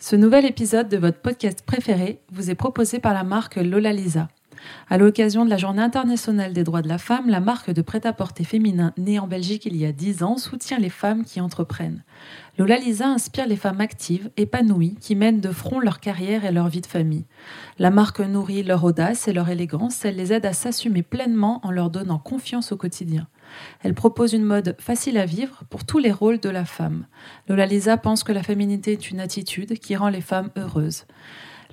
Ce 0.00 0.14
nouvel 0.14 0.46
épisode 0.46 0.88
de 0.88 0.96
votre 0.96 1.18
podcast 1.18 1.64
préféré 1.66 2.20
vous 2.30 2.50
est 2.50 2.54
proposé 2.54 3.00
par 3.00 3.12
la 3.14 3.24
marque 3.24 3.56
Lola 3.56 3.92
Lisa. 3.92 4.28
À 4.88 4.96
l'occasion 4.96 5.44
de 5.44 5.50
la 5.50 5.56
Journée 5.56 5.82
internationale 5.82 6.52
des 6.52 6.62
droits 6.62 6.82
de 6.82 6.88
la 6.88 6.98
femme, 6.98 7.28
la 7.28 7.40
marque 7.40 7.72
de 7.72 7.82
prêt-à-porter 7.82 8.44
féminin 8.44 8.92
née 8.96 9.18
en 9.18 9.26
Belgique 9.26 9.66
il 9.66 9.76
y 9.76 9.84
a 9.84 9.90
10 9.90 10.22
ans 10.22 10.36
soutient 10.36 10.78
les 10.78 10.88
femmes 10.88 11.24
qui 11.24 11.40
entreprennent. 11.40 12.04
Lola 12.58 12.78
Lisa 12.78 13.08
inspire 13.08 13.48
les 13.48 13.56
femmes 13.56 13.80
actives, 13.80 14.30
épanouies, 14.36 14.94
qui 15.00 15.16
mènent 15.16 15.40
de 15.40 15.50
front 15.50 15.80
leur 15.80 15.98
carrière 15.98 16.44
et 16.44 16.52
leur 16.52 16.68
vie 16.68 16.80
de 16.80 16.86
famille. 16.86 17.26
La 17.80 17.90
marque 17.90 18.20
nourrit 18.20 18.62
leur 18.62 18.84
audace 18.84 19.26
et 19.26 19.32
leur 19.32 19.48
élégance, 19.48 20.04
elle 20.04 20.16
les 20.16 20.32
aide 20.32 20.46
à 20.46 20.52
s'assumer 20.52 21.02
pleinement 21.02 21.60
en 21.64 21.72
leur 21.72 21.90
donnant 21.90 22.18
confiance 22.18 22.70
au 22.70 22.76
quotidien. 22.76 23.26
Elle 23.82 23.94
propose 23.94 24.32
une 24.32 24.44
mode 24.44 24.76
facile 24.78 25.18
à 25.18 25.26
vivre 25.26 25.62
pour 25.70 25.84
tous 25.84 25.98
les 25.98 26.12
rôles 26.12 26.40
de 26.40 26.48
la 26.48 26.64
femme. 26.64 27.06
Lola 27.48 27.66
Lisa 27.66 27.96
pense 27.96 28.24
que 28.24 28.32
la 28.32 28.42
féminité 28.42 28.92
est 28.92 29.10
une 29.10 29.20
attitude 29.20 29.78
qui 29.78 29.96
rend 29.96 30.08
les 30.08 30.20
femmes 30.20 30.50
heureuses. 30.56 31.04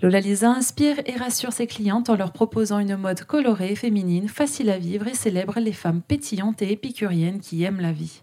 Lola 0.01 0.19
Lisa 0.19 0.51
inspire 0.51 0.97
et 1.05 1.15
rassure 1.15 1.53
ses 1.53 1.67
clientes 1.67 2.09
en 2.09 2.15
leur 2.15 2.33
proposant 2.33 2.79
une 2.79 2.97
mode 2.97 3.23
colorée, 3.23 3.75
féminine, 3.75 4.27
facile 4.27 4.69
à 4.69 4.77
vivre 4.77 5.07
et 5.07 5.13
célèbre 5.13 5.59
les 5.59 5.71
femmes 5.71 6.01
pétillantes 6.01 6.61
et 6.61 6.71
épicuriennes 6.71 7.39
qui 7.39 7.63
aiment 7.63 7.79
la 7.79 7.93
vie. 7.93 8.21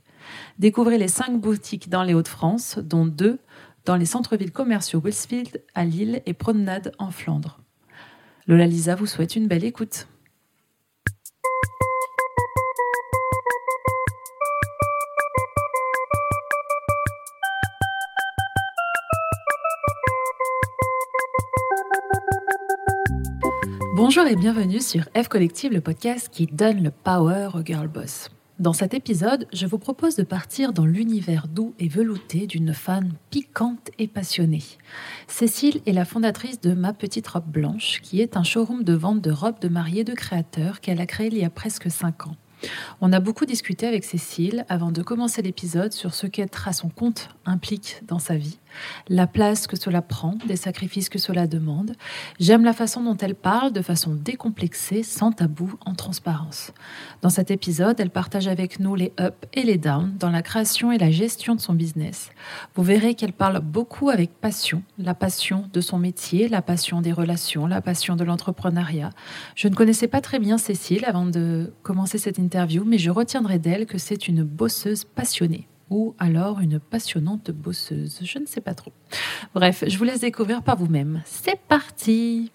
Découvrez 0.59 0.98
les 0.98 1.09
cinq 1.09 1.41
boutiques 1.41 1.88
dans 1.88 2.02
les 2.02 2.15
Hauts-de-France, 2.15 2.79
dont 2.79 3.07
deux 3.07 3.38
dans 3.84 3.96
les 3.96 4.07
centres-villes 4.07 4.52
commerciaux 4.52 5.01
Wilsfield 5.01 5.62
à 5.74 5.84
Lille 5.84 6.23
et 6.27 6.34
Promenade 6.34 6.93
en 6.98 7.10
Flandre. 7.10 7.59
Lola 8.46 8.66
Lisa 8.66 8.95
vous 8.95 9.07
souhaite 9.07 9.34
une 9.34 9.48
belle 9.48 9.65
écoute. 9.65 10.09
Bonjour 24.04 24.26
et 24.26 24.34
bienvenue 24.34 24.80
sur 24.80 25.04
F 25.16 25.28
Collective, 25.28 25.72
le 25.72 25.80
podcast 25.80 26.28
qui 26.28 26.46
donne 26.46 26.82
le 26.82 26.90
power 26.90 27.50
au 27.54 27.62
girl 27.64 27.86
boss. 27.86 28.30
Dans 28.58 28.72
cet 28.72 28.95
épisode, 28.95 29.46
je 29.52 29.64
vous 29.64 29.78
propose 29.78 30.16
de 30.16 30.24
partir 30.24 30.72
dans 30.72 30.84
l'univers 30.84 31.46
doux 31.46 31.72
et 31.78 31.86
velouté 31.86 32.48
d'une 32.48 32.74
fan 32.74 33.12
piquante 33.30 33.92
et 34.00 34.08
passionnée. 34.08 34.64
Cécile 35.28 35.82
est 35.86 35.92
la 35.92 36.04
fondatrice 36.04 36.60
de 36.60 36.73
Ma 36.74 36.92
Petite 36.92 37.28
Robe 37.28 37.46
Blanche, 37.46 38.00
qui 38.02 38.20
est 38.20 38.36
un 38.36 38.42
showroom 38.42 38.82
de 38.82 38.92
vente 38.92 39.20
de 39.20 39.30
robes 39.30 39.60
de 39.60 39.68
mariée 39.68 40.02
de 40.02 40.14
créateurs 40.14 40.80
qu'elle 40.80 41.00
a 41.00 41.06
créé 41.06 41.28
il 41.28 41.38
y 41.38 41.45
a 41.45 41.50
presque 41.50 41.88
5 41.88 42.26
ans. 42.26 42.36
On 43.00 43.12
a 43.12 43.20
beaucoup 43.20 43.46
discuté 43.46 43.86
avec 43.86 44.02
Cécile 44.02 44.64
avant 44.68 44.90
de 44.90 45.02
commencer 45.02 45.42
l'épisode 45.42 45.92
sur 45.92 46.12
ce 46.12 46.26
qu'être 46.26 46.66
à 46.66 46.73
son 46.73 46.88
compte 46.88 47.28
implique 47.46 48.02
dans 48.08 48.18
sa 48.18 48.36
vie, 48.36 48.58
la 49.09 49.26
place 49.26 49.66
que 49.66 49.76
cela 49.76 50.02
prend, 50.02 50.37
des 50.46 50.56
sacrifices 50.56 51.09
que 51.09 51.18
cela 51.18 51.46
demande. 51.46 51.95
J'aime 52.40 52.65
la 52.65 52.73
façon 52.73 53.02
dont 53.02 53.16
elle 53.16 53.34
parle 53.34 53.73
de 53.73 53.82
façon 53.82 54.14
décomplexée, 54.14 55.02
sans 55.02 55.32
tabou, 55.32 55.74
en 55.84 55.95
transparence. 55.95 56.73
Dans 57.20 57.30
cet 57.30 57.51
épisode, 57.51 57.98
elle 58.01 58.10
partage 58.10 58.48
avec 58.48 58.80
nous 58.80 58.95
les 58.95 59.12
ups 59.20 59.37
et 59.54 59.62
les 59.62 59.79
downs 59.79 60.14
dans 60.18 60.30
la 60.30 60.42
création 60.42 60.92
et 60.92 60.98
la 60.98 61.10
gestion 61.10 61.54
de 61.54 61.60
son 61.60 61.74
business. 61.74 62.30
Vous 62.74 62.82
verrez 62.82 63.14
qu'elle 63.14 63.32
parle 63.32 63.60
beaucoup 63.60 64.10
avec 64.10 64.32
passion, 64.32 64.82
la 64.98 65.14
passion 65.14 65.69
de 65.72 65.81
son 65.81 65.98
métier, 65.98 66.48
la 66.48 66.62
passion 66.62 67.00
des 67.00 67.12
relations, 67.12 67.66
la 67.66 67.81
passion 67.81 68.16
de 68.16 68.25
l'entrepreneuriat. 68.25 69.10
Je 69.54 69.69
ne 69.69 69.75
connaissais 69.75 70.09
pas 70.09 70.20
très 70.20 70.38
bien 70.38 70.59
Cécile 70.59 71.04
avant 71.04 71.26
de 71.26 71.72
commencer 71.82 72.19
cette 72.19 72.38
interview, 72.38 72.84
mais 72.84 72.98
je 72.98 73.10
retiendrai 73.10 73.59
d'elle 73.59 73.86
que 73.86 73.98
c'est 73.98 74.28
une 74.28 74.42
bosseuse 74.42 75.04
passionnée 75.04 75.69
ou 75.93 76.15
alors 76.19 76.60
une 76.60 76.81
passionnante 76.81 77.50
bosseuse. 77.50 78.21
Je 78.22 78.38
ne 78.38 78.47
sais 78.47 78.62
pas 78.62 78.75
trop. 78.75 78.93
Bref, 79.54 79.84
je 79.87 79.98
vous 79.98 80.04
laisse 80.04 80.21
découvrir 80.21 80.62
par 80.62 80.76
vous-même. 80.76 81.22
C'est 81.26 81.60
parti 81.69 82.50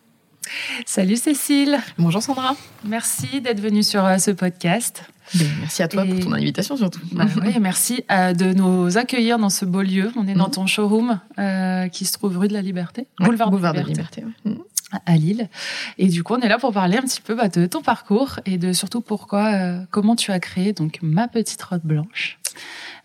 Salut 0.86 1.18
Cécile 1.18 1.78
Bonjour 1.98 2.24
Sandra 2.24 2.56
Merci 2.86 3.42
d'être 3.42 3.60
venue 3.60 3.84
sur 3.84 4.06
euh, 4.06 4.18
ce 4.18 4.32
podcast. 4.32 5.04
Ben, 5.36 5.46
merci 5.60 5.84
à 5.84 5.88
toi 5.90 6.06
pour 6.06 6.20
ton 6.22 6.32
invitation 6.32 6.78
surtout. 6.78 7.02
Bah 7.12 7.26
merci 7.60 8.06
euh, 8.10 8.34
de 8.34 8.54
nous 8.54 8.98
accueillir 8.98 9.38
dans 9.38 9.50
ce 9.50 9.66
beau 9.66 9.82
lieu. 9.82 10.10
On 10.16 10.26
est 10.28 10.34
dans 10.34 10.46
mhm. 10.46 10.52
ton 10.52 10.66
showroom 10.68 11.20
euh, 11.38 11.90
qui 11.90 12.06
se 12.06 12.14
trouve 12.14 12.38
rue 12.38 12.48
de 12.48 12.54
la 12.54 12.62
Liberté, 12.62 13.08
boulevard, 13.20 13.52
de 13.52 13.58
la 13.58 13.84
Liberté, 13.84 14.24
mhm. 14.46 14.60
À 15.06 15.16
Lille. 15.16 15.50
Et 15.98 16.08
du 16.08 16.24
coup, 16.24 16.36
on 16.36 16.40
est 16.40 16.48
là 16.48 16.58
pour 16.58 16.72
parler 16.74 16.98
un 16.98 17.02
petit 17.02 17.22
peu 17.22 17.36
bah, 17.36 17.50
de 17.50 17.66
ton 17.66 17.82
parcours 17.82 18.40
et 18.46 18.58
de 18.58 18.74
surtout 18.74 19.02
pourquoi, 19.02 19.86
comment 19.92 20.16
tu 20.16 20.32
as 20.32 20.40
créé 20.40 20.74
donc 20.74 21.00
ma 21.02 21.28
petite 21.28 21.62
robe 21.62 21.82
blanche. 21.84 22.40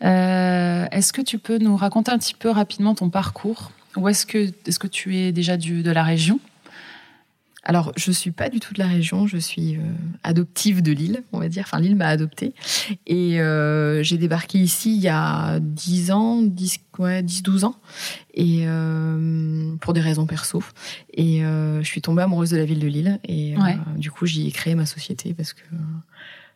Euh, 0.05 0.87
est-ce 0.91 1.13
que 1.13 1.23
tu 1.23 1.39
peux 1.39 1.59
nous 1.59 1.77
raconter 1.77 2.11
un 2.11 2.19
petit 2.19 2.35
peu 2.35 2.51
rapidement 2.51 2.95
ton 2.95 3.11
parcours? 3.11 3.73
Ou 3.97 4.09
est-ce 4.09 4.27
que, 4.27 4.39
est 4.39 4.79
que 4.79 4.87
tu 4.87 5.19
es 5.19 5.33
déjà 5.33 5.57
du, 5.57 5.83
de 5.83 5.91
la 5.91 6.03
région? 6.03 6.41
Alors, 7.65 7.93
je 7.97 8.11
suis 8.11 8.33
pas 8.33 8.49
du 8.49 8.59
tout 8.59 8.75
de 8.75 8.81
la 8.81 8.89
région, 8.89 9.29
je 9.29 9.37
suis 9.37 9.77
euh, 9.77 9.81
adoptive 10.25 10.83
de 10.83 10.91
Lille, 10.91 11.23
on 11.33 11.39
va 11.39 11.49
dire. 11.49 11.63
Enfin, 11.65 11.79
Lille 11.79 11.95
m'a 11.95 12.09
adoptée. 12.09 12.55
Et 13.07 13.41
euh, 13.41 14.03
j'ai 14.03 14.19
débarqué 14.19 14.59
ici 14.59 14.97
il 14.97 15.01
y 15.01 15.09
a 15.09 15.61
10 15.61 16.11
ans, 16.11 16.43
10, 16.43 16.79
ouais, 16.99 17.23
10 17.23 17.43
12 17.45 17.65
ans, 17.65 17.77
et 18.35 18.67
pour 19.81 19.93
des 19.93 20.01
raisons 20.01 20.27
perso. 20.27 20.63
Et 21.15 21.41
je 21.41 21.85
suis 21.85 22.03
tombée 22.03 22.23
amoureuse 22.23 22.51
de 22.51 22.57
la 22.57 22.65
ville 22.65 22.81
de 22.81 22.89
Lille. 22.89 23.21
Et 23.29 23.55
du 23.97 24.11
coup, 24.11 24.27
j'y 24.27 24.49
ai 24.49 24.51
créé 24.51 24.75
ma 24.75 24.87
société 24.87 25.33
parce 25.35 25.53
que 25.53 25.63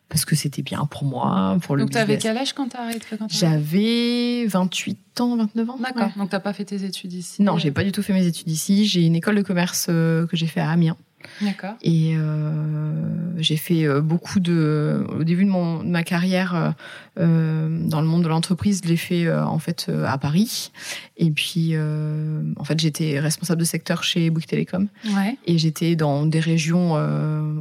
parce 0.09 0.25
que 0.25 0.35
c'était 0.35 0.61
bien 0.61 0.85
pour 0.85 1.03
moi, 1.03 1.57
pour 1.61 1.75
le 1.75 1.83
Donc, 1.83 1.91
tu 1.91 1.97
avais 1.97 2.17
quel 2.17 2.37
âge 2.37 2.53
quand 2.53 2.69
tu 2.69 2.77
as 2.77 2.81
arrêté 2.81 3.05
J'avais 3.27 4.45
28 4.47 5.21
ans, 5.21 5.37
29 5.37 5.69
ans. 5.69 5.77
D'accord. 5.77 6.11
Donc, 6.15 6.29
tu 6.29 6.39
pas 6.39 6.53
fait 6.53 6.65
tes 6.65 6.83
études 6.85 7.13
ici 7.13 7.41
Non, 7.41 7.57
j'ai 7.57 7.71
pas 7.71 7.83
du 7.83 7.91
tout 7.91 8.01
fait 8.01 8.13
mes 8.13 8.25
études 8.25 8.49
ici. 8.49 8.85
J'ai 8.85 9.05
une 9.05 9.15
école 9.15 9.35
de 9.35 9.41
commerce 9.41 9.87
euh, 9.89 10.25
que 10.27 10.37
j'ai 10.37 10.47
fait 10.47 10.61
à 10.61 10.69
Amiens. 10.69 10.97
D'accord. 11.41 11.75
Et 11.81 12.13
euh, 12.15 12.91
j'ai 13.37 13.57
fait 13.57 13.85
euh, 13.85 14.01
beaucoup 14.01 14.39
de. 14.39 15.05
Au 15.17 15.23
début 15.23 15.45
de, 15.45 15.49
mon, 15.49 15.83
de 15.83 15.89
ma 15.89 16.03
carrière 16.03 16.73
euh, 17.19 17.87
dans 17.87 18.01
le 18.01 18.07
monde 18.07 18.23
de 18.23 18.27
l'entreprise, 18.27 18.81
je 18.83 18.89
l'ai 18.89 18.97
fait 18.97 19.31
en 19.31 19.59
fait 19.59 19.89
à 20.05 20.17
Paris. 20.17 20.71
Et 21.17 21.31
puis, 21.31 21.75
en 21.77 22.63
fait, 22.63 22.79
j'étais 22.79 23.19
responsable 23.19 23.59
de 23.59 23.65
secteur 23.65 24.03
chez 24.03 24.29
Bouygues 24.29 24.47
Télécom. 24.47 24.87
Ouais. 25.15 25.37
Et 25.45 25.57
j'étais 25.57 25.95
dans 25.95 26.25
des 26.25 26.39
régions 26.39 26.93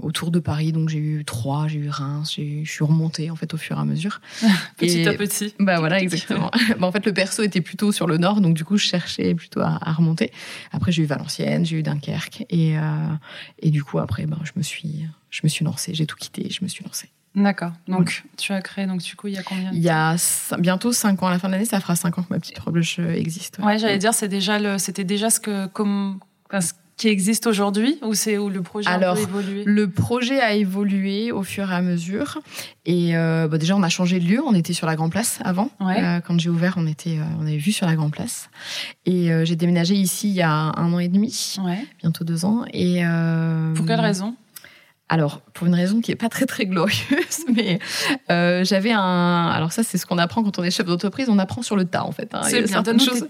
autour 0.02 0.30
de 0.30 0.38
Paris. 0.38 0.72
Donc, 0.72 0.88
j'ai 0.88 0.98
eu 0.98 1.24
Troyes, 1.24 1.68
j'ai 1.68 1.78
eu 1.78 1.88
Reims. 1.88 2.34
Je 2.36 2.70
suis 2.70 2.84
remontée 2.84 3.30
en 3.30 3.36
fait 3.36 3.52
au 3.54 3.56
fur 3.56 3.76
et 3.78 3.80
à 3.80 3.84
mesure. 3.84 4.20
petit 4.76 5.06
à 5.06 5.14
petit. 5.14 5.54
Bah 5.58 5.78
voilà, 5.78 6.00
exactement. 6.00 6.50
bah, 6.78 6.86
en 6.86 6.92
fait, 6.92 7.06
le 7.06 7.12
perso 7.12 7.42
était 7.42 7.60
plutôt 7.60 7.92
sur 7.92 8.06
le 8.06 8.18
nord, 8.18 8.40
donc 8.40 8.54
du 8.54 8.64
coup, 8.64 8.76
je 8.76 8.86
cherchais 8.86 9.34
plutôt 9.34 9.60
à, 9.60 9.78
à 9.80 9.92
remonter. 9.92 10.32
Après, 10.72 10.92
j'ai 10.92 11.02
eu 11.02 11.06
Valenciennes, 11.06 11.64
j'ai 11.64 11.78
eu 11.78 11.82
Dunkerque, 11.82 12.44
et 12.50 12.76
et 13.65 13.65
du 13.70 13.84
coup, 13.84 13.98
après, 13.98 14.26
ben, 14.26 14.38
je 14.44 14.52
me 14.56 14.62
suis 14.62 15.06
je 15.30 15.40
me 15.44 15.48
suis 15.48 15.64
lancée. 15.64 15.94
J'ai 15.94 16.06
tout 16.06 16.16
quitté, 16.16 16.48
je 16.50 16.62
me 16.62 16.68
suis 16.68 16.84
lancée. 16.84 17.10
D'accord. 17.34 17.72
Donc, 17.86 18.24
tu 18.38 18.52
as 18.54 18.62
créé, 18.62 18.86
donc, 18.86 19.02
du 19.02 19.14
coup, 19.14 19.28
il 19.28 19.34
y 19.34 19.38
a 19.38 19.42
combien 19.42 19.70
Il 19.72 19.82
y 19.82 19.90
a 19.90 20.16
bientôt 20.58 20.90
5 20.90 21.22
ans. 21.22 21.26
À 21.26 21.30
la 21.30 21.38
fin 21.38 21.48
de 21.48 21.52
l'année, 21.52 21.66
ça 21.66 21.80
fera 21.80 21.94
5 21.94 22.18
ans 22.18 22.22
que 22.22 22.32
ma 22.32 22.40
petite 22.40 22.58
robe 22.58 22.78
existe. 22.78 23.58
Ouais, 23.58 23.78
j'allais 23.78 23.98
dire, 23.98 24.14
c'est 24.14 24.28
déjà 24.28 24.58
le, 24.58 24.78
c'était 24.78 25.04
déjà 25.04 25.28
ce 25.28 25.38
que, 25.40 25.66
comme, 25.66 26.18
qui 26.96 27.08
existe 27.08 27.46
aujourd'hui 27.46 27.98
ou 28.02 28.14
c'est 28.14 28.38
où 28.38 28.48
le 28.48 28.62
projet 28.62 28.88
Alors, 28.88 29.16
a 29.16 29.20
évolué? 29.20 29.64
Le 29.64 29.88
projet 29.88 30.40
a 30.40 30.54
évolué 30.54 31.30
au 31.30 31.42
fur 31.42 31.70
et 31.70 31.74
à 31.74 31.82
mesure. 31.82 32.38
Et 32.86 33.16
euh, 33.16 33.48
bah, 33.48 33.58
déjà, 33.58 33.76
on 33.76 33.82
a 33.82 33.88
changé 33.88 34.18
de 34.18 34.24
lieu. 34.24 34.40
On 34.46 34.54
était 34.54 34.72
sur 34.72 34.86
la 34.86 34.96
Grand 34.96 35.10
Place 35.10 35.38
avant. 35.44 35.70
Euh, 35.82 36.20
quand 36.20 36.40
j'ai 36.40 36.48
ouvert, 36.48 36.74
on 36.78 36.86
était, 36.86 37.18
euh, 37.18 37.24
on 37.38 37.42
avait 37.42 37.58
vu 37.58 37.72
sur 37.72 37.86
la 37.86 37.96
Grand 37.96 38.10
Place. 38.10 38.48
Et 39.04 39.30
j'ai 39.44 39.56
déménagé 39.56 39.94
ici 39.94 40.28
il 40.28 40.34
y 40.34 40.42
a 40.42 40.50
un 40.50 40.92
an 40.92 40.98
et 40.98 41.08
demi, 41.08 41.56
bientôt 42.00 42.24
deux 42.24 42.44
ans. 42.44 42.64
Et 42.72 43.02
pour 43.74 43.86
quelle 43.86 44.00
raison? 44.00 44.34
Alors, 45.08 45.40
pour 45.54 45.68
une 45.68 45.74
raison 45.74 46.00
qui 46.00 46.10
est 46.10 46.16
pas 46.16 46.28
très 46.28 46.46
très 46.46 46.66
glorieuse, 46.66 47.44
mais 47.54 47.78
euh, 48.30 48.64
j'avais 48.64 48.90
un. 48.90 49.46
Alors 49.48 49.70
ça, 49.70 49.84
c'est 49.84 49.98
ce 49.98 50.06
qu'on 50.06 50.18
apprend 50.18 50.42
quand 50.42 50.58
on 50.58 50.64
est 50.64 50.70
chef 50.70 50.86
d'entreprise. 50.86 51.28
On 51.28 51.38
apprend 51.38 51.62
sur 51.62 51.76
le 51.76 51.84
tas, 51.84 52.04
en 52.04 52.10
fait. 52.10 52.34
Hein. 52.34 52.42
C'est 52.44 52.62
bien. 52.62 52.82
Donne 52.82 53.00
choses. 53.00 53.24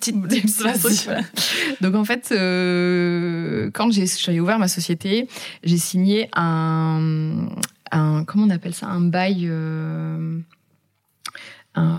Donc 1.82 1.94
en 1.94 2.04
fait, 2.04 2.30
euh, 2.32 3.70
quand 3.74 3.90
j'ai 3.92 4.40
ouvert 4.40 4.58
ma 4.58 4.68
société, 4.68 5.28
j'ai 5.64 5.76
signé 5.76 6.30
un, 6.34 7.48
un 7.92 8.24
comment 8.24 8.44
on 8.44 8.50
appelle 8.50 8.74
ça, 8.74 8.86
un 8.86 9.02
bail. 9.02 9.46
Euh, 9.50 10.38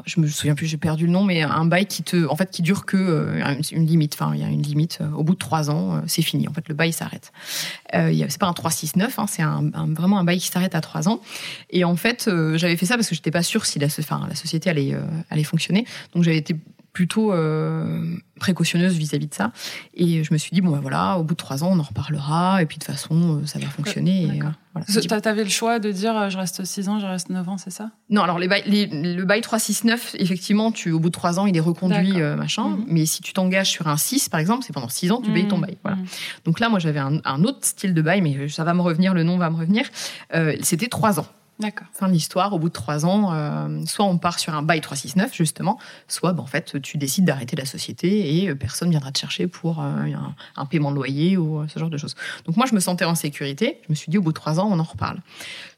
je 0.06 0.20
me 0.20 0.28
souviens 0.28 0.56
plus, 0.56 0.68
j'ai 0.68 0.78
perdu 0.78 1.06
le 1.06 1.12
nom, 1.12 1.24
mais 1.24 1.42
un 1.42 1.66
bail 1.66 1.86
qui 1.86 2.04
te, 2.04 2.28
en 2.28 2.36
fait, 2.36 2.50
qui 2.50 2.62
dure 2.62 2.86
que 2.86 2.98
euh, 2.98 3.56
une 3.72 3.86
limite. 3.86 4.16
Enfin, 4.16 4.32
il 4.34 4.42
y 4.42 4.44
a 4.44 4.48
une 4.48 4.62
limite. 4.62 5.00
Euh, 5.02 5.12
au 5.12 5.24
bout 5.24 5.34
de 5.34 5.40
trois 5.40 5.70
ans, 5.70 5.96
euh, 5.96 6.02
c'est 6.08 6.22
fini. 6.22 6.48
En 6.48 6.54
fait, 6.54 6.68
le 6.68 6.76
bail 6.76 6.94
s'arrête. 6.94 7.32
Euh, 7.94 8.14
c'est 8.30 8.40
pas 8.40 8.48
un 8.48 8.54
369, 8.54 9.20
hein, 9.20 9.26
c'est 9.28 9.42
un, 9.42 9.64
vraiment 9.96 10.20
un 10.20 10.24
bail 10.24 10.40
qui 10.40 10.48
s'arrête 10.48 10.76
à 10.76 10.82
trois 10.82 11.08
ans. 11.08 11.22
Et 11.70 11.84
en 11.84 11.96
fait, 11.96 12.30
j'avais 12.56 12.78
fait 12.78 12.86
ça 12.86 12.96
parce 12.96 13.10
que 13.10 13.16
j'étais 13.16 13.32
pas 13.32 13.44
sûre 13.44 13.66
si 13.66 13.80
la, 13.80 13.88
enfin, 13.88 14.26
la 14.28 14.36
société 14.36 14.70
allait, 14.70 14.96
allait 15.30 15.44
fonctionner. 15.44 15.86
Donc, 16.14 16.24
j'avais 16.24 16.38
été 16.38 16.56
plutôt 16.98 17.32
euh, 17.32 18.02
précautionneuse 18.40 18.96
vis-à-vis 18.98 19.28
de 19.28 19.34
ça. 19.36 19.52
Et 19.94 20.24
je 20.24 20.34
me 20.34 20.40
suis 20.40 20.50
dit, 20.52 20.62
bon, 20.62 20.72
ben 20.72 20.80
voilà, 20.80 21.20
au 21.20 21.24
bout 21.24 21.36
de 21.36 21.38
trois 21.38 21.64
ans, 21.64 21.70
on 21.72 21.78
en 21.78 21.84
reparlera. 21.84 22.60
Et 22.64 22.66
puis, 22.66 22.80
de 22.80 22.84
toute 22.84 22.92
façon, 22.92 23.38
euh, 23.42 23.46
ça 23.46 23.60
va 23.60 23.68
fonctionner. 23.68 24.24
et, 24.24 24.42
euh, 24.42 24.46
voilà. 24.74 25.22
T'avais 25.22 25.44
le 25.44 25.50
choix 25.52 25.78
de 25.78 25.92
dire, 25.92 26.32
je 26.32 26.38
reste 26.40 26.66
six 26.66 26.90
ans, 26.90 27.00
je 27.00 27.06
reste 27.06 27.30
neuf 27.30 27.48
ans, 27.48 27.60
c'est 27.60 27.70
ça? 27.70 27.92
Non, 28.10 28.24
alors 28.24 28.40
les 28.40 28.48
bails- 28.48 28.64
les- 28.66 28.88
le 29.14 29.26
bail 29.26 29.42
369, 29.42 30.16
effectivement, 30.18 30.72
tu, 30.72 30.92
au 30.92 31.00
bout 31.00 31.10
de 31.10 31.14
trois 31.14 31.40
ans, 31.40 31.46
il 31.46 31.56
est 31.56 31.60
reconduit, 31.60 32.20
euh, 32.20 32.36
machin. 32.36 32.70
Mhm. 32.70 32.86
Mais 32.88 33.06
si 33.06 33.22
tu 33.22 33.32
t'engages 33.34 33.70
sur 33.70 33.88
un 33.88 33.98
6, 33.98 34.28
par 34.28 34.40
exemple, 34.40 34.64
c'est 34.66 34.74
pendant 34.74 34.90
six 34.90 35.12
ans, 35.12 35.22
tu 35.24 35.32
payes 35.32 35.48
ton 35.48 35.58
Mmh, 35.60 35.62
bail. 35.62 35.78
Voilà. 35.84 35.98
mmh. 35.98 36.06
Donc 36.46 36.60
là, 36.60 36.70
moi, 36.70 36.80
j'avais 36.80 37.00
un, 37.00 37.20
un 37.26 37.44
autre 37.44 37.60
style 37.62 37.94
de 37.94 38.02
bail, 38.02 38.22
mais 38.22 38.50
ça 38.50 38.64
va 38.64 38.74
me 38.74 38.82
revenir, 38.82 39.14
le 39.14 39.22
nom 39.22 39.38
va 39.38 39.52
me 39.52 39.58
revenir. 39.58 39.86
Euh, 40.34 40.56
C'était 40.64 40.88
trois 40.88 41.20
ans. 41.20 41.28
D'accord. 41.60 41.88
Fin 41.92 42.08
de 42.08 42.14
l'histoire, 42.14 42.54
au 42.54 42.60
bout 42.60 42.70
de 42.70 42.74
trois 42.74 43.06
ans, 43.06 43.34
euh, 43.34 43.84
soit 43.86 44.06
on 44.06 44.18
part 44.18 44.38
sur 44.38 44.54
un 44.54 44.62
bail 44.62 44.80
369, 44.82 45.36
justement, 45.36 45.80
soit 46.08 46.34
ben, 46.34 46.44
en 46.44 46.46
fait, 46.46 46.80
tu 46.82 46.98
décides 46.98 47.26
d'arrêter 47.26 47.56
la 47.56 47.66
société 47.66 48.38
et 48.38 48.50
euh, 48.50 48.56
personne 48.56 48.92
viendra 48.92 49.12
te 49.12 49.20
chercher 49.20 49.48
pour 49.48 49.80
euh, 49.80 49.84
un, 49.84 50.36
un 50.56 50.66
paiement 50.66 50.92
de 50.92 50.96
loyer 50.96 51.36
ou 51.36 51.60
euh, 51.60 51.68
ce 51.68 51.80
genre 51.80 51.90
de 51.90 51.98
choses. 51.98 52.16
Donc 52.46 52.58
moi, 52.58 52.68
je 52.70 52.76
me 52.76 52.80
sentais 52.80 53.06
en 53.06 53.16
sécurité. 53.16 53.80
Je 53.84 53.88
me 53.90 53.96
suis 53.96 54.12
dit, 54.12 54.18
au 54.18 54.22
bout 54.22 54.32
de 54.32 54.36
trois 54.36 54.60
ans, 54.60 54.70
on 54.72 54.80
en 54.80 54.84
reparle. 54.84 55.20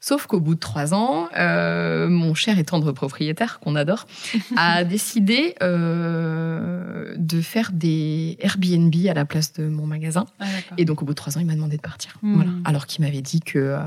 Sauf 0.00 0.26
qu'au 0.26 0.40
bout 0.40 0.54
de 0.54 0.60
trois 0.60 0.94
ans, 0.94 1.28
euh, 1.38 2.08
mon 2.08 2.34
cher 2.34 2.58
et 2.58 2.64
tendre 2.64 2.92
propriétaire, 2.92 3.60
qu'on 3.60 3.76
adore, 3.76 4.06
a 4.56 4.84
décidé 4.84 5.54
euh, 5.62 7.14
de 7.16 7.40
faire 7.40 7.70
des 7.72 8.36
Airbnb 8.40 8.94
à 9.08 9.14
la 9.14 9.24
place 9.24 9.52
de 9.52 9.66
mon 9.68 9.86
magasin. 9.86 10.26
Ah. 10.40 10.46
Et 10.78 10.84
donc, 10.84 11.02
au 11.02 11.04
bout 11.04 11.12
de 11.12 11.16
trois 11.16 11.36
ans, 11.36 11.40
il 11.40 11.46
m'a 11.46 11.54
demandé 11.54 11.76
de 11.76 11.82
partir. 11.82 12.16
Hmm. 12.22 12.34
Voilà. 12.34 12.50
Alors 12.64 12.86
qu'il 12.86 13.04
m'avait 13.04 13.22
dit 13.22 13.40
que 13.40 13.58
euh, 13.58 13.78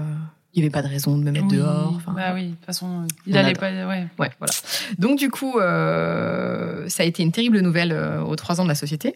il 0.56 0.60
n'y 0.62 0.66
avait 0.68 0.72
pas 0.72 0.82
de 0.84 0.88
raison 0.88 1.18
de 1.18 1.24
me 1.24 1.32
mettre 1.32 1.46
Oui. 1.50 1.58
dehors. 1.58 1.94
Enfin, 1.96 2.14
Bah 2.16 2.32
oui, 2.34 2.50
de 2.50 2.52
toute 2.56 2.66
façon, 2.66 3.08
il 3.26 3.34
On 3.36 3.40
allait 3.40 3.50
adore. 3.50 3.60
pas. 3.60 3.88
Ouais. 3.88 4.08
Ouais, 4.20 4.32
voilà. 4.40 4.54
Donc 5.00 5.18
du 5.20 5.30
coup, 5.30 5.58
euh, 5.60 6.88
ça 6.90 7.04
a 7.04 7.06
été 7.06 7.24
une 7.24 7.32
terrible 7.32 7.60
nouvelle 7.62 7.92
euh, 7.92 8.22
aux 8.22 8.36
trois 8.36 8.60
ans 8.60 8.64
de 8.64 8.70
la 8.70 8.76
société, 8.76 9.16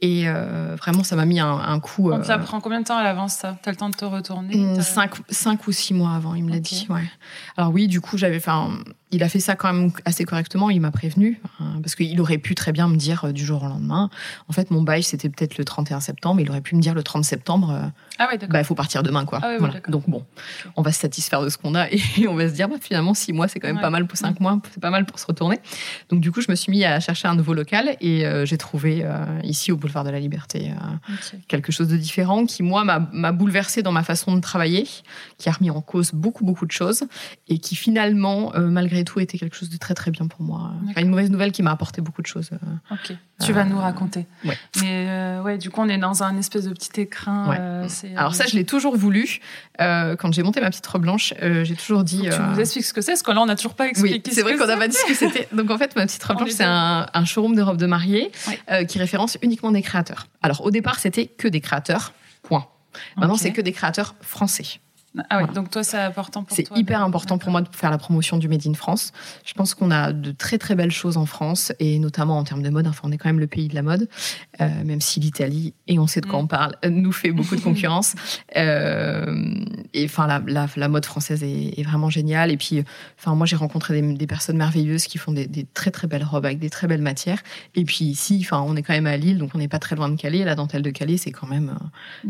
et 0.00 0.28
euh, 0.28 0.76
vraiment, 0.78 1.02
ça 1.02 1.16
m'a 1.16 1.24
mis 1.24 1.40
un, 1.40 1.50
un 1.52 1.80
coup. 1.80 2.10
On 2.10 2.18
euh, 2.18 2.22
te 2.22 2.28
la 2.28 2.38
prend 2.38 2.60
combien 2.60 2.80
de 2.80 2.86
temps 2.86 2.96
à 2.98 3.02
l'avance, 3.02 3.32
ça? 3.34 3.56
T'as 3.62 3.70
le 3.70 3.76
temps 3.76 3.88
de 3.90 3.96
te 3.96 4.04
retourner? 4.04 4.74
T'as- 4.76 4.82
cinq, 4.82 5.12
cinq 5.28 5.66
ou 5.66 5.72
six 5.72 5.94
mois 5.94 6.12
avant, 6.14 6.34
il 6.34 6.44
me 6.44 6.50
l'a 6.50 6.60
dit. 6.60 6.86
Ouais. 6.88 7.04
Alors 7.56 7.72
oui, 7.72 7.88
du 7.88 8.00
coup, 8.00 8.16
j'avais. 8.18 8.36
Enfin, 8.36 8.70
il 9.12 9.22
a 9.22 9.28
fait 9.28 9.38
ça 9.40 9.54
quand 9.54 9.72
même 9.72 9.90
assez 10.04 10.24
correctement. 10.24 10.68
Il 10.68 10.80
m'a 10.80 10.90
prévenu 10.90 11.40
hein, 11.60 11.78
parce 11.82 11.94
qu'il 11.94 12.20
aurait 12.20 12.38
pu 12.38 12.54
très 12.54 12.72
bien 12.72 12.88
me 12.88 12.96
dire 12.96 13.26
euh, 13.26 13.32
du 13.32 13.44
jour 13.44 13.62
au 13.62 13.66
lendemain. 13.66 14.10
En 14.48 14.52
fait, 14.52 14.70
mon 14.70 14.82
bail 14.82 15.02
c'était 15.02 15.28
peut-être 15.28 15.58
le 15.58 15.64
31 15.64 16.00
septembre. 16.00 16.40
Il 16.40 16.50
aurait 16.50 16.60
pu 16.60 16.74
me 16.74 16.80
dire 16.80 16.94
le 16.94 17.02
30 17.02 17.24
septembre. 17.24 17.70
euh, 17.70 17.86
Ah 18.18 18.26
ouais, 18.28 18.36
d'accord. 18.38 18.52
bah, 18.52 18.60
il 18.60 18.64
faut 18.64 18.74
partir 18.74 19.02
demain, 19.02 19.24
quoi. 19.24 19.40
Ah 19.42 19.56
Voilà. 19.58 19.74
d'accord. 19.74 19.92
Donc 19.92 20.08
bon, 20.10 20.24
on 20.76 20.82
va 20.82 20.90
se 20.92 21.00
satisfaire 21.00 21.40
de 21.42 21.48
ce 21.48 21.56
qu'on 21.58 21.74
a 21.74 21.88
et 21.90 22.26
on 22.28 22.34
va 22.34 22.48
se 22.48 22.54
dire, 22.54 22.68
bah, 22.68 22.76
finalement, 22.80 23.14
six 23.14 23.32
mois, 23.32 23.46
c'est 23.48 23.60
quand 23.60 23.68
même 23.68 23.76
Ouais. 23.76 23.82
pas 23.82 23.90
mal 23.90 24.06
pour 24.06 24.18
cinq 24.18 24.40
mois, 24.40 24.60
c'est 24.72 24.80
pas 24.80 24.90
mal 24.90 25.06
pour 25.06 25.18
se 25.18 25.26
retourner. 25.26 25.58
Donc 26.08 26.20
du 26.20 26.32
coup, 26.32 26.40
je 26.40 26.50
me 26.50 26.56
suis 26.56 26.70
mis 26.72 26.84
à 26.84 26.98
chercher 27.00 27.28
un 27.28 27.34
nouveau 27.36 27.54
local 27.54 27.96
et 28.00 28.26
euh, 28.26 28.44
j'ai 28.44 28.58
trouvé 28.58 29.04
ici 29.44 29.70
au 29.72 29.76
boulevard 29.76 30.04
de 30.04 30.10
la 30.10 30.18
Liberté 30.20 30.72
quelque 31.48 31.70
chose 31.72 31.88
de 31.88 31.96
différent 31.96 32.46
qui, 32.46 32.62
moi, 32.62 32.84
m'a 32.84 33.32
bouleversé 33.32 33.82
dans 33.82 33.92
ma 33.92 34.02
façon 34.02 34.34
de 34.34 34.40
travailler, 34.40 34.86
qui 35.38 35.48
a 35.48 35.52
remis 35.52 35.70
en 35.70 35.80
cause 35.80 36.12
beaucoup, 36.12 36.44
beaucoup 36.44 36.66
de 36.66 36.72
choses 36.72 37.04
et 37.48 37.58
qui 37.58 37.76
finalement, 37.76 38.54
euh, 38.54 38.68
malgré 38.96 39.04
tout, 39.04 39.20
était 39.20 39.38
quelque 39.38 39.56
chose 39.56 39.68
de 39.70 39.76
très, 39.76 39.94
très 39.94 40.10
bien 40.10 40.26
pour 40.26 40.42
moi. 40.42 40.72
Enfin, 40.90 41.00
une 41.02 41.10
mauvaise 41.10 41.30
nouvelle 41.30 41.52
qui 41.52 41.62
m'a 41.62 41.70
apporté 41.72 42.00
beaucoup 42.00 42.22
de 42.22 42.26
choses. 42.26 42.50
euh. 42.52 42.94
Ok. 42.94 43.16
Tu 43.44 43.52
vas 43.52 43.64
nous 43.64 43.78
raconter. 43.78 44.26
ouais. 44.44 44.56
Mais 44.80 45.06
euh, 45.08 45.42
ouais, 45.42 45.58
du 45.58 45.68
coup, 45.70 45.82
on 45.82 45.88
est 45.88 45.98
dans 45.98 46.22
un 46.22 46.36
espèce 46.38 46.64
de 46.64 46.70
petit 46.72 47.00
écrin. 47.02 47.48
Ouais. 47.50 47.56
euh, 47.60 47.88
Alors 48.16 48.30
euh, 48.32 48.34
ça, 48.34 48.46
je 48.46 48.54
l'ai 48.56 48.64
toujours 48.64 48.96
voulu. 48.96 49.40
Euh, 49.80 50.16
quand 50.16 50.32
j'ai 50.32 50.42
monté 50.42 50.60
ma 50.60 50.70
petite 50.70 50.86
robe 50.86 51.02
blanche, 51.02 51.34
euh, 51.42 51.62
j'ai 51.64 51.74
toujours 51.76 52.02
dit... 52.04 52.22
que 52.22 52.28
tu 52.34 52.40
euh, 52.40 52.46
nous 52.54 52.60
expliques 52.60 52.84
ce 52.86 52.94
que 52.94 53.02
c'est, 53.02 53.12
parce 53.12 53.22
que 53.22 53.30
là, 53.32 53.42
on 53.42 53.46
n'a 53.46 53.56
toujours 53.56 53.74
pas 53.74 53.88
expliqué. 53.88 54.22
Oui, 54.24 54.30
ce 54.30 54.34
c'est 54.34 54.42
vrai 54.42 54.56
qu'on 54.56 54.66
n'a 54.66 54.76
pas 54.76 54.88
dit 54.88 54.96
ce 54.96 55.06
que 55.06 55.14
c'était. 55.14 55.48
Donc 55.54 55.70
en 55.70 55.76
fait, 55.78 55.94
ma 55.96 56.06
petite 56.06 56.24
robe 56.24 56.38
blanche, 56.38 56.50
est 56.50 56.52
c'est 56.54 56.64
un, 56.64 57.06
un 57.12 57.24
showroom 57.24 57.54
de 57.54 57.62
robes 57.62 57.76
de 57.76 57.86
mariée 57.86 58.32
Ouais. 58.48 58.58
euh, 58.70 58.84
qui 58.84 58.98
référence 58.98 59.36
uniquement 59.42 59.70
des 59.72 59.82
créateurs. 59.82 60.26
Alors 60.42 60.64
au 60.64 60.70
départ, 60.70 60.98
c'était 60.98 61.26
que 61.26 61.48
des 61.48 61.60
créateurs, 61.60 62.12
point. 62.42 62.66
Maintenant, 63.18 63.36
c'est 63.36 63.52
que 63.52 63.60
des 63.60 63.72
créateurs 63.72 64.14
français. 64.22 64.80
Ah 65.30 65.38
Voilà. 65.38 65.52
donc 65.52 65.70
toi, 65.70 65.82
c'est 65.84 65.98
important 65.98 66.44
pour 66.44 66.56
C'est 66.56 66.70
hyper 66.76 67.02
important 67.02 67.38
pour 67.38 67.50
moi 67.50 67.62
de 67.62 67.68
faire 67.72 67.90
la 67.90 67.98
promotion 67.98 68.36
du 68.38 68.48
Made 68.48 68.66
in 68.66 68.74
France. 68.74 69.12
Je 69.44 69.52
pense 69.54 69.74
qu'on 69.74 69.90
a 69.90 70.12
de 70.12 70.32
très 70.32 70.58
très 70.58 70.74
belles 70.74 70.90
choses 70.92 71.16
en 71.16 71.26
France 71.26 71.72
et 71.80 71.98
notamment 71.98 72.38
en 72.38 72.44
termes 72.44 72.62
de 72.62 72.70
mode. 72.70 72.86
Enfin, 72.86 73.02
on 73.04 73.12
est 73.12 73.18
quand 73.18 73.28
même 73.28 73.40
le 73.40 73.46
pays 73.46 73.68
de 73.68 73.74
la 73.74 73.82
mode, 73.82 74.08
euh, 74.60 74.68
même 74.84 75.00
si 75.00 75.20
l'Italie, 75.20 75.74
et 75.86 75.98
on 75.98 76.06
sait 76.06 76.20
de 76.20 76.26
quoi 76.26 76.38
Mm. 76.40 76.42
on 76.44 76.46
parle, 76.46 76.76
euh, 76.84 76.90
nous 76.90 77.12
fait 77.12 77.32
beaucoup 77.32 77.56
de 77.56 77.60
concurrence. 77.62 78.14
Euh, 78.56 79.54
et 79.94 80.04
enfin, 80.04 80.26
la, 80.26 80.42
la, 80.46 80.66
la 80.76 80.88
mode 80.88 81.04
française 81.06 81.42
est, 81.42 81.78
est 81.78 81.82
vraiment 81.82 82.10
géniale. 82.10 82.50
Et 82.50 82.56
puis, 82.56 82.82
enfin, 83.18 83.34
moi, 83.34 83.46
j'ai 83.46 83.56
rencontré 83.56 84.00
des, 84.00 84.14
des 84.14 84.26
personnes 84.26 84.56
merveilleuses 84.56 85.06
qui 85.06 85.18
font 85.18 85.32
des, 85.32 85.46
des 85.46 85.64
très 85.64 85.90
très 85.90 86.06
belles 86.06 86.24
robes 86.24 86.44
avec 86.46 86.58
des 86.58 86.70
très 86.70 86.86
belles 86.86 87.02
matières. 87.02 87.40
Et 87.74 87.84
puis 87.84 88.04
ici, 88.04 88.38
enfin, 88.42 88.60
on 88.66 88.76
est 88.76 88.82
quand 88.82 88.92
même 88.92 89.06
à 89.06 89.16
Lille, 89.16 89.38
donc 89.38 89.50
on 89.54 89.58
n'est 89.58 89.68
pas 89.68 89.78
très 89.78 89.96
loin 89.96 90.08
de 90.08 90.16
Calais. 90.16 90.44
La 90.44 90.54
dentelle 90.54 90.82
de 90.82 90.90
Calais, 90.90 91.16
c'est 91.16 91.30
quand 91.32 91.46
même, 91.46 91.76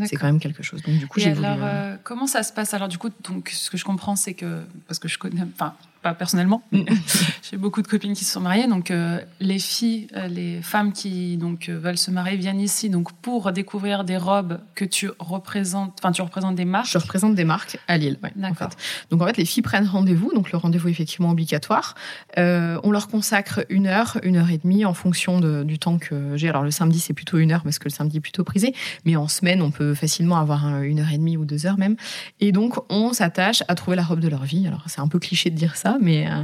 c'est 0.05 0.15
quand 0.15 0.27
même 0.27 0.39
quelque 0.39 0.63
chose. 0.63 0.81
Donc 0.83 0.97
du 0.97 1.07
coup, 1.07 1.19
j'ai 1.19 1.31
alors, 1.31 1.55
voulu. 1.55 1.65
euh, 1.65 1.95
comment 2.03 2.27
ça 2.27 2.43
se 2.43 2.53
passe 2.53 2.73
Alors, 2.77 2.89
du 2.89 2.99
coup, 2.99 3.09
donc, 3.23 3.49
ce 3.49 3.71
que 3.71 3.77
je 3.77 3.83
comprends, 3.83 4.15
c'est 4.15 4.35
que, 4.35 4.61
parce 4.87 4.99
que 4.99 5.07
je 5.07 5.17
connais, 5.17 5.41
enfin, 5.55 5.73
pas 6.01 6.13
personnellement, 6.13 6.61
mais 6.71 6.85
j'ai 7.49 7.57
beaucoup 7.57 7.81
de 7.81 7.87
copines 7.87 8.13
qui 8.13 8.25
se 8.25 8.31
sont 8.31 8.39
mariées, 8.41 8.67
donc 8.67 8.91
euh, 8.91 9.19
les 9.39 9.59
filles, 9.59 10.07
euh, 10.15 10.27
les 10.27 10.61
femmes 10.61 10.93
qui 10.93 11.37
donc 11.37 11.69
euh, 11.69 11.77
veulent 11.79 11.97
se 11.97 12.11
marier 12.11 12.37
viennent 12.37 12.59
ici 12.61 12.89
donc 12.89 13.11
pour 13.21 13.51
découvrir 13.51 14.03
des 14.03 14.17
robes 14.17 14.59
que 14.75 14.85
tu 14.85 15.09
représentes, 15.19 15.93
enfin, 15.99 16.11
tu 16.11 16.21
représentes 16.21 16.55
des 16.55 16.65
marques. 16.65 16.89
Je 16.91 16.97
représente 16.97 17.35
des 17.35 17.43
marques 17.45 17.77
à 17.87 17.97
Lille. 17.97 18.17
ouais, 18.23 18.31
en 18.37 18.41
D'accord. 18.41 18.69
fait. 18.71 18.77
Donc 19.11 19.21
en 19.21 19.25
fait, 19.27 19.37
les 19.37 19.45
filles 19.45 19.63
prennent 19.63 19.85
rendez-vous, 19.87 20.33
donc 20.33 20.51
le 20.51 20.57
rendez-vous 20.57 20.87
est 20.87 20.91
effectivement 20.91 21.29
obligatoire. 21.31 21.95
Euh, 22.37 22.79
on 22.83 22.91
leur 22.91 23.07
consacre 23.07 23.65
une 23.69 23.87
heure, 23.87 24.17
une 24.23 24.37
heure 24.37 24.49
et 24.49 24.57
demie 24.57 24.85
en 24.85 24.93
fonction 24.93 25.39
de- 25.39 25.63
du 25.63 25.79
temps 25.79 25.97
que 25.97 26.35
j'ai. 26.37 26.49
Alors 26.49 26.63
le 26.63 26.71
samedi 26.71 26.99
c'est 26.99 27.13
plutôt 27.13 27.37
une 27.37 27.51
heure 27.51 27.63
parce 27.63 27.79
que 27.79 27.85
le 27.85 27.93
samedi 27.93 28.17
est 28.17 28.21
plutôt 28.21 28.43
prisé, 28.43 28.73
mais 29.05 29.15
en 29.15 29.27
semaine 29.27 29.61
on 29.61 29.71
peut 29.71 29.93
facilement 29.93 30.37
avoir 30.37 30.65
un- 30.65 30.81
une 30.81 30.99
heure 30.99 31.11
et 31.11 31.17
demie 31.17 31.37
ou 31.37 31.45
deux 31.45 31.65
heures 31.65 31.77
même. 31.77 31.95
Et 32.39 32.51
donc 32.51 32.75
on 32.91 33.13
s'attache 33.13 33.63
à 33.67 33.75
trouver 33.75 33.95
la 33.97 34.03
robe 34.03 34.19
de 34.19 34.27
leur 34.27 34.43
vie. 34.43 34.67
Alors 34.67 34.83
c'est 34.87 35.01
un 35.01 35.07
peu 35.07 35.19
cliché 35.19 35.49
de 35.49 35.55
dire 35.55 35.75
ça, 35.75 35.86
mais 36.01 36.27
euh, 36.27 36.43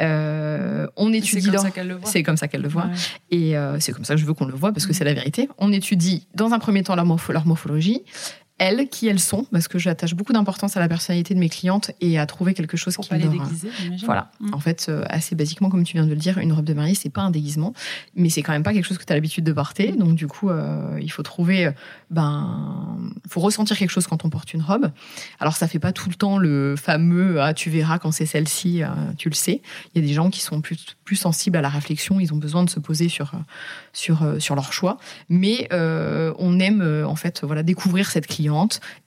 euh, 0.00 0.86
on 0.96 1.10
C'est 1.12 1.18
étudie 1.18 1.44
comme 1.46 1.52
leur. 1.54 1.62
ça 1.62 1.70
qu'elles 1.70 1.88
le 1.88 1.94
voient. 1.96 2.10
C'est 2.10 2.22
comme 2.22 2.36
ça 2.36 2.48
qu'elle 2.48 2.62
le 2.62 2.68
voit. 2.68 2.84
Ouais. 2.86 2.92
Et 3.30 3.56
euh, 3.56 3.78
c'est 3.80 3.92
comme 3.92 4.04
ça 4.04 4.14
que 4.14 4.20
je 4.20 4.26
veux 4.26 4.34
qu'on 4.34 4.46
le 4.46 4.54
voit, 4.54 4.72
parce 4.72 4.86
que 4.86 4.92
Mhm. 4.92 4.96
c'est 4.98 5.04
la 5.04 5.14
vérité. 5.14 5.48
On 5.58 5.72
étudie 5.72 6.26
dans 6.34 6.52
un 6.52 6.58
premier 6.58 6.82
temps 6.82 6.94
leur, 6.96 7.04
morpho- 7.06 7.32
leur 7.32 7.46
morphologie, 7.46 8.02
elles, 8.58 8.88
qui 8.88 9.06
elles 9.06 9.20
sont, 9.20 9.44
parce 9.52 9.68
que 9.68 9.78
j'attache 9.78 10.14
beaucoup 10.14 10.32
d'importance 10.32 10.76
à 10.76 10.80
la 10.80 10.88
personnalité 10.88 11.34
de 11.34 11.38
mes 11.38 11.48
clientes 11.48 11.92
et 12.00 12.18
à 12.18 12.26
trouver 12.26 12.54
quelque 12.54 12.76
chose 12.76 12.94
Pour 12.94 13.04
qui 13.04 13.10
pas 13.10 13.16
les 13.16 13.24
leur... 13.24 13.32
déguiser, 13.32 13.70
j'imagine. 13.80 14.04
Voilà. 14.04 14.32
Mm. 14.40 14.54
En 14.54 14.58
fait, 14.58 14.86
euh, 14.88 15.04
assez 15.08 15.36
basiquement, 15.36 15.68
comme 15.68 15.84
tu 15.84 15.94
viens 15.94 16.04
de 16.04 16.10
le 16.10 16.16
dire, 16.16 16.38
une 16.38 16.52
robe 16.52 16.64
de 16.64 16.74
mariée, 16.74 16.94
c'est 16.96 17.08
pas 17.08 17.22
un 17.22 17.30
déguisement, 17.30 17.72
mais 18.16 18.30
c'est 18.30 18.42
quand 18.42 18.52
même 18.52 18.64
pas 18.64 18.72
quelque 18.72 18.84
chose 18.84 18.98
que 18.98 19.04
tu 19.04 19.12
as 19.12 19.16
l'habitude 19.16 19.44
de 19.44 19.52
porter. 19.52 19.92
Donc, 19.92 20.16
du 20.16 20.26
coup, 20.26 20.50
euh, 20.50 20.98
il 21.00 21.10
faut 21.10 21.22
trouver, 21.22 21.66
euh, 21.66 21.72
ben, 22.10 22.98
faut 23.28 23.40
ressentir 23.40 23.78
quelque 23.78 23.90
chose 23.90 24.08
quand 24.08 24.24
on 24.24 24.30
porte 24.30 24.52
une 24.52 24.62
robe. 24.62 24.90
Alors, 25.38 25.56
ça 25.56 25.68
fait 25.68 25.78
pas 25.78 25.92
tout 25.92 26.08
le 26.08 26.16
temps 26.16 26.38
le 26.38 26.74
fameux, 26.76 27.40
ah, 27.40 27.54
tu 27.54 27.70
verras 27.70 27.98
quand 27.98 28.10
c'est 28.10 28.26
celle-ci, 28.26 28.82
euh, 28.82 28.88
tu 29.16 29.28
le 29.28 29.34
sais. 29.34 29.62
Il 29.94 30.02
y 30.02 30.04
a 30.04 30.08
des 30.08 30.14
gens 30.14 30.30
qui 30.30 30.40
sont 30.40 30.60
plus, 30.60 30.96
plus 31.04 31.16
sensibles 31.16 31.56
à 31.56 31.62
la 31.62 31.68
réflexion, 31.68 32.18
ils 32.18 32.32
ont 32.32 32.38
besoin 32.38 32.64
de 32.64 32.70
se 32.70 32.80
poser 32.80 33.08
sur, 33.08 33.32
sur, 33.92 34.26
sur 34.40 34.56
leur 34.56 34.72
choix. 34.72 34.98
Mais 35.28 35.68
euh, 35.72 36.32
on 36.38 36.58
aime, 36.58 37.04
en 37.06 37.16
fait, 37.16 37.44
voilà, 37.44 37.62
découvrir 37.62 38.10
cette 38.10 38.26
cliente 38.26 38.47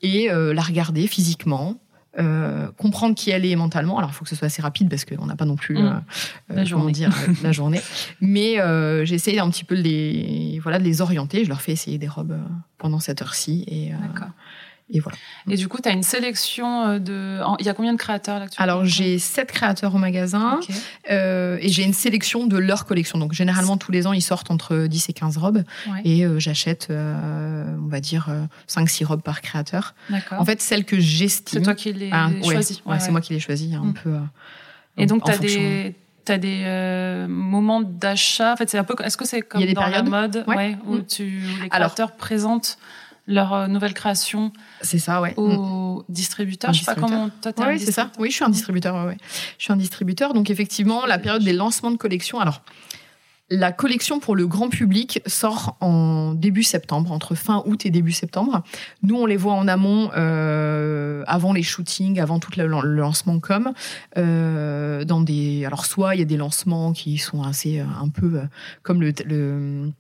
et 0.02 0.32
euh, 0.32 0.54
la 0.54 0.62
regarder 0.62 1.08
physiquement, 1.08 1.76
euh, 2.20 2.68
comprendre 2.78 3.16
qui 3.16 3.30
elle 3.32 3.46
est 3.46 3.56
mentalement. 3.56 3.98
Alors, 3.98 4.10
il 4.10 4.14
faut 4.14 4.24
que 4.26 4.30
ce 4.30 4.36
soit 4.36 4.48
assez 4.48 4.62
rapide 4.62 4.90
parce 4.90 5.06
qu'on 5.06 5.26
n'a 5.26 5.36
pas 5.38 5.46
non 5.46 5.56
plus 5.56 5.78
Mm. 5.78 6.04
euh, 6.52 6.56
La 6.56 6.66
journée. 6.66 6.92
dire, 6.92 7.10
la 7.42 7.52
journée. 7.54 7.80
Mais 8.20 8.60
euh, 8.60 9.06
j'essaye 9.06 9.40
un 9.40 9.50
petit 9.50 9.64
peu 9.64 9.76
de 9.78 9.82
les, 9.82 10.60
voilà, 10.62 10.78
de 10.80 10.84
les 10.84 11.02
orienter. 11.02 11.44
Je 11.46 11.50
leur 11.50 11.62
fais 11.62 11.72
essayer 11.72 11.98
des 11.98 12.08
robes 12.10 12.38
pendant 12.78 13.00
cette 13.00 13.22
heure-ci. 13.22 13.64
Et, 13.68 13.92
D'accord. 13.92 14.30
Et 14.94 15.00
voilà. 15.00 15.18
Et 15.50 15.56
du 15.56 15.68
coup, 15.68 15.78
tu 15.82 15.88
as 15.90 15.92
une 15.94 16.04
sélection 16.04 16.86
euh, 16.86 17.00
de. 17.00 17.40
Il 17.60 17.66
y 17.66 17.70
a 17.70 17.74
combien 17.74 17.94
de 17.94 17.98
créateurs 17.98 18.40
là 18.40 18.46
actuellement? 18.46 18.74
Alors, 18.74 18.86
j'ai 18.86 19.20
sept 19.20 19.52
créateurs 19.52 19.96
au 19.96 19.98
magasin 19.98 20.60
euh, 21.10 21.58
et 21.62 21.70
j'ai 21.70 21.84
une 21.84 21.94
sélection 21.94 22.46
de 22.48 22.58
leur 22.58 22.86
collection. 22.86 23.18
Donc, 23.18 23.34
généralement, 23.34 23.78
tous 23.78 23.92
les 23.92 24.08
ans, 24.08 24.14
ils 24.14 24.22
sortent 24.22 24.52
entre 24.52 24.88
10 24.88 25.10
et 25.10 25.14
15 25.14 25.38
robes. 25.38 25.64
Ouais. 25.90 26.02
Et 26.04 26.26
euh, 26.26 26.40
j'achète, 26.40 26.88
euh, 26.90 27.66
on 27.84 27.88
va 27.88 28.00
dire, 28.00 28.28
5-6 28.68 29.06
robes 29.06 29.22
par 29.24 29.42
créateur. 29.42 29.96
D'accord. 30.10 30.40
En 30.42 30.46
fait, 30.46 30.62
celles 30.62 30.86
que 30.86 31.00
j'estime. 31.00 31.60
c'est 31.60 31.64
toi 31.64 31.76
qui 31.76 31.94
les 31.94 32.10
Ah, 32.12 32.28
ouais, 32.30 32.44
choisis. 32.54 32.82
ouais, 32.86 33.00
c'est 33.00 33.12
moi 33.12 33.22
qui 33.22 33.34
les 33.34 33.40
choisis 33.40 33.74
un 33.76 33.86
Mm. 33.86 33.94
peu. 33.94 34.16
Et 34.98 35.06
donc, 35.06 35.24
tu 35.24 35.32
as 35.32 35.36
fonction. 35.36 35.60
des. 35.60 35.96
T'as 36.24 36.38
des 36.38 36.62
euh, 36.66 37.28
moments 37.28 37.82
d'achat? 37.82 38.54
En 38.54 38.56
fait, 38.56 38.70
c'est 38.70 38.78
un 38.78 38.84
peu. 38.84 38.94
Est-ce 39.04 39.18
que 39.18 39.26
c'est 39.26 39.42
comme 39.42 39.60
Il 39.60 39.64
y 39.64 39.68
a 39.68 39.70
des 39.70 39.74
dans 39.74 39.82
périodes? 39.86 40.06
la 40.08 40.22
mode, 40.22 40.44
Ouais. 40.48 40.78
où, 40.86 40.98
Mm. 40.98 41.06
tu, 41.08 41.24
où 41.24 41.64
les 41.64 41.68
Alors- 41.72 41.88
créateurs 41.96 42.12
présentent 42.16 42.78
leur 43.32 43.54
euh, 43.54 43.68
nouvelle 43.68 43.94
création 43.94 44.52
C'est 44.82 45.00
ça, 45.00 45.22
ouais. 45.22 45.34
Mm. 45.38 45.40
aux 45.40 46.06
distributeurs 46.10 46.70
Aux 46.70 46.74
Je 46.74 46.80
sais 46.80 46.86
pas 46.86 46.96
comment. 46.96 47.30
Toi, 47.42 47.54
Oui, 47.68 47.80
c'est 47.80 47.92
ça. 47.92 48.06
distributeur 48.06 48.12
Oui, 48.20 48.30
je 48.30 48.36
suis 48.36 48.44
un 48.44 48.50
distributeur. 48.50 48.96
ouais, 48.96 49.06
ouais. 49.12 49.18
Je 49.58 49.64
suis 49.64 49.74
un 49.74 49.78
distributeur. 49.78 50.34
Donc, 50.34 50.50
effectivement, 50.50 51.06
la 51.06 51.18
période 51.18 51.44
des 51.44 51.54
lancements 51.54 51.92
de 51.92 51.98
collection. 51.98 52.40
Alors, 52.40 52.62
La 53.54 53.74
collection 53.74 54.22
pour 54.22 54.38
le 54.38 54.48
grand 54.48 54.70
public 54.70 55.22
sort 55.28 55.76
en 55.82 56.34
début 56.34 56.64
septembre, 56.64 57.12
entre 57.12 57.36
fin 57.36 57.64
août 57.66 57.86
et 57.86 57.90
début 57.90 58.14
septembre. 58.14 58.64
Nous, 59.04 59.16
on 59.16 59.26
les 59.26 59.36
voit 59.36 59.56
en 59.56 59.68
amont, 59.68 60.10
euh, 60.16 61.26
avant 61.28 61.52
les 61.52 61.62
shootings, 61.62 62.18
avant 62.22 62.40
tout 62.40 62.52
le, 62.56 62.66
lancement 62.66 63.42
com. 63.42 63.74
Euh, 64.18 65.04
dans 65.04 65.20
des, 65.20 65.66
alors 65.66 65.84
soit 65.84 66.16
il 66.16 66.20
y 66.20 66.22
a 66.22 66.26
des 66.26 66.38
lancements 66.38 66.94
qui 66.94 67.18
sont 67.18 67.44
assez 67.44 67.80
un 67.80 68.08
peu 68.08 68.38
euh, 68.38 68.44
comme 68.84 69.02
le, 69.02 69.12
le 69.26 69.92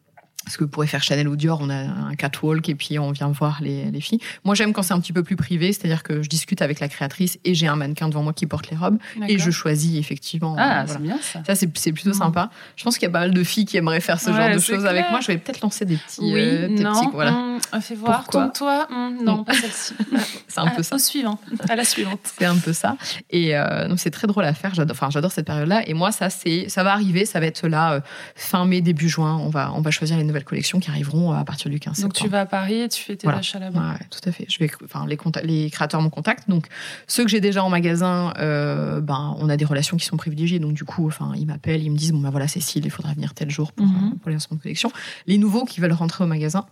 ce 0.47 0.57
que 0.57 0.63
pourrait 0.63 0.87
faire 0.87 1.03
Chanel 1.03 1.27
ou 1.27 1.35
Dior, 1.35 1.59
on 1.61 1.69
a 1.69 1.75
un 1.75 2.15
catwalk 2.15 2.67
et 2.69 2.75
puis 2.75 2.97
on 2.99 3.11
vient 3.11 3.29
voir 3.29 3.59
les, 3.61 3.91
les 3.91 4.01
filles. 4.01 4.19
Moi, 4.43 4.55
j'aime 4.55 4.73
quand 4.73 4.83
c'est 4.83 4.93
un 4.93 4.99
petit 4.99 5.13
peu 5.13 5.23
plus 5.23 5.35
privé, 5.35 5.71
c'est-à-dire 5.71 6.03
que 6.03 6.23
je 6.23 6.29
discute 6.29 6.61
avec 6.61 6.79
la 6.79 6.87
créatrice 6.87 7.39
et 7.45 7.53
j'ai 7.53 7.67
un 7.67 7.75
mannequin 7.75 8.09
devant 8.09 8.23
moi 8.23 8.33
qui 8.33 8.45
porte 8.47 8.69
les 8.69 8.77
robes 8.77 8.97
et 9.27 9.37
je 9.37 9.51
choisis 9.51 9.97
effectivement. 9.97 10.55
Ah, 10.57 10.83
voilà. 10.85 10.87
c'est 10.87 11.01
bien 11.01 11.19
ça. 11.21 11.43
Ça, 11.45 11.55
c'est 11.55 11.91
plutôt 11.91 12.09
mmh. 12.09 12.13
sympa. 12.13 12.49
Je 12.75 12.83
pense 12.83 12.97
qu'il 12.97 13.07
y 13.07 13.09
a 13.09 13.11
pas 13.11 13.19
mal 13.19 13.33
de 13.33 13.43
filles 13.43 13.65
qui 13.65 13.77
aimeraient 13.77 14.01
faire 14.01 14.19
ce 14.19 14.29
ouais, 14.29 14.37
genre 14.37 14.55
de 14.55 14.59
choses 14.59 14.85
avec 14.85 15.09
moi. 15.11 15.19
Je 15.21 15.27
vais 15.27 15.37
peut-être 15.37 15.61
lancer 15.61 15.85
des 15.85 15.97
petits. 15.97 16.21
Oui, 16.21 16.39
euh, 16.39 16.67
des 16.67 16.83
non, 16.83 16.93
petits, 16.93 17.09
voilà. 17.13 17.31
Mmh, 17.31 17.81
fais 17.81 17.95
voir. 17.95 18.27
toi 18.27 18.87
mmh, 18.89 19.23
non, 19.23 19.43
pas 19.43 19.53
celle-ci. 19.53 19.93
c'est 20.47 20.59
un 20.59 20.67
peu 20.67 20.81
à, 20.81 20.83
ça. 20.83 20.95
Au 20.95 20.99
suivant, 20.99 21.39
à 21.69 21.75
la 21.75 21.83
suivante. 21.83 22.19
C'est 22.37 22.45
un 22.45 22.57
peu 22.57 22.73
ça. 22.73 22.97
Et 23.29 23.55
euh, 23.55 23.87
donc, 23.87 23.99
c'est 23.99 24.11
très 24.11 24.27
drôle 24.27 24.45
à 24.45 24.53
faire. 24.53 24.73
J'adore, 24.73 24.95
enfin, 24.95 25.09
j'adore 25.09 25.31
cette 25.31 25.45
période-là. 25.45 25.87
Et 25.87 25.93
moi, 25.93 26.11
ça, 26.11 26.29
c'est, 26.29 26.69
ça 26.69 26.83
va 26.83 26.93
arriver. 26.93 27.25
Ça 27.25 27.39
va 27.39 27.45
être 27.45 27.67
là, 27.67 27.93
euh, 27.93 28.01
fin 28.35 28.65
mai, 28.65 28.81
début 28.81 29.09
juin. 29.09 29.37
On 29.37 29.49
va, 29.49 29.71
on 29.75 29.81
va 29.81 29.91
choisir 29.91 30.17
les 30.17 30.23
nouvelles 30.31 30.43
collections 30.45 30.79
qui 30.79 30.89
arriveront 30.89 31.31
à 31.31 31.43
partir 31.45 31.69
du 31.69 31.79
15 31.79 31.99
Donc 32.01 32.13
septembre. 32.13 32.25
tu 32.25 32.27
vas 32.31 32.41
à 32.41 32.45
Paris 32.45 32.81
et 32.81 32.89
tu 32.89 33.01
fais 33.03 33.15
tes 33.15 33.25
Voilà. 33.27 33.39
achats 33.39 33.59
là-bas. 33.59 33.79
Ouais, 33.91 34.05
tout 34.09 34.19
à 34.27 34.31
fait. 34.31 34.45
Je 34.49 34.57
vais, 34.59 34.69
enfin, 34.83 35.05
les, 35.07 35.17
les 35.43 35.69
créateurs 35.69 36.01
me 36.01 36.09
contactent. 36.09 36.49
Donc, 36.49 36.67
ceux 37.07 37.23
que 37.23 37.29
j'ai 37.29 37.41
déjà 37.41 37.63
en 37.63 37.69
magasin, 37.69 38.33
euh, 38.39 39.01
ben, 39.01 39.35
on 39.39 39.49
a 39.49 39.57
des 39.57 39.65
relations 39.65 39.97
qui 39.97 40.05
sont 40.05 40.17
privilégiées. 40.17 40.59
Donc, 40.59 40.73
du 40.73 40.83
coup, 40.83 41.07
enfin, 41.07 41.33
ils 41.37 41.45
m'appellent, 41.45 41.83
ils 41.83 41.91
me 41.91 41.97
disent, 41.97 42.11
bon, 42.11 42.19
ben 42.19 42.29
voilà, 42.31 42.47
Cécile, 42.47 42.85
il 42.85 42.91
faudra 42.91 43.13
venir 43.13 43.33
tel 43.33 43.49
jour 43.51 43.71
pour, 43.71 43.85
euh, 43.85 43.89
pour 44.21 44.29
les 44.29 44.33
lancements 44.33 44.57
de 44.57 44.61
collection. 44.61 44.91
Les 45.27 45.37
nouveaux 45.37 45.65
qui 45.65 45.79
veulent 45.81 45.91
rentrer 45.93 46.23
au 46.23 46.27
magasin, 46.27 46.65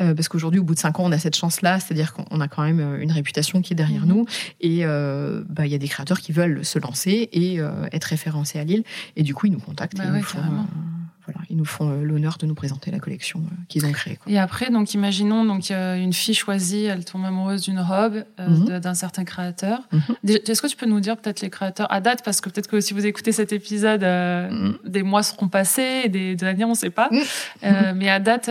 euh, 0.00 0.14
parce 0.14 0.28
qu'aujourd'hui, 0.28 0.60
au 0.60 0.64
bout 0.64 0.74
de 0.74 0.80
cinq 0.80 0.98
ans, 1.00 1.04
on 1.04 1.12
a 1.12 1.18
cette 1.18 1.36
chance-là, 1.36 1.80
c'est-à-dire 1.80 2.12
qu'on 2.14 2.40
a 2.40 2.48
quand 2.48 2.62
même 2.62 2.80
euh, 2.80 3.00
une 3.00 3.12
réputation 3.12 3.60
qui 3.62 3.72
est 3.72 3.76
derrière 3.76 4.02
Mhm. 4.02 4.08
nous. 4.08 4.26
Et 4.60 4.80
euh, 4.84 5.42
bah, 5.48 5.66
il 5.66 5.72
y 5.72 5.74
a 5.74 5.78
des 5.78 5.88
créateurs 5.88 6.20
qui 6.20 6.32
veulent 6.32 6.64
se 6.64 6.78
lancer 6.78 7.28
et 7.32 7.60
euh, 7.60 7.86
être 7.92 8.04
référencés 8.04 8.58
à 8.58 8.64
Lille. 8.64 8.84
Et 9.16 9.22
du 9.22 9.34
coup, 9.34 9.46
ils 9.46 9.52
nous 9.52 9.58
contactent. 9.60 9.96
Bah 9.98 10.04
et 10.06 10.10
ouais, 10.10 10.18
nous 10.18 10.22
font, 10.24 10.38
carrément. 10.38 10.62
euh, 10.62 11.01
voilà, 11.26 11.40
ils 11.50 11.56
nous 11.56 11.64
font 11.64 11.88
euh, 11.90 12.02
l'honneur 12.02 12.36
de 12.38 12.46
nous 12.46 12.54
présenter 12.54 12.90
la 12.90 12.98
collection 12.98 13.40
euh, 13.40 13.54
qu'ils 13.68 13.86
ont 13.86 13.92
créée. 13.92 14.16
quoi. 14.16 14.30
Et 14.32 14.38
après, 14.38 14.70
donc 14.70 14.94
imaginons 14.94 15.44
donc 15.44 15.70
une 15.70 16.12
fille 16.12 16.34
choisie, 16.34 16.84
elle 16.84 17.04
tombe 17.04 17.24
amoureuse 17.24 17.62
d'une 17.62 17.78
robe 17.80 18.24
euh, 18.40 18.48
Mhm. 18.48 18.80
d'un 18.80 18.94
certain 18.94 19.24
créateur. 19.24 19.80
Mhm. 19.92 20.00
Est-ce 20.46 20.60
que 20.62 20.66
tu 20.66 20.76
peux 20.76 20.86
nous 20.86 21.00
dire 21.00 21.16
peut-être 21.16 21.40
les 21.40 21.50
créateurs 21.50 21.90
à 21.92 22.00
date 22.00 22.22
parce 22.24 22.40
que 22.40 22.48
peut-être 22.50 22.66
que 22.68 22.80
si 22.80 22.94
vous 22.94 23.06
écoutez 23.06 23.32
cet 23.32 23.52
épisode, 23.52 24.02
euh, 24.04 24.50
Mhm. 24.50 24.78
des 24.86 25.02
mois 25.02 25.22
seront 25.22 25.48
passés, 25.48 26.08
des, 26.08 26.34
des 26.36 26.46
années 26.46 26.64
on 26.64 26.70
ne 26.70 26.74
sait 26.74 26.90
pas. 26.90 27.08
Euh, 27.64 27.92
mais 27.94 28.08
à 28.10 28.18
date, 28.20 28.48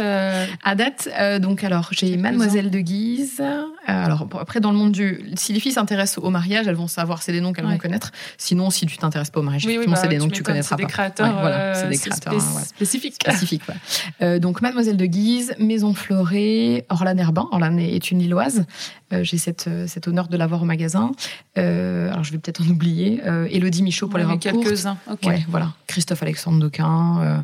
À 0.63 0.75
date, 0.75 1.09
donc 1.41 1.63
alors 1.63 1.89
j'ai. 1.91 2.17
Mademoiselle 2.17 2.69
de 2.71 2.79
Guise. 2.79 3.41
Alors 3.87 4.27
après 4.39 4.59
dans 4.59 4.71
le 4.71 4.77
monde 4.77 4.91
du, 4.91 5.23
si 5.35 5.53
les 5.53 5.59
filles 5.59 5.71
s'intéressent 5.73 6.23
au 6.23 6.29
mariage, 6.29 6.67
elles 6.67 6.75
vont 6.75 6.87
savoir, 6.87 7.21
c'est 7.21 7.31
des 7.31 7.41
noms 7.41 7.51
qu'elles 7.53 7.65
Ouais. 7.65 7.71
vont 7.73 7.77
connaître. 7.77 8.11
Sinon, 8.37 8.69
si 8.69 8.85
tu 8.85 8.97
t'intéresses 8.97 9.29
pas 9.29 9.39
au 9.39 9.43
mariage, 9.43 9.65
oui, 9.65 9.79
bah, 9.87 9.95
c'est 9.95 10.07
des 10.07 10.17
noms 10.17 10.27
que 10.29 10.33
tu 10.33 10.43
connaîtras 10.43 10.75
c'est 10.77 10.81
pas. 10.81 10.87
des 10.87 10.91
créateurs, 10.91 11.35
Ouais, 11.35 11.41
voilà, 11.41 11.73
c'est 11.75 11.87
des 11.89 11.95
c'est 11.95 12.09
créateurs, 12.09 12.33
hein, 12.33 12.55
ouais. 12.55 12.60
Spécifique, 12.65 13.61
ouais. 13.67 13.75
Euh, 14.21 14.39
donc 14.39 14.61
Mademoiselle 14.61 14.97
de 14.97 15.05
Guise, 15.05 15.53
Maison 15.59 15.93
Florée, 15.93 16.85
Orlan 16.89 17.17
Herbin. 17.17 17.47
Orlan 17.51 17.77
est 17.77 18.11
une 18.11 18.19
Lilloise. 18.19 18.65
Euh, 19.13 19.23
j'ai 19.23 19.37
cette, 19.37 19.67
euh, 19.67 19.87
cet 19.87 20.07
honneur 20.07 20.27
de 20.27 20.37
l'avoir 20.37 20.61
au 20.61 20.65
magasin. 20.65 21.11
Euh, 21.57 22.09
alors 22.11 22.23
je 22.23 22.31
vais 22.31 22.37
peut-être 22.37 22.61
en 22.61 22.67
oublier. 22.67 23.21
Elodie 23.49 23.83
Michaud 23.83 24.07
pour 24.07 24.15
Ouais, 24.15 24.21
les 24.25 24.31
robes 24.31 24.39
quelques-uns. 24.39 24.97
Ok. 25.09 25.23
Ouais, 25.25 25.43
voilà. 25.49 25.73
Christophe 25.87 26.23
Alexandre 26.23 26.59
Doquin. 26.59 27.43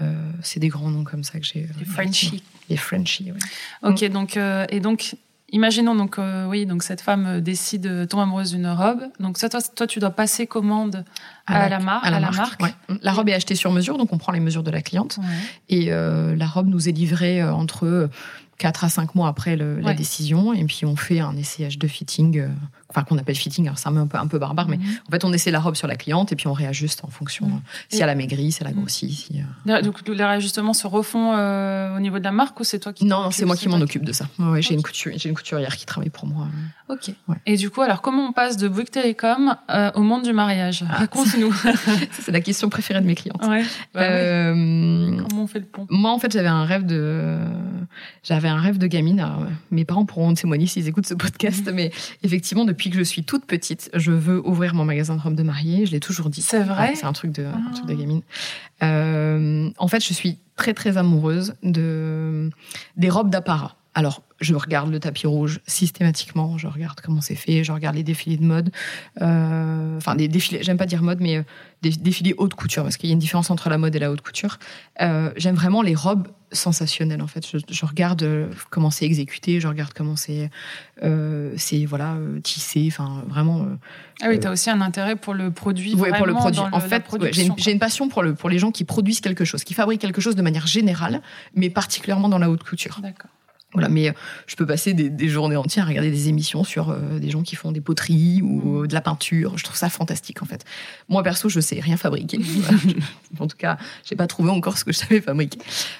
euh, 0.00 0.30
c'est 0.42 0.60
des 0.60 0.68
grands 0.68 0.90
noms 0.90 1.04
comme 1.04 1.24
ça 1.24 1.38
que 1.40 1.46
j'ai. 1.46 1.66
Les 1.78 1.84
Frenchies. 1.86 2.42
Les 2.68 2.76
Frenchies, 2.76 3.32
ouais. 3.32 3.88
Ok, 3.90 4.04
donc 4.10 4.36
euh, 4.36 4.66
et 4.70 4.80
donc 4.80 5.14
imaginons 5.52 5.94
donc 5.94 6.18
euh, 6.18 6.46
oui 6.46 6.66
donc 6.66 6.82
cette 6.82 7.00
femme 7.00 7.26
euh, 7.26 7.40
décide 7.40 7.86
euh, 7.86 8.06
tombe 8.06 8.20
amoureuse 8.20 8.50
d'une 8.52 8.66
robe. 8.68 9.02
Donc 9.20 9.38
ça 9.38 9.48
toi, 9.48 9.60
toi 9.62 9.86
tu 9.86 9.98
dois 10.00 10.10
passer 10.10 10.46
commande 10.46 11.04
à, 11.46 11.68
la, 11.68 11.78
mar- 11.78 12.04
à 12.04 12.10
la, 12.10 12.20
marque. 12.20 12.36
marque. 12.36 12.62
ouais. 12.62 12.96
La 13.02 13.12
robe 13.12 13.28
est 13.28 13.34
achetée 13.34 13.54
sur 13.54 13.70
mesure, 13.72 13.98
donc 13.98 14.12
on 14.12 14.18
prend 14.18 14.32
les 14.32 14.40
mesures 14.40 14.62
de 14.64 14.70
la 14.70 14.82
cliente. 14.82 15.18
Ouais. 15.18 15.24
Et 15.68 15.92
euh, 15.92 16.34
la 16.36 16.46
robe 16.46 16.66
nous 16.68 16.88
est 16.88 16.92
livrée 16.92 17.40
euh, 17.40 17.52
entre 17.54 18.10
4 18.58 18.84
à 18.84 18.88
5 18.88 19.14
mois 19.14 19.28
après 19.28 19.54
le- 19.56 19.80
la 19.80 19.92
décision. 19.94 20.52
Et 20.54 20.64
puis 20.64 20.84
on 20.86 20.96
fait 20.96 21.20
un 21.20 21.36
essayage 21.36 21.78
de 21.78 21.86
fitting, 21.86 22.48
enfin 22.96 23.04
qu'on 23.04 23.18
appelle 23.18 23.36
fitting, 23.36 23.66
alors 23.66 23.78
c'est 23.78 23.88
un 23.88 24.06
peu, 24.06 24.16
un 24.18 24.26
peu 24.26 24.38
barbare, 24.38 24.68
mais 24.68 24.78
Mhm. 24.78 24.84
en 25.06 25.10
fait 25.10 25.24
on 25.24 25.32
essaie 25.34 25.50
la 25.50 25.60
robe 25.60 25.74
sur 25.74 25.86
la 25.86 25.96
cliente 25.96 26.32
et 26.32 26.36
puis 26.36 26.46
on 26.46 26.54
réajuste 26.54 27.04
en 27.04 27.08
fonction 27.08 27.46
Mhm. 27.46 27.54
euh, 27.56 27.58
si 27.90 28.00
elle 28.00 28.08
a 28.08 28.14
maigri, 28.14 28.50
si 28.52 28.58
elle 28.62 28.68
a 28.68 28.70
Mhm. 28.70 28.76
grossi. 28.80 29.12
Si, 29.12 29.40
euh, 29.66 29.82
Donc 29.82 30.06
les 30.08 30.24
réajustements 30.24 30.72
se 30.72 30.86
refont 30.86 31.32
euh, 31.34 31.94
au 31.96 32.00
niveau 32.00 32.18
de 32.18 32.24
la 32.24 32.32
marque 32.32 32.58
ou 32.58 32.64
c'est 32.64 32.78
toi 32.78 32.92
qui 32.94 33.04
Non, 33.04 33.30
c'est 33.30 33.44
moi 33.44 33.54
qui 33.56 33.68
m'en 33.68 33.80
occupe 33.80 34.04
de 34.04 34.12
ça. 34.12 34.26
Ouais, 34.38 34.62
j'ai 34.62 34.70
Ok. 34.70 34.76
une, 34.76 34.82
couture, 34.82 35.12
j'ai 35.16 35.28
une 35.28 35.34
couturière 35.34 35.76
qui 35.76 35.84
travaille 35.84 36.10
pour 36.10 36.26
moi. 36.26 36.48
Ok. 36.88 37.10
Ouais. 37.28 37.36
Et 37.46 37.56
du 37.56 37.68
coup 37.70 37.82
alors 37.82 38.00
comment 38.00 38.26
on 38.28 38.32
passe 38.32 38.56
de 38.56 38.68
Bouygues 38.68 38.90
Télécom 38.90 39.56
euh, 39.70 39.90
au 39.94 40.00
monde 40.02 40.22
du 40.22 40.32
mariage? 40.32 40.84
Ah. 40.88 40.96
Raconte-nous. 40.98 41.52
C'est 42.12 42.32
la 42.32 42.40
question 42.40 42.68
préférée 42.70 43.00
de 43.00 43.06
mes 43.06 43.14
clientes. 43.14 43.42
ouais. 43.44 43.62
Bah 43.94 44.00
oui. 44.00 44.06
Euh, 44.06 45.16
Comment 45.28 45.42
on 45.42 45.46
fait 45.46 45.58
le 45.58 45.64
pont? 45.66 45.86
Moi, 45.90 46.10
en 46.10 46.18
fait, 46.18 46.32
j'avais 46.32 46.48
un 46.48 46.64
rêve 46.64 46.86
de, 46.86 47.38
j'avais 48.22 48.48
un 48.48 48.60
rêve 48.60 48.78
de 48.78 48.86
gamine. 48.86 49.20
Alors, 49.20 49.44
mes 49.70 49.84
parents 49.84 50.04
pourront 50.04 50.32
témoigner 50.34 50.66
s'ils 50.66 50.88
écoutent 50.88 51.06
ce 51.06 51.14
podcast, 51.14 51.70
mais 51.72 51.90
effectivement, 52.22 52.64
depuis 52.64 52.85
que 52.90 52.96
je 52.98 53.02
suis 53.02 53.24
toute 53.24 53.44
petite, 53.46 53.90
je 53.94 54.12
veux 54.12 54.40
ouvrir 54.46 54.74
mon 54.74 54.84
magasin 54.84 55.16
de 55.16 55.20
robes 55.20 55.34
de 55.34 55.42
mariée. 55.42 55.86
Je 55.86 55.92
l'ai 55.92 56.00
toujours 56.00 56.28
dit. 56.30 56.42
C'est 56.42 56.62
vrai 56.62 56.88
Ouais, 56.90 56.94
C'est 56.94 57.06
un 57.06 57.12
truc 57.12 57.32
de, 57.32 57.44
un 57.44 57.52
Ah. 57.68 57.72
truc 57.74 57.86
de 57.86 57.94
gamine. 57.94 58.22
Euh, 58.82 59.70
en 59.78 59.88
fait, 59.88 60.04
je 60.04 60.12
suis 60.12 60.38
très 60.56 60.74
très 60.74 60.96
amoureuse 60.96 61.54
de 61.62 62.50
des 62.96 63.10
robes 63.10 63.30
d'apparat. 63.30 63.76
Alors, 63.98 64.22
je 64.42 64.54
regarde 64.54 64.90
le 64.90 65.00
tapis 65.00 65.26
rouge 65.26 65.60
systématiquement. 65.66 66.58
Je 66.58 66.66
regarde 66.66 67.00
comment 67.00 67.22
c'est 67.22 67.34
fait. 67.34 67.64
Je 67.64 67.72
regarde 67.72 67.96
les 67.96 68.02
défilés 68.02 68.36
de 68.36 68.44
mode. 68.44 68.70
Euh, 69.22 69.96
Enfin, 69.96 70.14
des 70.14 70.28
défilés. 70.28 70.62
J'aime 70.62 70.76
pas 70.76 70.84
dire 70.84 71.02
mode, 71.02 71.20
mais 71.22 71.38
euh, 71.38 71.42
des 71.80 71.88
défilés 71.90 72.34
haute 72.36 72.52
couture 72.52 72.82
parce 72.82 72.98
qu'il 72.98 73.08
y 73.08 73.12
a 73.12 73.14
une 73.14 73.18
différence 73.18 73.50
entre 73.50 73.70
la 73.70 73.78
mode 73.78 73.96
et 73.96 73.98
la 73.98 74.10
haute 74.12 74.20
couture. 74.20 74.58
Euh, 75.00 75.32
J'aime 75.38 75.54
vraiment 75.54 75.80
les 75.80 75.94
robes 75.94 76.28
sensationnelles. 76.52 77.22
En 77.22 77.26
fait, 77.26 77.46
je, 77.50 77.56
je 77.70 77.86
regarde 77.86 78.50
comment 78.68 78.90
c'est 78.90 79.06
exécuté. 79.06 79.60
Je 79.60 79.68
regarde 79.68 79.92
comment 79.94 80.16
c'est, 80.16 80.50
euh, 81.02 81.54
c'est 81.56 81.86
voilà 81.86 82.16
tissé. 82.42 82.86
Enfin, 82.92 83.24
vraiment. 83.28 83.66
Ah 84.20 84.26
oui, 84.28 84.38
tu 84.38 84.46
as 84.46 84.50
aussi 84.50 84.68
un 84.68 84.82
intérêt 84.82 85.16
pour 85.16 85.32
le 85.32 85.50
produit. 85.50 85.94
Ouais, 85.94 86.12
pour 86.12 86.26
le 86.26 86.34
produit. 86.34 86.60
le- 86.60 86.74
En 86.76 86.80
fait, 86.80 87.02
ouais, 87.12 87.32
j'ai 87.32 87.46
une, 87.46 87.54
j'ai 87.56 87.72
une 87.72 87.78
passion 87.78 88.08
pour, 88.10 88.22
le, 88.22 88.34
pour 88.34 88.50
les 88.50 88.58
gens 88.58 88.70
qui 88.70 88.84
produisent 88.84 89.22
quelque 89.22 89.46
chose, 89.46 89.64
qui 89.64 89.72
fabriquent 89.72 90.02
quelque 90.02 90.20
chose 90.20 90.36
de 90.36 90.42
manière 90.42 90.66
générale, 90.66 91.22
mais 91.54 91.70
particulièrement 91.70 92.28
dans 92.28 92.38
la 92.38 92.50
haute 92.50 92.62
couture. 92.62 92.98
D'accord. 93.02 93.30
Voilà, 93.76 93.90
mais 93.90 94.08
euh, 94.08 94.12
je 94.46 94.56
peux 94.56 94.64
passer 94.64 94.94
des, 94.94 95.10
des 95.10 95.28
journées 95.28 95.56
entières 95.56 95.84
à 95.84 95.88
regarder 95.88 96.10
des 96.10 96.30
émissions 96.30 96.64
sur 96.64 96.88
euh, 96.88 97.18
des 97.18 97.28
gens 97.28 97.42
qui 97.42 97.56
font 97.56 97.72
des 97.72 97.82
poteries 97.82 98.40
ou 98.40 98.84
euh, 98.84 98.86
de 98.86 98.94
la 98.94 99.02
peinture. 99.02 99.58
Je 99.58 99.64
trouve 99.64 99.76
ça 99.76 99.90
fantastique 99.90 100.42
en 100.42 100.46
fait. 100.46 100.64
Moi 101.10 101.22
perso, 101.22 101.50
je 101.50 101.60
sais 101.60 101.78
rien 101.78 101.98
fabriquer. 101.98 102.40
En 103.38 103.48
tout 103.48 103.56
cas, 103.58 103.76
j'ai 104.08 104.16
pas 104.16 104.26
trouvé 104.26 104.50
encore 104.50 104.78
ce 104.78 104.84
que 104.84 104.92
je 104.92 104.98
savais 104.98 105.20
fabriquer. 105.20 105.58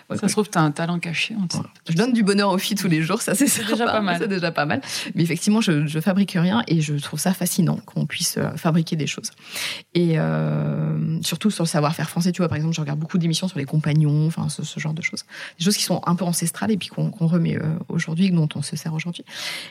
Ouais, 0.08 0.16
Ça 0.16 0.26
se 0.26 0.32
trouve, 0.32 0.48
tu 0.48 0.56
as 0.56 0.62
un 0.62 0.70
talent 0.70 0.98
caché. 0.98 1.34
On 1.38 1.46
voilà. 1.50 1.68
Je 1.86 1.94
donne 1.94 2.14
du 2.14 2.22
bonheur 2.22 2.50
aux 2.50 2.56
filles 2.56 2.78
tous 2.78 2.88
les 2.88 3.02
jours, 3.02 3.20
ça 3.20 3.34
c'est 3.34 3.66
déjà 3.66 3.84
pas 3.84 4.00
mal. 4.00 4.16
C'est 4.18 4.28
déjà 4.28 4.50
pas 4.52 4.64
mal. 4.64 4.80
Mais 5.14 5.22
effectivement, 5.22 5.60
je, 5.60 5.86
je 5.86 6.00
fabrique 6.00 6.32
rien 6.32 6.62
et 6.66 6.80
je 6.80 6.94
trouve 6.94 7.20
ça 7.20 7.34
fascinant 7.34 7.76
qu'on 7.84 8.06
puisse 8.06 8.38
fabriquer 8.56 8.96
des 8.96 9.06
choses. 9.06 9.32
Et 9.92 10.14
euh, 10.16 11.20
surtout 11.20 11.50
sur 11.50 11.64
le 11.64 11.68
savoir-faire 11.68 12.08
français, 12.08 12.32
tu 12.32 12.40
vois, 12.40 12.48
par 12.48 12.56
exemple, 12.56 12.74
je 12.74 12.80
regarde 12.80 12.98
beaucoup 12.98 13.18
d'émissions 13.18 13.48
sur 13.48 13.58
les 13.58 13.66
compagnons, 13.66 14.26
enfin 14.26 14.48
ce, 14.48 14.62
ce 14.62 14.80
genre 14.80 14.94
de 14.94 15.02
choses. 15.02 15.24
Des 15.58 15.64
choses 15.64 15.76
qui 15.76 15.82
sont 15.82 16.00
un 16.06 16.14
peu 16.14 16.24
ancestrales 16.24 16.70
et 16.70 16.78
puis 16.78 16.88
qu'on 16.88 17.10
qu'on 17.10 17.26
remet 17.26 17.58
aujourd'hui, 17.88 18.30
dont 18.30 18.48
on 18.54 18.62
se 18.62 18.76
sert 18.76 18.94
aujourd'hui. 18.94 19.24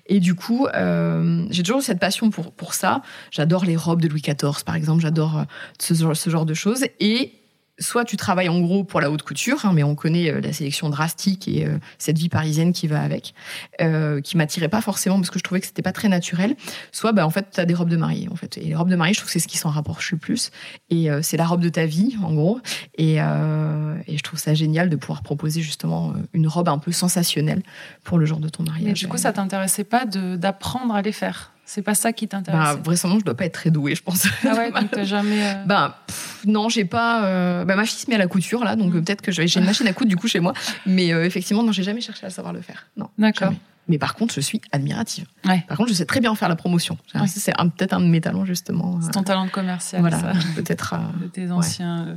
Et 0.08 0.20
du 0.20 0.36
coup, 0.36 0.68
euh, 0.68 1.46
j'ai 1.50 1.64
toujours 1.64 1.80
eu 1.80 1.84
cette 1.84 2.00
passion 2.00 2.30
pour, 2.30 2.52
pour 2.52 2.74
ça. 2.74 3.02
J'adore 3.32 3.66
les 3.66 3.76
robes 3.76 4.02
de 4.02 4.08
Louis 4.08 4.22
XIV, 4.22 4.64
par 4.66 4.76
exemple, 4.76 5.02
j'adore 5.02 5.40
euh, 5.40 5.44
ce, 5.80 5.94
ce 6.14 6.30
genre 6.30 6.46
de 6.46 6.54
choses. 6.54 6.86
Et 7.00 7.34
soit 7.80 8.06
tu 8.06 8.16
travailles 8.18 8.50
en 8.50 8.60
gros 8.62 8.84
pour 8.84 9.02
la 9.02 9.12
haute 9.12 9.24
couture, 9.24 9.66
hein, 9.66 9.72
mais 9.74 9.84
on 9.84 9.96
connaît 9.96 10.32
euh, 10.32 10.40
la 10.40 10.54
sélection 10.54 10.90
drastique 10.90 11.48
et 11.48 11.66
euh, 11.66 11.78
cette 11.98 12.18
vie 12.18 12.30
parisienne 12.30 12.74
qui 12.74 12.88
va 12.88 13.02
avec, 13.02 13.34
euh, 13.82 14.22
qui 14.22 14.38
m'attirait 14.38 14.70
pas 14.70 14.82
forcément 14.82 15.18
parce 15.18 15.30
que 15.30 15.40
je 15.40 15.44
trouvais 15.44 15.60
que 15.60 15.68
c'était 15.68 15.82
pas 15.82 15.92
très 15.92 16.08
naturel. 16.08 16.56
Soit, 16.92 17.12
bah, 17.12 17.26
en 17.26 17.30
fait, 17.30 17.48
tu 17.54 17.60
as 17.60 17.66
des 17.66 17.74
robes 17.74 17.90
de 17.90 17.98
mariée, 17.98 18.30
en 18.32 18.36
fait. 18.36 18.58
Et 18.58 18.66
les 18.66 18.76
robes 18.76 18.90
de 18.90 18.96
mariée, 18.96 19.14
je 19.14 19.20
trouve 19.20 19.28
que 19.28 19.34
c'est 19.34 19.40
ce 19.40 19.48
qui 19.48 19.58
s'en 19.58 19.70
rapproche 19.70 20.12
le 20.12 20.18
plus. 20.18 20.52
Et 20.90 21.12
euh, 21.12 21.22
c'est 21.22 21.38
la 21.38 21.46
robe 21.46 21.62
de 21.62 21.70
ta 21.70 21.86
vie, 21.86 22.16
en 22.24 22.34
gros. 22.34 22.60
Et, 22.98 23.18
euh, 23.20 23.98
et 24.08 24.18
je 24.18 24.24
trouve 24.24 24.40
ça 24.40 24.54
génial 24.54 24.90
de 24.90 24.96
pouvoir 24.96 25.22
proposer 25.22 25.62
justement 25.62 26.14
une 26.34 26.48
robe 26.48 26.70
un 26.70 26.78
peu 26.78 26.92
sensationnelle 26.92 27.62
pour 28.04 28.18
le 28.18 28.26
jour 28.26 28.40
de 28.40 28.50
ton 28.50 28.64
mariage. 28.64 28.86
Mais 28.86 28.94
du 28.94 29.08
coup, 29.08 29.18
ça 29.18 29.34
t'intéressait 29.34 29.84
pas 29.84 30.06
d'apprendre 30.06 30.96
à 30.96 31.02
les 31.02 31.12
faire? 31.12 31.55
C'est 31.66 31.82
pas 31.82 31.96
ça 31.96 32.14
qui 32.14 32.28
bah, 32.28 32.38
t'intéressait 32.38 32.80
vraisemblablement, 32.84 33.20
je 33.20 33.26
dois 33.26 33.36
pas 33.36 33.46
être 33.46 33.54
très 33.54 33.72
douée, 33.72 33.96
je 33.96 34.04
pense. 34.04 34.28
Ah 34.48 34.54
ouais, 34.56 34.72
donc 34.72 34.92
t'as 34.92 35.04
jamais. 35.16 35.46
euh, 35.48 35.64
Bah 35.66 36.00
pff, 36.06 36.44
non, 36.46 36.70
j'ai 36.70 36.86
pas. 36.86 37.26
euh, 37.26 37.66
Bah, 37.66 37.76
ma 37.76 37.86
fille 37.86 37.98
se 38.00 38.10
met 38.10 38.16
à 38.16 38.20
la 38.20 38.28
couture 38.28 38.64
là, 38.64 38.76
donc 38.76 38.94
Mm. 38.94 38.98
euh, 38.98 39.02
peut-être 39.02 39.22
que 39.22 39.32
j'ai 39.32 39.44
une 39.60 39.66
machine 39.66 39.88
à 39.88 39.94
coudre 39.94 40.10
du 40.10 40.16
coup 40.16 40.28
chez 40.28 40.40
moi. 40.40 40.54
Mais 40.86 41.12
euh, 41.14 41.26
effectivement, 41.26 41.64
non, 41.64 41.72
j'ai 41.72 41.84
jamais 41.84 42.02
cherché 42.02 42.26
à 42.26 42.30
savoir 42.30 42.54
le 42.54 42.62
faire. 42.62 42.86
Non. 42.98 43.10
D'accord. 43.18 43.54
Mais 43.88 44.00
par 44.00 44.16
contre, 44.16 44.34
je 44.34 44.40
suis 44.42 44.60
admirative. 44.72 45.26
Ouais. 45.46 45.64
Par 45.68 45.78
contre, 45.78 45.90
je 45.90 45.94
sais 45.94 46.06
très 46.06 46.20
bien 46.20 46.34
faire 46.34 46.50
la 46.50 46.56
promotion. 46.56 46.98
Ouais. 47.14 47.28
C'est 47.28 47.54
peut-être 47.78 47.94
un 47.94 48.00
de 48.02 48.08
mes 48.08 48.20
talents, 48.20 48.44
justement. 48.46 49.00
C'est 49.02 49.12
ton 49.12 49.22
talent 49.22 49.46
de 49.46 49.52
commercial, 49.52 50.02
voilà, 50.02 50.34
peut-être 50.56 50.96
euh, 50.96 50.98
de 51.24 51.28
tes 51.28 51.52
anciens. 51.52 52.08
euh, 52.08 52.16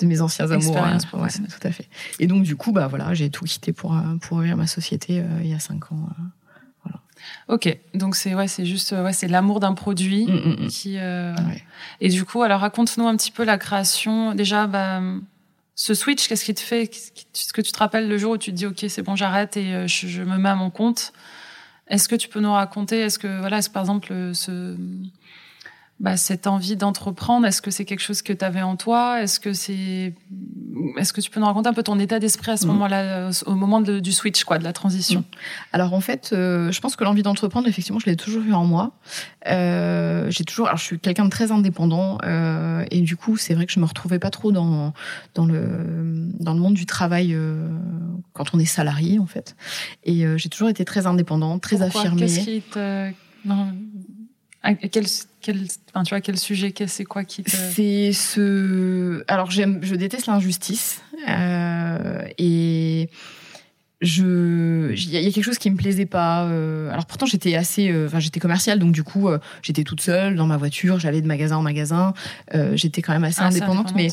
de 0.00 0.06
mes 0.06 0.20
anciens 0.20 0.50
amours. 0.50 0.76
Euh, 0.76 1.18
ouais, 1.22 1.28
tout 1.30 1.66
à 1.66 1.70
fait. 1.70 1.88
Et 2.18 2.26
donc, 2.26 2.42
du 2.42 2.54
coup, 2.56 2.70
bah 2.72 2.86
voilà, 2.86 3.14
j'ai 3.14 3.30
tout 3.30 3.46
quitté 3.46 3.72
pour, 3.72 3.94
euh, 3.96 4.00
pour 4.20 4.36
ouvrir 4.38 4.58
ma 4.58 4.66
société 4.66 5.20
euh, 5.20 5.24
il 5.42 5.48
y 5.48 5.54
a 5.54 5.58
cinq 5.58 5.90
ans. 5.90 6.06
euh. 6.18 6.22
Ok, 7.48 7.76
donc 7.94 8.14
c'est 8.16 8.34
ouais, 8.34 8.48
c'est 8.48 8.66
juste 8.66 8.92
ouais, 8.92 9.12
c'est 9.12 9.28
l'amour 9.28 9.60
d'un 9.60 9.74
produit 9.74 10.26
Mm, 10.26 10.32
mm, 10.34 10.64
mm. 10.64 10.68
qui. 10.68 10.98
euh, 10.98 11.34
Ouais. 11.34 11.62
Et 12.00 12.08
du 12.08 12.24
coup, 12.24 12.42
alors 12.42 12.60
raconte-nous 12.60 13.06
un 13.06 13.16
petit 13.16 13.30
peu 13.32 13.44
la 13.44 13.58
création. 13.58 14.34
Déjà, 14.34 14.66
bah, 14.66 15.00
ce 15.74 15.94
switch, 15.94 16.28
qu'est-ce 16.28 16.44
qui 16.44 16.54
te 16.54 16.60
fait 16.60 16.82
Est-ce 16.82 17.52
que 17.52 17.60
tu 17.60 17.72
te 17.72 17.78
rappelles 17.78 18.08
le 18.08 18.18
jour 18.18 18.32
où 18.32 18.38
tu 18.38 18.50
te 18.50 18.56
dis 18.56 18.66
ok, 18.66 18.84
c'est 18.88 19.02
bon, 19.02 19.16
j'arrête 19.16 19.56
et 19.56 19.74
euh, 19.74 19.86
je, 19.86 20.06
je 20.06 20.22
me 20.22 20.36
mets 20.38 20.48
à 20.48 20.54
mon 20.54 20.70
compte 20.70 21.12
Est-ce 21.88 22.08
que 22.08 22.16
tu 22.16 22.28
peux 22.28 22.40
nous 22.40 22.52
raconter 22.52 23.00
Est-ce 23.00 23.18
que 23.18 23.40
voilà, 23.40 23.60
par 23.72 23.82
exemple 23.82 24.12
ce 24.34 24.76
bah, 25.98 26.16
cette 26.18 26.46
envie 26.46 26.76
d'entreprendre, 26.76 27.46
est-ce 27.46 27.62
que 27.62 27.70
c'est 27.70 27.84
quelque 27.86 28.00
chose 28.02 28.20
que 28.22 28.32
tu 28.34 28.44
avais 28.44 28.60
en 28.62 28.76
toi? 28.76 29.22
Est-ce 29.22 29.40
que 29.40 29.52
c'est 29.54 30.14
est-ce 30.98 31.14
que 31.14 31.22
tu 31.22 31.30
peux 31.30 31.40
nous 31.40 31.46
raconter 31.46 31.70
un 31.70 31.72
peu 31.72 31.82
ton 31.82 31.98
état 31.98 32.18
d'esprit 32.18 32.50
à 32.52 32.56
ce 32.58 32.66
Mm. 32.66 32.68
moment-là, 32.68 33.00
euh, 33.02 33.32
au 33.46 33.54
moment 33.54 33.80
de- 33.80 33.98
du 33.98 34.12
switch, 34.12 34.44
quoi, 34.44 34.58
de 34.58 34.64
la 34.64 34.74
transition? 34.74 35.24
Alors 35.72 35.94
en 35.94 36.00
fait, 36.00 36.30
euh, 36.34 36.70
je 36.70 36.80
pense 36.82 36.96
que 36.96 37.04
l'envie 37.04 37.22
d'entreprendre, 37.22 37.66
effectivement, 37.66 37.98
je 37.98 38.04
l'ai 38.06 38.16
toujours 38.16 38.42
eu 38.42 38.52
en 38.52 38.66
moi. 38.66 38.92
Euh, 39.48 40.26
j'ai 40.30 40.44
toujours, 40.44 40.66
alors 40.66 40.76
je 40.78 40.84
suis 40.84 40.98
quelqu'un 40.98 41.24
de 41.24 41.30
très 41.30 41.50
indépendant 41.50 42.18
euh, 42.24 42.84
et 42.90 43.00
du 43.00 43.16
coup, 43.16 43.36
c'est 43.38 43.54
vrai 43.54 43.64
que 43.64 43.72
je 43.72 43.80
me 43.80 43.86
retrouvais 43.86 44.18
pas 44.18 44.30
trop 44.30 44.52
dans 44.52 44.92
dans 45.34 45.46
le 45.46 46.28
dans 46.40 46.52
le 46.52 46.60
monde 46.60 46.74
du 46.74 46.84
travail 46.86 47.32
euh, 47.32 47.68
quand 48.34 48.46
on 48.54 48.58
est 48.58 48.64
salarié 48.66 49.18
en 49.18 49.26
fait. 49.26 49.56
Et 50.04 50.26
euh, 50.26 50.36
j'ai 50.36 50.48
toujours 50.50 50.68
été 50.68 50.84
très 50.84 51.06
indépendante, 51.06 51.62
très 51.62 51.76
Pourquoi? 51.78 52.00
affirmée. 52.02 52.20
Qu'est-ce 52.22 52.40
qui 52.40 52.60
te. 52.60 53.10
Non. 53.46 53.72
Quel, 54.74 55.06
quel, 55.40 55.58
enfin, 55.90 56.02
tu 56.02 56.10
vois, 56.10 56.20
quel 56.20 56.38
sujet, 56.38 56.72
c'est 56.86 57.04
quoi 57.04 57.24
qui 57.24 57.42
te. 57.42 57.50
C'est 57.50 58.12
ce. 58.12 59.24
Alors 59.28 59.50
j'aime, 59.50 59.80
je 59.82 59.94
déteste 59.94 60.26
l'injustice 60.26 61.00
euh, 61.28 62.22
et 62.38 63.08
je, 64.02 64.92
il 64.92 65.10
y 65.10 65.16
a 65.16 65.30
quelque 65.30 65.44
chose 65.44 65.58
qui 65.58 65.70
me 65.70 65.76
plaisait 65.76 66.06
pas. 66.06 66.44
euh, 66.44 66.90
alors 66.90 67.06
pourtant 67.06 67.24
j'étais 67.26 67.54
assez, 67.54 67.90
euh, 67.90 68.06
enfin 68.06 68.20
j'étais 68.20 68.40
commerciale 68.40 68.78
donc 68.78 68.92
du 68.92 69.02
coup 69.02 69.28
euh, 69.28 69.38
j'étais 69.62 69.84
toute 69.84 70.02
seule 70.02 70.36
dans 70.36 70.46
ma 70.46 70.58
voiture, 70.58 70.98
j'allais 70.98 71.22
de 71.22 71.26
magasin 71.26 71.56
en 71.56 71.62
magasin, 71.62 72.12
euh, 72.54 72.76
j'étais 72.76 73.00
quand 73.00 73.12
même 73.12 73.24
assez 73.24 73.40
Ah, 73.40 73.46
indépendante, 73.46 73.94
mais 73.94 74.08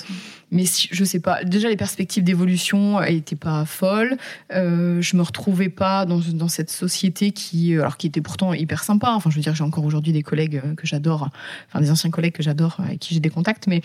mais 0.51 0.65
si, 0.65 0.87
je 0.91 1.03
sais 1.03 1.19
pas. 1.19 1.43
Déjà, 1.43 1.67
les 1.67 1.75
perspectives 1.75 2.23
d'évolution 2.23 3.01
étaient 3.01 3.35
pas 3.35 3.65
folles. 3.65 4.17
Euh, 4.53 5.01
je 5.01 5.17
me 5.17 5.23
retrouvais 5.23 5.69
pas 5.69 6.05
dans, 6.05 6.19
dans 6.19 6.47
cette 6.47 6.69
société 6.69 7.31
qui, 7.31 7.73
euh, 7.75 7.81
alors 7.81 7.97
qui 7.97 8.05
était 8.05 8.21
pourtant 8.21 8.53
hyper 8.53 8.83
sympa. 8.83 9.13
Enfin, 9.15 9.31
je 9.31 9.35
veux 9.37 9.41
dire, 9.41 9.55
j'ai 9.55 9.63
encore 9.63 9.83
aujourd'hui 9.83 10.13
des 10.13 10.21
collègues 10.21 10.61
euh, 10.63 10.75
que 10.75 10.85
j'adore, 10.85 11.29
enfin 11.69 11.81
des 11.81 11.89
anciens 11.89 12.11
collègues 12.11 12.33
que 12.33 12.43
j'adore, 12.43 12.77
avec 12.85 12.99
qui 12.99 13.15
j'ai 13.15 13.19
des 13.19 13.31
contacts, 13.31 13.65
mais 13.65 13.81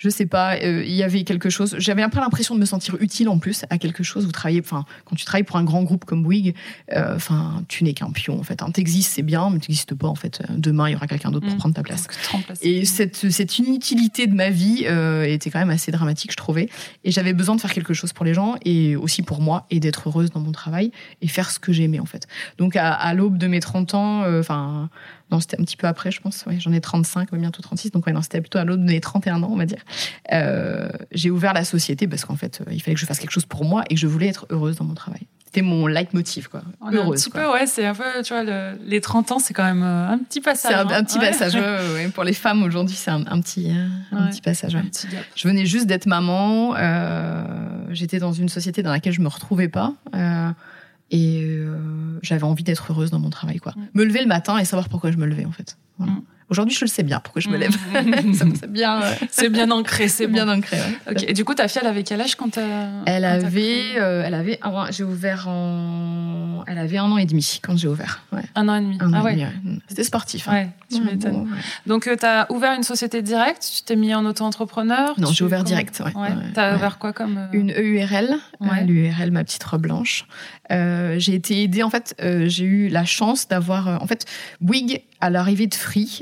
je 0.00 0.08
sais 0.08 0.24
pas. 0.26 0.56
euh, 0.56 0.82
Il 0.84 0.94
y 0.94 1.02
avait 1.02 1.22
quelque 1.24 1.50
chose. 1.50 1.76
J'avais 1.78 2.02
un 2.02 2.08
peu 2.08 2.18
l'impression 2.20 2.54
de 2.54 2.60
me 2.60 2.64
sentir 2.64 2.96
utile 3.00 3.28
en 3.28 3.38
plus 3.38 3.64
à 3.70 3.76
quelque 3.78 4.02
chose. 4.02 4.24
Vous 4.24 4.32
travaillez, 4.32 4.60
enfin, 4.64 4.84
quand 5.04 5.14
tu 5.14 5.24
travailles 5.26 5.44
pour 5.44 5.56
un 5.56 5.62
grand 5.64 5.82
groupe 5.82 6.04
comme 6.06 6.22
Bouygues, 6.22 6.54
euh, 6.94 7.14
enfin, 7.16 7.62
tu 7.68 7.84
n'es 7.84 7.92
qu'un 7.92 8.10
pion 8.10 8.40
en 8.40 8.42
fait. 8.42 8.62
Hein. 8.62 8.70
T'existes, 8.72 9.12
c'est 9.14 9.22
bien, 9.22 9.50
mais 9.50 9.58
tu 9.58 9.70
n'existes 9.70 9.94
pas 9.94 10.08
en 10.08 10.14
fait. 10.14 10.40
Demain, 10.56 10.88
il 10.88 10.92
y 10.92 10.96
aura 10.96 11.06
quelqu'un 11.06 11.30
d'autre 11.30 11.46
pour 11.46 11.54
Mm. 11.54 11.58
prendre 11.58 11.74
ta 11.74 11.82
place. 11.82 12.06
Et 12.62 12.84
cette, 12.86 13.30
cette 13.30 13.58
inutilité 13.58 14.26
de 14.26 14.34
ma 14.34 14.48
vie 14.50 14.84
euh, 14.86 15.24
était 15.24 15.50
quand 15.50 15.58
même 15.58 15.70
assez 15.70 15.92
dramatique, 15.92 16.32
je 16.32 16.36
trouvais. 16.36 16.68
Et 17.04 17.10
j'avais 17.10 17.34
besoin 17.34 17.54
de 17.56 17.60
faire 17.60 17.74
quelque 17.74 17.92
chose 17.94 18.12
pour 18.14 18.24
les 18.24 18.32
gens 18.34 18.56
et 18.64 18.96
aussi 18.96 19.22
pour 19.22 19.40
moi 19.42 19.66
et 19.70 19.80
d'être 19.80 20.08
heureuse 20.08 20.30
dans 20.30 20.40
mon 20.40 20.52
travail 20.52 20.90
et 21.20 21.28
faire 21.28 21.50
ce 21.50 21.58
que 21.58 21.72
j'aimais 21.72 22.00
en 22.00 22.06
fait. 22.06 22.26
Donc 22.56 22.74
à, 22.76 22.92
à 22.94 23.12
l'aube 23.12 23.36
de 23.36 23.46
mes 23.46 23.60
30 23.60 23.94
ans, 23.94 24.22
euh, 24.22 24.40
enfin, 24.40 24.88
non, 25.30 25.40
c'était 25.40 25.60
un 25.60 25.64
petit 25.64 25.76
peu 25.76 25.86
après, 25.86 26.10
je 26.10 26.20
pense. 26.20 26.44
Ouais, 26.46 26.58
J'en 26.60 26.72
ai 26.72 26.80
35, 26.80 27.30
mais 27.32 27.38
bientôt 27.38 27.62
36. 27.62 27.90
Donc 27.92 28.06
ouais, 28.06 28.12
c'était 28.22 28.40
plutôt 28.40 28.58
à 28.58 28.64
l'aube 28.64 28.80
de 28.80 28.86
mes 28.90 29.00
31 29.00 29.42
ans, 29.42 29.50
on 29.52 29.56
va 29.56 29.66
dire. 29.66 29.82
Euh, 30.32 30.88
j'ai 31.12 31.30
ouvert 31.30 31.52
la 31.52 31.64
société 31.64 32.06
parce 32.08 32.24
qu'en 32.24 32.36
fait, 32.36 32.60
euh, 32.60 32.72
il 32.72 32.80
fallait 32.82 32.94
que 32.94 33.00
je 33.00 33.06
fasse 33.06 33.18
quelque 33.18 33.30
chose 33.32 33.46
pour 33.46 33.64
moi 33.64 33.84
et 33.90 33.94
que 33.94 34.00
je 34.00 34.06
voulais 34.06 34.28
être 34.28 34.46
heureuse 34.50 34.76
dans 34.76 34.84
mon 34.84 34.94
travail. 34.94 35.22
C'était 35.46 35.62
mon 35.62 35.88
leitmotiv, 35.88 36.48
quoi. 36.48 36.62
On 36.80 36.92
est 36.92 36.96
un 36.96 37.00
heureuse. 37.00 37.22
petit 37.22 37.30
quoi. 37.30 37.40
peu, 37.42 37.50
ouais, 37.52 37.66
c'est 37.66 37.84
un 37.84 37.92
peu, 37.94 38.04
tu 38.22 38.32
vois, 38.32 38.44
le- 38.44 38.78
les 38.86 39.00
30 39.00 39.32
ans, 39.32 39.40
c'est 39.40 39.52
quand 39.52 39.64
même 39.64 39.82
euh, 39.82 40.08
un 40.10 40.18
petit 40.18 40.40
passage. 40.40 40.70
C'est 40.70 40.78
un, 40.78 40.86
hein. 40.86 40.98
un 41.00 41.02
petit 41.02 41.18
Ouais. 41.18 41.28
passage. 41.30 41.56
ouais. 41.56 42.08
Pour 42.14 42.22
les 42.22 42.34
femmes 42.34 42.62
aujourd'hui, 42.62 42.94
c'est 42.94 43.10
un, 43.10 43.24
un 43.26 43.40
petit, 43.40 43.68
un 44.12 44.24
Ouais. 44.26 44.30
petit 44.30 44.42
passage. 44.42 44.76
Un 44.76 44.82
petit 44.82 45.08
gap. 45.08 45.24
Je 45.34 45.48
venais 45.48 45.66
juste 45.66 45.86
d'être 45.86 46.06
maman. 46.06 46.74
euh, 46.76 47.42
J'étais 47.90 48.20
dans 48.20 48.32
une 48.32 48.48
société 48.48 48.84
dans 48.84 48.92
laquelle 48.92 49.12
je 49.12 49.20
me 49.20 49.28
retrouvais 49.28 49.68
pas. 49.68 49.92
euh, 50.14 50.50
et 51.10 51.42
euh, 51.44 51.76
j'avais 52.22 52.44
envie 52.44 52.64
d'être 52.64 52.86
heureuse 52.92 53.10
dans 53.10 53.18
mon 53.18 53.30
travail. 53.30 53.58
quoi. 53.58 53.72
Mm. 53.76 53.80
Me 53.94 54.04
lever 54.04 54.20
le 54.20 54.28
matin 54.28 54.58
et 54.58 54.64
savoir 54.64 54.88
pourquoi 54.88 55.10
je 55.10 55.16
me 55.16 55.26
levais, 55.26 55.44
en 55.44 55.52
fait. 55.52 55.76
Voilà. 55.98 56.12
Mm. 56.12 56.22
Aujourd'hui, 56.50 56.74
je 56.74 56.84
le 56.84 56.88
sais 56.88 57.04
bien 57.04 57.20
pourquoi 57.20 57.40
je 57.40 57.48
me 57.48 57.56
Mm. 57.56 57.60
lève. 57.60 57.76
C'est 58.60 58.70
bien, 58.72 59.02
euh, 59.02 59.14
C'est 59.30 59.48
bien 59.50 59.70
ancré, 59.70 60.08
c'est 60.08 60.26
bien 60.26 60.48
ancré. 60.48 60.78
ouais. 60.78 60.98
Ok. 61.12 61.24
Et 61.28 61.32
du 61.32 61.44
coup, 61.44 61.54
ta 61.54 61.68
fille, 61.68 61.80
elle 61.80 61.86
avait 61.88 62.02
quel 62.02 62.20
âge 62.20 62.34
quand 62.34 62.50
t'as. 62.50 62.62
Elle 63.06 63.22
quand 63.22 63.38
t'as 63.40 63.46
avait, 63.46 63.82
euh, 63.98 64.24
elle 64.26 64.34
avait, 64.34 64.58
un- 64.62 64.90
j'ai 64.90 65.04
ouvert 65.04 65.46
en, 65.48 66.64
elle 66.66 66.78
avait 66.78 66.98
un 66.98 67.04
an 67.04 67.18
et 67.18 67.26
demi 67.26 67.60
quand 67.62 67.76
j'ai 67.76 67.86
ouvert. 67.86 68.22
Ouais. 68.32 68.42
Un 68.56 68.68
an 68.68 68.74
et 68.76 68.80
demi. 68.80 68.98
Un 69.00 69.12
ah 69.12 69.18
an 69.18 69.20
et 69.20 69.24
ouais. 69.24 69.32
demi, 69.34 69.44
ouais. 69.44 69.78
C'était 69.88 70.02
sportif. 70.04 70.48
hein. 70.48 70.52
Ouais, 70.52 70.68
tu 70.92 71.00
m'étonnes. 71.02 71.32
bon, 71.32 71.42
ouais. 71.44 71.58
Donc, 71.86 72.08
tu 72.18 72.26
as 72.26 72.50
ouvert 72.50 72.72
une 72.76 72.82
société 72.82 73.22
directe, 73.22 73.70
tu 73.76 73.82
t'es 73.84 73.94
mis 73.96 74.12
en 74.14 74.24
auto-entrepreneur 74.26 75.14
Non, 75.18 75.30
j'ai 75.30 75.44
ouvert 75.44 75.58
comment- 75.60 75.68
direct. 75.68 76.00
Ouais, 76.04 76.12
Ouais. 76.20 76.28
ouais, 76.30 76.34
T'as 76.54 76.70
ouais. 76.72 76.76
ouvert 76.76 76.98
quoi 76.98 77.12
comme. 77.12 77.38
euh, 77.38 77.46
Une 77.52 77.70
EURL, 77.70 78.28
euh, 78.32 78.66
Ouais. 78.66 78.84
l'URL 78.84 79.30
ma 79.30 79.44
petite 79.44 79.62
robe 79.62 79.82
blanche. 79.82 80.24
Euh, 80.70 81.18
j'ai 81.18 81.34
été 81.34 81.62
aidée 81.62 81.82
en 81.82 81.90
fait, 81.90 82.14
euh, 82.22 82.48
j'ai 82.48 82.64
eu 82.64 82.88
la 82.88 83.04
chance 83.04 83.48
d'avoir 83.48 83.88
euh, 83.88 83.96
en 84.00 84.06
fait 84.06 84.26
Bouygues 84.60 85.02
à 85.22 85.28
l'arrivée 85.28 85.66
de 85.66 85.74
Free. 85.74 86.20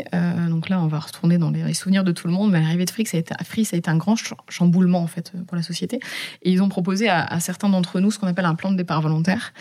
donc 0.51 0.69
là, 0.69 0.81
on 0.83 0.89
va 0.89 0.99
retourner 0.99 1.39
dans 1.39 1.51
les 1.53 1.73
souvenirs 1.75 2.03
de 2.03 2.11
tout 2.11 2.27
le 2.27 2.33
monde, 2.33 2.51
mais 2.51 2.59
à 2.59 2.63
l'arrivée 2.63 2.85
de 2.85 2.91
Free, 2.91 3.07
ça 3.07 3.17
a 3.17 3.21
été, 3.21 3.33
Free, 3.45 3.65
ça 3.65 3.77
a 3.77 3.79
été 3.79 3.89
un 3.89 3.97
grand 3.97 4.17
ch- 4.17 4.35
chamboulement 4.49 4.99
en 5.01 5.07
fait 5.07 5.33
pour 5.47 5.57
la 5.57 5.63
société. 5.63 6.01
Et 6.43 6.51
ils 6.51 6.61
ont 6.63 6.69
proposé 6.69 7.09
à, 7.09 7.25
à 7.25 7.39
certains 7.39 7.69
d'entre 7.69 8.01
nous 8.01 8.11
ce 8.11 8.19
qu'on 8.19 8.27
appelle 8.27 8.45
un 8.45 8.57
plan 8.57 8.73
de 8.73 8.77
départ 8.77 9.01
volontaire. 9.01 9.53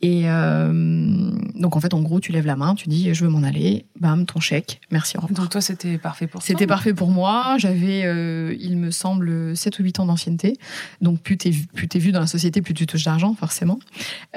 Et 0.00 0.22
donc 1.54 1.76
en 1.76 1.80
fait, 1.80 1.92
en 1.94 2.00
gros, 2.00 2.20
tu 2.20 2.32
lèves 2.32 2.46
la 2.46 2.56
main, 2.56 2.74
tu 2.74 2.88
dis 2.88 3.12
je 3.14 3.24
veux 3.24 3.30
m'en 3.30 3.42
aller, 3.42 3.84
bam, 4.00 4.24
ton 4.26 4.40
chèque, 4.40 4.80
merci, 4.90 5.18
au 5.18 5.20
revoir. 5.20 5.40
Donc, 5.42 5.50
toi, 5.50 5.60
c'était 5.60 5.98
parfait 5.98 6.26
pour 6.26 6.40
toi. 6.40 6.46
C'était 6.46 6.66
parfait 6.66 6.94
pour 6.94 7.10
moi. 7.10 7.56
J'avais, 7.58 8.00
il 8.58 8.78
me 8.78 8.90
semble, 8.90 9.56
7 9.56 9.78
ou 9.78 9.82
8 9.82 10.00
ans 10.00 10.06
d'ancienneté. 10.06 10.56
Donc, 11.00 11.20
plus 11.20 11.36
t'es, 11.36 11.50
plus 11.74 11.88
t'es 11.88 11.98
vu 11.98 12.12
dans 12.12 12.20
la 12.20 12.26
société, 12.26 12.62
plus 12.62 12.74
tu 12.74 12.86
touches 12.86 13.04
d'argent, 13.04 13.34
forcément. 13.34 13.78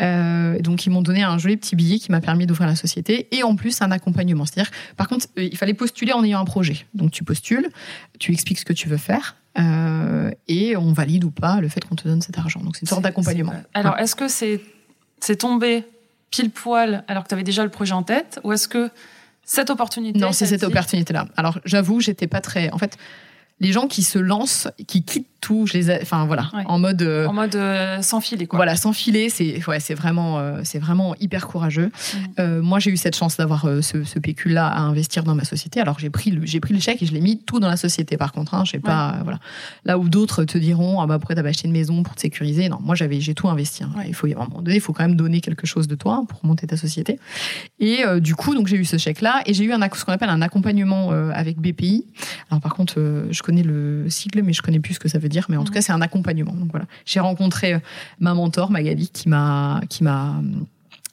Euh, 0.01 0.59
donc, 0.59 0.85
ils 0.85 0.89
m'ont 0.89 1.01
donné 1.01 1.23
un 1.23 1.37
joli 1.37 1.57
petit 1.57 1.75
billet 1.75 1.99
qui 1.99 2.11
m'a 2.11 2.21
permis 2.21 2.45
d'ouvrir 2.45 2.67
la 2.67 2.75
société. 2.75 3.27
Et 3.35 3.43
en 3.43 3.55
plus, 3.55 3.81
un 3.81 3.91
accompagnement. 3.91 4.45
C'est-à-dire, 4.45 4.71
par 4.97 5.07
contre, 5.07 5.27
euh, 5.37 5.43
il 5.43 5.57
fallait 5.57 5.73
postuler 5.73 6.13
en 6.13 6.23
ayant 6.23 6.39
un 6.39 6.45
projet. 6.45 6.85
Donc, 6.93 7.11
tu 7.11 7.23
postules, 7.23 7.69
tu 8.19 8.31
expliques 8.31 8.59
ce 8.59 8.65
que 8.65 8.73
tu 8.73 8.87
veux 8.87 8.97
faire. 8.97 9.35
euh, 9.57 10.31
et 10.47 10.77
on 10.77 10.93
valide 10.93 11.23
ou 11.25 11.31
pas 11.31 11.59
le 11.59 11.67
fait 11.69 11.83
qu'on 11.83 11.95
te 11.95 12.07
donne 12.07 12.21
cet 12.21 12.37
argent. 12.37 12.61
Donc, 12.61 12.75
c'est 12.75 12.81
une 12.83 12.87
sorte 12.87 13.01
d'accompagnement. 13.01 13.53
Alors, 13.73 13.97
est-ce 13.97 14.15
que 14.15 14.27
c'est 14.27 14.61
c'est 15.19 15.37
tombé 15.37 15.83
pile 16.31 16.49
poil 16.51 17.03
alors 17.07 17.23
que 17.23 17.29
tu 17.29 17.33
avais 17.33 17.43
déjà 17.43 17.63
le 17.63 17.69
projet 17.69 17.93
en 17.93 18.03
tête 18.03 18.39
ou 18.43 18.53
est-ce 18.53 18.67
que 18.69 18.89
cette 19.43 19.69
opportunité 19.71 20.17
Non, 20.19 20.31
c'est 20.31 20.45
cette 20.45 20.59
dit- 20.61 20.65
opportunité-là. 20.67 21.27
Alors, 21.35 21.59
j'avoue, 21.65 21.99
j'étais 21.99 22.27
pas 22.27 22.39
très. 22.41 22.69
En 22.71 22.77
fait, 22.77 22.97
les 23.59 23.71
gens 23.73 23.87
qui 23.87 24.03
se 24.03 24.19
lancent, 24.19 24.67
qui 24.87 25.03
quittent 25.03 25.27
tout, 25.41 25.65
je 25.67 25.73
les 25.73 25.91
ai. 25.91 25.99
Enfin, 26.01 26.25
voilà, 26.25 26.49
Ouais. 26.53 26.63
en 26.65 26.79
mode. 26.79 27.01
euh, 27.01 27.27
En 27.27 27.33
mode 27.33 27.55
euh, 27.55 28.01
sans 28.01 28.21
filer, 28.21 28.45
quoi. 28.47 28.57
Voilà, 28.57 28.75
sans 28.75 28.93
filer, 28.93 29.29
c'est 29.29 29.65
ouais, 29.67 29.79
c'est 29.79 29.93
vraiment, 29.93 30.39
euh, 30.39 30.61
c'est 30.63 30.79
vraiment 30.79 31.15
hyper 31.19 31.47
courageux. 31.47 31.91
Euh, 32.39 32.61
moi, 32.61 32.79
j'ai 32.79 32.91
eu 32.91 32.97
cette 32.97 33.15
chance 33.15 33.37
d'avoir 33.37 33.67
ce, 33.81 34.03
ce 34.03 34.19
pécule-là 34.19 34.67
à 34.67 34.79
investir 34.81 35.23
dans 35.23 35.35
ma 35.35 35.43
société. 35.43 35.79
Alors, 35.81 35.99
j'ai 35.99 36.09
pris 36.09 36.31
le, 36.31 36.45
j'ai 36.45 36.59
pris 36.59 36.73
le 36.73 36.79
chèque 36.79 37.01
et 37.01 37.05
je 37.05 37.13
l'ai 37.13 37.21
mis 37.21 37.37
tout 37.39 37.59
dans 37.59 37.69
la 37.69 37.77
société. 37.77 38.17
Par 38.17 38.31
contre, 38.31 38.53
hein, 38.53 38.63
j'ai 38.65 38.79
pas, 38.79 39.17
voilà. 39.23 39.39
Là 39.85 39.97
où 39.97 40.09
d'autres 40.09 40.43
te 40.43 40.57
diront, 40.57 40.99
ah 41.01 41.07
bah 41.07 41.19
pourquoi 41.19 41.35
t'as 41.35 41.43
pas 41.43 41.49
acheté 41.49 41.67
une 41.67 41.73
maison 41.73 42.03
pour 42.03 42.15
te 42.15 42.21
sécuriser? 42.21 42.69
Non, 42.69 42.79
moi 42.81 42.95
j'avais, 42.95 43.19
j'ai 43.21 43.33
tout 43.33 43.47
investi. 43.49 43.83
hein. 43.83 43.91
Il 44.07 44.13
faut 44.13 44.27
à 44.27 44.31
un 44.31 44.47
moment 44.47 44.61
donné, 44.61 44.75
il 44.77 44.81
faut 44.81 44.93
quand 44.93 45.03
même 45.03 45.15
donner 45.15 45.41
quelque 45.41 45.65
chose 45.67 45.87
de 45.87 45.95
toi 45.95 46.15
hein, 46.21 46.25
pour 46.25 46.43
monter 46.45 46.67
ta 46.67 46.77
société. 46.77 47.19
Et 47.79 48.03
du 48.19 48.35
coup, 48.35 48.55
donc 48.55 48.67
j'ai 48.67 48.77
eu 48.77 48.85
ce 48.85 48.97
chèque-là 48.97 49.41
et 49.45 49.53
j'ai 49.53 49.63
eu 49.63 49.71
un 49.73 49.79
ce 49.95 50.05
qu'on 50.05 50.11
appelle 50.11 50.29
un 50.29 50.41
accompagnement 50.41 51.11
avec 51.33 51.57
BPI. 51.59 52.05
Alors 52.49 52.61
par 52.61 52.73
contre, 52.75 52.95
je 53.31 53.41
connais 53.41 53.63
le 53.63 54.09
sigle, 54.09 54.41
mais 54.43 54.53
je 54.53 54.61
connais 54.61 54.79
plus 54.79 54.95
ce 54.95 54.99
que 54.99 55.07
ça 55.07 55.19
veut 55.19 55.28
dire. 55.29 55.45
Mais 55.49 55.57
en 55.57 55.63
tout 55.63 55.69
Mhm. 55.71 55.75
cas, 55.75 55.81
c'est 55.81 55.91
un 55.93 56.01
accompagnement. 56.01 56.53
Donc 56.53 56.69
voilà, 56.71 56.85
j'ai 57.05 57.19
rencontré 57.19 57.73
euh, 57.75 57.79
ma 58.19 58.33
mentor 58.33 58.71
Magali 58.71 59.09
qui 59.09 59.29
m'a 59.29 59.81
qui 59.89 60.03
m'a 60.03 60.29
hum, 60.39 60.65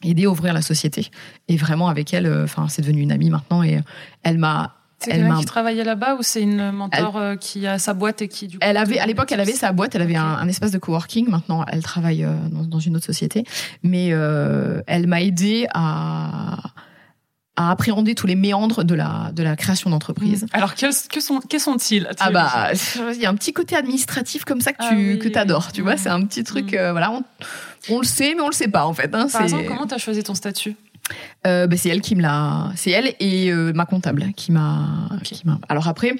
aidé 0.02 0.24
à 0.26 0.30
ouvrir 0.30 0.52
la 0.54 0.62
société 0.62 1.10
et 1.48 1.56
vraiment 1.56 1.88
avec 1.88 2.12
elle 2.12 2.26
euh, 2.26 2.44
enfin 2.44 2.68
c'est 2.68 2.82
devenu 2.82 3.00
une 3.02 3.12
amie 3.12 3.30
maintenant 3.30 3.62
et 3.62 3.76
euh, 3.78 3.80
elle 4.24 4.36
m'a 4.38 4.74
C'est 4.98 5.10
elle 5.10 5.16
quelqu'un 5.20 5.32
m'a- 5.34 5.38
qui 5.40 5.44
travaillait 5.46 5.84
là-bas 5.84 6.16
ou 6.16 6.22
c'est 6.22 6.42
une 6.42 6.70
mentor 6.70 7.16
euh, 7.16 7.36
qui 7.36 7.66
a 7.66 7.78
sa 7.78 7.94
boîte 7.94 8.20
et 8.22 8.28
qui 8.28 8.46
du 8.46 8.58
coup, 8.58 8.64
elle 8.64 8.76
avait 8.76 8.98
à 8.98 9.06
l'époque 9.06 9.32
elle 9.32 9.40
avait 9.40 9.52
sa 9.52 9.72
boîte 9.72 9.94
elle 9.94 10.02
avait 10.02 10.14
un, 10.16 10.24
un 10.24 10.48
espace 10.48 10.70
de 10.70 10.78
coworking 10.78 11.28
maintenant 11.30 11.64
elle 11.72 11.82
travaille 11.82 12.24
euh, 12.24 12.34
dans, 12.52 12.64
dans 12.64 12.78
une 12.78 12.94
autre 12.96 13.06
société 13.06 13.44
mais 13.82 14.08
euh, 14.12 14.82
elle 14.86 15.06
m'a 15.06 15.22
aidé 15.22 15.66
à 15.74 16.58
à 17.56 17.70
appréhender 17.70 18.14
tous 18.14 18.26
les 18.26 18.36
méandres 18.36 18.84
de 18.84 18.94
la 18.94 19.30
de 19.32 19.42
la 19.42 19.56
création 19.56 19.88
d'entreprise 19.90 20.46
Alors 20.52 20.74
que, 20.74 20.86
que 21.08 21.20
sont 21.20 21.40
que 21.40 21.58
sont-ils 21.58 22.08
Ah 22.20 22.30
bah, 22.30 22.70
il 23.14 23.20
y 23.20 23.26
a 23.26 23.30
un 23.30 23.34
petit 23.34 23.52
côté 23.52 23.76
administratif 23.76 24.44
comme 24.44 24.60
ça 24.60 24.72
que 24.72 24.82
tu 24.82 24.88
Ah 24.90 24.94
oui, 24.94 25.18
que 25.18 25.28
t'adores, 25.28 25.72
tu 25.72 25.82
vois, 25.82 25.94
mm. 25.94 25.98
c'est 25.98 26.08
un 26.10 26.22
petit 26.24 26.44
truc, 26.44 26.72
Mm. 26.72 26.76
euh, 26.76 26.90
voilà, 26.92 27.10
on- 27.12 27.22
On 27.88 28.00
le 28.00 28.04
sait, 28.06 28.34
mais 28.34 28.40
on 28.42 28.48
le 28.48 28.52
sait 28.52 28.66
pas 28.68 28.84
en 28.84 28.92
fait. 28.94 29.14
Hein, 29.14 29.28
Par 29.32 29.42
exemple, 29.42 29.64
comment 29.68 29.86
tu 29.86 29.94
as 29.94 29.98
choisi 29.98 30.22
ton 30.22 30.34
statut? 30.34 30.74
Euh, 31.46 31.66
bah, 31.66 31.76
c'est 31.76 31.88
elle 31.88 32.00
qui 32.00 32.16
me 32.16 32.22
l'a, 32.22 32.72
c'est 32.74 32.90
elle 32.90 33.14
et 33.20 33.50
euh, 33.52 33.72
ma 33.72 33.86
comptable 33.86 34.32
qui 34.36 34.52
m'a. 34.52 35.08
Alors 35.68 35.88
après, 35.88 36.14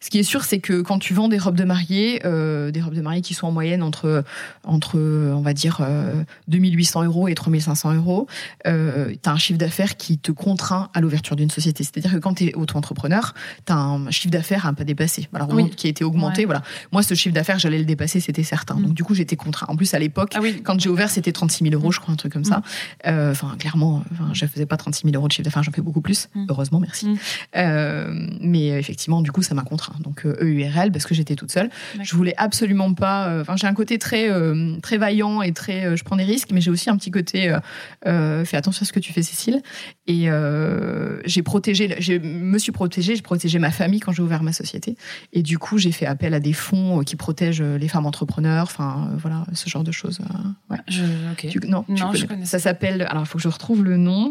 ce 0.00 0.10
qui 0.10 0.18
est 0.18 0.22
sûr, 0.24 0.44
c'est 0.44 0.58
que 0.58 0.82
quand 0.82 0.98
tu 0.98 1.14
vends 1.14 1.28
des 1.28 1.38
robes 1.38 1.56
de 1.56 1.64
mariée, 1.64 2.20
euh, 2.24 2.70
des 2.70 2.80
robes 2.80 2.94
de 2.94 3.00
mariée 3.02 3.20
qui 3.22 3.34
sont 3.34 3.46
en 3.46 3.52
moyenne 3.52 3.82
entre 3.82 4.24
entre, 4.64 4.98
on 4.98 5.40
va 5.42 5.52
dire, 5.54 5.78
euh, 5.80 6.22
2800 6.48 7.04
euros 7.04 7.28
et 7.28 7.34
3500 7.34 7.94
euros, 7.94 8.26
euh, 8.66 9.14
t'as 9.22 9.32
un 9.32 9.38
chiffre 9.38 9.58
d'affaires 9.58 9.96
qui 9.96 10.18
te 10.18 10.32
contraint 10.32 10.90
à 10.94 11.00
l'ouverture 11.00 11.36
d'une 11.36 11.50
société. 11.50 11.84
C'est-à-dire 11.84 12.12
que 12.12 12.18
quand 12.18 12.34
t'es 12.34 12.54
auto-entrepreneur, 12.54 13.34
t'as 13.64 13.74
un 13.74 14.10
chiffre 14.10 14.32
d'affaires 14.32 14.66
à 14.66 14.70
un 14.70 14.74
pas 14.74 14.84
dépassé. 14.84 15.28
Alors 15.32 15.48
Oui. 15.52 15.70
qui 15.70 15.86
a 15.86 15.90
été 15.90 16.04
augmenté. 16.04 16.42
Ouais. 16.42 16.46
Voilà. 16.46 16.62
Moi, 16.92 17.02
ce 17.02 17.14
chiffre 17.14 17.34
d'affaires, 17.34 17.58
j'allais 17.58 17.78
le 17.78 17.84
dépasser, 17.84 18.20
c'était 18.20 18.42
certain. 18.42 18.74
Mm. 18.74 18.82
Donc 18.82 18.94
du 18.94 19.04
coup, 19.04 19.14
j'étais 19.14 19.36
contraint. 19.36 19.66
En 19.68 19.76
plus, 19.76 19.92
à 19.94 19.98
l'époque, 19.98 20.32
Ah 20.34 20.40
oui. 20.42 20.60
quand 20.62 20.78
j'ai 20.80 20.88
ouvert, 20.88 21.10
c'était 21.10 21.32
36 21.32 21.64
000 21.70 21.74
euros, 21.74 21.92
je 21.92 22.00
crois, 22.00 22.12
un 22.12 22.16
truc 22.16 22.32
comme 22.32 22.44
ça. 22.44 22.62
Euh, 23.06 23.30
Enfin, 23.32 23.54
clairement, 23.58 24.02
je 24.34 24.46
faisais 24.46 24.66
pas 24.66 24.76
36 24.76 25.02
000 25.04 25.14
euros 25.16 25.28
de 25.28 25.32
chiffre 25.32 25.44
d'affaires, 25.44 25.62
j'en 25.62 25.72
fais 25.72 25.82
beaucoup 25.82 26.00
plus. 26.00 26.28
Mm. 26.34 26.46
Heureusement, 26.48 26.80
merci. 26.80 27.06
Mm. 27.08 27.16
Euh, 27.56 28.26
mais 28.40 28.66
effectivement, 28.78 29.22
du 29.22 29.30
coup, 29.32 29.42
ça 29.42 29.54
m'a 29.54 29.62
contraint. 29.62 29.94
Donc 30.00 30.24
EURL, 30.26 30.90
parce 30.92 31.04
que 31.06 31.14
j'étais 31.14 31.34
toute 31.36 31.50
seule. 31.52 31.70
Je 32.02 32.14
voulais 32.16 32.34
absolument 32.36 32.92
pas. 32.94 33.28
euh, 33.28 33.40
Enfin, 33.42 33.56
j'ai 33.56 33.66
un 33.66 33.74
côté 33.74 33.98
très 33.98 34.30
euh, 34.30 34.76
très 34.82 34.98
vaillant 34.98 35.42
et 35.42 35.52
très. 35.52 35.96
je 35.96 36.04
prends 36.04 36.16
des 36.16 36.24
risques, 36.24 36.50
mais 36.52 36.60
j'ai 36.60 36.70
aussi 36.70 36.90
un 36.90 36.96
petit 36.96 37.10
côté. 37.10 37.56
Fais 38.04 38.56
attention 38.56 38.82
à 38.82 38.86
ce 38.86 38.92
que 38.92 39.00
tu 39.00 39.12
fais, 39.12 39.22
Cécile. 39.22 39.62
Et 40.06 40.28
j'ai 41.24 41.42
protégé. 41.42 41.96
Je 42.00 42.14
me 42.14 42.58
suis 42.58 42.72
protégée. 42.72 43.16
J'ai 43.16 43.22
protégé 43.22 43.58
ma 43.58 43.70
famille 43.70 44.00
quand 44.00 44.12
j'ai 44.12 44.22
ouvert 44.22 44.42
ma 44.42 44.52
société. 44.52 44.96
Et 45.32 45.42
du 45.42 45.58
coup, 45.58 45.78
j'ai 45.78 45.92
fait 45.92 46.06
appel 46.06 46.34
à 46.34 46.40
des 46.40 46.52
fonds 46.52 47.00
qui 47.04 47.16
protègent 47.16 47.62
les 47.62 47.88
femmes 47.88 48.06
entrepreneurs. 48.06 48.64
Enfin, 48.64 49.10
voilà, 49.18 49.44
ce 49.52 49.68
genre 49.68 49.84
de 49.84 49.92
choses. 49.92 50.20
ouais. 50.70 50.78
Je, 50.88 51.02
ok. 51.32 51.46
Tu- 51.48 51.60
non, 51.68 51.84
tu 51.88 51.96
je 52.14 52.26
connais. 52.26 52.44
Ça 52.44 52.58
s'appelle. 52.58 53.02
Alors, 53.08 53.22
il 53.22 53.26
faut 53.26 53.38
que 53.38 53.42
je 53.44 53.48
retrouve 53.48 53.84
le 53.84 53.96
nom. 53.96 54.21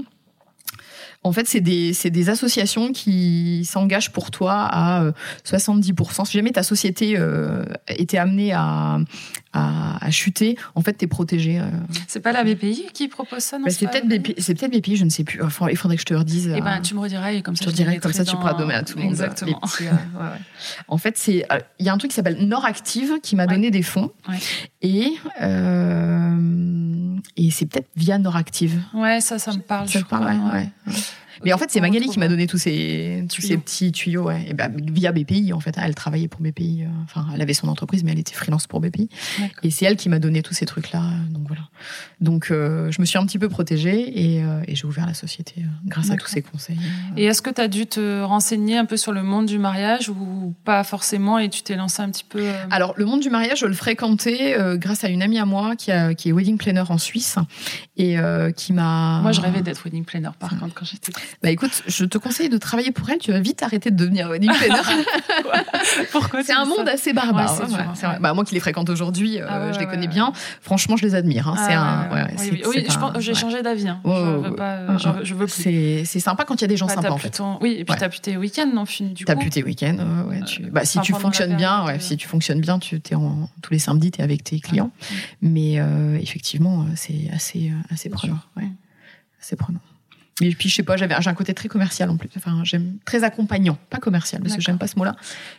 En 1.23 1.31
fait, 1.31 1.47
c'est 1.47 1.62
des, 1.62 1.93
des 2.05 2.29
associations 2.29 2.91
qui 2.91 3.63
s'engagent 3.65 4.12
pour 4.12 4.31
toi 4.31 4.53
à 4.53 5.03
euh, 5.03 5.12
70%. 5.45 6.25
Si 6.25 6.34
jamais 6.34 6.51
ta 6.51 6.63
société 6.63 7.13
euh, 7.15 7.63
était 7.88 8.17
amenée 8.17 8.53
à, 8.53 8.99
à, 9.53 10.03
à 10.05 10.11
chuter, 10.11 10.57
en 10.75 10.81
fait, 10.81 10.97
tu 10.97 11.05
es 11.05 11.07
protégé. 11.07 11.59
euh. 11.59 11.65
C'est 12.07 12.19
pas 12.21 12.31
la 12.31 12.43
BPI 12.43 12.87
qui 12.93 13.07
propose 13.07 13.39
ça, 13.39 13.57
non 13.59 13.65
Bah, 13.65 13.71
c'est 13.71 13.87
peut-être 13.87 14.07
BPI, 14.07 14.35
c'est 14.37 14.55
peut-être 14.55 14.71
BPI, 14.77 14.95
je 14.95 15.03
ne 15.05 15.09
sais 15.09 15.23
plus. 15.23 15.41
Enfin, 15.43 15.67
il 15.69 15.75
faudrait 15.77 15.97
que 15.97 16.01
je 16.01 16.05
te 16.05 16.13
redise. 16.13 16.47
Eh 16.47 16.59
euh, 16.59 16.61
ben, 16.63 16.79
tu 16.81 16.93
me 16.95 16.99
rediras 16.99 17.31
et 17.33 17.41
comme 17.41 17.55
ça 17.55 17.65
je 17.65 17.99
comme 17.99 18.13
ça, 18.13 18.23
tu 18.25 18.35
pourras 18.35 18.53
donner 18.53 18.73
à 18.73 18.83
tout 18.83 18.97
le 18.97 19.03
monde. 19.03 19.11
Exactement. 19.11 19.59
petits, 19.59 19.87
euh, 19.87 19.91
ouais, 19.91 20.23
ouais. 20.23 20.39
En 20.87 20.97
fait, 20.97 21.17
c'est 21.17 21.45
euh, 21.51 21.59
il 21.79 21.85
y 21.85 21.89
a 21.89 21.93
un 21.93 21.97
truc 21.97 22.11
qui 22.11 22.15
s'appelle 22.15 22.37
Nord 22.47 22.65
Active 22.65 23.19
qui 23.21 23.35
m'a 23.35 23.43
Ouais. 23.45 23.53
donné 23.55 23.71
des 23.71 23.83
fonds. 23.83 24.11
Et, 24.81 25.13
euh, 25.41 27.17
et 27.37 27.51
c'est 27.51 27.65
peut-être 27.65 27.89
via 27.95 28.17
Nord 28.17 28.35
Active. 28.35 28.79
Ouais, 28.93 29.19
ça, 29.21 29.39
ça 29.39 29.51
me 29.53 29.59
parle. 29.59 29.87
Ça 29.89 29.99
je 29.99 30.03
te 30.05 30.09
parle, 30.09 30.25
ouais. 30.53 30.69
Mais 31.43 31.54
en 31.54 31.58
fait, 31.58 31.69
c'est 31.71 31.82
Magali 31.82 32.08
qui 32.08 32.19
m'a 32.19 32.27
donné 32.27 32.47
tous 32.47 32.58
ces, 32.58 33.25
tous 33.34 33.41
ces 33.41 33.58
petits 33.58 33.91
tuyaux, 33.91 34.23
ouais. 34.25 34.45
Et 34.47 34.54
ben, 34.54 34.71
via 34.91 35.12
BPI, 35.12 35.54
en 35.54 35.60
fait. 35.60 35.75
Elle 35.82 35.95
travaillait 35.95 36.27
pour 36.27 36.41
BPI. 36.41 36.84
euh, 36.84 36.88
Enfin, 37.04 37.25
elle 37.34 37.41
avait 37.41 37.54
son 37.54 37.67
entreprise, 37.67 38.04
mais 38.04 38.12
elle 38.12 38.19
était 38.19 38.34
freelance 38.36 38.67
pour 38.67 38.80
BPI. 38.80 39.10
Et 39.63 39.71
c'est 39.71 39.86
elle 39.86 39.95
qui 39.97 40.08
m'a 40.10 40.19
donné 40.19 40.41
tous 40.43 40.54
ces 40.54 40.65
trucs-là. 40.65 41.01
euh, 41.01 41.34
Donc 41.34 41.47
voilà. 41.47 41.63
Donc, 42.19 42.51
euh, 42.51 42.91
je 42.91 43.01
me 43.01 43.06
suis 43.06 43.17
un 43.17 43.25
petit 43.25 43.39
peu 43.39 43.49
protégée 43.49 44.36
et, 44.36 44.43
euh, 44.43 44.62
et 44.67 44.75
j'ai 44.75 44.86
ouvert 44.86 45.06
la 45.08 45.13
société 45.13 45.56
euh, 45.60 45.63
grâce 45.86 46.12
à 46.12 46.15
tous 46.15 46.27
ces 46.27 46.41
conseils. 46.41 46.77
Et 47.17 47.25
est-ce 47.25 47.41
que 47.41 47.49
tu 47.49 47.62
as 47.62 47.67
dû 47.67 47.86
te 47.88 48.21
renseigner 48.23 48.77
un 48.77 48.86
peu 48.86 48.97
sur 48.97 49.12
le 49.12 49.23
monde 49.23 49.47
du 49.47 49.58
mariage 49.58 50.10
ou 50.10 50.54
pas 50.63 50.84
forcément 50.84 51.39
et 51.39 51.49
tu 51.49 51.63
t'es 51.63 51.75
lancé 51.75 52.01
un 52.01 52.10
petit 52.12 52.25
peu 52.27 52.45
Alors, 52.69 52.93
le 52.97 53.06
monde 53.06 53.21
du 53.21 53.30
mariage, 53.30 53.60
je 53.62 53.65
le 53.65 53.73
fréquentais 53.73 54.56
grâce 54.77 55.04
à 55.04 55.10
une 55.10 55.21
amie 55.23 55.39
à 55.39 55.45
moi 55.45 55.75
qui, 55.75 55.91
a, 55.91 56.13
qui 56.13 56.30
est 56.30 56.32
wedding 56.32 56.58
planner 56.58 56.84
en 56.89 56.97
Suisse 56.97 57.36
et 57.97 58.17
qui 58.56 58.73
m'a. 58.73 59.19
Moi, 59.21 59.32
je 59.32 59.41
rêvais 59.41 59.62
d'être 59.62 59.84
wedding 59.84 60.06
planner 60.06 60.30
par 60.39 60.58
contre 60.60 60.73
quand 60.75 60.86
j'étais. 60.86 61.12
Bah 61.44 61.50
écoute, 61.50 61.84
je 61.88 62.06
te 62.06 62.17
conseille 62.17 62.50
de 62.50 62.58
travailler 62.58 62.91
pour 62.91 63.10
elle. 63.10 63.17
Tu 63.20 63.32
vas 63.32 63.39
vite 63.39 63.63
arrêter 63.63 63.91
de 63.91 63.96
devenir 63.96 64.30
wedding 64.30 64.52
planner. 64.52 64.82
Pourquoi 66.12 66.44
C'est 66.44 66.54
un 66.54 66.65
monde 66.65 66.88
assez 66.88 67.13
barbare. 67.13 67.52
Ouais, 67.52 67.56
c'est 67.58 67.63
hein, 67.63 67.67
dur, 67.67 67.78
ouais, 67.78 67.84
hein, 67.84 67.94
c'est. 68.15 68.20
Bah, 68.22 68.34
moi 68.34 68.44
qui 68.46 68.54
les 68.54 68.60
fréquente 68.60 68.89
aujourd'hui, 68.89 69.39
euh, 69.39 69.46
Ah 69.50 69.72
je 69.72 69.80
les 69.80 69.86
connais 69.88 70.08
bien. 70.08 70.34
Franchement, 70.62 70.98
je 70.98 71.04
les 71.06 71.15
admire. 71.15 71.48
hein. 71.48 71.56
c'est 71.67 71.74
un. 71.74 72.08
Ah, 72.10 72.13
ouais, 72.13 72.24
oui, 72.32 72.62
c'est- 72.63 72.91
c'est 72.91 72.98
un- 72.98 73.20
j'ai 73.20 73.34
changé 73.34 73.62
d'avis. 73.62 73.88
hein. 73.88 74.00
Ouais, 74.04 74.13
je, 74.15 74.22
veux 74.22 74.39
ouais. 74.50 74.56
pas, 74.56 74.78
Ouais, 74.86 74.98
je, 75.00 75.10
ouais. 75.10 75.15
je 75.24 75.34
veux 75.36 75.46
plus. 75.48 75.62
C'est 75.63 76.04
c'est 76.06 76.20
sympa 76.20 76.46
quand 76.46 76.56
il 76.56 76.62
y 76.62 76.65
a 76.65 76.67
des 76.67 76.78
gens 76.78 76.88
Bah, 76.88 76.94
sympas 76.96 77.10
en 77.12 77.17
fait. 77.17 77.30
ton- 77.32 77.58
Oui, 77.62 77.76
et 77.80 77.86
puis 77.86 77.96
t'as 77.98 78.10
plus 78.10 78.20
tes 78.20 78.38
week-ends, 78.38 78.70
non, 78.74 78.84
du 79.00 79.26
T'as 79.26 79.36
plus 79.36 79.50
tes 79.50 79.63
week-ends. 79.63 79.98
tu- 80.46 80.63
bah, 80.63 80.86
si 80.86 81.00
tu 81.02 81.13
fonctionnes 81.13 81.56
bien, 81.56 81.88
euh, 81.88 81.96
si 82.00 82.17
tu 82.17 82.28
fonctionnes 82.28 82.62
bien, 82.62 82.80
tu 82.80 82.96
es 82.96 83.00
tous 83.00 83.72
les 83.74 83.80
samedis, 83.80 84.12
tu 84.12 84.20
es 84.22 84.24
avec 84.24 84.44
tes 84.44 84.60
clients. 84.60 84.91
Mais 85.41 85.80
euh, 85.80 86.17
effectivement, 86.20 86.82
euh, 86.82 86.86
c'est 86.96 87.30
assez, 87.34 87.70
euh, 87.72 87.94
assez 87.94 88.10
prenant. 88.10 88.38
Assez 89.41 89.56
prenant. 89.56 89.80
Et 90.41 90.49
puis, 90.56 90.69
je 90.69 90.75
sais 90.75 90.84
pas, 90.84 90.97
j'avais, 90.97 91.15
j'ai 91.19 91.30
un 91.30 91.34
côté 91.34 91.54
très 91.54 91.69
commercial 91.69 92.10
en 92.10 92.17
plus. 92.17 92.30
Enfin, 92.38 92.62
j'aime 92.63 92.95
très 93.06 93.23
accompagnant, 93.23 93.77
pas 93.89 93.97
commercial, 93.99 94.41
parce 94.41 94.54
que 94.54 94.58
D'accord. 94.60 94.65
j'aime 94.73 94.77
pas 94.80 94.88
ce 94.88 94.97
mot-là. 94.97 95.15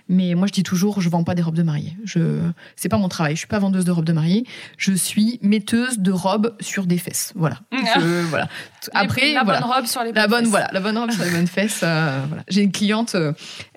Mais 0.09 0.35
moi, 0.35 0.47
je 0.47 0.53
dis 0.53 0.63
toujours, 0.63 1.01
je 1.01 1.09
vends 1.09 1.25
pas 1.25 1.35
des 1.35 1.43
robes 1.43 1.55
de 1.55 1.63
mariée. 1.63 1.97
Je, 2.05 2.41
c'est 2.77 2.89
pas 2.89 2.99
mon 2.99 3.09
travail. 3.09 3.35
Je 3.35 3.39
suis 3.39 3.47
pas 3.47 3.59
vendeuse 3.59 3.85
de 3.85 3.91
robes 3.93 4.05
de 4.05 4.13
mariée. 4.13 4.45
Je 4.79 4.93
suis 4.93 5.39
metteuse 5.43 5.99
de 5.99 6.11
robes 6.13 6.55
sur 6.61 6.87
des 6.87 6.99
fesses. 6.99 7.33
Voilà. 7.37 7.57
Je- 7.73 8.23
voilà. 8.29 8.49
Après, 8.95 9.33
la 9.33 9.45
voilà. 9.45 9.61
bonne 9.61 9.71
robe 9.71 9.87
sur 9.87 10.03
les 10.03 10.13
La 10.13 10.27
bonne, 10.27 10.41
fesses. 10.41 10.49
voilà, 10.51 10.69
la 10.73 10.81
bonne 10.81 10.99
robe 10.99 11.11
sur 11.13 11.25
les 11.25 11.31
bonnes 11.31 11.47
fesses. 11.47 11.81
euh, 11.85 12.21
voilà. 12.29 12.43
J'ai 12.49 12.63
une 12.63 12.73
cliente, 12.73 13.15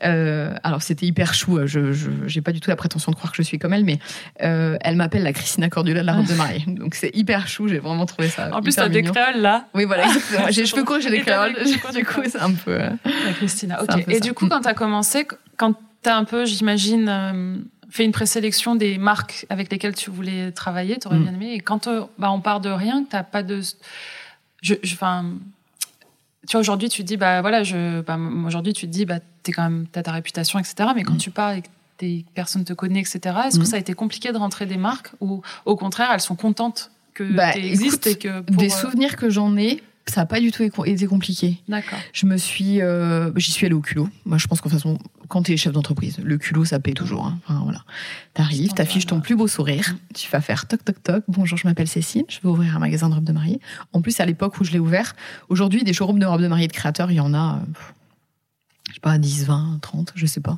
euh, 0.03 0.53
alors 0.63 0.81
c'était 0.81 1.05
hyper 1.05 1.33
chou, 1.33 1.57
euh, 1.57 1.67
je 1.67 1.93
je- 1.93 2.09
j'ai 2.25 2.41
pas 2.41 2.51
du 2.51 2.59
tout 2.59 2.69
la 2.69 2.75
prétention 2.75 3.11
de 3.11 3.15
croire 3.15 3.31
que 3.31 3.37
je 3.37 3.43
suis 3.43 3.59
comme 3.59 3.73
elle, 3.73 3.83
mais 3.85 3.99
euh, 4.41 4.77
elle 4.81 4.95
m'appelle 4.95 5.23
la 5.23 5.33
Christina 5.33 5.69
Cordula 5.69 6.01
de 6.01 6.05
la 6.05 6.13
robe 6.13 6.25
de 6.27 6.33
mariée. 6.33 6.63
Donc 6.67 6.95
c'est 6.95 7.11
hyper 7.15 7.47
chou, 7.47 7.67
j'ai 7.67 7.79
vraiment 7.79 8.05
trouvé 8.05 8.29
ça. 8.29 8.49
En 8.55 8.61
plus, 8.61 8.75
t'as 8.75 8.89
des 8.89 9.01
mignon. 9.01 9.13
créoles 9.13 9.41
là. 9.41 9.67
Oui, 9.73 9.85
voilà, 9.85 10.05
exactement. 10.05 10.47
J'ai 10.49 10.61
les 10.61 10.67
cheveux 10.67 10.83
courts, 10.83 10.94
créoles. 10.99 11.53
des 11.55 11.65
cheveux 11.65 11.79
courts, 11.79 11.91
Du 11.93 12.05
coup, 12.05 12.21
c'est 12.25 12.39
un 12.39 12.53
peu. 12.53 12.71
euh, 12.71 12.89
La 13.25 13.33
Christina, 13.33 13.81
ok. 13.83 14.05
peu 14.05 14.11
Et 14.11 14.15
ça. 14.15 14.19
du 14.21 14.33
coup, 14.33 14.47
quand 14.47 14.61
tu 14.61 14.67
as 14.67 14.73
commencé, 14.73 15.27
quand 15.57 15.73
tu 16.03 16.09
as 16.09 16.17
un 16.17 16.23
peu, 16.25 16.45
j'imagine, 16.45 17.07
euh, 17.09 17.57
fait 17.89 18.03
une 18.05 18.11
présélection 18.11 18.75
des 18.75 18.97
marques 18.97 19.45
avec 19.49 19.71
lesquelles 19.71 19.95
tu 19.95 20.09
voulais 20.09 20.51
travailler, 20.51 20.97
tu 20.99 21.07
aurais 21.07 21.17
Mm. 21.19 21.23
bien 21.23 21.33
aimé. 21.33 21.53
Et 21.53 21.59
quand 21.59 21.87
euh, 21.87 22.03
bah, 22.17 22.31
on 22.31 22.41
part 22.41 22.59
de 22.61 22.69
rien, 22.69 23.03
que 23.05 23.15
tu 23.17 23.23
pas 23.31 23.43
de. 23.43 23.61
Je, 24.61 24.73
tu 24.75 24.95
vois, 24.97 25.23
aujourd'hui, 26.59 26.89
tu 26.89 27.01
te 27.01 27.07
dis, 27.07 27.17
bah 27.17 27.41
voilà, 27.41 27.63
je, 27.63 28.01
bah, 28.01 28.17
aujourd'hui, 28.45 28.73
tu 28.73 28.85
te 28.87 28.91
dis, 28.91 29.05
bah, 29.05 29.19
t'es 29.43 29.51
quand 29.51 29.63
même, 29.63 29.85
t'as 29.91 30.03
ta 30.03 30.11
réputation, 30.11 30.59
etc. 30.59 30.89
Mais 30.95 31.03
quand 31.03 31.13
Mm. 31.15 31.17
tu 31.17 31.31
pars 31.31 31.51
et 31.53 31.61
que 31.61 31.67
des 31.99 32.25
personnes 32.35 32.65
te 32.65 32.73
connaissent, 32.73 33.15
etc., 33.15 33.35
est-ce 33.47 33.57
Mm. 33.57 33.61
que 33.61 33.67
ça 33.67 33.75
a 33.77 33.79
été 33.79 33.93
compliqué 33.93 34.31
de 34.31 34.37
rentrer 34.37 34.65
des 34.65 34.77
marques 34.77 35.11
ou 35.21 35.41
au 35.65 35.75
contraire, 35.75 36.09
elles 36.13 36.19
sont 36.21 36.35
contentes 36.35 36.91
que 37.13 37.23
Bah, 37.23 37.53
tu 37.53 37.59
existes 37.59 38.05
et 38.07 38.15
que. 38.17 38.41
pour, 38.41 38.57
Des 38.57 38.71
euh, 38.71 38.75
souvenirs 38.77 39.15
que 39.15 39.29
j'en 39.29 39.55
ai, 39.57 39.81
ça 40.07 40.21
n'a 40.21 40.25
pas 40.25 40.39
du 40.39 40.51
tout 40.51 40.63
été 40.85 41.07
compliqué. 41.07 41.57
D'accord. 41.67 41.97
Je 42.13 42.25
me 42.25 42.37
suis, 42.37 42.81
euh, 42.81 43.31
j'y 43.37 43.51
suis 43.51 43.65
allée 43.65 43.75
au 43.75 43.81
culot. 43.81 44.07
Moi, 44.25 44.37
je 44.37 44.47
pense 44.47 44.61
qu'en 44.61 44.69
façon, 44.69 44.99
quand 45.27 45.41
tu 45.43 45.51
es 45.53 45.57
chef 45.57 45.73
d'entreprise, 45.73 46.17
le 46.23 46.37
culot, 46.37 46.63
ça 46.65 46.79
paie 46.79 46.93
toujours. 46.93 47.25
hein. 47.25 47.39
Enfin, 47.47 47.61
voilà. 47.63 47.83
T'arrives, 48.33 48.73
t'affiches 48.73 49.07
ton 49.07 49.19
plus 49.21 49.35
beau 49.35 49.47
sourire, 49.47 49.95
tu 50.13 50.29
vas 50.29 50.41
faire 50.41 50.67
toc 50.67 50.83
toc 50.85 51.01
toc. 51.01 51.23
Bonjour, 51.27 51.57
je 51.57 51.67
m'appelle 51.67 51.87
Cécile, 51.87 52.25
je 52.29 52.37
veux 52.43 52.49
ouvrir 52.49 52.75
un 52.75 52.79
magasin 52.79 53.09
de 53.09 53.15
robes 53.15 53.23
de 53.23 53.31
mariée. 53.31 53.59
En 53.93 54.01
plus, 54.01 54.19
à 54.19 54.25
l'époque 54.25 54.59
où 54.59 54.63
je 54.63 54.71
l'ai 54.71 54.79
ouvert, 54.79 55.15
aujourd'hui, 55.49 55.83
des 55.83 55.93
showrooms 55.93 56.19
de 56.19 56.25
robes 56.25 56.41
de 56.41 56.47
mariée 56.47 56.67
de 56.67 56.73
créateurs, 56.73 57.11
il 57.11 57.15
y 57.15 57.19
en 57.19 57.33
a. 57.33 57.55
euh, 57.61 57.81
je 58.89 58.93
sais 58.93 58.99
pas, 59.01 59.17
10, 59.17 59.45
20, 59.45 59.79
30, 59.81 60.11
je 60.15 60.25
sais 60.25 60.41
pas. 60.41 60.57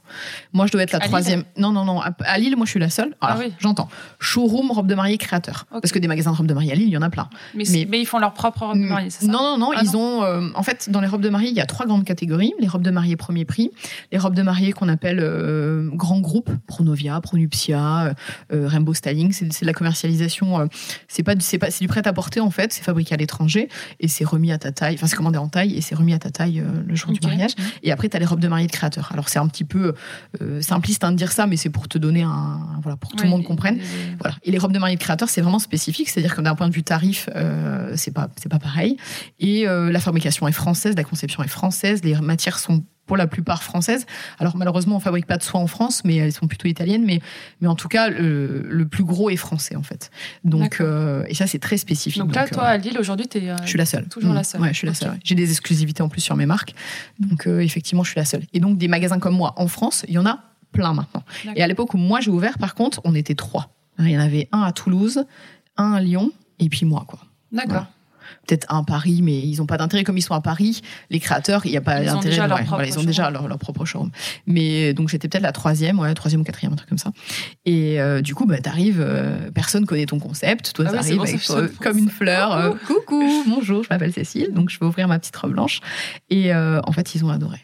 Moi, 0.53 0.67
je 0.67 0.71
dois 0.73 0.83
être 0.83 0.91
la 0.91 0.97
À 0.97 1.01
Lille 1.01 1.07
troisième. 1.07 1.43
Non, 1.57 1.71
non, 1.71 1.85
non. 1.85 2.01
À, 2.01 2.37
Lille, 2.37 2.55
moi, 2.57 2.65
je 2.65 2.71
suis 2.71 2.79
la 2.79 2.89
seule. 2.89 3.15
Ah 3.21 3.37
oui. 3.39 3.53
j'entends. 3.59 3.87
Showroom 4.19 4.71
robe 4.71 4.87
de 4.87 4.95
mariée 4.95 5.17
créateur. 5.17 5.65
Parce 5.71 5.91
que 5.91 5.99
des 5.99 6.07
magasins 6.07 6.31
de 6.31 6.35
robes 6.37 6.45
de 6.47 6.53
mariée 6.53 6.71
à 6.73 6.75
Lille, 6.75 6.87
il 6.87 6.93
y 6.93 6.97
en 6.97 7.01
a 7.01 7.09
plein. 7.09 7.29
Mais, 7.55 7.63
Mais- 7.69 7.87
mais, 7.89 8.01
ils 8.01 8.05
font 8.05 8.19
leur 8.19 8.33
propre 8.33 8.65
robe 8.65 8.77
de 8.77 8.83
mariée, 8.83 9.09
c'est 9.09 9.25
ça 9.25 9.31
Non, 9.31 9.41
non, 9.41 9.57
non, 9.57 9.71
Ah 9.75 9.81
ils 9.83 9.91
non 9.91 9.99
ont. 10.19 10.23
euh, 10.23 10.49
en 10.55 10.63
fait, 10.63 10.89
dans 10.89 10.99
les 11.01 11.07
robes 11.07 11.21
de 11.21 11.29
mariée, 11.29 11.49
il 11.49 11.55
y 11.55 11.61
a 11.61 11.65
trois 11.65 11.85
grandes 11.85 12.03
catégories 12.03 12.53
les 12.59 12.67
robes 12.67 12.81
de 12.83 12.91
mariée 12.91 13.15
premier 13.15 13.45
prix, 13.45 13.71
les 14.11 14.17
robes 14.17 14.35
de 14.35 14.41
mariée 14.41 14.71
qu'on 14.73 14.89
appelle 14.89 15.19
euh, 15.21 15.89
grands 15.93 16.19
groupes, 16.19 16.51
Pronovia, 16.67 17.19
Pronuptia, 17.21 18.13
euh, 18.51 18.67
Rainbow 18.67 18.93
Styling. 18.93 19.31
C'est 19.31 19.61
de 19.61 19.65
la 19.65 19.73
commercialisation. 19.73 20.59
euh, 20.59 20.65
c'est 21.07 21.23
pas, 21.23 21.33
pas, 21.35 21.67
du 21.79 21.87
prêt 21.87 22.05
à 22.07 22.13
porter 22.13 22.39
en 22.39 22.51
fait. 22.51 22.73
C'est 22.73 22.83
fabriqué 22.83 23.13
à 23.13 23.17
l'étranger 23.17 23.69
et 23.99 24.07
c'est 24.07 24.25
remis 24.25 24.51
à 24.51 24.57
ta 24.57 24.71
taille. 24.71 24.95
Enfin, 24.95 25.07
c'est 25.07 25.15
commandé 25.15 25.37
en 25.37 25.47
taille 25.47 25.75
et 25.75 25.81
c'est 25.81 25.95
remis 25.95 26.13
à 26.13 26.19
ta 26.19 26.29
taille 26.29 26.59
euh, 26.59 26.65
le 26.85 26.95
jour 26.95 27.11
du 27.11 27.19
mariage. 27.25 27.51
Et 27.83 27.91
après, 27.91 28.09
les 28.19 28.25
robes 28.25 28.39
de 28.39 28.47
mariée 28.47 28.67
de 28.67 28.71
créateurs. 28.71 29.09
Alors, 29.11 29.29
c'est 29.29 29.39
un 29.39 29.47
petit 29.47 29.63
peu 29.63 29.93
euh, 30.41 30.61
simpliste 30.61 31.03
hein, 31.03 31.11
de 31.11 31.17
dire 31.17 31.31
ça, 31.31 31.47
mais 31.47 31.57
c'est 31.57 31.69
pour 31.69 31.87
te 31.87 31.97
donner 31.97 32.23
un. 32.23 32.59
Voilà, 32.81 32.97
pour 32.97 33.11
que 33.11 33.15
tout 33.15 33.23
le 33.23 33.29
monde 33.29 33.43
comprenne. 33.43 33.79
Voilà. 34.19 34.35
Et 34.43 34.51
les 34.51 34.57
robes 34.57 34.71
de 34.71 34.79
mariée 34.79 34.95
de 34.95 35.01
créateurs, 35.01 35.29
c'est 35.29 35.41
vraiment 35.41 35.59
spécifique, 35.59 36.09
c'est-à-dire 36.09 36.35
que 36.35 36.41
d'un 36.41 36.55
point 36.55 36.69
de 36.69 36.73
vue 36.73 36.83
tarif, 36.83 37.29
euh, 37.35 37.93
c'est 37.95 38.11
pas 38.11 38.29
c'est 38.37 38.49
pas 38.49 38.59
pareil. 38.59 38.97
Et 39.39 39.67
euh, 39.67 39.91
la 39.91 39.99
fabrication 39.99 40.47
est 40.47 40.51
française, 40.53 40.95
la 40.95 41.03
conception 41.03 41.43
est 41.43 41.47
française, 41.47 42.03
les 42.03 42.15
matières 42.15 42.59
sont 42.59 42.83
pour 43.07 43.17
la 43.17 43.25
plupart 43.25 43.63
françaises. 43.63 44.05
Alors 44.37 44.55
malheureusement, 44.57 44.97
on 44.97 44.99
fabrique 44.99 45.25
pas 45.25 45.37
de 45.37 45.43
soie 45.43 45.59
en 45.59 45.65
France, 45.67 46.03
mais 46.05 46.17
elles 46.17 46.31
sont 46.33 46.47
plutôt 46.47 46.67
italiennes. 46.67 47.03
Mais 47.05 47.21
mais 47.61 47.67
en 47.67 47.75
tout 47.75 47.87
cas, 47.87 48.09
le, 48.09 48.61
le 48.69 48.87
plus 48.87 49.03
gros 49.03 49.29
est 49.31 49.35
français 49.37 49.75
en 49.75 49.81
fait. 49.83 50.11
Donc 50.43 50.79
euh, 50.81 51.23
et 51.27 51.33
ça 51.33 51.47
c'est 51.47 51.57
très 51.59 51.77
spécifique. 51.77 52.21
Donc 52.21 52.35
là, 52.35 52.43
Donc, 52.43 52.51
toi, 52.51 52.63
euh, 52.65 52.67
à 52.73 52.77
Lille, 52.77 52.97
aujourd'hui, 52.99 53.27
tu 53.27 53.39
es. 53.39 53.55
je 53.63 53.67
suis 53.67 53.77
la 53.79 53.85
seule. 53.85 54.07
Toujours 54.07 54.31
Mm. 54.31 54.35
la 54.35 54.43
seule. 54.43 54.61
Ouais, 54.61 54.69
je 54.69 54.77
suis 54.77 54.87
la 54.87 54.93
seule. 54.93 55.09
ouais. 55.11 55.19
J'ai 55.23 55.35
des 55.35 55.49
exclusivités 55.49 56.03
en 56.03 56.09
plus 56.09 56.21
sur 56.21 56.35
mes 56.35 56.45
marques. 56.45 56.75
Donc, 57.19 57.47
euh, 57.47 57.61
effectivement, 57.61 58.03
je 58.03 58.11
suis 58.11 58.19
la 58.19 58.25
seule. 58.25 58.43
Et 58.53 58.59
donc, 58.59 58.77
des 58.77 58.87
magasins 58.89 59.19
comme 59.19 59.35
moi 59.35 59.53
en 59.57 59.67
France, 59.67 60.05
il 60.07 60.13
y 60.13 60.17
en 60.17 60.25
a 60.25 60.39
plein 60.73 60.93
maintenant. 60.93 61.23
Et 61.55 61.63
à 61.63 61.67
l'époque 61.67 61.93
où 61.93 61.97
moi 61.97 62.19
j'ai 62.19 62.29
ouvert, 62.29 62.57
par 62.59 62.75
contre, 62.75 62.99
on 63.05 63.15
était 63.15 63.35
trois. 63.35 63.73
Il 63.99 64.09
y 64.09 64.17
en 64.17 64.21
avait 64.21 64.47
un 64.51 64.61
à 64.63 64.71
Toulouse, 64.73 65.23
un 65.77 65.93
à 65.93 66.01
Lyon 66.01 66.31
et 66.59 66.67
puis 66.69 66.85
moi, 66.85 67.05
quoi. 67.07 67.19
D'accord. 67.51 67.69
Voilà. 67.71 67.89
Peut-être 68.47 68.65
un 68.73 68.83
Paris, 68.83 69.21
mais 69.23 69.37
ils 69.39 69.57
n'ont 69.57 69.65
pas 69.65 69.77
d'intérêt. 69.77 70.03
Comme 70.03 70.17
ils 70.17 70.21
sont 70.21 70.33
à 70.33 70.41
Paris, 70.41 70.81
les 71.09 71.19
créateurs, 71.19 71.65
il 71.65 71.71
n'y 71.71 71.77
a 71.77 71.81
pas 71.81 71.99
d'intérêt. 72.01 72.35
ouais, 72.41 72.63
voilà, 72.69 72.87
ils 72.87 72.99
ont 72.99 73.03
déjà 73.03 73.29
leur, 73.29 73.47
leur 73.47 73.57
propre 73.57 73.85
showroom. 73.85 74.11
Mais 74.45 74.93
donc 74.93 75.09
j'étais 75.09 75.27
peut-être 75.27 75.43
la 75.43 75.51
troisième, 75.51 75.99
ouais, 75.99 76.13
troisième 76.13 76.41
ou 76.41 76.43
quatrième, 76.43 76.73
un 76.73 76.75
truc 76.77 76.89
comme 76.89 76.97
ça. 76.97 77.11
Et 77.65 77.99
euh, 77.99 78.21
du 78.21 78.35
coup, 78.35 78.45
bah, 78.45 78.59
t'arrives, 78.59 79.01
euh, 79.01 79.49
personne 79.53 79.85
connaît 79.85 80.05
ton 80.05 80.19
concept. 80.19 80.73
Toi, 80.73 80.85
Ah 80.87 80.93
t'arrives 80.93 81.17
bon, 81.17 81.23
avec 81.23 81.39
ça, 81.41 81.61
comme 81.81 81.97
une 81.97 82.09
fleur. 82.09 82.51
euh, 82.53 82.73
coucou, 82.87 83.23
bonjour, 83.47 83.83
je 83.83 83.89
m'appelle 83.89 84.13
Cécile. 84.13 84.53
Donc 84.53 84.69
je 84.69 84.79
vais 84.79 84.85
ouvrir 84.85 85.07
ma 85.07 85.19
petite 85.19 85.35
robe 85.35 85.51
blanche. 85.51 85.79
Et 86.29 86.53
euh, 86.53 86.79
en 86.85 86.91
fait, 86.91 87.15
ils 87.15 87.23
ont 87.25 87.29
adoré. 87.29 87.57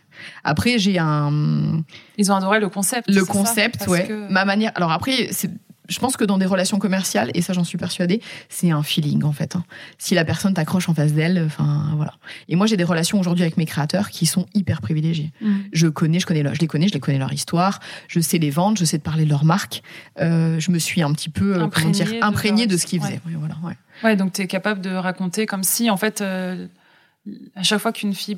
Après, 0.43 0.78
j'ai 0.78 0.99
un, 0.99 1.82
Ils 2.17 2.32
ont 2.32 2.36
adoré 2.36 2.60
le 2.60 2.69
concept. 2.69 3.10
le 3.10 3.21
ça? 3.21 3.26
concept, 3.26 3.80
Parce 3.80 3.89
ouais. 3.91 4.08
que- 4.08 4.32
Ma 4.32 4.45
manière. 4.45 4.71
Alors 4.76 4.91
après, 4.91 5.30
c'est. 5.32 5.49
Je 5.89 6.00
pense 6.00 6.15
que 6.15 6.24
dans 6.24 6.38
des 6.38 6.46
relations 6.46 6.80
commerciales, 6.80 7.30
et 7.34 7.41
ça 7.41 7.52
j'en 7.54 7.63
suis 7.63 7.78
persuadée, 7.78 8.22
c'est 8.50 8.72
un 8.72 8.84
feeling 8.84 9.24
en 9.24 9.34
fait. 9.34 9.56
hein. 9.56 9.63
Si 9.98 10.15
la 10.15 10.24
personne 10.24 10.54
t'accroche 10.54 10.88
en 10.88 10.93
face 10.93 11.13
d'elle, 11.13 11.43
enfin 11.46 11.91
voilà. 11.98 12.13
Et 12.48 12.56
moi 12.56 12.67
j'ai 12.67 12.78
des 12.78 12.84
relations 12.86 13.19
aujourd'hui 13.19 13.43
avec 13.43 13.58
mes 13.58 13.65
créateurs 13.65 14.10
qui 14.10 14.26
sont 14.26 14.46
hyper 14.54 14.82
privilégiées. 14.82 15.32
Mm. 15.41 15.54
Je 15.74 15.88
connais, 15.88 16.19
je 16.19 16.26
connais, 16.26 16.43
je 16.54 16.60
les 16.60 16.67
connais, 16.67 16.88
je 16.88 16.93
les 16.93 17.00
connais 17.02 17.17
leur 17.17 17.34
histoire, 17.34 17.80
je 18.08 18.19
sais 18.22 18.38
les 18.38 18.50
vendre, 18.50 18.78
je 18.78 18.86
sais 18.86 18.98
de 18.98 19.04
parler 19.04 19.26
de 19.26 19.30
leur 19.30 19.43
marque. 19.46 19.84
Euh, 20.22 20.60
je 20.60 20.72
me 20.72 20.80
suis 20.80 21.02
un 21.02 21.12
petit 21.13 21.30
peu, 21.30 21.56
euh, 21.56 21.67
comment 21.67 21.89
dire, 21.89 22.06
Imprégnée 22.08 22.19
de 22.19 22.24
imprégnée 22.26 22.63
leur- 22.65 22.72
de 22.74 22.78
ce 22.78 22.86
qu'ils 22.86 23.02
ouais. 23.02 23.08
faisaient. 23.08 23.22
Oui, 23.26 23.34
voilà, 23.38 23.56
ouais. 23.63 23.74
Ouais, 24.04 24.15
donc 24.15 24.34
tu 24.34 24.41
es 24.41 24.48
capable 24.48 24.80
de 24.82 24.89
raconter 24.91 25.46
comme 25.46 25.63
si, 25.63 25.89
en 25.89 25.98
fait, 25.98 26.22
euh, 26.22 26.67
à 27.56 27.63
chaque 27.63 27.80
fois 27.80 27.91
qu'une 27.91 28.13
fille 28.13 28.38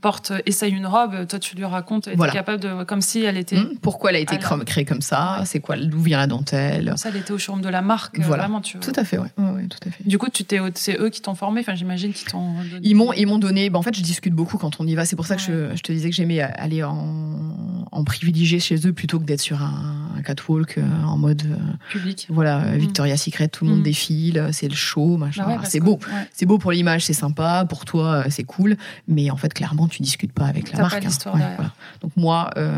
porte, 0.00 0.32
essaye 0.46 0.72
une 0.72 0.86
robe, 0.86 1.26
toi 1.26 1.38
tu 1.38 1.56
lui 1.56 1.64
racontes, 1.64 2.08
Voilà. 2.16 2.32
t'es 2.32 2.38
capable 2.38 2.60
de, 2.62 2.84
comme 2.84 3.00
si 3.02 3.22
elle 3.22 3.36
était, 3.36 3.58
Hum, 3.58 3.74
Pourquoi 3.82 4.10
elle 4.10 4.16
a 4.16 4.20
été 4.20 4.38
créée 4.66 4.84
comme 4.84 5.02
ça? 5.02 5.42
C'est 5.44 5.60
quoi? 5.60 5.76
D'où 5.76 6.00
vient 6.00 6.18
la 6.18 6.26
dentelle? 6.26 6.92
Ça, 6.96 7.08
elle 7.10 7.16
était 7.16 7.32
au 7.32 7.38
showroom 7.38 7.62
de 7.62 7.68
la 7.68 7.82
marque, 7.82 8.18
Voilà. 8.20 8.42
vraiment, 8.44 8.60
tu. 8.60 8.78
Tout 8.78 8.92
à 8.96 9.04
fait, 9.04 9.18
ouais, 9.18 9.28
ouais, 9.38 9.50
ouais, 9.50 9.66
tout 9.66 9.78
à 9.86 9.90
fait. 9.90 10.06
Du 10.06 10.18
coup, 10.18 10.28
tu 10.32 10.44
t'es, 10.44 10.58
c'est 10.74 10.98
eux 11.00 11.08
qui 11.10 11.20
t'ont 11.20 11.34
formé, 11.34 11.60
enfin, 11.60 11.74
j'imagine 11.74 12.12
qu'ils 12.12 12.28
t'ont 12.28 12.52
donné. 12.54 12.80
Ils 12.82 12.94
m'ont, 12.94 13.12
ils 13.12 13.26
m'ont 13.26 13.38
donné. 13.38 13.70
bah, 13.70 13.78
en 13.78 13.82
fait, 13.82 13.94
je 13.96 14.02
discute 14.02 14.34
beaucoup 14.34 14.58
quand 14.58 14.80
on 14.80 14.86
y 14.86 14.94
va. 14.94 15.04
C'est 15.04 15.16
pour 15.16 15.26
ça 15.26 15.36
que 15.36 15.42
je, 15.42 15.74
je 15.76 15.82
te 15.82 15.92
disais 15.92 16.10
que 16.10 16.16
j'aimais 16.16 16.40
aller 16.40 16.82
en, 16.84 17.86
en 17.92 18.04
privilégié 18.04 18.60
chez 18.60 18.76
eux 18.86 18.92
plutôt 18.92 19.18
que 19.18 19.24
d'être 19.24 19.40
sur 19.40 19.62
un, 19.62 20.10
un 20.16 20.22
catwalk 20.22 20.78
euh, 20.78 20.82
en 21.04 21.16
mode 21.16 21.42
euh, 21.46 21.56
public. 21.92 22.26
voilà 22.30 22.62
euh, 22.64 22.76
Victoria's 22.76 23.22
Secret, 23.22 23.48
tout 23.48 23.64
le 23.64 23.70
monde 23.70 23.80
Mm. 23.80 23.82
défile, 23.84 24.48
c'est 24.52 24.68
le 24.68 24.74
show, 24.74 25.16
machin. 25.16 25.44
Bah 25.46 25.60
c'est 25.64 25.80
beau, 25.80 25.98
c'est 26.32 26.46
beau 26.46 26.58
pour 26.58 26.72
l'image, 26.72 27.04
c'est 27.04 27.12
sympa. 27.12 27.64
Pour 27.68 27.84
toi, 27.84 28.06
euh, 28.06 28.24
c'est 28.30 28.44
cool. 28.44 28.76
Mais 29.06 29.30
en 29.30 29.36
fait, 29.36 29.54
clairement, 29.58 29.88
tu 29.88 30.02
discutes 30.02 30.32
pas 30.32 30.46
avec 30.46 30.72
la 30.72 30.78
marque. 30.78 31.02
pas 31.02 31.08
hein. 31.08 31.32
Ouais, 31.34 31.54
voilà. 31.56 31.72
Donc 32.00 32.12
moi, 32.16 32.48
euh, 32.56 32.72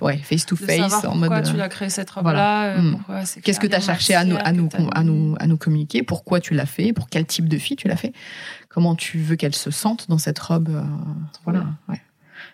ouais, 0.00 0.18
face 0.18 0.46
to 0.46 0.54
De 0.54 0.60
face, 0.64 0.92
savoir 0.92 1.12
en 1.12 1.16
mode. 1.16 1.30
pourquoi 1.30 1.42
tu 1.42 1.54
euh, 1.54 1.58
l'as 1.58 1.68
créé 1.68 1.90
cette 1.90 2.08
robe-là, 2.10 2.76
euh, 2.76 2.80
Mm. 2.80 2.98
c'est 3.24 3.40
Qu'est-ce 3.40 3.58
que 3.58 3.66
tu 3.66 3.74
as 3.74 3.80
cherché 3.80 4.14
à 4.14 4.24
nous, 4.24 4.34
matière 4.34 4.48
à, 4.48 4.52
nous, 4.52 4.68
que 4.68 4.76
t'as 4.76 4.84
à, 4.92 5.02
mis. 5.02 5.10
nous, 5.10 5.34
à 5.40 5.46
nous 5.48 5.56
communiquer? 5.56 6.04
Pourquoi 6.04 6.38
tu 6.38 6.54
l'as 6.54 6.64
fait? 6.66 6.92
Pour 6.92 7.08
quel 7.08 7.26
type 7.26 7.48
de 7.48 7.58
fille 7.58 7.76
tu 7.76 7.88
l'as 7.88 7.96
fait? 7.96 8.12
Comment 8.68 8.94
tu 8.94 9.18
veux 9.18 9.34
qu'elle 9.34 9.54
se 9.54 9.72
sente 9.72 10.08
dans 10.08 10.18
cette 10.18 10.38
robe 10.38 10.68
euh, 10.68 10.82
Voilà. 11.44 11.64
ouais. 11.88 12.00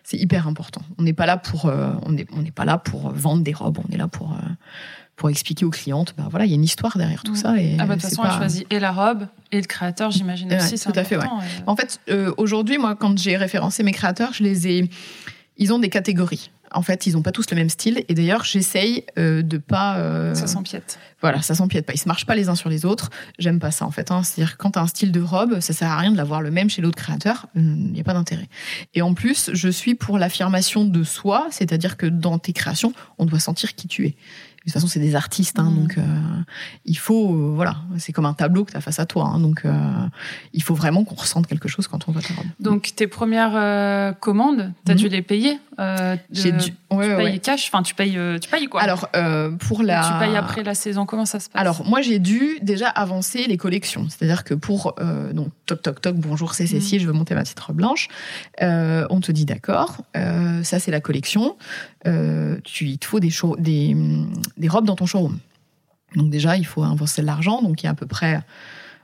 C'est 0.05 0.17
hyper 0.17 0.49
important. 0.49 0.81
On 0.99 1.03
n'est 1.03 1.13
pas 1.13 1.27
là 1.27 1.37
pour, 1.37 1.67
euh, 1.67 1.93
on 2.07 2.13
n'est 2.13 2.27
on 2.33 2.41
n'est 2.41 2.51
pas 2.51 2.65
là 2.65 2.79
pour 2.79 3.13
vendre 3.13 3.43
des 3.43 3.53
robes. 3.53 3.79
On 3.87 3.93
est 3.93 3.99
là 3.99 4.09
pour, 4.09 4.37
pour 5.17 5.31
expliquer 5.31 5.65
aux 5.65 5.71
clientes. 5.71 6.15
Ben 6.17 6.27
voilà, 6.31 6.47
il 6.47 6.49
y 6.51 6.53
a 6.53 6.57
une 6.57 6.65
histoire 6.65 6.97
derrière 6.99 7.23
tout 7.23 7.37
ça. 7.37 7.57
Et 7.59 7.77
Ah 7.79 7.87
bah 7.87 7.95
de 7.97 8.01
toute 8.01 8.09
façon, 8.11 8.23
pas- 8.23 8.31
elle 8.33 8.39
choisit 8.39 8.67
et 8.73 8.81
la 8.81 8.93
robe 8.93 9.27
et 9.53 9.61
le 9.61 9.67
créateur, 9.67 10.11
j'imagine 10.11 10.49
Ouais, 10.51 10.57
aussi. 10.57 10.79
tout 10.79 10.93
à 10.95 11.05
fait, 11.05 11.17
ouais. 11.17 11.25
important, 11.25 11.43
et- 11.43 11.63
En 11.67 11.77
fait, 11.77 12.01
euh, 12.11 12.33
aujourd'hui, 12.39 12.79
moi, 12.79 12.97
quand 12.97 13.17
j'ai 13.19 13.37
référencé 13.37 13.83
mes 13.83 13.93
créateurs, 13.93 14.33
je 14.33 14.43
les 14.43 14.69
ai. 14.69 14.91
Ils 15.59 15.73
ont 15.73 15.79
des 15.79 15.91
catégories. 15.91 16.51
En 16.75 16.81
fait, 16.81 17.07
ils 17.07 17.13
n'ont 17.13 17.21
pas 17.23 17.33
tous 17.33 17.51
le 17.51 17.57
même 17.59 17.69
style. 17.69 18.03
Et 18.09 18.15
d'ailleurs, 18.15 18.45
j'essaye 18.45 19.05
euh, 19.19 19.43
de 19.43 19.59
pas. 19.59 19.99
euh, 19.99 20.35
Ça 20.35 20.47
s'empiète. 20.47 20.99
Voilà, 21.21 21.43
ça 21.43 21.55
s'empiète 21.55 21.85
pas. 21.85 21.93
Ils 21.93 21.99
se 21.99 22.09
marchent 22.09 22.25
pas 22.25 22.35
les 22.35 22.49
uns 22.49 22.55
sur 22.55 22.71
les 22.71 22.87
autres. 22.87 23.11
J'aime 23.39 23.61
pas 23.61 23.71
ça, 23.71 23.85
en 23.85 23.91
fait. 23.91 24.11
hein. 24.11 24.23
C'est-à-dire, 24.23 24.57
quand 24.57 24.71
tu 24.71 24.79
as 24.79 24.83
un 24.83 24.87
style 24.87 25.13
de 25.13 25.21
robe, 25.21 25.61
ça 25.61 25.75
sert 25.75 25.91
à 25.91 25.99
rien 25.99 26.11
de 26.11 26.17
l'avoir 26.17 26.41
le 26.41 26.51
même 26.51 26.71
chez 26.71 26.81
l'autre 26.81 26.97
créateur. 26.97 27.47
Il 27.55 27.63
n'y 27.93 28.01
a 28.01 28.05
pas 28.05 28.15
d'intérêt. 28.15 28.49
Et 28.95 29.03
en 29.03 29.13
plus, 29.13 29.51
je 29.53 29.69
suis 29.69 29.95
pour 29.95 30.17
l'affirmation 30.17 30.87
de 30.87 31.05
soi, 31.05 31.47
c'est-à-dire 31.51 31.99
que 31.99 32.07
dans 32.07 32.39
tes 32.39 32.55
créations, 32.55 32.95
on 33.19 33.27
doit 33.27 33.39
sentir 33.39 33.75
qui 33.75 33.87
tu 33.87 34.07
es. 34.07 34.17
De 34.65 34.71
toute 34.71 34.75
façon, 34.75 34.87
c'est 34.87 35.01
des 35.01 35.17
artistes, 35.17 35.59
hein, 35.59 35.71
Mhm. 35.71 35.75
donc 35.75 35.99
euh, 35.99 36.03
il 36.85 36.97
faut, 36.97 37.35
euh, 37.35 37.53
voilà, 37.55 37.77
c'est 37.99 38.13
comme 38.13 38.27
un 38.27 38.33
tableau 38.33 38.65
que 38.65 38.71
tu 38.71 38.77
as 38.77 38.81
face 38.81 39.01
à 39.01 39.07
toi. 39.07 39.25
hein, 39.27 39.41
donc, 39.41 39.63
euh, 39.65 39.73
il 40.53 40.63
faut 40.63 40.75
vraiment 40.75 41.03
qu'on 41.03 41.17
ressente 41.17 41.49
quelque 41.49 41.69
chose 41.69 41.89
quand 41.89 42.09
on 42.09 42.13
voit 42.13 42.23
ta 42.23 42.33
robe. 42.35 42.47
Donc 42.61 42.93
tes 42.95 43.09
premières 43.09 44.15
commandes, 44.21 44.73
t'as 44.85 44.93
Mhm. 44.95 44.99
dû 44.99 45.09
les 45.09 45.23
payer 45.23 45.59
de- 45.79 46.19
J'ai 46.31 46.53
dû. 46.53 46.73
Ouais, 46.91 47.07
Tu 47.07 47.11
ouais, 47.11 47.17
payes 47.17 47.25
ouais. 47.33 47.39
cash, 47.39 47.69
enfin 47.73 47.83
tu 47.83 47.95
payes, 47.95 48.17
tu 48.41 48.49
payes 48.51 48.67
quoi? 48.67 48.83
Alors, 48.83 49.09
pour 49.59 49.81
Ou 49.81 49.83
la. 49.83 50.03
Tu 50.07 50.25
payes 50.25 50.37
après 50.37 50.63
la 50.63 50.75
saison, 50.75 51.07
comment 51.07 51.25
ça 51.27 51.41
se 51.41 51.49
passe? 51.49 51.61
Alors, 51.61 51.85
moi, 51.87 52.03
j'ai 52.03 52.19
dû 52.21 52.59
déjà 52.63 52.89
avancer 52.89 53.47
les 53.49 53.57
collections. 53.57 54.07
C'est-à-dire 54.09 54.45
que 54.45 54.55
pour. 54.55 54.95
donc, 55.33 55.49
toc, 55.67 55.83
toc, 55.83 56.01
toc, 56.01 56.17
bonjour, 56.17 56.55
c'est 56.55 56.67
Cécile, 56.67 57.01
je 57.01 57.07
veux 57.07 57.13
monter 57.13 57.35
ma 57.35 57.43
petite 57.43 57.59
robe 57.59 57.77
blanche. 57.77 58.09
On 58.61 59.21
te 59.21 59.33
dit 59.33 59.45
d'accord, 59.45 60.03
ça, 60.63 60.79
c'est 60.79 60.91
la 60.93 61.01
collection. 61.01 61.57
Tu, 62.05 62.85
il 62.87 62.99
te 62.99 63.07
faut 63.07 63.19
des, 63.21 63.31
show- 63.31 63.57
des, 63.59 63.97
des 64.57 64.69
robes 64.69 64.87
dans 64.87 64.97
ton 64.97 65.07
showroom. 65.07 65.39
Donc, 66.17 66.31
déjà, 66.31 66.57
il 66.57 66.65
faut 66.67 66.83
investir 66.83 67.23
de 67.23 67.27
l'argent. 67.27 67.63
Donc, 67.63 67.83
il 67.83 67.87
y 67.87 67.89
a 67.89 67.93
à 67.93 67.95
peu 67.95 68.07
près. 68.07 68.43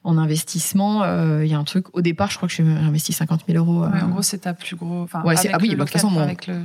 En 0.05 0.17
investissement, 0.17 1.03
euh, 1.03 1.45
il 1.45 1.51
y 1.51 1.55
a 1.55 1.59
un 1.59 1.65
truc. 1.65 1.87
Au 1.95 2.01
départ, 2.01 2.31
je 2.31 2.37
crois 2.37 2.49
que 2.49 2.55
j'ai 2.55 2.63
investi 2.63 3.13
50 3.13 3.43
000 3.49 3.59
euros. 3.59 3.83
euh, 3.85 3.91
Ouais, 3.91 4.01
En 4.03 4.09
gros, 4.09 4.23
c'est 4.23 4.39
ta 4.39 4.55
plus 4.55 4.77
gros. 4.77 5.03
Enfin, 5.03 5.23
Ouais, 5.25 5.35
ah 5.53 5.59
oui, 5.61 5.71
bah, 5.71 5.85
de 5.85 5.91
toute 5.91 5.91
façon, 5.91 6.09
mon- 6.11 6.21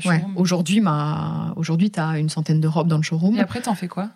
ouais. 0.05 0.23
Aujourd'hui, 0.35 0.81
ma... 0.81 1.51
Aujourd'hui, 1.55 1.89
tu 1.89 1.99
as 1.99 2.19
une 2.19 2.29
centaine 2.29 2.61
de 2.61 2.67
robes 2.67 2.87
dans 2.87 2.97
le 2.97 3.03
showroom. 3.03 3.35
Et 3.35 3.39
après, 3.41 3.59
t'en 3.61 3.73
fais 3.73 3.87
quoi? 3.87 4.09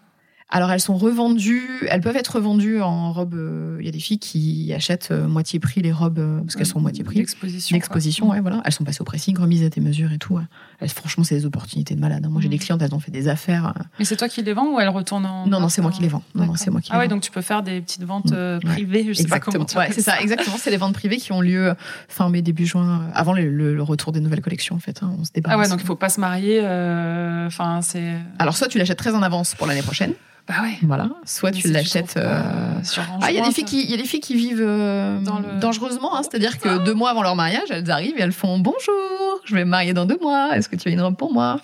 Alors 0.49 0.71
elles 0.71 0.79
sont 0.79 0.95
revendues, 0.95 1.67
elles 1.89 1.99
peuvent 1.99 2.15
être 2.15 2.35
revendues 2.35 2.81
en 2.81 3.11
robes. 3.11 3.33
euh, 3.35 3.75
Il 3.81 3.85
y 3.85 3.89
a 3.89 3.91
des 3.91 3.99
filles 3.99 4.17
qui 4.19 4.71
achètent 4.73 5.09
euh, 5.11 5.27
moitié 5.27 5.59
prix 5.59 5.81
les 5.81 5.91
robes 5.91 6.19
euh, 6.19 6.39
parce 6.39 6.55
qu'elles 6.55 6.65
sont 6.65 6.79
moitié 6.79 7.03
prix. 7.03 7.17
L'exposition. 7.17 7.75
L'exposition, 7.75 8.29
ouais, 8.29 8.39
voilà. 8.39 8.61
Elles 8.63 8.71
sont 8.71 8.85
passées 8.85 9.01
au 9.01 9.03
pressing, 9.03 9.37
remises 9.37 9.65
à 9.65 9.69
tes 9.69 9.81
mesures 9.81 10.13
et 10.13 10.17
tout. 10.17 10.35
ouais. 10.35 10.43
Elles, 10.79 10.87
franchement, 10.87 11.25
c'est 11.25 11.35
des 11.35 11.45
opportunités 11.45 11.95
de 11.95 11.99
malade. 11.99 12.23
hein. 12.25 12.29
Moi, 12.29 12.39
j'ai 12.39 12.47
Mhm. 12.47 12.51
des 12.53 12.57
clientes, 12.59 12.81
elles 12.81 12.95
ont 12.95 12.99
fait 13.01 13.11
des 13.11 13.27
affaires. 13.27 13.73
euh. 13.77 13.83
Mais 13.99 14.05
c'est 14.05 14.15
toi 14.15 14.29
qui 14.29 14.41
les 14.41 14.53
vends 14.53 14.73
ou 14.73 14.79
elles 14.79 14.87
retournent 14.87 15.25
en. 15.25 15.47
Non, 15.47 15.59
non, 15.59 15.67
c'est 15.67 15.81
moi 15.81 15.91
qui 15.91 16.01
les 16.01 16.07
vends. 16.07 16.23
Non, 16.33 16.55
c'est 16.55 16.71
moi 16.71 16.79
qui 16.79 16.91
Ah 16.93 16.97
ouais, 16.99 17.07
vends. 17.07 17.15
donc 17.15 17.23
tu 17.23 17.31
peux 17.31 17.41
faire 17.41 17.61
des 17.61 17.81
petites 17.81 18.03
ventes 18.05 18.31
euh, 18.31 18.59
privées, 18.61 19.03
je 19.05 19.11
sais 19.11 19.23
pas 19.23 19.35
Exactement. 19.35 19.65
comment 19.65 19.85
c'est 19.91 20.01
ça, 20.01 20.21
exactement. 20.21 20.55
C'est 20.57 20.71
les 20.71 20.77
ventes 20.77 20.93
privées 20.93 21.17
qui 21.17 21.33
ont 21.33 21.41
lieu 21.41 21.75
fin 22.07 22.29
mai, 22.29 22.41
début 22.41 22.65
juin, 22.65 23.01
euh, 23.01 23.11
avant 23.13 23.33
le, 23.33 23.49
le- 23.49 23.75
le 23.75 23.83
retour 23.83 24.13
des 24.13 24.21
nouvelles 24.21 24.39
collections, 24.41 24.75
en 24.77 24.79
fait. 24.79 25.03
hein. 25.03 25.13
On 25.19 25.25
se 25.25 25.31
débarrasse. 25.33 25.57
Ah 25.57 25.61
ouais, 25.61 25.67
donc 25.69 25.81
il 25.81 25.85
faut 25.85 25.95
pas 25.97 26.07
se 26.09 26.21
marier. 26.21 26.61
euh, 26.63 27.47
Enfin, 27.47 27.81
c'est. 27.81 28.13
Alors, 28.39 28.55
soit 28.55 28.69
tu 28.69 28.77
l'achètes 28.77 28.97
très 28.97 29.13
en 29.13 29.21
avance 29.21 29.53
pour 29.55 29.67
l'année 29.67 29.81
prochaine, 29.81 30.13
Bah 30.47 30.55
ouais. 30.61 30.77
voilà. 30.83 31.09
Soit 31.25 31.51
tu 31.51 31.67
l'achètes. 31.69 32.15
euh, 32.17 32.41
sur 32.83 33.03
Ah, 33.21 33.31
il 33.31 33.35
y 33.35 33.39
a 33.39 33.45
des 33.45 33.51
filles 33.51 33.65
qui, 33.65 33.83
il 33.83 33.91
y 33.91 33.93
a 33.93 33.97
des 33.97 34.05
filles 34.05 34.21
qui 34.21 34.33
vivent 34.35 34.63
euh, 34.65 35.19
Dans 35.19 35.39
le- 35.39 35.59
dangereusement, 35.59 36.15
hein, 36.15 36.21
c'est-à-dire 36.23 36.57
que 36.57 36.83
deux 36.85 36.93
mois 36.93 37.09
avant 37.09 37.21
leur 37.21 37.35
mariage, 37.35 37.69
elles 37.69 37.91
arrivent 37.91 38.15
et 38.17 38.21
elles 38.21 38.31
font 38.31 38.57
bonjour, 38.57 39.41
je 39.43 39.53
vais 39.55 39.65
me 39.65 39.69
marier 39.69 39.93
dans 39.93 40.05
deux 40.05 40.17
mois, 40.21 40.55
est-ce 40.55 40.69
que 40.69 40.75
tu 40.77 40.87
as 40.87 40.91
une 40.91 41.01
robe 41.01 41.17
pour 41.17 41.33
moi? 41.33 41.59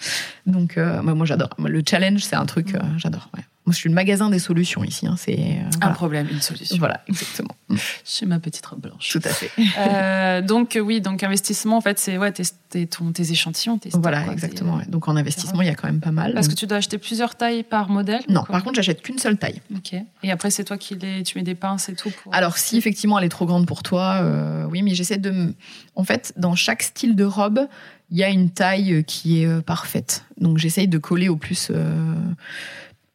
Donc, 0.46 0.78
euh, 0.78 1.02
moi, 1.02 1.14
moi, 1.14 1.26
j'adore. 1.26 1.50
Le 1.60 1.82
challenge, 1.88 2.22
c'est 2.24 2.36
un 2.36 2.46
truc, 2.46 2.76
euh, 2.76 2.80
j'adore. 2.98 3.30
ouais. 3.38 3.44
Moi, 3.66 3.72
je 3.74 3.78
suis 3.78 3.88
le 3.90 3.96
magasin 3.96 4.30
des 4.30 4.40
solutions 4.40 4.84
ici. 4.84 5.08
hein, 5.08 5.16
c'est 5.18 5.38
euh, 5.40 5.62
Un 5.68 5.70
voilà. 5.80 5.94
problème, 5.96 6.28
une 6.30 6.42
solution. 6.42 6.76
Voilà, 6.80 7.02
exactement. 7.08 7.56
Chez 8.06 8.26
ma 8.26 8.40
petite 8.40 8.66
robe 8.66 8.82
blanche. 8.82 9.10
Tout 9.10 9.22
à 9.24 9.30
fait. 9.30 9.50
Euh, 9.80 10.42
donc 10.42 10.76
euh, 10.76 10.82
oui, 10.82 11.00
donc 11.00 11.24
investissement 11.24 11.78
en 11.78 11.82
fait 11.82 11.98
c'est 11.98 12.18
ouais 12.18 12.32
tes, 12.34 12.44
tes, 12.70 12.88
ton- 12.88 13.12
tes 13.14 13.32
échantillons, 13.32 13.78
tes 13.78 13.90
stocks, 13.90 14.02
Voilà, 14.02 14.22
quoi, 14.24 14.34
exactement. 14.34 14.76
ouais. 14.78 14.86
Donc, 14.90 15.08
en 15.08 15.16
investissement, 15.16 15.62
il 15.62 15.68
y 15.68 15.72
a 15.72 15.76
quand 15.76 15.88
même 15.88 16.02
pas 16.02 16.12
mal. 16.12 16.34
Parce 16.34 16.48
que 16.50 16.56
tu 16.56 16.68
dois 16.68 16.78
acheter 16.78 16.98
plusieurs 16.98 17.36
tailles 17.36 17.64
par 17.64 17.88
modèle. 17.90 18.22
Non, 18.28 18.44
par 18.44 18.64
contre, 18.64 18.76
j'achète 18.76 19.02
qu'une 19.02 19.18
seule 19.18 19.38
taille. 19.38 19.62
Ok. 19.76 19.94
Et 20.24 20.32
après 20.32 20.50
c'est 20.52 20.66
toi 20.66 20.78
qui 20.78 20.96
les, 20.96 21.24
tu 21.24 21.38
mets 21.38 21.44
des 21.44 21.56
pinces 21.56 21.88
et 21.90 21.96
tout. 21.96 22.12
Pour... 22.24 22.36
Alors, 22.36 22.58
si 22.58 22.78
effectivement 22.78 23.18
elle 23.18 23.26
est 23.26 23.30
trop 23.30 23.46
grande 23.46 23.66
pour 23.66 23.82
toi, 23.82 24.20
euh, 24.22 24.66
oui, 24.70 24.82
mais 24.82 24.94
j'essaie 24.94 25.18
de. 25.18 25.54
En 25.96 26.04
fait, 26.04 26.34
dans 26.36 26.56
chaque 26.56 26.84
style 26.84 27.16
de 27.16 27.24
robe, 27.24 27.62
il 28.12 28.18
y 28.18 28.24
a 28.24 28.30
une 28.30 28.50
taille 28.50 29.04
qui 29.06 29.42
est 29.42 29.62
parfaite. 29.62 30.26
Donc, 30.38 30.58
j'essaye 30.58 30.88
de 30.90 30.98
coller 30.98 31.30
au 31.30 31.38
plus. 31.38 31.72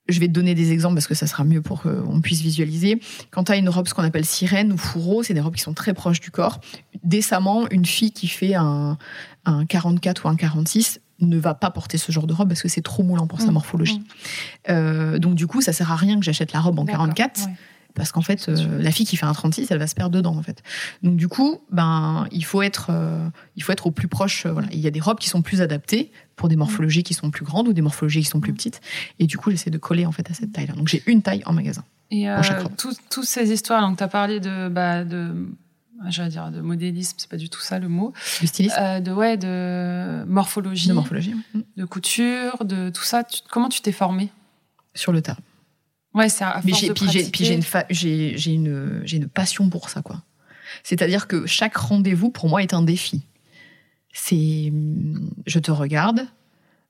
Je 0.08 0.20
vais 0.20 0.26
te 0.28 0.32
donner 0.32 0.54
des 0.54 0.72
exemples 0.72 0.94
parce 0.94 1.06
que 1.06 1.14
ça 1.14 1.26
sera 1.26 1.44
mieux 1.44 1.60
pour 1.60 1.82
qu'on 1.82 2.20
puisse 2.20 2.40
visualiser. 2.40 3.00
Quand 3.30 3.44
tu 3.44 3.52
as 3.52 3.56
une 3.56 3.68
robe, 3.68 3.86
ce 3.88 3.94
qu'on 3.94 4.02
appelle 4.04 4.24
sirène 4.24 4.72
ou 4.72 4.78
fourreau, 4.78 5.22
c'est 5.22 5.34
des 5.34 5.40
robes 5.40 5.54
qui 5.54 5.62
sont 5.62 5.74
très 5.74 5.92
proches 5.94 6.20
du 6.20 6.30
corps. 6.30 6.60
Décemment, 7.04 7.68
une 7.70 7.84
fille 7.84 8.12
qui 8.12 8.26
fait 8.26 8.54
un, 8.54 8.96
un 9.44 9.66
44 9.66 10.24
ou 10.24 10.28
un 10.28 10.36
46 10.36 11.00
ne 11.20 11.36
va 11.36 11.52
pas 11.54 11.70
porter 11.70 11.98
ce 11.98 12.12
genre 12.12 12.26
de 12.26 12.32
robe 12.32 12.48
parce 12.48 12.62
que 12.62 12.68
c'est 12.68 12.80
trop 12.80 13.02
moulant 13.02 13.26
pour 13.26 13.40
sa 13.40 13.48
Mmh, 13.48 13.52
morphologie. 13.52 13.98
mmh. 13.98 14.04
Euh, 14.70 15.18
donc, 15.18 15.34
du 15.34 15.46
coup, 15.46 15.60
ça 15.60 15.72
sert 15.72 15.90
à 15.92 15.96
rien 15.96 16.18
que 16.18 16.24
j'achète 16.24 16.52
la 16.52 16.60
robe 16.60 16.78
en 16.78 16.84
D'accord, 16.84 17.06
44 17.08 17.46
ouais. 17.46 17.52
Parce 17.94 18.12
qu'en 18.12 18.20
fait, 18.22 18.48
euh, 18.48 18.80
la 18.80 18.90
fille 18.92 19.06
qui 19.06 19.16
fait 19.16 19.26
un 19.26 19.32
36, 19.32 19.70
elle 19.70 19.78
va 19.78 19.86
se 19.88 19.94
perdre 19.94 20.14
dedans, 20.14 20.36
en 20.36 20.42
fait. 20.42 20.62
Donc, 21.02 21.16
du 21.16 21.26
coup, 21.28 21.58
ben, 21.72 22.28
il 22.30 22.44
faut 22.44 22.62
être, 22.62 22.88
euh, 22.90 23.28
il 23.56 23.62
faut 23.62 23.72
être 23.72 23.86
au 23.86 23.90
plus 23.90 24.06
proche. 24.08 24.46
euh, 24.46 24.52
voilà. 24.52 24.68
Il 24.72 24.78
y 24.78 24.86
a 24.86 24.90
des 24.90 25.00
robes 25.00 25.18
qui 25.18 25.28
sont 25.28 25.42
plus 25.42 25.60
adaptées 25.62 26.12
pour 26.36 26.48
des 26.48 26.54
morphologies 26.56 27.02
qui 27.02 27.14
sont 27.14 27.30
plus 27.30 27.44
grandes 27.44 27.66
ou 27.68 27.72
des 27.72 27.82
morphologies 27.82 28.20
qui 28.20 28.26
sont 28.28 28.40
plus 28.40 28.52
petites. 28.54 28.80
Et 29.18 29.26
du 29.26 29.36
coup, 29.36 29.50
j'essaie 29.50 29.70
de 29.70 29.78
coller, 29.78 30.06
en 30.06 30.12
fait, 30.12 30.30
à 30.30 30.34
cette 30.34 30.52
taille-là. 30.52 30.74
Donc, 30.74 30.86
j'ai 30.88 31.02
une 31.06 31.22
taille 31.22 31.42
en 31.46 31.52
magasin. 31.52 31.82
Et 32.10 32.26
Pour 32.32 32.44
chaque 32.44 32.60
robe. 32.62 32.72
tout- 32.76 32.94
toutes 33.10 33.24
ces 33.26 33.50
histoires, 33.52 33.82
donc 33.82 33.98
tu 33.98 34.04
as 34.04 34.08
parlé 34.08 34.38
de, 34.40 34.68
bah, 34.68 35.04
de 35.04 35.48
j'allais 36.08 36.30
dire 36.30 36.50
de 36.52 36.60
modélisme, 36.60 37.16
c'est 37.18 37.28
pas 37.28 37.36
du 37.36 37.48
tout 37.50 37.60
ça 37.60 37.78
le 37.80 37.88
mot, 37.88 38.12
Le 38.40 38.46
styliste 38.46 38.76
Euh, 38.78 39.00
de 39.00 39.10
ouais, 39.10 39.36
de 39.36 40.24
morphologie, 40.26 40.84
de 40.86 40.90
de, 40.90 40.94
morphologie. 40.94 41.34
couture, 41.90 42.64
de 42.64 42.90
tout 42.90 43.02
ça. 43.02 43.24
Tu- 43.24 43.40
comment 43.50 43.68
tu 43.68 43.80
t'es 43.80 43.92
formé 43.92 44.30
Sur 44.94 45.12
le 45.12 45.20
tas. 45.22 45.36
Ouais, 46.18 46.28
c'est 46.28 46.44
Mais 46.64 46.72
j'ai, 46.80 46.88
puis 46.94 47.06
j'ai, 47.12 47.20
puis 47.30 47.44
j'ai 47.44 47.54
une, 47.54 47.62
fa- 47.62 47.86
j'ai, 47.90 48.36
j'ai 48.36 48.52
une, 48.52 49.00
j'ai 49.04 49.16
une 49.18 49.28
passion 49.28 49.70
pour 49.70 49.88
ça, 49.88 50.02
quoi. 50.02 50.22
C'est-à-dire 50.82 51.26
que 51.28 51.46
chaque 51.46 51.76
rendez-vous, 51.76 52.30
pour 52.30 52.48
moi, 52.48 52.62
est 52.62 52.74
un 52.74 52.82
défi. 52.82 53.22
C'est, 54.12 54.72
je 55.46 55.58
te 55.58 55.70
regarde, 55.70 56.26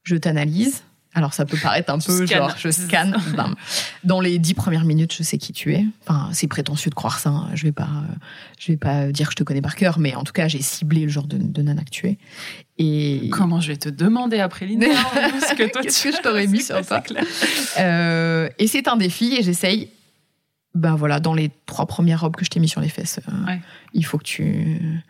je 0.03 0.17
t'analyse. 0.17 0.83
Alors, 1.15 1.33
ça 1.35 1.45
peut 1.47 1.57
paraître 1.61 1.93
un 1.93 1.99
peu 1.99 2.27
genre, 2.27 2.55
je 2.59 2.69
scanne. 2.71 3.17
bam. 3.37 3.55
Dans 4.05 4.21
les 4.21 4.39
dix 4.39 4.55
premières 4.55 4.85
minutes, 4.85 5.15
je 5.17 5.23
sais 5.23 5.39
qui 5.39 5.53
tu 5.53 5.75
es. 5.75 5.85
Enfin, 6.07 6.29
c'est 6.33 6.47
prétentieux 6.47 6.91
de 6.91 6.95
croire 6.95 7.19
ça. 7.19 7.31
hein. 7.31 7.49
Je 7.55 7.65
vais 7.65 7.73
pas, 7.73 7.85
euh, 7.85 8.15
je 8.59 8.71
vais 8.73 8.77
pas 8.77 9.07
dire 9.07 9.27
que 9.27 9.33
je 9.33 9.37
te 9.37 9.43
connais 9.43 9.63
par 9.63 9.75
cœur, 9.75 9.99
mais 9.99 10.15
en 10.15 10.23
tout 10.23 10.33
cas, 10.35 10.47
j'ai 10.49 10.61
ciblé 10.63 11.03
le 11.03 11.09
genre 11.09 11.27
de, 11.27 11.39
de 11.39 11.63
nana 11.63 11.83
que 11.83 11.91
tu 11.91 12.07
es. 12.09 12.19
Et 12.77 13.31
Comment 13.33 13.61
je 13.61 13.69
vais 13.69 13.77
te 13.79 13.89
demander 13.89 14.39
après 14.39 14.67
l'interview 14.67 15.41
ce 15.49 15.55
que 15.55 15.69
toi 15.73 15.83
Qu'est-ce 15.83 16.03
tu 16.03 16.11
que 16.11 16.17
je 16.19 16.23
t'aurais 16.23 16.47
mis 16.49 16.63
sur 16.63 16.85
ça. 16.85 17.03
Euh, 17.79 18.49
et 18.59 18.67
c'est 18.67 18.87
un 18.89 18.97
défi 18.97 19.35
et 19.39 19.43
j'essaye. 19.43 19.91
Ben 20.75 20.95
voilà, 20.95 21.19
dans 21.19 21.35
les 21.35 21.51
trois 21.67 21.87
premières 21.87 22.21
robes 22.21 22.37
que 22.37 22.45
je 22.45 22.51
t'ai 22.51 22.61
mis 22.61 22.69
sur 22.69 22.81
les 22.81 22.89
fesses, 22.91 23.19
euh, 23.29 23.47
Ouais. 23.47 23.61
il 23.95 24.05
faut 24.05 24.19
que 24.19 24.25
tu. 24.25 25.03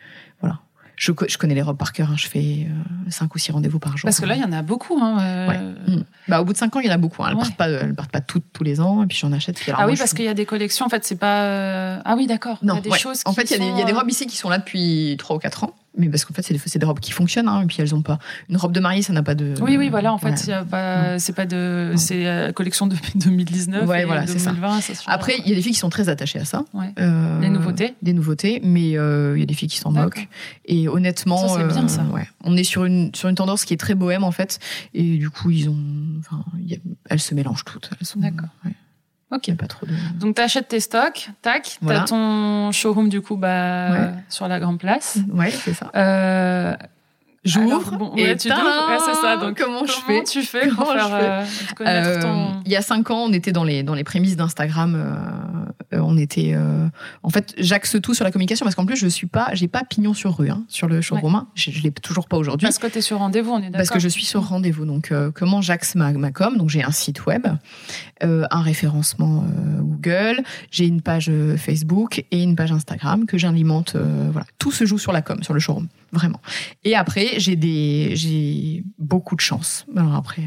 Je, 0.98 1.12
je 1.28 1.38
connais 1.38 1.54
les 1.54 1.62
robes 1.62 1.76
par 1.78 1.92
cœur, 1.92 2.10
hein, 2.10 2.16
je 2.16 2.26
fais 2.26 2.66
euh, 2.68 3.10
cinq 3.10 3.32
ou 3.34 3.38
six 3.38 3.52
rendez-vous 3.52 3.78
par 3.78 3.96
jour. 3.96 4.06
Parce 4.08 4.18
que 4.20 4.26
là, 4.26 4.34
il 4.34 4.40
y 4.40 4.44
en 4.44 4.50
a 4.52 4.62
beaucoup. 4.62 4.98
Hein, 5.00 5.18
euh, 5.20 5.48
Ouais. 5.48 5.58
Mm. 5.94 6.02
Bah, 6.26 6.40
au 6.40 6.44
bout 6.44 6.52
de 6.52 6.58
cinq 6.58 6.74
ans, 6.74 6.80
il 6.80 6.86
y 6.86 6.90
en 6.90 6.94
a 6.94 6.98
beaucoup. 6.98 7.22
hein. 7.22 7.28
Elles, 7.30 7.36
Ouais. 7.36 7.42
partent 7.42 7.56
pas, 7.56 7.68
elles 7.68 7.94
partent 7.94 8.10
pas 8.10 8.20
toutes 8.20 8.52
tous 8.52 8.64
les 8.64 8.80
ans, 8.80 9.04
et 9.04 9.06
puis 9.06 9.16
j'en 9.16 9.32
achète. 9.32 9.56
puis 9.58 9.70
alors 9.70 9.82
Ah 9.82 9.86
oui, 9.86 9.96
parce 9.96 10.12
qu'il 10.12 10.24
y 10.24 10.28
a 10.28 10.34
des 10.34 10.44
collections. 10.46 10.84
En 10.84 10.88
fait, 10.88 11.04
c'est 11.04 11.16
pas. 11.16 11.44
euh, 11.44 12.00
Ah 12.04 12.14
oui, 12.16 12.26
d'accord. 12.26 12.58
Il 12.62 12.68
y 12.68 12.70
a 12.72 12.80
des 12.80 12.90
choses. 12.92 13.22
en 13.24 13.32
fait, 13.32 13.48
il 13.50 13.54
y, 13.54 13.58
sont, 13.58 13.76
y 13.78 13.80
a 13.82 13.84
des 13.84 13.92
euh, 13.92 13.96
robes 13.98 14.10
ici 14.10 14.26
qui 14.26 14.36
sont 14.36 14.48
là 14.48 14.58
depuis 14.58 15.14
trois 15.18 15.36
ou 15.36 15.38
quatre 15.38 15.64
ans. 15.64 15.74
Mais 15.96 16.08
parce 16.08 16.24
qu'en 16.24 16.34
fait, 16.34 16.42
c'est 16.42 16.78
des, 16.78 16.86
robes 16.86 17.00
qui 17.00 17.10
fonctionnent, 17.10 17.48
hein, 17.48 17.62
et 17.62 17.66
puis 17.66 17.78
elles 17.80 17.94
ont 17.94 18.02
pas. 18.02 18.18
Une 18.48 18.56
robe 18.56 18.72
de 18.72 18.78
mariée, 18.78 19.02
ça 19.02 19.12
n'a 19.12 19.22
pas 19.22 19.34
de. 19.34 19.54
Oui, 19.60 19.76
oui, 19.76 19.88
voilà. 19.88 20.12
En 20.12 20.18
fait, 20.18 20.30
Ouais. 20.30 20.36
il 20.44 20.50
y 20.50 20.52
a 20.52 20.64
pas. 20.64 21.18
C'est 21.18 21.32
pas 21.32 21.46
de. 21.46 21.92
C'est 21.96 22.26
euh, 22.26 22.52
collection 22.52 22.86
depuis 22.86 23.12
2019. 23.18 23.88
Ouais, 23.88 24.02
et 24.02 24.04
voilà, 24.04 24.26
c'est 24.26 24.38
ça. 24.38 24.50
2020. 24.50 24.80
ça 24.82 24.92
Après, 25.06 25.34
il 25.38 25.48
y 25.48 25.52
a 25.52 25.56
des 25.56 25.62
filles 25.62 25.72
qui 25.72 25.78
sont 25.78 25.88
très 25.90 26.08
attachées 26.08 26.38
à 26.38 26.44
ça. 26.44 26.64
Ouais. 26.74 26.92
Euh, 27.00 27.40
Des 27.40 27.48
nouveautés. 27.48 27.94
Des 28.02 28.12
nouveautés, 28.12 28.60
mais 28.62 28.96
euh, 28.96 29.32
il 29.36 29.40
y 29.40 29.42
a 29.42 29.46
des 29.46 29.54
filles 29.54 29.68
qui 29.68 29.78
s'en 29.78 29.90
moquent. 29.90 30.28
Et 30.66 30.88
honnêtement, 30.88 31.48
Ça, 31.48 31.56
c'est 31.58 31.66
bien, 31.74 31.88
ça. 31.88 32.02
ouais, 32.12 32.28
on 32.44 32.56
est 32.56 32.64
sur 32.64 32.84
une 32.84 33.12
sur 33.14 33.28
une 33.28 33.34
tendance 33.34 33.64
qui 33.64 33.74
est 33.74 33.78
très 33.78 33.94
bohème 33.94 34.24
en 34.24 34.30
fait. 34.32 34.60
Et 34.94 35.16
du 35.16 35.30
coup, 35.30 35.50
ils 35.50 35.68
ont, 35.68 35.76
enfin, 36.20 36.44
a- 36.70 36.74
elles 37.10 37.20
se 37.20 37.34
mélangent 37.34 37.64
toutes. 37.64 37.90
D'accord. 38.16 38.48
Ok. 39.30 39.54
Pas 39.56 39.66
trop 39.66 39.84
de. 39.86 39.92
Donc, 40.18 40.36
tu 40.36 40.40
achètes 40.42 40.68
tes 40.68 40.80
stocks, 40.80 41.28
tac. 41.42 41.78
Voilà. 41.82 42.00
T'as 42.00 42.06
ton 42.06 42.72
showroom, 42.72 43.08
du 43.08 43.20
coup, 43.20 43.36
bah, 43.36 43.90
Ouais. 43.90 44.10
sur 44.28 44.48
la 44.48 44.58
Grande 44.58 44.78
Place. 44.78 45.18
Ouais, 45.32 45.50
c'est 45.50 45.74
ça. 45.74 45.90
Euh, 45.94 46.74
J'ouvre 47.48 47.96
bon, 47.96 48.12
et 48.16 48.22
ouais, 48.24 48.36
tu. 48.36 48.48
Ouais, 48.48 48.54
c'est 49.04 49.14
ça. 49.14 49.36
Donc, 49.36 49.58
comment 49.58 49.86
je 49.86 49.92
fais 50.06 50.22
tu 50.24 50.42
fais 50.42 50.68
pour 50.68 50.78
Comment 50.86 50.92
je 50.92 50.98
faire 50.98 51.14
euh, 51.14 51.44
connaître 51.76 52.08
Euh, 52.08 52.22
ton. 52.22 52.60
Il 52.66 52.72
y 52.72 52.76
a 52.76 52.82
cinq 52.82 53.10
ans, 53.10 53.24
on 53.28 53.32
était 53.32 53.52
dans 53.52 53.64
les 53.64 53.82
dans 53.82 53.94
les 53.94 54.04
prémices 54.04 54.36
d'Instagram. 54.36 54.94
euh, 54.94 55.14
euh, 55.94 56.00
on 56.02 56.18
était, 56.18 56.52
euh, 56.54 56.86
en 57.22 57.30
fait, 57.30 57.54
j'axe 57.56 57.96
tout 58.02 58.12
sur 58.12 58.22
la 58.24 58.30
communication 58.30 58.64
parce 58.64 58.74
qu'en 58.74 58.84
plus, 58.84 58.96
je 58.96 59.06
suis 59.06 59.26
pas, 59.26 59.48
j'ai 59.54 59.68
pas 59.68 59.84
pignon 59.84 60.12
sur 60.12 60.36
rue 60.36 60.50
hein, 60.50 60.64
sur 60.68 60.86
le 60.86 61.00
showroom. 61.00 61.46
Je, 61.54 61.70
je 61.70 61.82
l'ai 61.82 61.90
toujours 61.90 62.28
pas 62.28 62.36
aujourd'hui. 62.36 62.66
Parce 62.66 62.78
que 62.78 62.86
tu 62.88 62.98
es 62.98 63.00
sur 63.00 63.18
rendez-vous, 63.18 63.52
on 63.52 63.58
est 63.58 63.62
d'accord. 63.62 63.78
Parce 63.78 63.90
que 63.90 63.98
je 63.98 64.08
suis 64.08 64.26
sur 64.26 64.42
rendez-vous. 64.46 64.84
Donc, 64.84 65.12
euh, 65.12 65.30
comment 65.34 65.62
j'axe 65.62 65.94
ma, 65.94 66.12
ma 66.12 66.30
com 66.30 66.58
Donc, 66.58 66.68
j'ai 66.68 66.82
un 66.84 66.90
site 66.90 67.24
web, 67.24 67.46
euh, 68.22 68.44
un 68.50 68.60
référencement 68.60 69.44
euh, 69.44 69.80
Google, 69.80 70.42
j'ai 70.70 70.86
une 70.86 71.00
page 71.00 71.28
euh, 71.30 71.56
Facebook 71.56 72.24
et 72.30 72.42
une 72.42 72.54
page 72.54 72.70
Instagram 72.72 73.24
que 73.26 73.38
j'alimente. 73.38 73.94
euh, 73.96 74.28
voilà, 74.30 74.46
tout 74.58 74.72
se 74.72 74.84
joue 74.84 74.98
sur 74.98 75.12
la 75.12 75.22
com, 75.22 75.42
sur 75.42 75.54
le 75.54 75.60
showroom, 75.60 75.88
vraiment. 76.12 76.40
Et 76.84 76.94
après, 76.94 77.38
j'ai 77.38 77.56
des, 77.56 78.12
j'ai 78.14 78.84
beaucoup 78.98 79.36
de 79.36 79.40
chance. 79.40 79.86
Alors 79.96 80.14
après, 80.14 80.42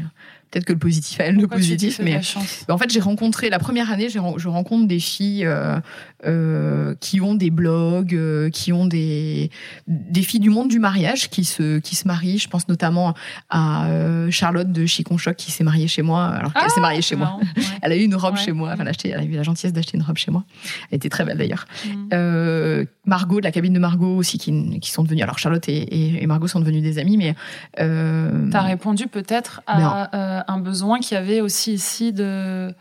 peut-être 0.52 0.64
que 0.66 0.72
le 0.72 0.78
positif 0.78 1.18
a 1.18 1.24
elle 1.24 1.34
le 1.34 1.40
Pourquoi 1.40 1.56
tu 1.58 1.62
positif, 1.64 2.00
mais 2.04 2.20
en 2.68 2.78
fait, 2.78 2.90
j'ai 2.90 3.00
rencontré 3.00 3.50
la 3.50 3.58
première 3.58 3.90
année, 3.90 4.08
je 4.08 4.48
rencontre 4.48 4.86
des 4.86 5.00
filles 5.00 5.44
euh, 5.46 5.80
euh, 6.26 6.94
qui 7.00 7.20
ont 7.20 7.34
des 7.34 7.50
blogs, 7.50 8.14
euh, 8.14 8.48
qui 8.50 8.72
ont 8.72 8.86
des 8.86 9.50
des 9.88 10.22
filles 10.22 10.40
du 10.40 10.50
monde 10.50 10.68
du 10.68 10.78
mariage 10.78 11.30
qui 11.30 11.44
se 11.44 11.78
qui 11.80 11.96
se 11.96 12.06
marient. 12.06 12.38
Je 12.38 12.48
pense 12.48 12.68
notamment 12.68 13.14
à 13.50 13.88
Charlotte 14.30 14.70
de 14.70 14.86
Chiconchoc 14.86 15.34
qui 15.36 15.50
s'est 15.50 15.64
mariée 15.64 15.88
chez 15.88 16.02
moi, 16.02 16.26
alors 16.26 16.52
qu'elle 16.52 16.62
Ah, 16.66 16.68
s'est 16.68 16.80
mariée 16.80 17.02
chez 17.02 17.16
moi. 17.16 17.38
ouais. 17.40 17.62
Elle 17.82 17.92
a 17.92 17.96
eu 17.96 18.02
une 18.04 18.14
robe 18.14 18.34
Ouais. 18.34 18.40
chez 18.40 18.52
moi. 18.52 18.70
Enfin, 18.72 18.82
elle 18.82 18.88
a, 18.88 18.90
acheté- 18.90 19.08
elle 19.10 19.20
a 19.20 19.24
eu 19.24 19.32
la 19.32 19.42
gentillesse 19.42 19.72
d'acheter 19.72 19.96
une 19.96 20.04
robe 20.04 20.16
chez 20.16 20.30
moi. 20.30 20.44
Elle 20.90 20.96
était 20.98 21.08
très 21.08 21.24
belle 21.24 21.38
d'ailleurs. 21.38 21.64
Mm. 22.12 22.84
Margot 23.04 23.40
de 23.40 23.44
la 23.44 23.50
cabine 23.50 23.72
de 23.72 23.78
Margot 23.80 24.16
aussi 24.16 24.38
qui, 24.38 24.78
qui 24.78 24.90
sont 24.92 25.02
devenues. 25.02 25.22
Alors 25.22 25.38
Charlotte 25.38 25.68
et, 25.68 25.76
et- 25.82 26.22
et 26.22 26.26
Margot 26.26 26.46
sont 26.46 26.60
devenues 26.60 26.80
des 26.80 26.98
amies, 26.98 27.16
mais 27.16 27.34
euh, 27.80 28.48
T'as 28.50 28.60
répondu 28.60 29.08
peut-être 29.08 29.60
à 29.66 30.41
un 30.48 30.58
besoin 30.58 30.98
qu'il 31.00 31.14
y 31.14 31.18
avait 31.18 31.40
aussi 31.40 31.72
ici 31.74 32.12
de. 32.12 32.74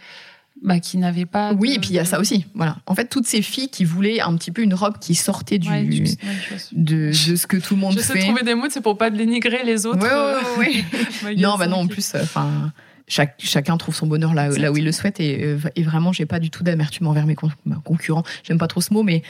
Bah, 0.63 0.79
qui 0.79 0.97
n'avait 0.97 1.25
pas. 1.25 1.53
oui, 1.53 1.69
de- 1.69 1.75
et 1.75 1.79
puis 1.79 1.89
il 1.89 1.95
y 1.95 1.99
a 1.99 2.05
ça 2.05 2.19
aussi. 2.19 2.45
Voilà. 2.53 2.77
En 2.85 2.93
fait, 2.93 3.05
toutes 3.05 3.25
ces 3.25 3.41
filles 3.41 3.69
qui 3.69 3.83
voulaient 3.83 4.19
un 4.21 4.35
petit 4.35 4.51
peu 4.51 4.61
une 4.61 4.75
robe 4.75 4.99
qui 4.99 5.15
sortait 5.15 5.57
du 5.57 5.67
Ouais, 5.69 5.81
du- 5.83 6.01
ouais, 6.03 6.07
je 6.51 6.57
sais. 6.57 6.67
de, 6.73 7.07
de 7.07 7.35
ce 7.35 7.47
que 7.47 7.57
tout 7.57 7.73
le 7.73 7.81
monde 7.81 7.93
J'essaie 7.93 8.13
de 8.13 8.19
fait. 8.19 8.25
trouver 8.25 8.43
des 8.43 8.53
mots, 8.53 8.67
c'est 8.69 8.81
pour 8.81 8.95
pas 8.95 9.09
dénigrer 9.09 9.63
les 9.65 9.87
autres. 9.87 10.03
Ouais, 10.03 10.09
euh, 10.11 10.59
ouais, 10.59 10.83
magasins 11.23 11.41
non, 11.41 11.57
bah 11.57 11.65
non, 11.65 11.77
en 11.77 11.87
plus, 11.87 12.13
enfin, 12.15 12.71
chaque, 13.07 13.35
chacun 13.39 13.75
trouve 13.77 13.95
son 13.95 14.05
bonheur 14.05 14.35
là, 14.35 14.49
là 14.49 14.71
où 14.71 14.77
il 14.77 14.85
le 14.85 14.91
souhaite. 14.91 15.19
Et, 15.19 15.43
euh, 15.43 15.57
et 15.75 15.81
vraiment, 15.81 16.13
j'ai 16.13 16.27
pas 16.27 16.37
du 16.39 16.51
tout 16.51 16.63
d'amertume 16.63 17.07
envers 17.07 17.25
mes 17.25 17.33
con- 17.35 17.49
mes 17.65 17.75
concurrents. 17.83 18.23
J'aime 18.43 18.59
pas 18.59 18.67
trop 18.67 18.81
ce 18.81 18.93
mot, 18.93 19.01
mais 19.01 19.23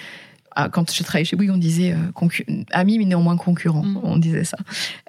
quand 0.72 0.92
j'ai 0.92 1.04
travaillé 1.04 1.26
chez 1.26 1.36
Bouygues, 1.36 1.52
on 1.52 1.58
disait 1.58 1.94
euh, 1.94 2.64
amis, 2.72 2.98
mais 2.98 3.06
néanmoins 3.06 3.38
concurrents. 3.38 3.84
Mm. 3.84 4.00
On 4.04 4.18
disait 4.18 4.44
ça. 4.44 4.58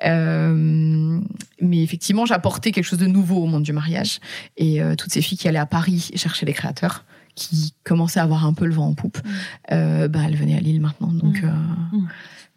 Euh, 0.05 1.21
mais 1.61 1.83
effectivement, 1.83 2.27
j'apportais 2.27 2.73
quelque 2.73 2.85
chose 2.85 2.99
de 2.99 3.07
nouveau 3.07 3.43
au 3.43 3.47
monde 3.47 3.63
du 3.63 3.73
mariage. 3.73 4.21
Et 4.57 4.83
euh, 4.83 4.95
toutes 4.95 5.13
ces 5.13 5.23
filles 5.23 5.39
qui 5.39 5.49
allaient 5.49 5.59
à 5.59 5.67
Paris 5.67 6.11
chercher 6.15 6.47
les 6.47 6.53
créateurs, 6.53 7.05
qui 7.35 7.73
commençaient 7.85 8.21
à 8.21 8.25
avoir 8.25 8.45
un 8.47 8.53
peu 8.53 8.67
le 8.67 8.75
vent 8.75 8.87
en 8.89 8.95
poupe, 8.95 9.19
Mm. 9.25 9.31
euh, 9.73 10.09
bah, 10.09 10.21
elles 10.27 10.37
venaient 10.37 10.57
à 10.57 10.61
Lille 10.61 10.81
maintenant. 10.81 11.09
Donc, 11.13 11.41
euh, 11.43 11.49
Mm. 11.93 12.09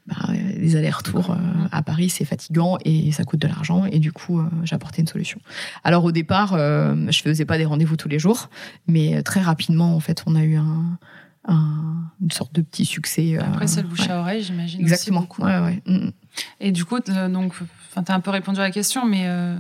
bah, 0.08 0.16
les 0.58 0.76
allers-retours 0.76 1.32
euh, 1.32 1.36
à 1.72 1.82
Paris, 1.82 2.10
c'est 2.10 2.26
fatigant 2.26 2.78
et 2.86 3.12
ça 3.12 3.24
coûte 3.24 3.40
de 3.42 3.48
l'argent. 3.48 3.86
Et 3.86 4.00
du 4.00 4.12
coup, 4.12 4.40
euh, 4.40 4.44
j'apportais 4.64 5.02
une 5.02 5.08
solution. 5.08 5.40
Alors 5.84 6.04
au 6.04 6.12
départ, 6.12 6.54
euh, 6.54 6.96
je 7.10 7.22
faisais 7.22 7.46
pas 7.46 7.58
des 7.58 7.66
rendez-vous 7.66 7.96
tous 7.96 8.10
les 8.10 8.20
jours, 8.20 8.50
mais 8.88 9.24
très 9.24 9.42
rapidement, 9.42 9.96
en 9.96 10.00
fait, 10.00 10.24
on 10.28 10.36
a 10.36 10.44
eu 10.44 10.56
un, 10.58 10.98
un- 11.48 12.12
une 12.22 12.32
sorte 12.32 12.54
de 12.56 12.62
petit 12.62 12.86
succès. 12.86 13.38
euh, 13.38 13.42
Après, 13.42 13.68
c'est 13.68 13.82
le 13.82 13.88
bouche 13.88 14.02
ouais. 14.02 14.12
à 14.12 14.20
oreille, 14.20 14.42
j'imagine. 14.44 14.82
Exactement. 14.82 15.20
Aussi 15.20 15.28
beaucoup. 15.28 15.44
Ouais, 15.44 15.60
ouais. 15.60 15.82
Mm, 15.86 16.06
mm. 16.08 16.12
Et 16.60 16.72
du 16.72 16.86
coup, 16.86 16.98
euh, 17.10 17.30
donc, 17.30 17.54
enfin, 17.92 18.04
t'as 18.04 18.14
un 18.16 18.20
peu 18.20 18.32
répondu 18.32 18.60
à 18.60 18.64
la 18.64 18.72
question, 18.72 19.06
mais 19.06 19.24
euh, 19.26 19.56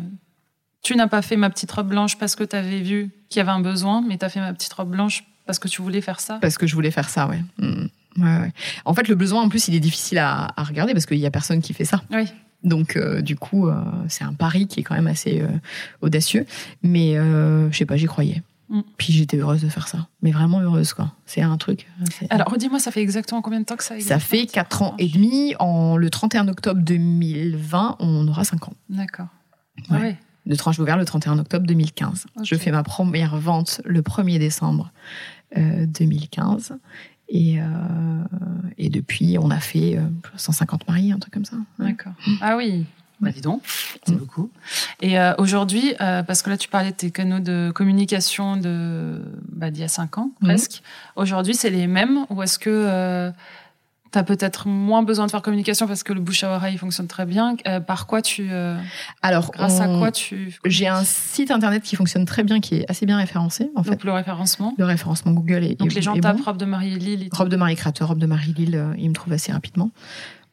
tu 0.82 0.96
n'as 0.96 1.08
pas 1.08 1.22
fait 1.22 1.36
ma 1.38 1.50
petite 1.50 1.72
robe 1.72 1.90
blanche 1.90 2.18
parce 2.18 2.36
que 2.36 2.44
tu 2.44 2.56
avais 2.56 2.82
vu 2.82 3.10
qu'il 3.30 3.40
y 3.40 3.42
avait 3.42 3.52
un 3.52 3.60
besoin, 3.62 4.02
mais 4.08 4.18
tu 4.18 4.26
as 4.26 4.30
fait 4.30 4.40
ma 4.40 4.54
petite 4.54 4.74
robe 4.74 4.90
blanche 4.92 5.24
parce 5.46 5.60
que 5.60 5.68
tu 5.68 5.82
voulais 5.82 6.02
faire 6.02 6.20
ça? 6.20 6.40
Parce 6.42 6.58
que 6.58 6.66
je 6.68 6.74
voulais 6.76 6.92
faire 6.92 7.10
ça, 7.10 7.28
ouais. 7.28 7.42
Mm. 7.60 7.88
Ouais, 8.18 8.40
ouais. 8.40 8.52
En 8.86 8.94
fait, 8.94 9.08
le 9.10 9.16
besoin, 9.16 9.42
en 9.42 9.50
plus, 9.50 9.68
il 9.68 9.76
est 9.76 9.80
difficile 9.82 10.18
à, 10.20 10.48
à 10.56 10.64
regarder 10.64 10.94
parce 10.94 11.06
qu'il 11.06 11.18
y 11.18 11.26
a 11.26 11.32
personne 11.32 11.62
qui 11.62 11.74
fait 11.74 11.86
ça. 11.86 12.02
Oui. 12.12 12.24
Donc, 12.64 12.96
euh, 12.96 13.22
du 13.22 13.36
coup, 13.36 13.68
euh, 13.68 13.76
c'est 14.08 14.24
un 14.24 14.34
pari 14.34 14.68
qui 14.68 14.80
est 14.80 14.84
quand 14.84 14.96
même 14.96 15.06
assez 15.08 15.42
euh, 15.42 15.48
audacieux. 16.02 16.46
Mais 16.82 17.16
je 17.16 17.70
sais 17.78 17.86
pas, 17.86 17.98
j'y 17.98 18.06
croyais. 18.06 18.42
Mm. 18.70 18.82
Puis 18.98 19.14
j'étais 19.14 19.38
heureuse 19.38 19.62
de 19.62 19.70
faire 19.70 19.88
ça. 19.88 20.08
Mais 20.22 20.32
vraiment 20.32 20.60
heureuse, 20.60 20.94
quoi. 20.94 21.12
C'est 21.26 21.42
un 21.42 21.56
truc. 21.58 21.88
c'est- 22.12 22.32
Alors, 22.32 22.48
redis-moi, 22.50 22.80
ça 22.80 22.92
fait 22.92 23.02
exactement 23.02 23.42
combien 23.42 23.60
de 23.60 23.66
temps 23.66 23.76
que 23.76 23.84
ça 23.84 23.94
existe 23.96 24.10
ça 24.10 24.20
fait 24.20 24.46
4 24.48 24.82
ans 24.82 24.96
et 24.98 25.08
demi. 25.08 25.54
En, 25.60 25.98
le 25.98 26.10
31 26.10 26.48
octobre 26.48 26.82
2020, 26.82 27.98
on 28.00 28.28
aura 28.28 28.44
5 28.44 28.68
ans. 28.68 28.74
D'accord. 28.90 29.28
Ouais. 29.78 29.84
Ah 29.92 30.00
ouais. 30.00 30.18
De 30.46 30.56
tranche 30.56 30.78
ouvert 30.80 30.98
le 30.98 31.06
31 31.06 31.40
octobre 31.40 31.66
2015. 31.66 32.26
Ok. 32.38 32.44
Je 32.46 32.56
fais 32.56 32.72
ma 32.72 32.84
première 32.84 33.36
vente 33.38 33.82
le 33.86 34.02
1er 34.02 34.38
décembre 34.40 34.92
euh, 35.58 35.86
2015. 35.88 36.74
Et, 37.30 37.60
euh, 37.60 37.64
et 38.78 38.90
depuis, 38.90 39.38
on 39.40 39.50
a 39.50 39.60
fait 39.60 39.98
euh, 39.98 40.02
150 40.38 40.88
mariés, 40.88 41.12
un 41.12 41.18
truc 41.20 41.34
comme 41.34 41.46
ça. 41.46 41.56
Ouais. 41.80 41.88
D'accord. 41.88 42.14
Ah 42.42 42.56
oui. 42.58 42.86
Bah 43.22 43.32
dis 43.32 43.42
donc, 43.42 43.62
c'est 44.06 44.14
Mm. 44.14 44.18
beaucoup. 44.18 44.50
Et 45.02 45.18
euh, 45.20 45.34
aujourd'hui, 45.38 45.94
euh, 46.02 46.22
parce 46.24 46.42
que 46.42 46.50
là 46.50 46.58
tu 46.58 46.68
parlais 46.68 46.92
de 46.92 46.96
tes 46.96 47.12
canaux 47.12 47.40
de 47.40 47.72
communication 47.74 48.58
de 48.58 49.22
bah, 49.52 49.72
d'il 49.72 49.82
y 49.82 49.86
a 49.86 49.88
cinq 49.88 50.18
ans 50.18 50.32
Mhm. 50.42 50.48
presque. 50.50 50.82
Aujourd'hui, 51.16 51.56
c'est 51.56 51.70
les 51.70 51.88
mêmes 51.88 52.26
ou 52.30 52.44
est-ce 52.44 52.60
que 52.60 53.32
tu 54.12 54.20
as 54.20 54.24
peut-être 54.24 54.68
moins 54.70 55.04
besoin 55.04 55.26
de 55.26 55.32
faire 55.32 55.42
communication 55.42 55.88
parce 55.88 56.04
que 56.04 56.14
le 56.14 56.22
bouche 56.22 56.44
à 56.46 56.56
oreille 56.56 56.78
fonctionne 56.78 57.08
très 57.08 57.26
bien? 57.26 57.56
Euh, 57.68 57.80
Par 57.82 58.06
quoi 58.08 58.22
tu, 58.22 58.48
euh, 58.50 58.78
Alors, 59.22 59.52
grâce 59.52 59.80
à 59.82 59.88
quoi 59.88 60.10
tu 60.12 60.58
J'ai 60.66 60.88
un 60.88 61.04
site 61.04 61.52
internet 61.52 61.84
qui 61.84 61.96
fonctionne 61.98 62.24
très 62.26 62.44
bien, 62.44 62.60
qui 62.62 62.76
est 62.76 62.86
assez 62.90 63.06
bien 63.06 63.18
référencé, 63.18 63.72
en 63.76 63.84
fait. 63.84 63.92
donc 63.92 64.04
le 64.06 64.12
référencement? 64.14 64.74
Le 64.78 64.86
référencement 64.86 65.32
Google 65.34 65.64
est, 65.66 65.80
Donc 65.80 65.92
est- 65.92 65.96
les 65.96 66.02
gens 66.02 66.16
tapent 66.18 66.38
bon. 66.38 66.44
robe 66.44 66.58
de 66.58 66.66
mariée 66.66 66.98
Lille. 66.98 67.24
et 67.24 67.30
tout. 67.30 67.36
Robe 67.38 67.50
de 67.50 67.58
Marie 67.58 67.76
Créateur, 67.76 68.08
robe 68.10 68.20
de 68.20 68.26
Marie 68.26 68.54
Lille, 68.54 68.76
euh, 68.76 68.94
ils 68.98 69.10
me 69.10 69.14
trouvent 69.16 69.34
assez 69.34 69.52
rapidement. 69.52 69.90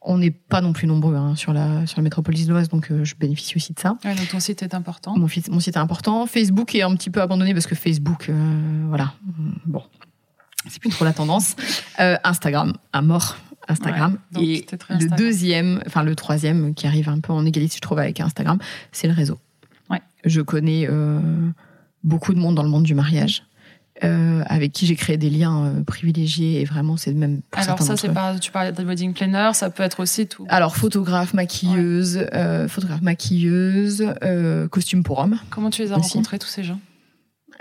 On 0.05 0.17
n'est 0.17 0.31
pas 0.31 0.61
non 0.61 0.73
plus 0.73 0.87
nombreux 0.87 1.15
hein, 1.15 1.35
sur, 1.35 1.53
la, 1.53 1.87
sur 1.87 1.97
la 1.97 2.03
métropole 2.03 2.35
lilloise, 2.35 2.67
donc 2.67 2.91
euh, 2.91 3.05
je 3.05 3.15
bénéficie 3.15 3.55
aussi 3.55 3.73
de 3.73 3.79
ça. 3.79 3.97
Ouais, 4.03 4.13
donc 4.15 4.27
ton 4.27 4.39
site 4.39 4.61
est 4.61 4.73
important. 4.73 5.15
Mon, 5.17 5.27
site 5.27 5.47
est 5.49 5.77
important. 5.77 6.25
Facebook 6.25 6.75
est 6.75 6.81
un 6.81 6.93
petit 6.95 7.09
peu 7.09 7.21
abandonné 7.21 7.53
parce 7.53 7.67
que 7.67 7.75
Facebook, 7.75 8.27
euh, 8.29 8.85
voilà, 8.89 9.13
bon, 9.65 9.81
c'est 10.67 10.79
plus 10.79 10.89
trop 10.89 11.05
la 11.05 11.13
tendance. 11.13 11.55
Euh, 11.99 12.17
Instagram, 12.23 12.73
à 12.91 13.01
mort. 13.01 13.37
Instagram. 13.69 14.17
Ouais, 14.35 14.43
et 14.43 14.65
le 14.69 14.73
Instagram. 14.73 15.17
deuxième, 15.17 15.83
enfin 15.87 16.03
le 16.03 16.15
troisième 16.15 16.73
qui 16.73 16.85
arrive 16.85 17.07
un 17.07 17.21
peu 17.21 17.31
en 17.31 17.45
égalité, 17.45 17.75
je 17.77 17.81
trouve, 17.81 17.99
avec 17.99 18.19
Instagram, 18.19 18.57
c'est 18.91 19.07
le 19.07 19.13
réseau. 19.13 19.39
Ouais. 19.89 20.01
Je 20.25 20.41
connais 20.41 20.85
beaucoup 22.03 22.33
de 22.33 22.39
monde 22.39 22.55
dans 22.55 22.63
le 22.63 22.69
monde 22.69 22.83
du 22.83 22.93
mariage. 22.93 23.43
Euh, 24.03 24.43
avec 24.47 24.71
qui 24.71 24.85
j'ai 24.85 24.95
créé 24.95 25.17
des 25.17 25.29
liens 25.29 25.65
euh, 25.65 25.83
privilégiés 25.83 26.61
et 26.61 26.65
vraiment 26.65 26.97
c'est 26.97 27.13
même 27.13 27.41
pour 27.49 27.61
Alors 27.61 27.81
ça, 27.81 27.95
c'est 27.97 28.09
pas, 28.09 28.37
tu 28.39 28.51
parlais 28.51 28.71
de 28.71 28.83
wedding 28.83 29.13
planner, 29.13 29.51
ça 29.53 29.69
peut 29.69 29.83
être 29.83 30.01
aussi 30.01 30.27
tout. 30.27 30.45
Alors 30.49 30.75
photographe, 30.75 31.33
maquilleuse, 31.33 32.25
euh, 32.33 32.67
photographe, 32.67 33.01
maquilleuse, 33.01 34.05
costume 34.71 35.03
pour 35.03 35.19
homme. 35.19 35.39
Comment 35.49 35.69
tu 35.69 35.81
les 35.81 35.91
as 35.91 35.97
Aussi. 35.97 36.09
rencontrés, 36.09 36.39
tous 36.39 36.47
ces 36.47 36.63
gens 36.63 36.79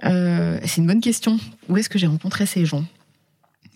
c'est 0.05 0.79
une 0.79 0.89
bonne 0.89 1.01
question. 1.01 1.39
Où 1.69 1.77
est-ce 1.77 1.89
que 1.89 1.97
j'ai 1.97 2.09
rencontré 2.09 2.45
ces 2.45 2.67
gens? 2.67 2.85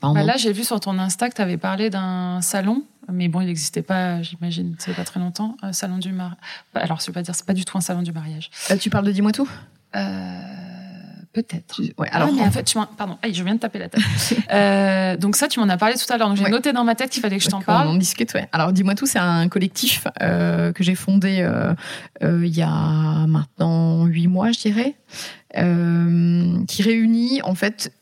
Bah 0.03 0.23
Là, 0.25 0.37
j'ai 0.37 0.53
vu 0.53 0.65
sur 0.65 0.81
ton 0.81 0.99
Insta 0.99 1.29
que 1.31 1.37
tu 1.37 1.43
avais 1.43 1.57
parlé 1.57 1.89
d'un 1.89 2.41
salon, 2.43 2.85
mais 3.11 3.29
bon, 3.29 3.41
il 3.41 3.47
n'existait 3.47 3.83
pas, 3.83 4.23
j'imagine, 4.23 4.75
c'est 4.79 4.95
pas 4.95 5.05
très 5.05 5.21
longtemps, 5.21 5.57
un 5.63 5.73
salon 5.73 5.99
du 5.99 6.13
mariage. 6.13 6.37
Alors, 6.75 7.01
je 7.01 7.07
vais 7.07 7.13
pas 7.13 7.23
dire, 7.23 7.35
c'est 7.35 7.47
pas 7.47 7.55
du 7.55 7.65
tout 7.65 7.79
un 7.79 7.81
salon 7.81 8.03
du 8.03 8.13
mariage. 8.13 8.51
Tu 8.81 8.91
parles 8.91 9.07
de 9.07 9.13
dis-moi 9.13 9.33
tout? 9.33 9.49
Euh, 9.95 10.76
Peut-être. 11.37 11.83
Ouais, 11.99 12.09
Alors, 12.13 12.29
alors 12.29 12.35
mais 12.35 12.41
en 12.47 12.51
fait, 12.51 12.63
tu 12.65 12.79
m'en- 12.79 12.87
pardon, 12.87 13.19
Aïe, 13.21 13.35
je 13.35 13.45
viens 13.45 13.55
de 13.57 13.61
taper 13.61 13.79
la 13.79 13.91
tête. 13.91 14.01
Euh, 14.53 15.17
donc 15.19 15.37
ça, 15.37 15.49
tu 15.49 15.61
m'en 15.61 15.69
as 15.69 15.77
parlé 15.77 15.95
tout 15.97 16.11
à 16.11 16.17
l'heure. 16.17 16.29
Donc 16.29 16.39
j'ai 16.39 16.45
Ouais. 16.45 16.51
noté 16.51 16.73
dans 16.73 16.83
ma 16.85 16.95
tête 16.95 17.11
qu'il 17.11 17.21
fallait 17.21 17.37
que 17.37 17.45
je 17.45 17.49
t'en 17.51 17.59
D'accord, 17.59 17.75
On 17.75 17.79
parle. 17.79 17.89
en 17.89 17.97
discute, 17.97 18.33
ouais. 18.33 18.49
Alors, 18.53 18.73
dis-moi 18.73 18.95
tout, 18.95 19.05
c'est 19.07 19.19
un 19.19 19.49
collectif 19.49 20.07
euh, 20.23 20.73
que 20.73 20.83
j'ai 20.83 20.95
fondé 20.95 21.41
euh, 21.43 21.75
il 22.23 22.57
y 22.57 22.63
a 22.63 23.27
maintenant 23.29 24.07
huit 24.07 24.29
mois, 24.29 24.51
je 24.53 24.61
dirais, 24.61 24.95
qui 25.55 26.83
réunit 26.83 27.43
en 27.43 27.55
fait 27.55 27.93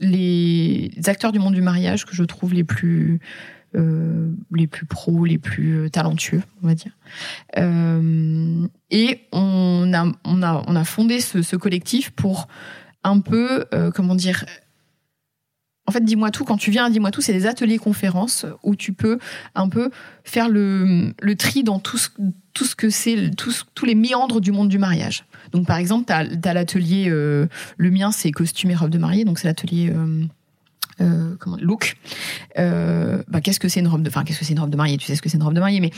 les 0.00 0.90
acteurs 1.06 1.32
du 1.32 1.38
monde 1.38 1.54
du 1.54 1.62
mariage 1.62 2.04
que 2.04 2.14
je 2.14 2.22
trouve 2.24 2.54
les 2.54 2.64
plus 2.64 3.18
euh, 3.76 4.30
les 4.52 4.68
plus 4.68 4.86
pros, 4.86 5.24
les 5.24 5.38
plus 5.38 5.90
talentueux, 5.90 6.42
on 6.62 6.68
va 6.68 6.74
dire. 6.76 6.92
Euh, 7.58 8.66
et 8.92 9.22
on 9.32 9.92
a, 9.92 10.06
on 10.24 10.42
a, 10.44 10.62
on 10.68 10.76
a 10.76 10.84
fondé 10.84 11.18
ce, 11.20 11.42
ce 11.42 11.56
collectif 11.56 12.10
pour 12.10 12.46
un 13.04 13.20
peu, 13.20 13.66
euh, 13.72 13.90
comment 13.90 14.14
dire, 14.14 14.44
en 15.86 15.92
fait, 15.92 16.04
dis-moi 16.04 16.30
tout, 16.30 16.44
quand 16.44 16.56
tu 16.56 16.70
viens 16.70 16.86
à 16.86 16.90
Dis-moi 16.90 17.10
tout, 17.10 17.20
c'est 17.20 17.34
des 17.34 17.46
ateliers 17.46 17.78
conférences 17.78 18.46
où 18.62 18.74
tu 18.74 18.92
peux 18.92 19.18
un 19.54 19.68
peu 19.68 19.90
faire 20.24 20.48
le, 20.48 21.12
le 21.20 21.36
tri 21.36 21.62
dans 21.62 21.78
tout 21.78 21.98
ce, 21.98 22.08
tout 22.54 22.64
ce 22.64 22.74
que 22.74 22.88
c'est, 22.90 23.30
tous 23.36 23.84
les 23.84 23.94
méandres 23.94 24.40
du 24.40 24.50
monde 24.50 24.68
du 24.68 24.78
mariage. 24.78 25.24
Donc, 25.52 25.66
par 25.66 25.76
exemple, 25.76 26.06
tu 26.06 26.12
as, 26.12 26.54
l'atelier, 26.54 27.06
euh, 27.08 27.46
le 27.76 27.90
mien, 27.90 28.10
c'est 28.10 28.30
costume 28.30 28.70
et 28.70 28.74
robe 28.74 28.90
de 28.90 28.98
mariée, 28.98 29.24
donc 29.24 29.38
c'est 29.38 29.46
l'atelier. 29.46 29.92
euh, 31.00 31.34
comment 31.40 31.56
look 31.60 31.96
bah, 32.56 33.40
qu'est-ce 33.42 33.58
que 33.58 33.68
c'est 33.68 33.80
une 33.80 33.88
robe 33.88 34.02
de 34.02 34.08
enfin 34.08 34.22
qu'est-ce 34.24 34.38
que 34.38 34.44
c'est 34.44 34.52
une 34.52 34.60
robe 34.60 34.70
de 34.70 34.76
mariée? 34.76 34.96
Tu 34.96 35.06
sais 35.06 35.16
ce 35.16 35.22
que 35.22 35.28
c'est 35.28 35.38
une 35.38 35.42
robe 35.42 35.54
de 35.54 35.60
mariée 35.60 35.80
mais 35.80 35.90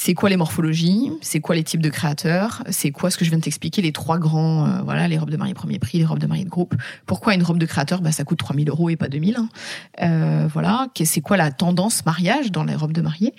c'est 0.00 0.14
quoi 0.14 0.30
les 0.30 0.36
morphologies? 0.36 1.10
C'est 1.22 1.40
quoi 1.40 1.56
les 1.56 1.64
types 1.64 1.82
de 1.82 1.88
créateurs? 1.88 2.62
C'est 2.70 2.92
quoi 2.92 3.10
ce 3.10 3.18
que 3.18 3.24
je 3.24 3.30
viens 3.30 3.38
de 3.38 3.42
t'expliquer? 3.42 3.82
Les 3.82 3.90
trois 3.90 4.18
grands, 4.18 4.64
euh, 4.64 4.82
voilà, 4.84 5.08
les 5.08 5.18
robes 5.18 5.30
de 5.30 5.36
mariée 5.36 5.54
premier 5.54 5.80
prix, 5.80 5.98
les 5.98 6.04
robes 6.04 6.20
de 6.20 6.28
mariée 6.28 6.44
de 6.44 6.48
groupe. 6.48 6.76
Pourquoi 7.04 7.34
une 7.34 7.42
robe 7.42 7.58
de 7.58 7.66
créateur 7.66 8.00
bah, 8.00 8.12
Ça 8.12 8.22
coûte 8.22 8.38
3000 8.38 8.68
euros 8.68 8.90
et 8.90 8.96
pas 8.96 9.08
2000. 9.08 9.36
Hein? 9.36 9.48
Euh, 10.02 10.48
voilà. 10.52 10.86
C'est 11.02 11.20
quoi 11.20 11.36
la 11.36 11.50
tendance 11.50 12.06
mariage 12.06 12.52
dans 12.52 12.62
les 12.62 12.76
robes 12.76 12.92
de 12.92 13.00
mariée? 13.00 13.34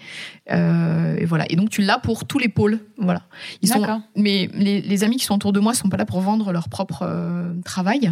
Euh, 0.51 1.16
Et 1.18 1.26
voilà. 1.26 1.49
Et 1.49 1.55
donc 1.55 1.70
tu 1.70 1.82
l'as 1.82 1.97
pour 1.97 2.26
tous 2.26 2.39
les 2.39 2.49
pôles. 2.49 2.82
Voilà. 2.97 3.22
Ils 3.62 3.70
sont, 3.70 3.80
D'accord. 3.80 4.01
mais 4.18 4.49
les, 4.53 4.82
les 4.82 5.03
amis 5.05 5.16
qui 5.16 5.24
sont 5.24 5.36
autour 5.36 5.53
de 5.53 5.62
moi 5.62 5.74
sont 5.74 5.88
pas 5.88 5.95
là 5.95 6.05
pour 6.05 6.20
vendre 6.20 6.51
leur 6.51 6.68
propre 6.68 7.03
euh, 7.03 7.53
travail. 7.64 8.12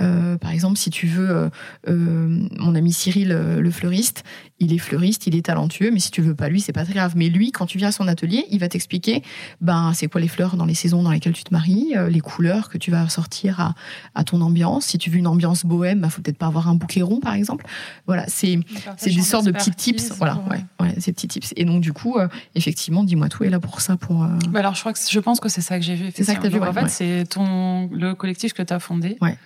Euh, 0.00 0.36
par 0.38 0.52
exemple, 0.52 0.76
si 0.78 0.90
tu 0.90 1.06
veux, 1.06 1.30
euh, 1.30 1.48
euh, 1.88 2.38
mon 2.58 2.74
ami 2.74 2.92
Cyril, 2.92 3.28
le 3.28 3.70
fleuriste, 3.70 4.24
il 4.60 4.72
est 4.72 4.78
fleuriste, 4.78 5.26
il 5.26 5.34
est 5.34 5.46
talentueux, 5.46 5.90
mais 5.90 6.00
si 6.00 6.10
tu 6.10 6.20
veux 6.20 6.34
pas 6.34 6.48
lui, 6.48 6.60
c'est 6.60 6.72
pas 6.72 6.84
très 6.84 6.92
grave. 6.94 7.14
Mais 7.16 7.28
lui, 7.28 7.50
quand 7.50 7.66
tu 7.66 7.78
viens 7.78 7.88
à 7.88 7.92
son 7.92 8.06
atelier, 8.08 8.44
il 8.50 8.58
va 8.60 8.68
t'expliquer, 8.68 9.22
ben, 9.60 9.92
c'est 9.94 10.06
quoi 10.06 10.20
les 10.20 10.28
fleurs 10.28 10.56
dans 10.56 10.66
les 10.66 10.74
saisons 10.74 11.02
dans 11.02 11.10
lesquelles 11.10 11.32
tu 11.32 11.44
te 11.44 11.52
maries, 11.52 11.94
les 12.10 12.20
couleurs 12.20 12.68
que 12.68 12.76
tu 12.78 12.90
vas 12.90 13.08
sortir 13.08 13.58
à, 13.60 13.74
à 14.14 14.22
ton 14.24 14.40
ambiance. 14.42 14.84
Si 14.86 14.98
tu 14.98 15.08
veux 15.10 15.16
une 15.16 15.26
ambiance 15.26 15.64
bohème, 15.64 16.00
bah, 16.00 16.10
faut 16.10 16.20
peut-être 16.22 16.36
pas 16.38 16.46
avoir 16.46 16.68
un 16.68 16.74
bouquet 16.74 17.02
rond, 17.02 17.20
par 17.20 17.34
exemple. 17.34 17.64
Voilà, 18.06 18.24
c'est, 18.28 18.58
c'est 18.98 19.10
des 19.10 19.22
sortes 19.22 19.46
de 19.46 19.50
petits 19.52 19.70
tips. 19.70 20.12
Voilà, 20.18 20.42
ouais, 20.50 20.64
ouais, 20.80 20.94
ces 20.98 21.12
petits 21.12 21.28
tips. 21.28 21.52
Et 21.56 21.64
donc, 21.64 21.80
du 21.80 21.92
coup, 21.92 22.18
euh, 22.18 22.28
effectivement, 22.54 23.02
dis-moi 23.02 23.28
tout 23.30 23.44
est 23.44 23.50
là 23.50 23.60
pour 23.60 23.80
ça, 23.80 23.96
pour. 23.96 24.24
euh, 24.24 24.28
Bah 24.50 24.58
alors, 24.60 24.74
je 24.74 24.80
crois 24.80 24.92
que 24.92 24.98
je 25.10 25.18
pense 25.20 25.40
que 25.40 25.48
c'est 25.48 25.62
ça 25.62 25.78
que 25.78 25.84
j'ai 25.84 25.94
vu. 25.94 26.10
C'est 26.14 26.24
ça 26.24 26.34
que 26.34 26.42
t'as 26.42 26.48
vu, 26.48 26.56
effectivement. 26.56 26.66
Donc, 26.66 26.74
ouais, 26.76 26.82
En 26.82 26.86
fait, 26.88 26.92
c'est 26.92 27.24
ton 27.28 27.88
le 27.92 28.14
collectif 28.14 28.52
que 28.52 28.62
tu 28.62 28.72
as 28.74 28.78
fondé. 28.78 29.16
ouais. 29.22 29.36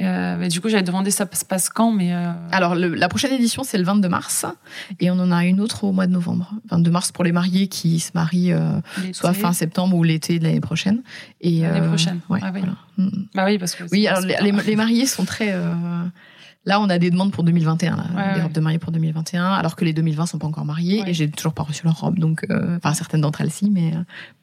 Euh, 0.00 0.36
mais 0.38 0.48
du 0.48 0.60
coup, 0.60 0.68
j'avais 0.68 0.82
demandé 0.82 1.10
ça 1.10 1.26
se 1.32 1.44
passe 1.44 1.68
quand, 1.68 1.90
mais 1.92 2.12
euh, 2.14 2.30
Alors, 2.52 2.74
le- 2.74 2.94
la 2.94 3.08
prochaine 3.08 3.32
édition, 3.32 3.62
c'est 3.64 3.78
le 3.78 3.84
22 3.84 4.08
mars. 4.08 4.44
Et 5.00 5.10
on 5.10 5.14
en 5.18 5.32
a 5.32 5.44
une 5.44 5.60
autre 5.60 5.84
au 5.84 5.92
mois 5.92 6.06
de 6.06 6.12
novembre. 6.12 6.52
22 6.70 6.90
mars 6.90 7.12
pour 7.12 7.24
les 7.24 7.32
mariés 7.32 7.68
qui 7.68 7.98
se 8.00 8.10
marient 8.14 8.52
euh, 8.52 8.80
soit 9.12 9.32
fin 9.32 9.52
septembre 9.52 9.96
ou 9.96 10.02
l'été 10.02 10.38
de 10.38 10.44
l'année 10.44 10.60
prochaine. 10.60 11.02
Et, 11.40 11.60
L'année 11.62 11.86
prochaine. 11.88 12.20
Ouais, 12.28 12.40
Ah 12.42 12.50
oui. 12.52 12.60
voilà. 12.60 12.76
Mm. 12.98 13.22
Bah 13.34 13.44
oui, 13.46 13.58
parce 13.58 13.74
que 13.74 13.84
Oui, 13.92 14.06
alors 14.06 14.22
les 14.22 14.76
mariés 14.76 15.06
sont 15.06 15.24
très. 15.24 15.54
Là, 16.66 16.80
on 16.80 16.88
a 16.90 16.98
des 16.98 17.10
demandes 17.10 17.30
pour 17.32 17.44
2021, 17.44 17.96
là, 17.96 18.04
Ouais, 18.16 18.34
des 18.34 18.42
robes 18.42 18.52
de 18.52 18.60
mariée 18.60 18.78
pour 18.80 18.90
2021, 18.92 19.44
alors 19.52 19.76
que 19.76 19.84
les 19.84 19.92
2020 19.92 20.26
sont 20.26 20.38
pas 20.38 20.48
encore 20.48 20.64
mariés 20.64 21.02
Ouais. 21.02 21.10
et 21.10 21.14
j'ai 21.14 21.30
toujours 21.30 21.54
pas 21.54 21.62
reçu 21.62 21.84
leur 21.84 21.98
robe. 22.00 22.18
Donc, 22.18 22.44
euh, 22.50 22.76
enfin, 22.78 22.92
certaines 22.92 23.20
d'entre 23.20 23.40
elles, 23.40 23.52
si, 23.52 23.70
mais, 23.70 23.94
euh, 23.94 24.00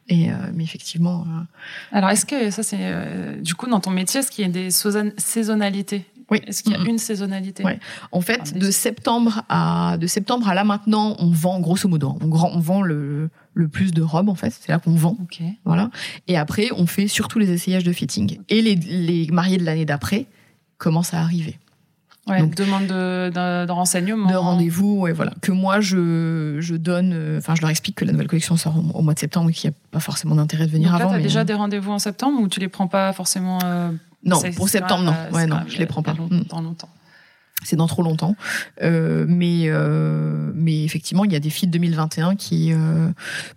et, 0.08 0.32
euh, 0.32 0.36
mais 0.54 0.64
effectivement. 0.64 1.26
euh, 1.28 1.42
Alors, 1.98 2.10
est-ce 2.12 2.26
que 2.26 2.50
ça, 2.50 2.64
c'est 2.64 3.42
du 3.42 3.56
coup 3.56 3.70
dans 3.70 3.80
ton 3.82 3.92
métier, 3.92 4.22
est-ce 4.22 4.32
qu'il 4.32 4.46
y 4.46 4.48
a 4.48 4.52
des 4.52 4.72
saison- 4.72 5.12
saisonnalités? 5.18 6.06
Oui. 6.32 6.40
Est-ce 6.48 6.64
qu'il 6.64 6.72
y 6.72 6.76
a 6.76 6.80
une 6.80 6.98
saisonnalité? 6.98 7.64
Ouais. 7.64 7.80
En 8.14 8.22
fait, 8.22 8.58
de 8.58 8.72
septembre 8.72 9.44
à 9.50 9.98
de 10.00 10.08
septembre 10.08 10.48
à 10.48 10.54
là 10.54 10.64
maintenant, 10.64 11.18
on 11.20 11.30
vend 11.30 11.60
grosso 11.60 11.90
modo, 11.90 12.10
hein, 12.12 12.18
on, 12.22 12.60
vend 12.60 12.82
le, 12.82 13.30
le 13.54 13.68
plus 13.68 13.92
de 13.92 14.02
robes 14.02 14.30
en 14.30 14.36
fait. 14.36 14.52
C'est 14.58 14.70
là 14.72 14.80
qu'on 14.80 14.96
vend, 14.96 15.18
Ok. 15.22 15.42
voilà. 15.66 15.92
Et 16.30 16.38
après, 16.38 16.70
on 16.78 16.86
fait 16.88 17.10
surtout 17.10 17.38
les 17.40 17.52
essayages 17.52 17.84
de 17.84 17.92
fitting. 17.92 18.40
Et 18.48 18.62
les, 18.62 18.76
les 18.76 19.28
mariés 19.32 19.58
de 19.58 19.66
l'année 19.66 19.86
d'après 19.86 20.26
commencent 20.78 21.14
à 21.14 21.20
arriver. 21.20 21.60
Ouais, 22.26 22.40
Donc- 22.40 22.56
demande 22.56 22.88
de, 22.88 23.30
de, 23.30 23.66
de 23.66 23.72
renseignements. 23.72 24.30
de 24.32 24.36
rendez-vous, 24.36 25.00
ouais, 25.02 25.12
voilà. 25.12 25.34
Que 25.42 25.52
moi 25.52 25.82
je, 25.82 26.58
je 26.62 26.76
donne, 26.76 27.12
euh, 27.14 27.38
enfin 27.40 27.54
je 27.54 27.60
leur 27.62 27.70
explique 27.70 27.96
que 27.98 28.06
la 28.06 28.14
nouvelle 28.14 28.28
collection 28.28 28.56
sort 28.56 28.78
au, 28.78 29.00
au 29.00 29.02
mois 29.02 29.14
de 29.14 29.20
septembre 29.20 29.50
et 29.50 29.54
qu'il 29.54 29.70
n'y 29.70 29.76
a 29.76 29.78
pas 29.92 30.00
forcément 30.00 30.36
d'intérêt 30.36 30.66
de 30.66 30.72
venir 30.72 30.90
Donc 30.92 31.00
là, 31.00 31.04
avant. 31.06 31.12
t'as 31.14 31.18
mais- 31.18 31.24
déjà 31.24 31.44
des 31.44 31.54
rendez-vous 31.54 31.92
en 31.92 32.00
septembre 32.00 32.40
ou 32.42 32.48
tu 32.48 32.62
les 32.62 32.70
prends 32.70 32.88
pas 32.88 33.12
forcément 33.12 33.60
euh, 33.66 33.92
Non, 34.24 34.40
pour 34.56 34.70
septembre 34.70 35.04
non, 35.04 35.16
ouais 35.38 35.48
non, 35.48 35.60
je 35.68 35.78
les 35.78 35.86
prends 35.86 36.02
pas. 36.02 36.14
dans 36.14 36.28
Mm. 36.28 36.30
longtemps, 36.38 36.62
longtemps. 36.62 36.90
C'est 37.66 37.76
dans 37.78 37.88
trop 37.88 38.04
longtemps, 38.04 38.36
Euh, 38.82 39.26
mais 39.28 39.64
euh, 39.68 40.52
mais 40.54 40.84
effectivement 40.84 41.24
il 41.24 41.32
y 41.32 41.36
a 41.36 41.40
des 41.40 41.50
filles 41.50 41.68
de 41.70 41.74
2021 41.74 42.36
qui 42.36 42.74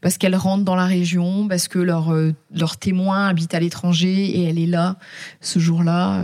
parce 0.01 0.17
qu'elles 0.17 0.37
rentrent 0.37 0.65
dans 0.65 0.77
la 0.77 0.85
région, 0.87 1.49
parce 1.49 1.67
que 1.69 1.79
leur 1.81 2.13
leur 2.55 2.77
témoin 2.77 3.27
habite 3.29 3.55
à 3.55 3.61
l'étranger 3.61 4.27
et 4.39 4.45
elle 4.49 4.59
est 4.61 4.67
là 4.67 4.97
ce 5.41 5.59
jour-là, 5.61 6.23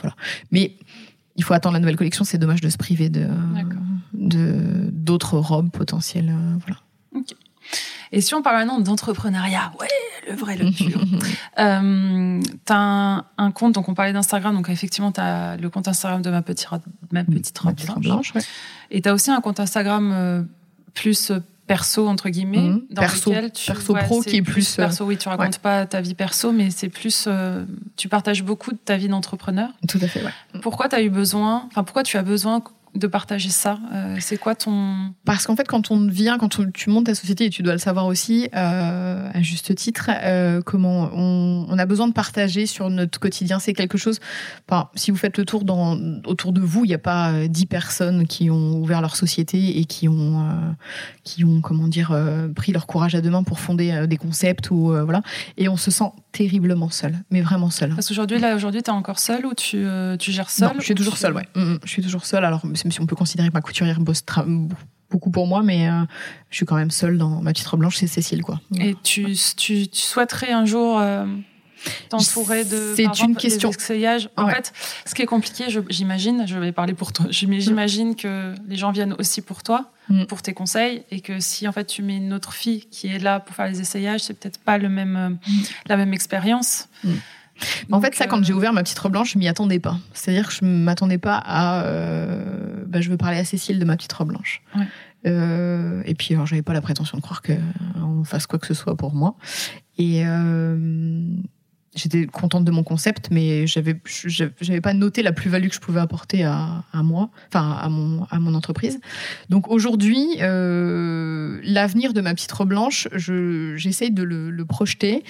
voilà. 0.00 0.14
Mais 0.52 0.72
il 1.36 1.44
faut 1.44 1.54
attendre 1.54 1.74
la 1.74 1.80
nouvelle 1.80 1.96
collection, 1.96 2.24
c'est 2.24 2.38
dommage 2.38 2.60
de 2.60 2.68
se 2.68 2.76
priver 2.76 3.08
de 3.08 3.28
d'autres 4.12 5.38
robes 5.38 5.70
potentielles, 5.70 6.30
euh, 6.30 6.58
voilà. 6.64 6.80
Et 8.12 8.20
si 8.20 8.34
on 8.34 8.42
parle 8.42 8.56
maintenant 8.58 8.78
d'entrepreneuriat, 8.78 9.72
ouais, 9.80 9.88
le 10.28 10.36
vrai, 10.36 10.56
le 10.56 10.70
pur. 10.70 11.00
euh, 11.58 12.40
t'as 12.64 12.76
un, 12.76 13.24
un 13.38 13.50
compte, 13.50 13.74
donc 13.74 13.88
on 13.88 13.94
parlait 13.94 14.12
d'Instagram, 14.12 14.54
donc 14.54 14.68
effectivement, 14.68 15.12
t'as 15.12 15.56
le 15.56 15.70
compte 15.70 15.88
Instagram 15.88 16.20
de 16.20 16.30
ma 16.30 16.42
petite 16.42 16.66
robe, 16.66 16.82
ma 17.10 17.24
petite 17.24 17.58
robe 17.58 17.70
Ma 17.70 17.74
petite 17.74 17.88
robe 17.90 18.02
blanche. 18.02 18.32
blanche, 18.32 18.34
ouais. 18.34 18.42
Et 18.90 19.00
t'as 19.00 19.14
aussi 19.14 19.30
un 19.30 19.40
compte 19.40 19.60
Instagram 19.60 20.12
euh, 20.12 20.42
plus 20.92 21.30
euh, 21.30 21.40
perso, 21.66 22.06
entre 22.08 22.28
guillemets, 22.28 22.58
Mhm. 22.58 22.82
dans 22.90 23.02
Perso. 23.02 23.30
lequel 23.30 23.52
tu, 23.52 23.66
Perso 23.66 23.94
pro 23.94 24.20
qui 24.22 24.36
est 24.36 24.42
plus, 24.42 24.78
euh, 24.78 24.82
Perso, 24.82 25.04
oui, 25.04 25.16
tu 25.16 25.28
racontes 25.28 25.58
pas 25.58 25.86
ta 25.86 26.00
vie 26.00 26.14
perso, 26.14 26.52
mais 26.52 26.70
c'est 26.70 26.88
plus. 26.88 27.24
euh, 27.28 27.64
tu 27.96 28.08
partages 28.08 28.42
beaucoup 28.42 28.72
de 28.72 28.78
ta 28.78 28.96
vie 28.96 29.08
d'entrepreneur. 29.08 29.68
Tout 29.88 29.98
à 30.02 30.08
fait, 30.08 30.22
ouais. 30.24 30.60
Pourquoi 30.60 30.88
tu 30.88 30.96
as 30.96 31.02
eu 31.02 31.10
besoin, 31.10 31.64
enfin, 31.68 31.84
pourquoi 31.84 32.02
tu 32.02 32.16
as 32.16 32.22
besoin 32.22 32.62
de 32.94 33.06
partager 33.06 33.48
ça 33.48 33.78
Euh, 33.94 34.16
C'est 34.20 34.36
quoi 34.36 34.54
ton. 34.54 35.12
Parce 35.24 35.46
qu'en 35.46 35.56
fait, 35.56 35.66
quand 35.66 35.90
on 35.90 36.06
vient, 36.08 36.36
quand 36.38 36.58
on- 36.58 36.70
tu 36.70 36.90
montes 36.90 37.06
ta 37.06 37.14
société, 37.14 37.46
et 37.46 37.50
tu 37.50 37.62
dois 37.62 37.72
le 37.72 37.78
savoir 37.78 38.06
aussi, 38.06 38.48
euh, 38.54 39.30
à 39.32 39.42
juste 39.42 39.74
titre, 39.74 40.10
euh, 40.10 40.60
comment 40.62 41.10
on, 41.14 41.66
on 41.68 41.78
a 41.78 41.86
besoin 41.86 42.06
de 42.08 42.12
partager 42.12 42.66
sur 42.66 42.90
notre 42.90 43.18
quotidien. 43.18 43.58
C'est 43.58 43.72
quelque 43.72 43.96
chose. 43.98 44.20
Enfin, 44.68 44.88
si 44.94 45.10
vous 45.10 45.16
faites 45.16 45.38
le 45.38 45.44
tour 45.44 45.64
dans, 45.64 45.98
autour 46.26 46.52
de 46.52 46.60
vous, 46.60 46.84
il 46.84 46.88
n'y 46.88 46.94
a 46.94 46.98
pas 46.98 47.48
dix 47.48 47.66
personnes 47.66 48.26
qui 48.26 48.50
ont 48.50 48.76
ouvert 48.80 49.00
leur 49.00 49.16
société 49.16 49.78
et 49.78 49.84
qui 49.86 50.08
ont, 50.08 50.46
qui 51.24 51.44
ont, 51.44 51.60
comment 51.60 51.88
dire, 51.88 52.14
pris 52.54 52.72
leur 52.72 52.86
courage 52.86 53.14
à 53.14 53.20
deux 53.20 53.30
mains 53.30 53.42
pour 53.42 53.58
fonder 53.60 54.06
des 54.06 54.16
concepts 54.16 54.70
ou 54.70 54.92
voilà. 55.04 55.22
Et 55.56 55.68
on 55.68 55.76
se 55.76 55.90
sent 55.90 56.10
terriblement 56.32 56.90
seul, 56.90 57.14
mais 57.30 57.40
vraiment 57.42 57.70
seul. 57.70 57.94
Parce 57.94 58.08
qu'aujourd'hui, 58.08 58.38
là, 58.38 58.54
aujourd'hui, 58.54 58.82
tu 58.82 58.90
es 58.90 58.92
encore 58.94 59.18
seule 59.18 59.44
ou 59.46 59.54
tu, 59.54 59.84
tu 60.18 60.32
gères 60.32 60.50
seule 60.50 60.68
Non, 60.68 60.74
je 60.78 60.84
suis 60.84 60.92
ou 60.92 60.96
toujours 60.96 61.14
tu- 61.14 61.20
seule, 61.20 61.34
ouais. 61.34 61.46
Mm, 61.54 61.60
mm, 61.74 61.78
je 61.84 61.88
suis 61.90 62.02
toujours 62.02 62.24
seule. 62.24 62.44
Alors, 62.44 62.62
même 62.84 62.92
si 62.92 63.00
on 63.00 63.06
peut 63.06 63.16
considérer 63.16 63.48
que 63.48 63.54
ma 63.54 63.60
couturière 63.60 64.00
bosse 64.00 64.22
beaucoup 65.10 65.30
pour 65.30 65.46
moi, 65.46 65.62
mais 65.62 65.88
euh, 65.88 66.02
je 66.50 66.56
suis 66.56 66.66
quand 66.66 66.76
même 66.76 66.90
seule 66.90 67.18
dans 67.18 67.42
ma 67.42 67.52
petite 67.52 67.66
robe 67.66 67.80
blanche, 67.80 67.96
c'est 67.96 68.06
Cécile, 68.06 68.42
quoi. 68.42 68.60
Et 68.78 68.96
tu, 69.02 69.26
tu, 69.56 69.88
tu 69.88 70.00
souhaiterais 70.00 70.52
un 70.52 70.64
jour 70.64 70.98
euh, 71.00 71.26
t'entourer 72.08 72.64
de. 72.64 72.94
C'est 72.96 73.04
une 73.04 73.10
exemple, 73.10 73.34
des 73.34 73.40
question. 73.40 73.70
essayages 73.70 74.28
En 74.36 74.46
Ouais. 74.46 74.54
fait, 74.54 74.72
ce 75.04 75.14
qui 75.14 75.22
est 75.22 75.26
compliqué, 75.26 75.64
je- 75.68 75.80
j'imagine, 75.90 76.46
je 76.46 76.58
vais 76.58 76.72
parler 76.72 76.94
pour 76.94 77.12
toi, 77.12 77.26
mais 77.48 77.60
j'imagine 77.60 78.16
que 78.16 78.54
les 78.68 78.76
gens 78.76 78.90
viennent 78.92 79.14
aussi 79.18 79.42
pour 79.42 79.62
toi, 79.62 79.90
Mm. 80.08 80.24
pour 80.24 80.42
tes 80.42 80.54
conseils, 80.54 81.04
et 81.10 81.20
que 81.20 81.40
si 81.40 81.68
en 81.68 81.72
fait 81.72 81.84
tu 81.84 82.02
mets 82.02 82.16
une 82.16 82.32
autre 82.32 82.52
fille 82.52 82.86
qui 82.90 83.08
est 83.08 83.18
là 83.18 83.38
pour 83.40 83.54
faire 83.54 83.66
les 83.68 83.80
essayages, 83.80 84.20
c'est 84.22 84.34
peut-être 84.34 84.58
pas 84.58 84.78
le 84.78 84.88
même, 84.88 85.16
euh, 85.16 85.30
la 85.86 85.96
même 85.96 86.12
expérience. 86.14 86.88
Mm. 87.04 87.10
En 87.90 88.00
fait, 88.00 88.14
ça, 88.14 88.26
quand 88.26 88.42
j'ai 88.44 88.52
ouvert 88.52 88.72
ma 88.72 88.82
petite 88.82 88.98
robe 88.98 89.12
blanche, 89.12 89.32
je 89.32 89.38
m'y 89.38 89.48
attendais 89.48 89.80
pas. 89.80 89.98
C'est-à-dire 90.12 90.48
que 90.48 90.54
je 90.54 90.64
m'attendais 90.64 91.18
pas 91.18 91.42
à. 91.44 91.84
bah, 92.86 93.00
je 93.00 93.10
veux 93.10 93.16
parler 93.16 93.38
à 93.38 93.44
Cécile 93.44 93.78
de 93.78 93.84
ma 93.84 93.96
petite 93.96 94.12
robe 94.12 94.28
blanche. 94.28 94.62
Ouais. 94.76 94.86
Euh, 95.26 96.02
et 96.04 96.14
puis, 96.14 96.34
alors, 96.34 96.46
j'avais 96.46 96.62
pas 96.62 96.72
la 96.72 96.80
prétention 96.80 97.16
de 97.18 97.22
croire 97.22 97.42
qu'on 97.42 98.24
fasse 98.24 98.46
quoi 98.46 98.58
que 98.58 98.66
ce 98.66 98.74
soit 98.74 98.96
pour 98.96 99.14
moi. 99.14 99.36
Et 99.98 100.26
euh, 100.26 101.36
j'étais 101.94 102.26
contente 102.26 102.64
de 102.64 102.70
mon 102.70 102.82
concept, 102.82 103.28
mais 103.30 103.66
j'avais, 103.66 104.00
j'avais 104.26 104.80
pas 104.80 104.94
noté 104.94 105.22
la 105.22 105.32
plus-value 105.32 105.68
que 105.68 105.74
je 105.74 105.80
pouvais 105.80 106.00
apporter 106.00 106.44
à, 106.44 106.84
à 106.92 107.02
moi, 107.02 107.30
enfin 107.48 107.76
à 107.80 107.88
mon, 107.88 108.24
à 108.30 108.38
mon 108.38 108.54
entreprise. 108.54 109.00
Donc 109.48 109.68
aujourd'hui, 109.68 110.36
euh, 110.40 111.60
l'avenir 111.62 112.12
de 112.14 112.20
ma 112.20 112.34
petite 112.34 112.52
robe 112.52 112.70
blanche, 112.70 113.08
je, 113.12 113.76
j'essaye 113.76 114.10
de 114.10 114.22
le, 114.22 114.50
le 114.50 114.64
projeter, 114.64 115.22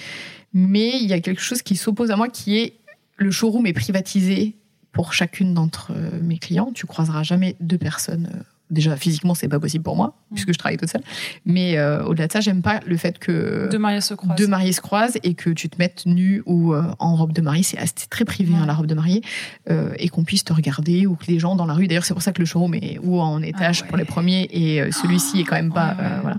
mais 0.53 1.01
il 1.01 1.07
y 1.07 1.13
a 1.13 1.19
quelque 1.19 1.41
chose 1.41 1.61
qui 1.61 1.75
s'oppose 1.75 2.11
à 2.11 2.15
moi, 2.15 2.29
qui 2.29 2.57
est 2.57 2.73
le 3.17 3.31
showroom 3.31 3.65
est 3.67 3.73
privatisé 3.73 4.55
pour 4.91 5.13
chacune 5.13 5.53
d'entre 5.53 5.91
mes 6.21 6.37
clients. 6.37 6.71
Tu 6.73 6.85
croiseras 6.85 7.23
jamais 7.23 7.55
deux 7.59 7.77
personnes 7.77 8.43
déjà 8.71 8.95
physiquement 8.95 9.33
c'est 9.33 9.47
pas 9.47 9.59
possible 9.59 9.83
pour 9.83 9.95
moi 9.95 10.15
puisque 10.33 10.51
je 10.51 10.57
travaille 10.57 10.77
toute 10.77 10.89
seule. 10.89 11.03
Mais 11.45 11.77
euh, 11.77 12.03
au-delà 12.05 12.27
de 12.27 12.31
ça 12.31 12.41
j'aime 12.41 12.61
pas 12.61 12.79
le 12.85 12.97
fait 12.97 13.19
que 13.19 13.69
deux 13.69 13.77
mariés 13.77 14.01
se 14.01 14.13
croisent 14.15 14.35
deux 14.35 14.47
mariés 14.47 14.71
se 14.71 14.81
croisent 14.81 15.17
et 15.23 15.35
que 15.35 15.51
tu 15.51 15.69
te 15.69 15.77
mettes 15.77 16.03
nu 16.05 16.41
ou 16.45 16.73
euh, 16.73 16.83
en 16.99 17.15
robe 17.15 17.33
de 17.33 17.41
mariée. 17.41 17.63
C'est 17.63 18.09
très 18.09 18.25
privé 18.25 18.53
hein, 18.55 18.65
la 18.65 18.73
robe 18.73 18.87
de 18.87 18.95
mariée. 18.95 19.21
Euh, 19.69 19.93
et 19.97 20.09
qu'on 20.09 20.23
puisse 20.23 20.43
te 20.43 20.53
regarder 20.53 21.05
ou 21.05 21.15
que 21.15 21.25
les 21.27 21.39
gens 21.39 21.55
dans 21.55 21.65
la 21.65 21.73
rue 21.73 21.87
d'ailleurs 21.87 22.05
c'est 22.05 22.13
pour 22.13 22.23
ça 22.23 22.31
que 22.31 22.39
le 22.39 22.45
showroom 22.45 22.73
est 22.73 22.99
ou 23.03 23.19
en 23.19 23.41
étage 23.41 23.79
Ah 23.81 23.83
ouais. 23.83 23.89
pour 23.89 23.97
les 23.97 24.05
premiers 24.05 24.49
et 24.51 24.91
celui-ci 24.91 25.41
est 25.41 25.43
quand 25.43 25.55
même 25.55 25.71
pas 25.71 25.93
Ouais, 25.93 26.03
ouais. 26.03 26.19
voilà. 26.21 26.37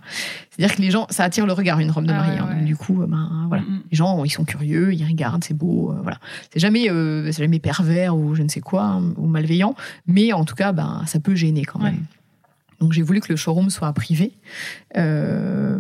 C'est-à-dire 0.51 0.77
que 0.77 0.83
les 0.83 0.91
gens 0.91 1.07
ça 1.11 1.25
attire 1.25 1.47
le 1.47 1.53
regard 1.53 1.79
une 1.79 1.91
robe 1.91 2.07
de 2.07 2.13
Ah 2.13 2.17
mariée 2.17 2.41
ouais, 2.41 2.49
hein. 2.51 2.55
Donc, 2.57 2.65
du 2.65 2.77
coup 2.77 3.05
ben 3.07 3.47
voilà. 3.49 3.63
Mm, 3.63 3.67
mm. 3.67 3.83
les 3.91 3.97
gens 3.97 4.25
ils 4.25 4.31
sont 4.31 4.45
curieux 4.45 4.93
ils 4.93 5.05
regardent 5.05 5.45
c'est 5.45 5.55
beau 5.55 5.95
voilà. 6.03 6.19
C'est 6.53 6.61
jamais 6.61 6.89
c'est 7.31 7.43
jamais 7.43 7.59
pervers 7.61 8.17
ou 8.17 8.35
je 8.35 8.43
ne 8.43 8.49
sais 8.49 8.61
quoi 8.61 8.85
hein, 8.85 9.13
ou 9.17 9.27
malveillant. 9.27 9.75
Mais 10.07 10.33
en 10.33 10.45
tout 10.45 10.55
cas 10.55 10.73
ben 10.73 11.03
ça 11.07 11.21
peut 11.21 11.35
gêner 11.35 11.65
quand 11.65 11.79
même 11.79 12.05
donc 12.81 12.93
j'ai 12.93 13.03
voulu 13.03 13.21
que 13.21 13.31
le 13.33 13.37
showroom 13.37 13.71
soit 13.71 13.93
privé. 13.93 14.33
Euh, 14.97 15.79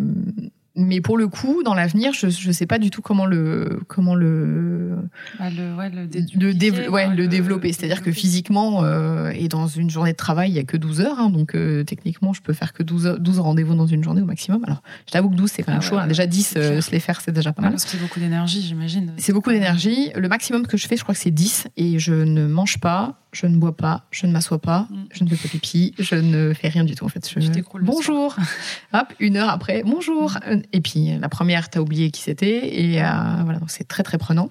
mais 0.76 1.00
pour 1.00 1.16
le 1.16 1.28
coup, 1.28 1.62
dans 1.62 1.72
l'avenir, 1.74 2.12
je 2.14 2.26
ne 2.26 2.52
sais 2.52 2.66
pas 2.66 2.80
du 2.80 2.90
tout 2.90 3.00
comment 3.00 3.26
le 3.26 3.80
comment 3.86 4.16
le 4.16 4.96
Bah, 5.38 5.44
le, 5.48 5.72
ouais, 5.76 5.88
le, 5.88 6.00
le, 6.00 6.06
dédupliquer, 6.08 6.52
dév- 6.54 6.88
ouais, 6.88 7.04
quoi, 7.04 7.14
le 7.14 7.28
développer. 7.28 7.72
C'est-à-dire 7.72 8.02
que 8.02 8.10
physiquement 8.10 8.82
euh, 8.82 9.30
et 9.36 9.46
dans 9.46 9.68
une 9.68 9.88
journée 9.88 10.10
de 10.10 10.16
travail, 10.16 10.50
il 10.50 10.54
y 10.56 10.58
a 10.58 10.64
que 10.64 10.76
12 10.76 11.00
heures. 11.00 11.20
hein, 11.20 11.30
donc 11.30 11.54
euh, 11.54 11.84
techniquement, 11.84 12.32
je 12.32 12.42
peux 12.42 12.52
faire 12.54 12.72
que 12.72 12.82
12, 12.82 13.06
heures- 13.06 13.20
12 13.20 13.38
rendez-vous 13.38 13.76
dans 13.76 13.86
une 13.86 14.02
journée 14.02 14.20
au 14.22 14.24
maximum. 14.24 14.64
Alors, 14.66 14.82
je 15.06 15.12
t'avoue 15.12 15.30
que 15.30 15.36
12, 15.36 15.48
c'est 15.48 15.62
quand 15.62 15.70
même 15.70 15.80
Ah 15.80 15.84
ouais, 15.84 15.90
chaud. 15.90 15.98
hein. 15.98 16.08
Déjà 16.08 16.26
10, 16.26 16.42
c'est 16.44 16.58
euh, 16.58 16.68
clair. 16.70 16.82
se 16.82 16.90
les 16.90 16.98
faire, 17.00 17.20
c'est 17.20 17.30
déjà 17.30 17.52
pas 17.52 17.62
mal. 17.62 17.70
parce 17.70 17.84
que 17.84 17.90
c'est 17.90 18.00
beaucoup 18.02 18.18
d'énergie, 18.18 18.60
j'imagine. 18.60 19.12
C'est 19.16 19.32
beaucoup 19.32 19.50
d'énergie. 19.52 20.10
Le 20.16 20.28
maximum 20.28 20.66
que 20.66 20.76
je 20.76 20.88
fais, 20.88 20.96
je 20.96 21.04
crois 21.04 21.14
que 21.14 21.20
c'est 21.20 21.30
10. 21.30 21.68
Et 21.76 22.00
je 22.00 22.14
ne 22.14 22.48
mange 22.48 22.80
pas, 22.80 23.20
je 23.34 23.46
ne 23.46 23.56
bois 23.56 23.76
pas, 23.76 24.04
je 24.10 24.26
ne 24.26 24.32
m'assois 24.32 24.60
pas, 24.60 24.86
Mm. 24.90 24.96
je 25.12 25.24
ne 25.24 25.28
fais 25.28 25.36
pas 25.36 25.48
pipi, 25.48 25.94
je 25.98 26.14
ne 26.14 26.54
fais 26.54 26.68
rien 26.68 26.84
du 26.84 26.94
tout. 26.94 27.04
En 27.04 27.08
fait, 27.08 27.28
je... 27.28 27.38
Le 27.40 27.82
Bonjour. 27.82 28.36
Hop, 28.94 29.12
une 29.20 29.36
heure 29.36 29.48
après, 29.50 29.82
bonjour. 29.84 30.38
Et 30.72 30.80
puis 30.80 31.18
la 31.18 31.28
première, 31.28 31.68
t'as 31.68 31.80
oublié 31.80 32.10
qui 32.10 32.22
c'était. 32.22 32.80
Et 32.80 33.02
euh, 33.02 33.06
voilà, 33.44 33.58
donc 33.58 33.70
c'est 33.70 33.84
très 33.88 34.02
très 34.02 34.18
prenant. 34.18 34.48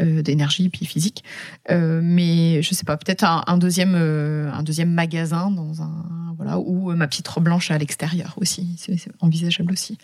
Euh, 0.00 0.22
d'énergie 0.22 0.68
puis 0.68 0.86
physique 0.86 1.22
Euh, 1.70 2.00
mais 2.02 2.62
je 2.62 2.74
sais 2.74 2.84
pas 2.84 2.96
peut-être 2.96 3.24
un, 3.24 3.42
un 3.46 3.56
deuxième 3.58 3.94
euh, 3.94 4.50
un 4.52 4.62
deuxième 4.62 4.92
magasin 4.92 5.50
dans 5.50 5.82
un 5.82 5.92
voilà 6.36 6.58
ou 6.58 6.90
euh, 6.90 6.96
ma 6.96 7.06
petite 7.06 7.28
robe 7.28 7.44
blanche 7.44 7.70
à 7.70 7.78
l'extérieur 7.78 8.34
aussi 8.38 8.74
c'est 8.76 8.96
envisageable 9.20 9.72
aussi 9.72 9.98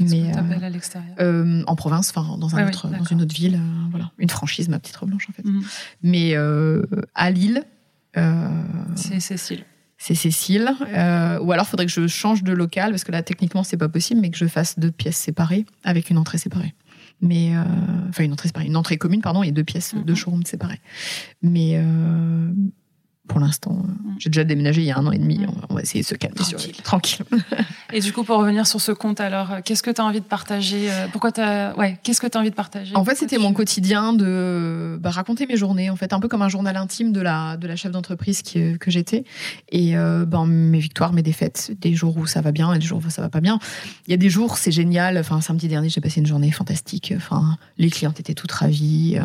mais 0.00 0.30
à 0.32 0.70
l'extérieur? 0.70 1.16
en 1.66 1.74
province, 1.76 2.10
enfin 2.14 2.36
dans, 2.38 2.54
un 2.54 2.62
Ouais, 2.62 2.68
autre, 2.68 2.82
oui, 2.86 2.92
dans 2.92 2.98
d'accord. 2.98 3.12
une 3.12 3.22
autre 3.22 3.34
ville, 3.34 3.58
voilà, 3.90 4.10
une 4.18 4.30
franchise, 4.30 4.68
ma 4.68 4.78
petite 4.78 4.96
robe 4.96 5.08
blanche 5.10 5.26
en 5.28 5.32
fait. 5.32 5.44
Mhm. 5.44 5.62
Mais 6.02 6.34
à 7.14 7.30
Lille, 7.30 7.64
C'est 8.94 9.20
Cécile. 9.20 9.64
c'est 9.98 10.14
Cécile. 10.14 10.70
Euh, 10.88 11.38
ou 11.40 11.52
alors 11.52 11.66
faudrait 11.66 11.86
que 11.86 11.92
je 11.92 12.06
change 12.06 12.42
de 12.42 12.52
local 12.52 12.90
parce 12.90 13.04
que 13.04 13.12
là 13.12 13.22
techniquement 13.22 13.62
c'est 13.64 13.76
pas 13.76 13.88
possible, 13.88 14.20
mais 14.20 14.30
que 14.30 14.36
je 14.38 14.46
fasse 14.46 14.78
deux 14.78 14.90
pièces 14.90 15.16
séparées 15.16 15.64
avec 15.84 16.10
une 16.10 16.18
entrée 16.18 16.38
séparée. 16.38 16.74
Mais 17.22 17.54
euh, 17.56 17.62
enfin 18.08 18.24
une 18.24 18.32
entrée 18.32 18.50
une 18.66 18.76
entrée 18.76 18.98
commune 18.98 19.20
pardon, 19.22 19.42
et 19.42 19.52
deux 19.52 19.64
pièces, 19.64 19.94
Mhm. 19.94 20.02
deux 20.04 20.14
showrooms 20.14 20.44
séparés. 20.44 20.80
Mais 21.40 21.74
euh, 21.76 22.52
pour 23.28 23.38
l'instant, 23.40 23.72
euh, 23.78 23.86
Mhm. 23.88 24.14
j'ai 24.18 24.30
déjà 24.30 24.44
déménagé 24.44 24.82
il 24.82 24.86
y 24.86 24.90
a 24.90 24.98
un 24.98 25.06
an 25.06 25.12
et 25.12 25.18
demi. 25.18 25.38
Mhm. 25.38 25.46
On, 25.70 25.74
va, 25.74 25.80
essayer 25.82 26.02
de 26.02 26.06
se 26.06 26.14
calmer 26.16 26.42
sur 26.42 26.58
Tranquille. 26.58 26.76
tranquille. 26.82 27.24
Et 27.92 28.00
du 28.00 28.12
coup, 28.12 28.24
pour 28.24 28.38
revenir 28.38 28.66
sur 28.66 28.80
ce 28.80 28.90
compte, 28.92 29.20
alors, 29.20 29.52
euh, 29.52 29.60
qu'est-ce 29.64 29.82
que 29.82 29.90
tu 29.90 30.00
as 30.00 30.04
envie 30.04 30.20
de 30.20 30.24
partager 30.26 30.90
euh, 30.90 31.06
Pourquoi 31.12 31.30
ouais, 31.78 31.98
qu'est-ce 32.02 32.20
que 32.20 32.26
tu 32.26 32.36
as 32.36 32.40
envie 32.40 32.50
de 32.50 32.54
partager 32.54 32.94
En 32.96 33.04
fait, 33.04 33.14
c'était 33.14 33.36
tu- 33.36 33.42
mon 33.42 33.52
quotidien 33.52 34.12
de 34.12 34.98
bah, 35.00 35.10
raconter 35.10 35.46
mes 35.46 35.56
journées, 35.56 35.88
en 35.90 35.96
fait, 35.96 36.12
un 36.12 36.20
peu 36.20 36.28
comme 36.28 36.42
un 36.42 36.48
journal 36.48 36.76
intime 36.76 37.12
de 37.12 37.20
la, 37.20 37.56
de 37.56 37.66
la 37.66 37.76
chef 37.76 37.92
d'entreprise 37.92 38.42
que 38.42 38.90
j'étais. 38.90 39.24
Et 39.70 39.96
euh, 39.96 40.24
ben, 40.26 40.44
mes 40.46 40.78
victoires, 40.80 41.12
mes 41.12 41.22
défaites, 41.22 41.70
des 41.80 41.94
jours 41.94 42.16
où 42.16 42.26
ça 42.26 42.40
va 42.40 42.50
bien 42.52 42.72
et 42.74 42.78
des 42.78 42.84
jours 42.86 43.00
où 43.06 43.10
ça 43.10 43.22
va 43.22 43.28
pas 43.28 43.40
bien. 43.40 43.58
Il 44.06 44.10
y 44.10 44.14
a 44.14 44.18
des 44.18 44.30
jours, 44.30 44.58
c'est 44.58 44.72
génial. 44.72 45.16
Enfin, 45.18 45.40
samedi 45.40 45.68
dernier, 45.68 45.88
j'ai 45.88 46.00
passé 46.00 46.20
une 46.20 46.26
journée 46.26 46.50
fantastique. 46.50 47.12
Enfin, 47.16 47.56
les 47.78 47.88
clientes 47.90 48.18
étaient 48.20 48.34
toutes 48.34 48.52
ravies. 48.52 49.18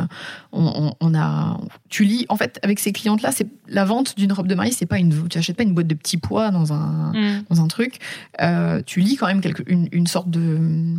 On, 0.51 0.65
on- 0.65 0.93
on 0.99 1.15
a, 1.15 1.59
tu 1.89 2.03
lis, 2.03 2.25
en 2.29 2.35
fait, 2.37 2.59
avec 2.63 2.79
ces 2.79 2.91
clientes-là, 2.93 3.31
c'est 3.31 3.47
la 3.67 3.85
vente 3.87 4.15
d'une 4.17 4.31
robe 4.31 4.47
de 4.47 4.53
mariée, 4.55 4.71
c'est 4.71 4.85
pas 4.85 4.99
une, 4.99 5.27
tu 5.27 5.37
achètes 5.37 5.57
pas 5.57 5.63
une 5.63 5.73
boîte 5.73 5.87
de 5.87 5.95
petits 5.95 6.17
pois 6.17 6.51
dans 6.51 6.73
un, 6.73 7.11
Mm. 7.13 7.43
dans 7.49 7.61
un 7.61 7.67
truc, 7.67 7.99
euh, 8.41 8.81
tu 8.85 8.99
lis 8.99 9.15
quand 9.15 9.27
même 9.27 9.41
quelque, 9.41 9.63
une, 9.65 9.87
une 9.91 10.05
sorte 10.07 10.29
de, 10.29 10.95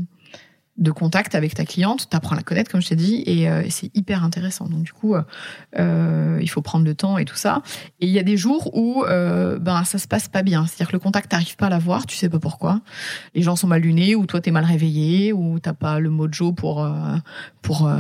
de 0.79 0.91
contact 0.93 1.35
avec 1.35 1.55
ta 1.55 1.65
cliente, 1.65 2.09
tu 2.09 2.17
apprends 2.17 2.35
à 2.35 2.37
la 2.37 2.43
connaître, 2.43 2.71
comme 2.71 2.81
je 2.81 2.89
t'ai 2.89 2.97
dit, 2.97 3.23
et, 3.27 3.51
euh, 3.51 3.63
et 3.63 3.71
c'est 3.71 3.95
hyper 3.97 4.23
intéressant. 4.23 4.67
Donc, 4.69 4.85
du 4.85 4.93
coup, 4.93 5.15
euh, 5.15 5.23
euh, 5.79 6.39
il 6.41 6.49
faut 6.49 6.63
prendre 6.63 6.85
le 6.85 6.95
temps 6.95 7.19
et 7.19 7.25
tout 7.25 7.37
ça. 7.37 7.63
Et 8.01 8.07
il 8.07 8.13
y 8.13 8.19
a 8.19 8.23
des 8.23 8.37
jours 8.37 8.75
où 8.77 9.05
euh, 9.05 9.59
ben, 9.59 9.83
ça 9.85 9.99
se 9.99 10.07
passe 10.07 10.29
pas 10.29 10.43
bien. 10.43 10.67
C'est-à-dire 10.67 10.89
que 10.89 10.93
le 10.93 11.01
contact, 11.01 11.31
t'arrives 11.31 11.57
pas 11.57 11.67
à 11.67 11.71
l'avoir, 11.71 12.07
tu 12.07 12.17
sais 12.17 12.29
pas 12.29 12.39
pourquoi. 12.39 12.81
Les 13.35 13.43
gens 13.43 13.57
sont 13.57 13.67
mal 13.67 13.83
lunés, 13.83 14.15
ou 14.15 14.25
toi, 14.25 14.41
t'es 14.41 14.53
mal 14.53 14.65
réveillé, 14.65 15.33
ou 15.33 15.59
t'as 15.59 15.75
pas 15.75 15.99
le 15.99 16.11
mojo 16.11 16.53
pour, 16.53 16.89
pour, 17.61 17.91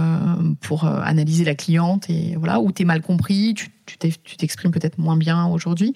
pour 0.60 0.84
analyser 0.84 1.44
la 1.44 1.56
cliente, 1.56 2.08
et 2.08 2.36
voilà, 2.36 2.60
ou 2.60 2.70
t'es 2.70 2.84
mal 2.84 3.02
compris, 3.02 3.54
tu 3.54 3.70
tu 3.88 3.96
tu 4.22 4.36
t'exprimes 4.36 4.70
peut-être 4.70 4.98
moins 4.98 5.16
bien 5.16 5.46
aujourd'hui. 5.46 5.94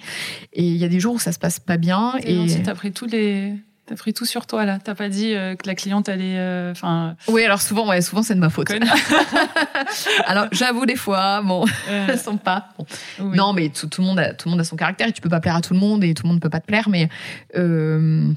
Et 0.52 0.66
il 0.66 0.76
y 0.76 0.84
a 0.84 0.88
des 0.88 0.98
jours 0.98 1.14
où 1.14 1.18
ça 1.18 1.30
se 1.30 1.38
passe 1.38 1.60
pas 1.60 1.76
bien. 1.76 2.14
Et 2.24 2.32
Et, 2.32 2.38
ensuite, 2.38 2.64
t'as 2.64 2.74
pris 2.74 2.92
tous 2.92 3.06
les. 3.06 3.54
T'as 3.86 3.96
pris 3.96 4.14
tout 4.14 4.24
sur 4.24 4.46
toi 4.46 4.64
là. 4.64 4.78
T'as 4.82 4.94
pas 4.94 5.08
dit 5.08 5.34
euh, 5.34 5.56
que 5.56 5.66
la 5.66 5.74
cliente 5.74 6.08
allait. 6.08 6.38
euh, 6.38 6.70
Enfin. 6.70 7.16
Oui, 7.28 7.42
alors 7.44 7.60
souvent, 7.60 7.88
ouais, 7.88 8.00
souvent 8.00 8.22
c'est 8.22 8.34
de 8.34 8.40
ma 8.40 8.48
faute. 8.48 8.68
alors 10.26 10.46
j'avoue 10.52 10.86
des 10.86 10.96
fois, 10.96 11.42
bon, 11.42 11.64
Euh, 11.88 12.06
elles 12.10 12.18
sont 12.18 12.36
pas. 12.36 12.68
bon. 12.78 12.86
oui. 13.20 13.36
Non, 13.36 13.52
mais 13.52 13.68
tout, 13.70 13.86
tout 13.88 14.00
le 14.00 14.06
monde 14.06 14.18
a, 14.20 14.34
tout 14.34 14.48
le 14.48 14.52
monde 14.52 14.60
a 14.60 14.64
son 14.64 14.76
caractère 14.76 15.08
et 15.08 15.12
tu 15.12 15.20
peux 15.20 15.28
pas 15.28 15.40
plaire 15.40 15.56
à 15.56 15.60
tout 15.60 15.74
le 15.74 15.80
monde 15.80 16.04
et 16.04 16.14
tout 16.14 16.22
le 16.24 16.28
monde 16.30 16.40
peut 16.40 16.48
pas 16.50 16.60
te 16.60 16.66
plaire, 16.66 16.88
mais 16.88 17.08
euh, 17.56 18.32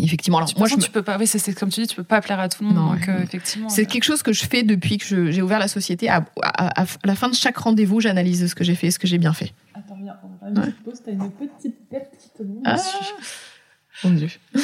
effectivement, 0.00 0.38
alors 0.38 0.48
Tu, 0.48 0.54
moi 0.54 0.60
moi, 0.60 0.68
je 0.68 0.76
me- 0.76 0.80
tu 0.82 0.90
peux 0.90 1.02
pas. 1.02 1.18
Oui, 1.18 1.26
c'est, 1.26 1.52
comme 1.58 1.68
tu 1.70 1.80
dis, 1.80 1.86
tu 1.88 1.96
peux 1.96 2.04
pas 2.04 2.20
plaire 2.20 2.38
à 2.40 2.48
tout 2.48 2.62
le 2.62 2.68
monde. 2.70 2.76
Non, 2.76 2.92
donc, 2.94 3.00
ouais. 3.08 3.08
euh, 3.14 3.22
effectivement. 3.22 3.68
c'est 3.68 3.86
quelque 3.86 4.04
chose 4.04 4.22
que 4.22 4.32
je 4.32 4.44
fais 4.46 4.62
depuis 4.62 4.98
que 4.98 5.30
j'ai 5.30 5.42
ouvert 5.42 5.58
la 5.58 5.68
société. 5.68 6.08
À, 6.08 6.24
à- 6.42 6.82
à- 6.82 6.84
à 6.84 6.86
la 7.04 7.14
fin 7.16 7.28
de 7.28 7.34
chaque 7.34 7.56
rendez-vous, 7.56 8.00
j'analyse 8.00 8.46
ce 8.48 8.54
que 8.54 8.62
j'ai 8.64 8.74
fait, 8.76 8.90
ce 8.92 8.98
que 9.00 9.06
j'ai 9.06 9.18
bien 9.18 9.32
fait. 9.32 9.52
Attends, 9.74 9.96
viens, 10.00 10.16
on 10.22 10.28
va 10.28 10.38
faire 10.38 10.48
une 10.64 10.72
petite 10.72 10.84
pause. 10.84 11.02
T'as 11.04 11.12
une 11.12 11.30
petite 11.32 11.88
tête 11.90 12.10
qui 12.20 12.28
te 12.30 12.42
monte 12.44 12.62
Ah. 12.64 12.74
dessus. 12.74 13.12
Mon 14.04 14.10
Dieu. 14.10 14.28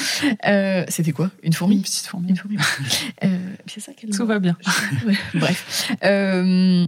Euh, 0.46 0.84
C'était 0.88 1.12
quoi? 1.12 1.30
Une 1.42 1.48
Une 1.48 1.52
fourmi 1.52 1.80
petite 1.80 2.06
fourmi. 2.06 2.28
Une 2.30 2.36
fourmi. 2.36 2.56
Euh, 3.24 3.54
c'est 3.66 3.80
ça 3.80 3.92
qu'elle 3.92 4.10
Tout 4.10 4.26
va 4.26 4.38
bien. 4.38 4.56
Bref. 5.34 5.90
Euh, 6.04 6.84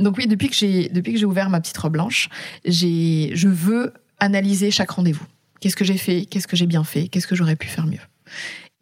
donc 0.00 0.16
oui, 0.16 0.26
depuis 0.26 0.48
que 0.48 0.54
j'ai 0.54 0.88
depuis 0.88 1.12
que 1.12 1.18
j'ai 1.18 1.24
ouvert 1.24 1.50
ma 1.50 1.60
petite 1.60 1.76
robe 1.78 1.92
blanche, 1.92 2.28
j'ai 2.64 3.30
je 3.34 3.48
veux 3.48 3.92
analyser 4.18 4.70
chaque 4.70 4.90
rendez-vous. 4.90 5.26
Qu'est-ce 5.60 5.76
que 5.76 5.84
j'ai 5.84 5.98
fait? 5.98 6.26
Qu'est-ce 6.26 6.46
que 6.46 6.56
j'ai 6.56 6.66
bien 6.66 6.84
fait? 6.84 7.08
Qu'est-ce 7.08 7.26
que 7.26 7.34
j'aurais 7.34 7.56
pu 7.56 7.68
faire 7.68 7.86
mieux? 7.86 8.00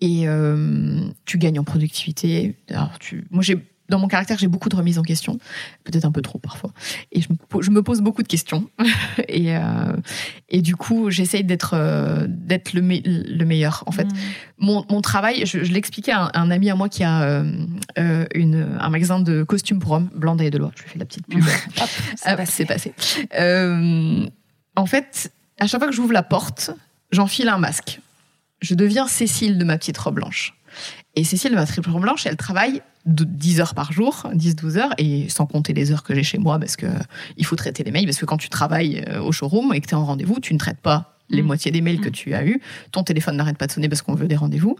Et 0.00 0.28
euh, 0.28 1.00
tu 1.24 1.38
gagnes 1.38 1.58
en 1.58 1.64
productivité. 1.64 2.56
Alors 2.68 2.98
tu, 2.98 3.24
moi 3.30 3.42
j'ai 3.42 3.56
dans 3.92 3.98
mon 4.00 4.08
caractère, 4.08 4.38
j'ai 4.38 4.48
beaucoup 4.48 4.68
de 4.68 4.74
remises 4.76 4.98
en 4.98 5.02
question, 5.02 5.38
peut-être 5.84 6.04
un 6.04 6.10
peu 6.12 6.22
trop 6.22 6.38
parfois. 6.38 6.72
Et 7.12 7.20
je 7.20 7.28
me, 7.30 7.36
po- 7.36 7.62
je 7.62 7.70
me 7.70 7.82
pose 7.82 8.00
beaucoup 8.00 8.22
de 8.22 8.28
questions. 8.28 8.68
et, 9.28 9.54
euh, 9.56 9.60
et 10.48 10.62
du 10.62 10.74
coup, 10.76 11.10
j'essaye 11.10 11.44
d'être 11.44 11.74
euh, 11.74 12.26
d'être 12.28 12.72
le, 12.72 12.82
me- 12.82 13.02
le 13.04 13.44
meilleur. 13.44 13.84
En 13.86 13.92
fait, 13.92 14.04
Mm. 14.04 14.16
mon, 14.58 14.84
mon 14.90 15.00
travail, 15.02 15.46
je, 15.46 15.62
je 15.62 15.72
l'expliquais 15.72 16.12
à 16.12 16.24
un, 16.24 16.30
un 16.34 16.50
ami 16.50 16.70
à 16.70 16.74
moi 16.74 16.88
qui 16.88 17.04
a 17.04 17.22
euh, 17.22 18.24
une, 18.34 18.76
un 18.80 18.88
magasin 18.88 19.20
de 19.20 19.42
costumes 19.44 19.78
pour 19.78 19.92
hommes, 19.92 20.08
Blanda 20.14 20.42
et 20.44 20.50
Deloitte. 20.50 20.72
Je 20.78 20.82
lui 20.84 20.90
fais 20.90 20.98
la 20.98 21.04
petite 21.04 21.26
pub. 21.26 21.44
Hop, 22.26 22.40
c'est 22.46 22.64
passé. 22.66 22.92
en 24.76 24.86
fait, 24.86 25.32
à 25.60 25.66
chaque 25.66 25.80
fois 25.80 25.88
que 25.88 25.94
j'ouvre 25.94 26.12
la 26.12 26.22
porte, 26.22 26.70
j'enfile 27.10 27.48
un 27.48 27.58
masque. 27.58 28.00
Je 28.60 28.74
deviens 28.74 29.06
Cécile 29.06 29.58
de 29.58 29.64
ma 29.64 29.76
petite 29.76 29.98
robe 29.98 30.14
blanche. 30.16 30.54
Et 31.14 31.24
Cécile 31.24 31.54
ma 31.54 31.64
robe 31.64 32.00
blanche, 32.02 32.26
elle 32.26 32.36
travaille 32.36 32.80
de 33.04 33.24
10 33.24 33.60
heures 33.60 33.74
par 33.74 33.92
jour, 33.92 34.26
10-12 34.34 34.78
heures, 34.78 34.94
et 34.96 35.28
sans 35.28 35.44
compter 35.46 35.72
les 35.74 35.92
heures 35.92 36.02
que 36.04 36.14
j'ai 36.14 36.22
chez 36.22 36.38
moi, 36.38 36.58
parce 36.58 36.76
que 36.76 36.86
il 37.36 37.44
faut 37.44 37.56
traiter 37.56 37.82
les 37.84 37.90
mails, 37.90 38.06
parce 38.06 38.16
que 38.18 38.24
quand 38.24 38.36
tu 38.38 38.48
travailles 38.48 39.04
euh, 39.08 39.20
au 39.20 39.32
showroom 39.32 39.74
et 39.74 39.80
que 39.80 39.86
tu 39.86 39.92
es 39.92 39.96
en 39.96 40.04
rendez-vous, 40.06 40.40
tu 40.40 40.54
ne 40.54 40.58
traites 40.58 40.78
pas 40.80 41.18
les 41.28 41.42
Mm. 41.42 41.46
moitiés 41.46 41.70
des 41.70 41.80
mails 41.82 42.00
que 42.00 42.08
Mm. 42.08 42.12
tu 42.12 42.34
as 42.34 42.44
eus. 42.46 42.60
Ton 42.92 43.02
téléphone 43.02 43.36
n'arrête 43.36 43.58
pas 43.58 43.66
de 43.66 43.72
sonner 43.72 43.88
parce 43.88 44.02
qu'on 44.02 44.14
veut 44.14 44.28
des 44.28 44.36
rendez-vous. 44.36 44.76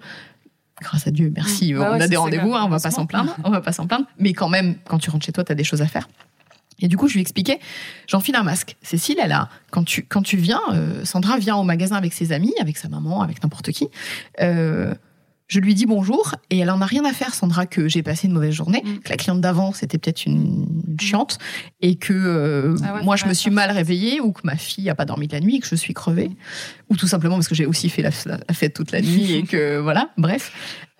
grâce 0.81 1.07
à 1.07 1.11
Dieu, 1.13 1.31
merci, 1.37 1.73
Mmh. 1.75 1.79
Bah 1.79 1.91
on 1.93 1.97
ouais, 1.99 2.03
a 2.03 2.09
des 2.09 2.17
rendez-vous, 2.17 2.55
hein, 2.57 2.63
on 2.65 2.69
va 2.69 2.81
pas 2.81 2.91
s'en 2.91 3.07
plaindre, 3.07 3.37
on 3.45 3.51
va 3.51 3.61
pas 3.61 3.71
s'en 3.73 3.87
plaindre. 3.87 4.05
Mais 4.19 4.33
quand 4.33 4.49
même, 4.49 4.75
quand 4.89 4.99
tu 4.99 5.11
rentres 5.11 5.25
chez 5.25 5.31
toi, 5.31 5.45
tu 5.45 5.53
as 5.53 5.55
des 5.55 5.63
choses 5.63 5.81
à 5.81 5.87
faire. 5.87 6.09
Et 6.81 6.89
du 6.89 6.97
coup, 6.97 7.07
je 7.07 7.15
lui 7.15 7.21
expliquais, 7.21 7.61
j'enfile 8.09 8.35
un 8.35 8.43
masque. 8.43 8.77
Cécile, 8.83 9.19
elle 9.23 9.31
a, 9.31 9.49
quand 9.71 9.85
tu, 9.85 10.03
quand 10.03 10.23
tu 10.23 10.37
viens, 10.39 10.61
euh, 10.73 11.05
Sandra 11.05 11.39
vient 11.39 11.55
au 11.57 11.63
magasin 11.63 11.95
avec 11.95 12.13
ses 12.13 12.33
amis, 12.33 12.53
avec 12.61 12.79
sa 12.79 12.89
maman, 12.89 13.23
avec 13.23 13.41
n'importe 13.45 13.71
qui. 13.71 13.89
euh, 14.41 14.93
je 15.53 15.61
lui 15.61 15.75
dis 15.75 15.85
bonjour 15.85 16.35
et 16.49 16.59
elle 16.61 16.71
en 16.71 16.81
a 16.81 16.87
rien 16.87 17.05
à 17.05 17.13
faire, 17.13 17.35
Sandra, 17.35 17.67
que 17.67 17.87
j'ai 17.89 18.03
passé 18.03 18.27
une 18.27 18.33
mauvaise 18.33 18.55
journée, 18.55 18.83
Mm. 18.85 18.99
que 19.01 19.11
la 19.11 19.17
cliente 19.19 19.41
d'avant 19.43 19.73
c'était 19.75 19.99
peut-être 19.99 20.25
une 20.25 20.67
une 20.89 21.01
chiante 21.01 21.39
et 21.81 21.97
que 21.97 22.13
euh, 22.15 22.75
Ah 22.85 22.95
ouais, 22.95 23.03
moi 23.03 23.17
je 23.17 23.27
me 23.27 23.35
suis 23.35 23.51
mal 23.51 23.71
réveillée 23.71 24.21
ou 24.21 24.33
que 24.33 24.41
ma 24.45 24.57
fille 24.57 24.89
a 24.89 24.95
pas 24.95 25.05
dormi 25.05 25.27
de 25.29 25.35
la 25.35 25.41
nuit 25.41 25.57
et 25.57 25.61
que 25.61 25.67
je 25.67 25.75
suis 25.75 25.93
crevée 25.95 26.29
Mm. 26.29 26.35
ou 26.91 26.97
tout 26.97 27.07
simplement 27.07 27.37
parce 27.37 27.49
que 27.49 27.55
j'ai 27.55 27.67
aussi 27.67 27.89
fait 27.91 28.03
la, 28.03 28.11
fête 28.11 28.73
toute 28.75 28.93
la 28.93 29.01
nuit 29.09 29.33
et 29.33 29.43
que 29.43 29.79
voilà, 29.79 30.11
bref, 30.17 30.53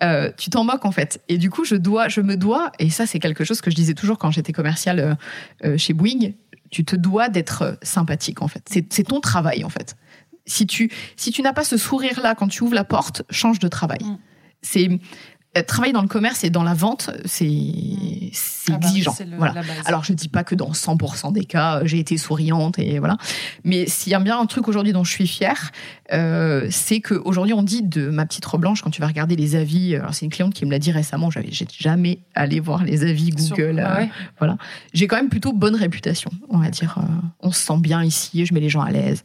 euh, 0.03 0.31
tu 0.37 0.49
t'en 0.51 0.63
moques 0.63 0.85
en 0.85 0.91
fait. 0.91 1.21
Et 1.29 1.37
du 1.37 1.49
coup, 1.49 1.65
je 1.65 1.75
dois, 1.75 2.07
je 2.09 2.21
me 2.21 2.35
dois, 2.37 2.71
et 2.79 2.89
ça 2.91 3.05
c'est 3.07 3.19
quelque 3.19 3.43
chose 3.43 3.59
que 3.61 3.71
je 3.71 3.75
disais 3.75 3.93
toujours 3.95 4.17
quand 4.19 4.31
j'étais 4.31 4.53
commerciale 4.53 5.17
euh, 5.65 5.77
chez 5.77 5.93
Bouygues, 5.93 6.35
tu 6.71 6.83
te 6.85 6.95
dois 6.95 7.29
d'être 7.29 7.77
sympathique 7.81 8.41
en 8.41 8.47
fait. 8.47 8.63
C'est 8.89 9.03
ton 9.07 9.19
travail 9.19 9.63
en 9.63 9.69
fait. 9.69 9.95
Si 10.45 10.65
tu 10.67 10.91
si 11.15 11.31
tu 11.31 11.41
n'as 11.41 11.53
pas 11.53 11.63
ce 11.63 11.77
sourire 11.77 12.19
là 12.21 12.35
quand 12.35 12.47
tu 12.49 12.63
ouvres 12.63 12.75
la 12.75 12.83
porte, 12.83 13.23
change 13.29 13.59
de 13.59 13.67
travail. 13.67 13.99
Mm. 14.03 14.17
C'est 14.63 14.89
travailler 15.61 15.93
dans 15.93 16.01
le 16.01 16.07
commerce 16.07 16.43
et 16.43 16.49
dans 16.49 16.63
la 16.63 16.73
vente, 16.73 17.11
c'est 17.25 17.45
Ah 18.69 18.77
bah 18.77 18.87
exigeant. 18.87 19.15
voilà. 19.37 19.61
Alors, 19.85 20.03
je 20.03 20.13
dis 20.13 20.27
pas 20.29 20.43
que 20.43 20.55
dans 20.55 20.71
100% 20.71 21.31
des 21.33 21.45
cas, 21.45 21.77
euh, 21.77 21.81
j'ai 21.85 21.99
été 21.99 22.17
souriante 22.17 22.79
et 22.79 22.97
voilà. 22.99 23.17
Mais 23.63 23.85
s'il 23.87 24.11
y 24.11 24.15
a 24.15 24.19
bien 24.19 24.39
un 24.39 24.45
truc 24.47 24.67
aujourd'hui 24.67 24.93
dont 24.93 25.03
je 25.03 25.11
suis 25.11 25.27
fière, 25.27 25.71
euh, 26.11 26.67
c'est 26.71 27.01
qu'aujourd'hui, 27.01 27.53
on 27.53 27.61
dit 27.63 27.83
de 27.83 28.09
ma 28.09 28.25
petite 28.25 28.45
robe 28.45 28.61
blanche, 28.61 28.81
quand 28.81 28.89
tu 28.89 29.01
vas 29.01 29.07
regarder 29.07 29.35
les 29.35 29.55
avis, 29.55 29.95
euh, 29.95 30.01
c'est 30.11 30.25
une 30.25 30.31
cliente 30.31 30.53
qui 30.53 30.65
me 30.65 30.71
l'a 30.71 30.79
dit 30.79 30.91
récemment, 30.91 31.29
j'avais 31.29 31.51
jamais 31.51 32.19
allé 32.35 32.59
voir 32.59 32.83
les 32.83 33.03
avis 33.03 33.31
Sur- 33.39 33.55
Google. 33.57 33.79
Ah 33.85 33.99
euh, 33.99 34.47
ouais. 34.47 34.53
J'ai 34.93 35.07
quand 35.07 35.15
même 35.17 35.29
plutôt 35.29 35.53
bonne 35.53 35.75
réputation, 35.75 36.31
on 36.49 36.57
va 36.57 36.69
dire. 36.69 36.95
Euh, 36.97 37.01
on 37.41 37.51
se 37.51 37.59
sent 37.65 37.77
bien 37.79 38.03
ici, 38.03 38.45
je 38.45 38.53
mets 38.53 38.59
les 38.59 38.69
gens 38.69 38.81
à 38.81 38.91
l'aise. 38.91 39.23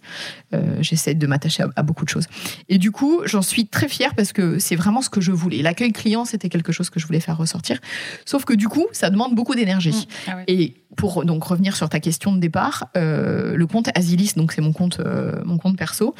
Euh, 0.55 0.77
J'essaie 0.81 1.15
de 1.15 1.27
m'attacher 1.27 1.63
à, 1.63 1.69
à 1.77 1.83
beaucoup 1.83 2.05
de 2.05 2.11
choses. 2.11 2.27
Et 2.69 2.79
du 2.79 2.91
coup, 2.91 3.21
j'en 3.25 3.43
suis 3.43 3.67
très 3.67 3.89
fière 3.89 4.15
parce 4.15 4.33
que 4.33 4.59
c'est 4.59 4.77
vraiment 4.77 5.03
ce 5.03 5.11
que 5.11 5.21
je 5.21 5.33
voulais. 5.33 5.63
L'accueil 5.63 5.93
client, 5.93 6.18
c'était 6.25 6.49
quelque 6.49 6.73
chose 6.73 6.91
que 6.91 7.01
je 7.01 7.07
voulais 7.07 7.21
faire 7.21 7.37
ressortir. 7.37 7.79
Sauf 8.25 8.45
que 8.45 8.55
du 8.55 8.69
coup, 8.69 8.87
ça 8.93 9.11
demande 9.11 9.35
beaucoup 9.35 9.55
d'énergie. 9.55 10.09
Mm. 10.27 10.31
Ah. 10.31 10.37
Et 10.47 10.75
pour 10.97 11.25
donc 11.25 11.45
revenir 11.45 11.77
sur 11.77 11.89
ta 11.89 12.01
question 12.01 12.33
de 12.33 12.41
départ, 12.41 12.89
euh, 12.97 13.57
le 13.57 13.67
compte 13.67 13.89
Asilis, 13.95 14.33
donc 14.37 14.53
c'est 14.53 14.61
mon 14.61 14.73
compte, 14.73 15.01
euh, 15.01 15.41
mon 15.45 15.59
compte 15.59 15.77
perso, 15.77 16.15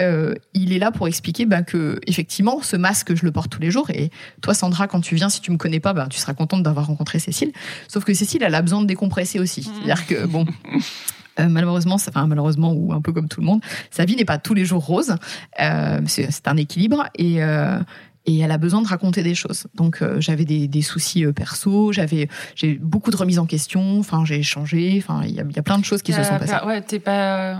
euh, 0.00 0.34
il 0.54 0.72
est 0.72 0.78
là 0.78 0.90
pour 0.90 1.06
expliquer 1.08 1.46
bah, 1.46 1.62
que 1.62 2.00
effectivement 2.06 2.60
ce 2.62 2.76
masque 2.76 3.14
je 3.14 3.24
le 3.24 3.32
porte 3.32 3.50
tous 3.50 3.60
les 3.60 3.70
jours. 3.70 3.90
Et 3.90 4.10
toi 4.40 4.54
Sandra, 4.54 4.88
quand 4.88 5.00
tu 5.00 5.14
viens, 5.14 5.28
si 5.28 5.40
tu 5.40 5.50
me 5.50 5.56
connais 5.56 5.80
pas, 5.80 5.92
bah, 5.92 6.08
tu 6.10 6.18
seras 6.18 6.34
contente 6.34 6.62
d'avoir 6.62 6.86
rencontré 6.86 7.18
Cécile. 7.18 7.52
Sauf 7.88 8.04
que 8.04 8.14
Cécile, 8.14 8.42
elle 8.42 8.54
a 8.54 8.62
besoin 8.62 8.80
de 8.82 8.86
décompresser 8.86 9.38
aussi. 9.38 9.62
C'est-à-dire 9.62 10.06
que 10.06 10.26
bon. 10.26 10.46
euh, 11.40 11.48
malheureusement, 11.48 11.98
ça- 11.98 12.10
enfin 12.10 12.26
malheureusement 12.26 12.72
ou 12.72 12.92
un 12.92 13.00
peu 13.00 13.12
comme 13.12 13.28
tout 13.28 13.40
le 13.40 13.46
monde, 13.46 13.60
sa 13.90 14.04
vie 14.04 14.16
n'est 14.16 14.24
pas 14.24 14.38
tous 14.38 14.54
les 14.54 14.64
jours 14.64 14.84
rose. 14.84 15.14
Euh, 15.60 16.00
c'est 16.06 16.30
c'est 16.30 16.48
un 16.48 16.56
équilibre 16.56 17.04
et 17.16 17.42
euh, 17.42 17.78
et 18.26 18.38
elle 18.38 18.50
a 18.50 18.58
besoin 18.58 18.80
de 18.82 18.88
raconter 18.88 19.22
des 19.22 19.34
choses. 19.34 19.66
Donc 19.74 20.00
euh, 20.00 20.20
j'avais 20.20 20.44
des, 20.44 20.66
des 20.68 20.82
soucis 20.82 21.24
euh, 21.24 21.32
perso, 21.32 21.92
j'avais 21.92 22.28
j'ai 22.54 22.74
beaucoup 22.74 23.10
de 23.10 23.16
remises 23.16 23.38
en 23.38 23.46
question. 23.46 23.98
Enfin 23.98 24.24
j'ai 24.24 24.42
changé. 24.42 24.94
Enfin 25.02 25.22
il 25.24 25.32
y 25.32 25.34
y 25.34 25.58
a 25.58 25.62
plein 25.62 25.78
de 25.78 25.84
choses 25.84 26.02
qui 26.02 26.12
se 26.12 26.20
Euh, 26.20 26.24
sont 26.24 26.38
passées. 26.38 26.64
ouais, 26.66 26.80
t'es 26.82 26.98
pas. 26.98 27.58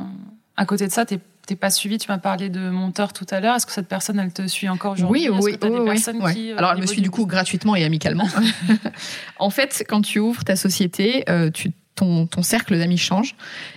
À 0.57 0.65
côté 0.67 0.87
de 0.87 0.93
ça, 0.93 1.05
t'es 1.05 1.19
t'es 1.47 1.57
pas 1.57 1.69
suivi. 1.69 1.99
Tu 1.99 2.07
m'as 2.11 2.17
parlé 2.17 2.49
de 2.49 2.71
monteur 2.71 3.13
tout 3.13 3.27
à 3.31 3.41
l'heure. 3.41 3.55
Est-ce 3.57 3.67
que 3.67 3.73
cette 3.73 3.89
personne, 3.89 4.19
elle 4.19 4.33
te 4.33 4.47
suit 4.47 4.69
encore 4.71 4.93
aujourd'hui? 4.93 5.29
Oui, 5.29 5.39
oui, 5.43 5.53
que 5.59 5.67
oui, 5.67 5.71
des 5.73 5.79
oui, 5.81 5.85
personnes 5.85 6.23
ouais. 6.23 6.33
qui, 6.35 6.53
euh, 6.53 6.57
Alors, 6.57 6.73
elle 6.73 6.81
me 6.81 6.87
suit 6.87 7.03
du 7.03 7.11
coup? 7.11 7.27
gratuitement 7.27 7.77
et 7.77 7.85
amicalement. 7.85 8.27
en 9.39 9.51
fait, 9.51 9.85
quand 9.87 10.01
tu 10.01 10.19
ouvres 10.21 10.43
ta 10.45 10.57
société, 10.57 11.25
euh, 11.29 11.51
tu, 11.51 11.73
ton, 11.97 12.27
ton 12.27 12.43
cercle 12.43 12.79
d'amis 12.79 12.97
change 12.97 13.35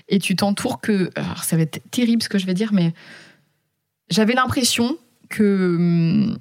et 0.07 0.19
tu 0.19 0.37
t'entoures 0.37 0.79
que. 0.79 1.09
Alors, 1.15 1.43
ça 1.43 1.57
va 1.57 1.63
être 1.63 1.81
terrible 1.91 2.23
ce 2.23 2.29
que 2.29 2.37
je 2.37 2.45
vais 2.45 2.53
dire, 2.53 2.71
mais 2.71 2.93
j'avais 4.09 4.33
l'impression 4.33 4.95
que, 5.29 5.75
hum, 5.75 6.37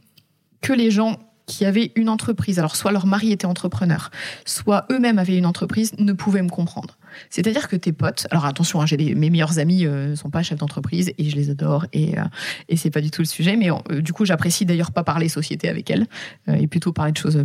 que 0.61 0.73
les 0.73 0.91
gens 0.91 1.19
qui 1.47 1.65
avaient 1.65 1.93
une 1.95 2.09
entreprise, 2.09 2.59
alors 2.59 2.75
soit 2.75 2.91
leur 2.91 3.07
mari 3.07 3.31
était 3.31 3.47
entrepreneur, 3.47 4.11
soit 4.45 4.85
eux-mêmes 4.91 5.21
avaient 5.21 5.39
une 5.39 5.47
entreprise, 5.47 5.93
ne 5.99 6.13
pouvaient 6.13 6.43
me 6.43 6.49
comprendre. 6.49 6.99
C'est-à-dire 7.31 7.69
que 7.69 7.77
tes 7.77 7.93
potes, 7.93 8.27
alors 8.33 8.47
attention, 8.47 8.81
hein, 8.81 8.87
j'ai 8.87 8.97
des- 8.97 9.15
mes 9.15 9.31
meilleurs 9.31 9.61
amis 9.61 9.87
euh, 9.87 10.09
ne 10.11 10.15
sont 10.17 10.29
pas 10.29 10.43
chefs 10.43 10.59
d'entreprise 10.59 11.13
et 11.19 11.31
je 11.31 11.37
les 11.37 11.49
adore 11.51 11.87
et, 11.93 12.19
euh, 12.19 12.23
et 12.69 12.77
c'est 12.77 12.91
pas 12.91 13.01
du 13.01 13.13
tout 13.13 13.23
le 13.23 13.27
sujet, 13.29 13.55
mais 13.57 13.71
euh, 13.71 14.01
du 14.03 14.13
coup 14.13 14.25
j'apprécie 14.25 14.67
d'ailleurs 14.67 14.91
pas 14.91 15.05
parler 15.05 15.29
société 15.29 15.69
avec 15.69 15.89
elles 15.89 16.07
euh, 16.49 16.55
et 16.55 16.67
plutôt 16.67 16.93
parler 16.93 17.13
de 17.13 17.17
choses 17.17 17.45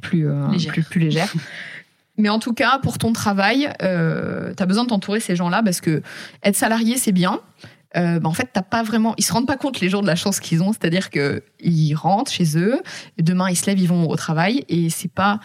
plus, 0.00 0.26
euh, 0.26 0.48
Légères. 0.50 0.72
plus, 0.72 0.82
plus 0.82 1.00
légères. 1.00 1.32
Mais 2.18 2.30
en 2.30 2.38
tout 2.38 2.54
cas, 2.54 2.78
pour 2.82 2.96
ton 2.96 3.12
travail, 3.12 3.68
euh, 3.82 4.54
tu 4.56 4.62
as 4.62 4.66
besoin 4.66 4.84
de 4.84 4.88
t'entourer 4.88 5.20
ces 5.20 5.36
gens-là 5.36 5.62
parce 5.62 5.82
que 5.82 6.00
être 6.42 6.56
salarié, 6.56 6.96
c'est 6.96 7.12
bien. 7.12 7.40
Euh, 7.96 8.20
bah, 8.20 8.28
en 8.28 8.32
fait, 8.32 8.50
t'as 8.52 8.62
pas 8.62 8.82
vraiment. 8.82 9.14
Ils 9.16 9.24
se 9.24 9.32
rendent 9.32 9.46
pas 9.46 9.56
compte 9.56 9.80
les 9.80 9.88
jours 9.88 10.02
de 10.02 10.06
la 10.06 10.16
chance 10.16 10.40
qu'ils 10.40 10.62
ont, 10.62 10.72
c'est-à-dire 10.72 11.10
que 11.10 11.42
ils 11.60 11.94
rentrent 11.94 12.30
chez 12.30 12.58
eux, 12.58 12.80
demain 13.18 13.48
ils 13.48 13.56
se 13.56 13.66
lèvent, 13.66 13.80
ils 13.80 13.88
vont 13.88 14.08
au 14.08 14.16
travail 14.16 14.64
et 14.68 14.90
c'est 14.90 15.10
pas. 15.10 15.40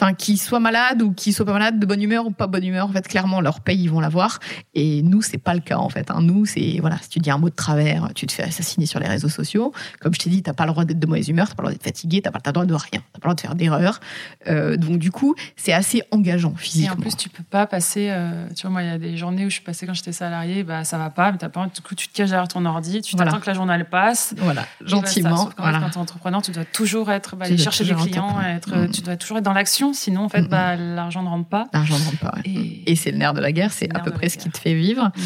Enfin, 0.00 0.14
qu'ils 0.14 0.38
soient 0.38 0.60
malades 0.60 1.02
ou 1.02 1.12
qu'ils 1.12 1.34
soient 1.34 1.44
pas 1.44 1.52
malades, 1.52 1.80
de 1.80 1.84
bonne 1.86 2.00
humeur 2.02 2.24
ou 2.26 2.30
pas 2.30 2.46
bonne 2.46 2.64
humeur, 2.64 2.86
en 2.86 2.92
fait, 2.92 3.06
clairement, 3.08 3.40
leur 3.40 3.60
paye, 3.60 3.82
ils 3.82 3.90
vont 3.90 3.98
l'avoir. 4.00 4.38
Et 4.74 5.02
nous, 5.02 5.22
c'est 5.22 5.38
pas 5.38 5.54
le 5.54 5.60
cas, 5.60 5.78
en 5.78 5.88
fait. 5.88 6.10
hein. 6.12 6.20
Nous, 6.22 6.46
c'est, 6.46 6.76
voilà, 6.80 6.98
si 7.02 7.08
tu 7.08 7.18
dis 7.18 7.30
un 7.32 7.38
mot 7.38 7.48
de 7.50 7.54
travers, 7.54 8.08
tu 8.14 8.26
te 8.26 8.32
fais 8.32 8.44
assassiner 8.44 8.86
sur 8.86 9.00
les 9.00 9.08
réseaux 9.08 9.28
sociaux. 9.28 9.72
Comme 10.00 10.14
je 10.14 10.20
t'ai 10.20 10.30
dit, 10.30 10.42
t'as 10.42 10.52
pas 10.52 10.66
le 10.66 10.70
droit 10.72 10.84
d'être 10.84 11.00
de 11.00 11.06
mauvaise 11.06 11.28
humeur, 11.28 11.48
t'as 11.48 11.54
pas 11.56 11.62
le 11.62 11.68
droit 11.68 11.72
d'être 11.72 11.82
fatigué, 11.82 12.22
t'as 12.22 12.30
pas 12.30 12.38
le 12.46 12.52
droit 12.52 12.64
de 12.66 12.74
rien, 12.74 13.02
t'as 13.12 13.18
pas 13.18 13.18
le 13.18 13.20
droit 13.22 13.34
de 13.34 13.40
faire 13.40 13.54
d'erreurs. 13.56 13.98
Euh, 14.46 14.76
donc, 14.76 14.98
du 14.98 15.10
coup, 15.10 15.34
c'est 15.56 15.72
assez 15.72 16.02
engageant 16.12 16.54
Et 16.56 16.60
physiquement. 16.62 16.94
en 16.94 17.00
plus, 17.00 17.16
tu 17.16 17.28
peux 17.28 17.42
pas 17.42 17.66
passer. 17.66 18.08
euh, 18.10 18.46
tu 18.54 18.62
vois, 18.62 18.70
moi, 18.70 18.82
il 18.84 18.88
y 18.88 18.92
a 18.92 18.98
des 18.98 19.16
journées 19.16 19.46
où 19.46 19.48
je 19.48 19.54
suis 19.54 19.64
passée 19.64 19.84
quand 19.86 19.94
j'étais 19.94 20.12
salariée, 20.12 20.62
bah 20.62 20.84
ça 20.84 20.96
va 20.98 21.10
pas, 21.10 21.32
mais 21.32 21.38
t'as 21.38 21.48
pas. 21.48 21.66
Du 21.74 21.80
coup, 21.80 21.96
tu 21.96 22.06
te 22.08 22.14
caches 22.14 22.30
derrière 22.30 22.46
ton 22.46 22.64
ordi, 22.66 23.00
tu 23.02 23.16
Voilà. 23.16 23.32
t'attends 23.32 23.42
que 23.42 23.48
la 23.50 23.54
journée 23.54 23.74
elle 23.74 23.84
passe. 23.88 24.34
voilà, 24.38 24.62
et 24.62 24.86
gentiment. 24.88 25.36
Sauf 25.36 25.54
qu'en 25.54 25.64
fait, 25.64 25.70
voilà. 25.70 25.80
quand 25.80 25.90
t'es 25.90 25.98
entrepreneur, 25.98 26.40
tu 26.40 26.52
dois 26.52 26.64
toujours 26.64 27.10
être, 27.10 27.34
bah, 27.34 27.46
aller 27.46 27.58
chercher 27.58 27.84
des 27.84 27.94
clients, 27.94 28.40
être, 28.40 28.76
Mm. 28.76 28.90
tu 28.90 29.00
dois 29.02 29.16
toujours 29.16 29.38
être 29.38 29.44
dans 29.44 29.52
l'action, 29.52 29.87
sinon, 29.92 30.22
en 30.24 30.28
fait, 30.28 30.42
bah, 30.42 30.76
l'argent 30.76 31.22
ne 31.22 31.28
rentre 31.28 31.48
pas. 31.48 31.66
L'argent 31.72 31.98
ne 31.98 32.04
rentre 32.04 32.18
pas. 32.18 32.34
Et- 32.44 32.90
Et, 32.90 32.96
c'est 32.96 33.10
le 33.10 33.18
nerf 33.18 33.34
de 33.34 33.40
la 33.40 33.52
guerre, 33.52 33.72
c'est 33.72 33.94
à 33.94 34.00
peu 34.00 34.10
près 34.10 34.28
ce 34.28 34.38
qui 34.38 34.48
te 34.50 34.58
fait 34.58 34.74
vivre. 34.74 35.04
Mm. 35.14 35.20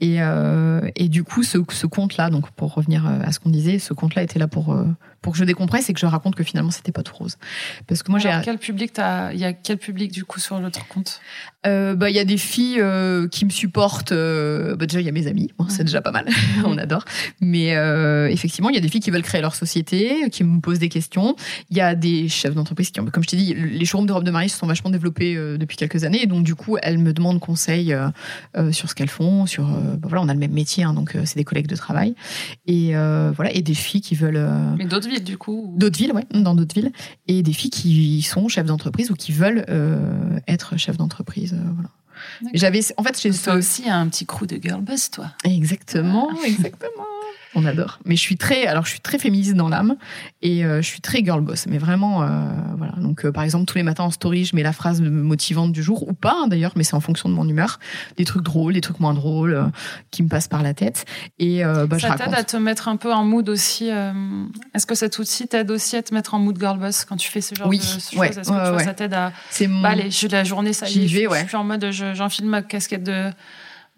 Et, 0.00 0.16
euh, 0.20 0.80
et 0.94 1.08
du 1.08 1.24
coup, 1.24 1.42
ce, 1.42 1.58
ce 1.70 1.86
compte-là, 1.86 2.28
donc 2.28 2.50
pour 2.50 2.74
revenir 2.74 3.06
euh, 3.06 3.18
à 3.24 3.32
ce 3.32 3.40
qu'on 3.40 3.48
disait, 3.48 3.78
ce 3.78 3.94
compte-là 3.94 4.22
était 4.22 4.38
là 4.38 4.46
pour, 4.46 4.72
euh, 4.74 4.84
pour 5.22 5.32
que 5.32 5.38
je 5.38 5.44
décompresse 5.44 5.88
et 5.88 5.94
que 5.94 6.00
je 6.00 6.04
raconte 6.04 6.34
que 6.34 6.44
finalement 6.44 6.70
c'était 6.70 6.92
pas 6.92 7.02
tout 7.02 7.14
rose. 7.14 7.38
Parce 7.86 8.02
que 8.02 8.10
moi 8.10 8.20
j'ai, 8.20 8.30
quel 8.44 8.58
public 8.58 8.92
t'as 8.92 9.32
Il 9.32 9.38
y 9.40 9.44
a 9.44 9.54
quel 9.54 9.78
public 9.78 10.12
du 10.12 10.24
coup 10.24 10.38
sur 10.38 10.58
l'autre 10.60 10.86
compte 10.88 11.20
euh, 11.66 11.96
bah 11.96 12.10
il 12.10 12.14
y 12.14 12.20
a 12.20 12.24
des 12.24 12.36
filles 12.36 12.78
euh, 12.80 13.26
qui 13.26 13.44
me 13.44 13.50
supportent. 13.50 14.12
bah 14.12 14.86
déjà 14.86 15.00
il 15.00 15.06
y 15.06 15.08
a 15.08 15.12
mes 15.12 15.26
amis, 15.26 15.50
bon, 15.58 15.66
c'est 15.68 15.82
déjà 15.82 16.00
pas 16.00 16.12
mal, 16.12 16.26
on 16.64 16.78
adore. 16.78 17.04
Mais 17.40 17.70
effectivement 18.30 18.68
il 18.68 18.74
y 18.76 18.78
a 18.78 18.80
des 18.82 18.86
filles 18.88 19.00
qui 19.00 19.10
veulent 19.10 19.22
créer 19.22 19.40
leur 19.40 19.56
société, 19.56 20.28
qui 20.30 20.44
me 20.44 20.60
posent 20.60 20.78
des 20.78 20.88
questions. 20.90 21.34
Il 21.70 21.76
y 21.76 21.80
a 21.80 21.94
des 21.96 22.28
chefs 22.28 22.54
d'entreprise 22.54 22.90
qui, 22.90 23.00
ont- 23.00 23.06
comme 23.06 23.24
je 23.24 23.28
t'ai 23.30 23.36
dit, 23.36 23.54
les 23.54 23.84
showrooms 23.84 24.06
de 24.06 24.12
robes 24.12 24.22
de 24.24 24.30
mariage 24.30 24.50
se 24.52 24.58
sont 24.58 24.66
vachement 24.68 24.90
développés 24.90 25.34
depuis 25.58 25.76
quelques 25.76 26.04
années, 26.04 26.22
et 26.22 26.26
donc 26.26 26.44
du 26.44 26.54
coup 26.54 26.76
elles 26.82 26.98
me 26.98 27.12
demandent 27.12 27.40
conseil 27.40 27.96
sur 28.70 28.88
ce 28.88 28.94
qu'elles 28.94 29.08
font, 29.08 29.46
sur 29.46 29.66
bah, 29.94 30.08
voilà 30.08 30.22
on 30.22 30.28
a 30.28 30.34
le 30.34 30.40
même 30.40 30.52
métier, 30.52 30.82
hein, 30.84 30.92
donc 30.92 31.14
euh, 31.14 31.22
c'est 31.24 31.36
des 31.36 31.44
collègues 31.44 31.68
de 31.68 31.76
travail, 31.76 32.14
et 32.66 32.96
euh, 32.96 33.30
voilà 33.36 33.52
et 33.54 33.62
des 33.62 33.74
filles 33.74 34.00
qui 34.00 34.14
veulent 34.16 34.36
euh, 34.36 34.74
Mais 34.76 34.84
d'autres 34.86 35.08
villes 35.08 35.22
du 35.24 35.38
coup 35.38 35.70
ou- 35.74 35.78
D'autres 35.78 35.98
villes, 35.98 36.12
ouais, 36.12 36.24
dans 36.32 36.54
d'autres 36.54 36.74
villes. 36.74 36.92
Et 37.28 37.42
des 37.42 37.52
filles 37.52 37.70
qui 37.70 38.22
sont 38.22 38.48
chefs 38.48 38.66
d'entreprise 38.66 39.10
ou 39.10 39.14
qui 39.14 39.32
veulent 39.32 39.64
euh, 39.68 40.38
être 40.48 40.76
chefs 40.76 40.96
d'entreprise. 40.96 41.52
euh, 41.54 41.70
voilà. 41.74 41.90
J'avais, 42.54 42.80
en 42.96 43.02
fait, 43.02 43.20
j'ai 43.20 43.30
Toi 43.30 43.54
aussi, 43.54 43.88
un 43.90 44.08
petit 44.08 44.24
crew 44.24 44.46
de 44.46 44.56
girl 44.60 44.80
boss, 44.80 45.10
toi. 45.10 45.32
Exactement, 45.44 46.30
exactement. 46.44 47.04
On 47.58 47.64
adore. 47.64 47.98
Mais 48.04 48.16
je 48.16 48.20
suis 48.20 48.36
très, 48.36 48.66
alors 48.66 48.84
je 48.84 48.90
suis 48.90 49.00
très 49.00 49.18
féministe 49.18 49.54
dans 49.54 49.68
l'âme 49.70 49.96
et 50.42 50.64
euh, 50.64 50.82
je 50.82 50.86
suis 50.86 51.00
très 51.00 51.24
girl 51.24 51.40
boss. 51.40 51.66
Mais 51.66 51.78
vraiment, 51.78 52.22
euh, 52.22 52.26
voilà. 52.76 52.92
Donc, 52.98 53.24
euh, 53.24 53.32
par 53.32 53.42
exemple, 53.44 53.64
tous 53.64 53.78
les 53.78 53.82
matins 53.82 54.04
en 54.04 54.10
story, 54.10 54.44
je 54.44 54.54
mets 54.54 54.62
la 54.62 54.74
phrase 54.74 55.00
motivante 55.00 55.72
du 55.72 55.82
jour 55.82 56.06
ou 56.06 56.12
pas 56.12 56.36
hein, 56.44 56.48
d'ailleurs, 56.48 56.72
mais 56.76 56.84
c'est 56.84 56.94
en 56.94 57.00
fonction 57.00 57.28
de 57.30 57.34
mon 57.34 57.48
humeur. 57.48 57.80
Des 58.18 58.24
trucs 58.26 58.42
drôles, 58.42 58.74
des 58.74 58.80
trucs 58.82 59.00
moins 59.00 59.14
drôles 59.14 59.70
qui 60.10 60.22
me 60.22 60.28
passent 60.28 60.48
par 60.48 60.62
la 60.62 60.74
tête. 60.74 61.06
Et 61.38 61.62
bah, 61.64 61.98
ça 61.98 62.14
t'aide 62.16 62.34
à 62.34 62.44
te 62.44 62.56
mettre 62.58 62.88
un 62.88 62.96
peu 62.96 63.12
en 63.12 63.24
mood 63.24 63.48
aussi. 63.48 63.88
Est-ce 63.88 64.86
que 64.86 64.94
cet 64.94 65.18
outil 65.18 65.48
t'aide 65.48 65.70
aussi 65.70 65.96
à 65.96 66.02
te 66.02 66.12
mettre 66.14 66.34
en 66.34 66.38
mood 66.38 66.58
girl 66.60 66.78
boss 66.78 67.04
quand 67.06 67.16
tu 67.16 67.30
fais 67.30 67.40
ce 67.40 67.54
genre 67.54 67.68
Oui, 67.68 67.78
de 67.78 67.82
choses? 67.82 68.10
Ouais, 68.16 68.28
Est-ce 68.28 68.40
que 68.42 68.54
ouais, 68.54 68.60
vois, 68.68 68.76
ouais. 68.76 68.84
ça 68.84 68.92
t'aide 68.94 69.14
à. 69.14 69.32
C'est 69.50 69.66
mon- 69.66 69.80
Bah, 69.80 69.90
allez, 69.90 70.10
je, 70.10 70.28
la 70.28 70.44
journée, 70.44 70.72
ça 70.74 70.88
y 70.88 71.04
est, 71.04 71.08
je, 71.08 71.18
vais, 71.18 71.26
je 71.42 71.46
suis 71.48 71.56
en 71.56 71.64
mode, 71.64 71.90
je- 71.90 72.12
j'enfile 72.14 72.46
ma 72.46 72.60
casquette 72.62 73.02
de, 73.04 73.30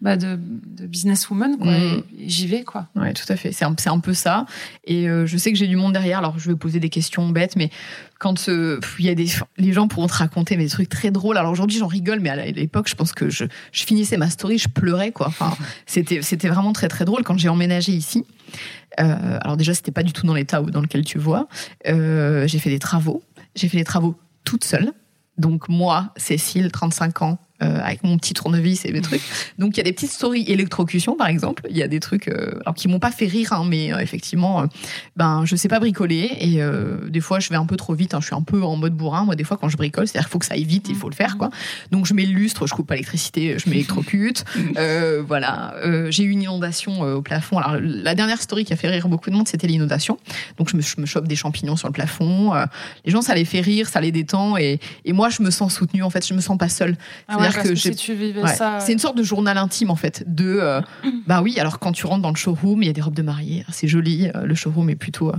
bah, 0.01 0.15
de, 0.15 0.39
de 0.39 0.85
businesswoman, 0.87 1.57
quoi. 1.57 1.71
Mm. 1.71 2.03
et- 2.19 2.23
et 2.25 2.29
J'y 2.29 2.47
vais, 2.47 2.63
quoi. 2.63 2.87
Ouais, 2.95 3.13
tout 3.13 3.25
à 3.27 3.35
fait. 3.35 3.51
C'est 3.51 3.65
un, 3.65 3.75
c'est 3.77 3.89
un 3.89 3.99
peu 3.99 4.13
ça. 4.13 4.45
Et 4.85 5.09
euh, 5.09 5.25
je 5.25 5.37
sais 5.37 5.51
que 5.51 5.57
j'ai 5.57 5.67
du 5.67 5.75
monde 5.75 5.91
derrière. 5.93 6.19
Alors, 6.19 6.39
je 6.39 6.49
vais 6.49 6.55
poser 6.55 6.79
des 6.79 6.89
questions 6.89 7.27
bêtes, 7.29 7.55
mais 7.57 7.69
quand 8.17 8.47
euh, 8.49 8.79
il 8.97 9.05
y 9.05 9.09
a 9.09 9.15
des, 9.15 9.27
les 9.57 9.73
gens 9.73 9.87
pourront 9.87 10.07
te 10.07 10.13
raconter 10.13 10.55
des 10.55 10.67
trucs 10.69 10.87
très 10.89 11.11
drôles. 11.11 11.37
Alors 11.37 11.51
aujourd'hui, 11.51 11.77
j'en 11.79 11.87
rigole, 11.87 12.19
mais 12.21 12.29
à 12.29 12.45
l'époque, 12.45 12.87
je 12.89 12.95
pense 12.95 13.11
que 13.13 13.29
je, 13.29 13.45
je 13.71 13.83
finissais 13.83 14.17
ma 14.17 14.29
story, 14.29 14.57
je 14.57 14.69
pleurais, 14.69 15.11
quoi. 15.11 15.27
Enfin, 15.27 15.53
c'était, 15.85 16.21
c'était 16.21 16.47
vraiment 16.49 16.71
très, 16.73 16.87
très 16.87 17.03
drôle 17.05 17.23
quand 17.23 17.37
j'ai 17.37 17.49
emménagé 17.49 17.91
ici. 17.91 18.25
Euh, 18.99 19.37
alors 19.41 19.57
déjà, 19.57 19.73
c'était 19.73 19.91
pas 19.91 20.03
du 20.03 20.13
tout 20.13 20.25
dans 20.25 20.33
l'état 20.33 20.61
dans 20.61 20.81
lequel 20.81 21.03
tu 21.05 21.17
vois. 21.19 21.47
J'ai 21.85 22.59
fait 22.59 22.69
des 22.69 22.79
travaux. 22.79 23.21
J'ai 23.55 23.67
fait 23.69 23.77
des 23.77 23.83
travaux 23.83 24.15
toute 24.45 24.63
seule. 24.63 24.91
Donc 25.37 25.69
moi, 25.69 26.13
Cécile, 26.17 26.71
35 26.71 27.21
ans, 27.21 27.39
euh, 27.63 27.79
avec 27.83 28.03
mon 28.03 28.17
petit 28.17 28.33
tournevis 28.33 28.85
et 28.85 28.91
des 28.91 29.01
trucs. 29.09 29.21
Donc 29.57 29.75
il 29.75 29.77
y 29.77 29.81
a 29.81 29.83
des 29.83 29.93
petites 29.93 30.11
stories 30.11 30.43
électrocution 30.47 31.15
par 31.15 31.27
exemple. 31.27 31.63
Il 31.69 31.77
y 31.77 31.83
a 31.83 31.87
des 31.87 31.99
trucs 31.99 32.27
euh, 32.27 32.59
alors 32.61 32.75
qui 32.75 32.87
m'ont 32.87 32.99
pas 32.99 33.11
fait 33.11 33.25
rire, 33.27 33.53
hein, 33.53 33.65
mais 33.67 33.93
euh, 33.93 33.99
effectivement, 33.99 34.61
euh, 34.61 34.65
ben 35.15 35.43
je 35.45 35.55
sais 35.55 35.67
pas 35.67 35.79
bricoler 35.79 36.31
et 36.39 36.61
euh, 36.61 37.09
des 37.09 37.21
fois 37.21 37.39
je 37.39 37.49
vais 37.49 37.55
un 37.55 37.65
peu 37.65 37.77
trop 37.77 37.93
vite. 37.93 38.13
hein. 38.13 38.19
je 38.21 38.27
suis 38.27 38.35
un 38.35 38.41
peu 38.41 38.63
en 38.63 38.75
mode 38.75 38.93
bourrin. 38.93 39.25
Moi 39.25 39.35
des 39.35 39.43
fois 39.43 39.57
quand 39.57 39.69
je 39.69 39.77
bricole, 39.77 40.07
c'est-à-dire 40.07 40.27
qu'il 40.27 40.31
faut 40.31 40.39
que 40.39 40.45
ça 40.45 40.53
aille 40.55 40.63
vite, 40.63 40.87
il 40.89 40.95
faut 40.95 41.09
le 41.09 41.15
faire 41.15 41.37
quoi. 41.37 41.49
Donc 41.91 42.05
je 42.05 42.13
mets 42.13 42.25
le 42.25 42.33
lustre, 42.33 42.67
je 42.67 42.73
coupe 42.73 42.87
pas 42.87 42.95
l'électricité, 42.95 43.57
je 43.57 43.69
m'électrocute. 43.69 44.45
Euh, 44.77 45.23
voilà. 45.25 45.73
Euh, 45.83 46.11
j'ai 46.11 46.23
eu 46.23 46.29
une 46.29 46.43
inondation 46.43 47.03
euh, 47.03 47.15
au 47.15 47.21
plafond. 47.21 47.57
Alors 47.57 47.79
la 47.81 48.15
dernière 48.15 48.41
story 48.41 48.65
qui 48.65 48.73
a 48.73 48.75
fait 48.75 48.87
rire 48.87 49.07
beaucoup 49.09 49.29
de 49.29 49.35
monde, 49.35 49.47
c'était 49.47 49.67
l'inondation. 49.67 50.17
Donc 50.57 50.69
je 50.69 50.77
me, 50.77 50.81
je 50.81 50.99
me 50.99 51.05
chope 51.05 51.27
des 51.27 51.35
champignons 51.35 51.75
sur 51.75 51.87
le 51.87 51.93
plafond. 51.93 52.53
Euh, 52.55 52.65
les 53.03 53.11
gens 53.11 53.21
ça 53.21 53.35
les 53.35 53.45
fait 53.45 53.61
rire, 53.61 53.89
ça 53.89 53.99
les 53.99 54.11
détend 54.11 54.57
et, 54.57 54.79
et 55.05 55.13
moi 55.13 55.29
je 55.29 55.41
me 55.41 55.49
sens 55.51 55.73
soutenue. 55.73 56.03
En 56.03 56.09
fait, 56.09 56.25
je 56.25 56.33
me 56.33 56.39
sens 56.41 56.57
pas 56.57 56.69
seule. 56.69 56.95
Ah 57.27 57.37
ouais, 57.39 57.48
C'est-à-dire 57.51 57.55
parce 57.55 57.63
que 57.69 57.69
que, 57.73 57.75
j'ai- 57.75 57.91
si 57.93 58.05
tu 58.05 58.13
vivais 58.13 58.41
Ouais. 58.43 58.53
ça. 58.55 58.79
C'est 58.79 58.93
une 58.93 58.99
sorte 58.99 59.17
de 59.17 59.23
journal 59.23 59.57
intime 59.57 59.89
en 59.91 59.95
fait. 59.95 60.23
De 60.27 60.57
euh, 60.61 60.81
bah 61.27 61.41
oui, 61.41 61.59
alors 61.59 61.79
quand 61.79 61.91
tu 61.91 62.05
rentres 62.05 62.21
dans 62.21 62.29
le 62.31 62.35
showroom, 62.35 62.81
il 62.83 62.87
y 62.87 62.89
a 62.89 62.93
des 62.93 63.01
robes 63.01 63.13
de 63.15 63.21
mariée, 63.21 63.65
c'est 63.71 63.87
joli. 63.87 64.27
euh, 64.35 64.45
Le 64.45 64.55
showroom 64.55 64.89
est 64.89 64.95
plutôt 64.95 65.29
euh, 65.29 65.37